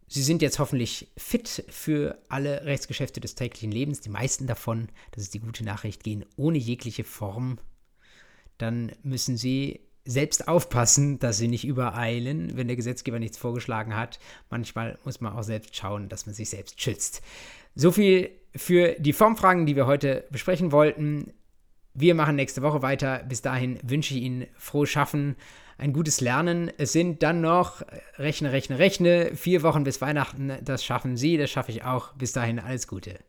Sie 0.07 0.23
sind 0.23 0.41
jetzt 0.41 0.59
hoffentlich 0.59 1.11
fit 1.17 1.63
für 1.69 2.19
alle 2.29 2.65
Rechtsgeschäfte 2.65 3.19
des 3.19 3.35
täglichen 3.35 3.71
Lebens. 3.71 4.01
Die 4.01 4.09
meisten 4.09 4.47
davon, 4.47 4.89
das 5.11 5.23
ist 5.23 5.33
die 5.33 5.39
gute 5.39 5.63
Nachricht, 5.63 6.03
gehen 6.03 6.25
ohne 6.35 6.57
jegliche 6.57 7.03
Form. 7.03 7.57
Dann 8.57 8.91
müssen 9.03 9.37
Sie 9.37 9.81
selbst 10.05 10.47
aufpassen, 10.47 11.19
dass 11.19 11.37
Sie 11.37 11.47
nicht 11.47 11.65
übereilen, 11.65 12.55
wenn 12.57 12.67
der 12.67 12.75
Gesetzgeber 12.75 13.19
nichts 13.19 13.37
vorgeschlagen 13.37 13.95
hat. 13.95 14.19
Manchmal 14.49 14.99
muss 15.05 15.21
man 15.21 15.33
auch 15.33 15.43
selbst 15.43 15.75
schauen, 15.75 16.09
dass 16.09 16.25
man 16.25 16.35
sich 16.35 16.49
selbst 16.49 16.81
schützt. 16.81 17.21
So 17.75 17.91
viel 17.91 18.29
für 18.55 18.95
die 18.99 19.13
Formfragen, 19.13 19.65
die 19.65 19.75
wir 19.75 19.87
heute 19.87 20.25
besprechen 20.29 20.71
wollten. 20.71 21.33
Wir 21.93 22.15
machen 22.15 22.35
nächste 22.35 22.61
Woche 22.61 22.81
weiter. 22.81 23.23
Bis 23.27 23.41
dahin 23.41 23.79
wünsche 23.83 24.13
ich 24.13 24.21
Ihnen 24.21 24.47
frohes 24.55 24.89
Schaffen 24.89 25.35
ein 25.77 25.93
gutes 25.93 26.21
Lernen. 26.21 26.71
Es 26.77 26.91
sind 26.91 27.23
dann 27.23 27.41
noch, 27.41 27.81
rechne, 28.17 28.51
rechne, 28.51 28.79
rechne, 28.79 29.35
vier 29.35 29.63
Wochen 29.63 29.83
bis 29.83 30.01
Weihnachten. 30.01 30.51
Das 30.61 30.83
schaffen 30.83 31.17
Sie, 31.17 31.37
das 31.37 31.49
schaffe 31.49 31.71
ich 31.71 31.83
auch. 31.83 32.13
Bis 32.13 32.31
dahin 32.33 32.59
alles 32.59 32.87
Gute. 32.87 33.19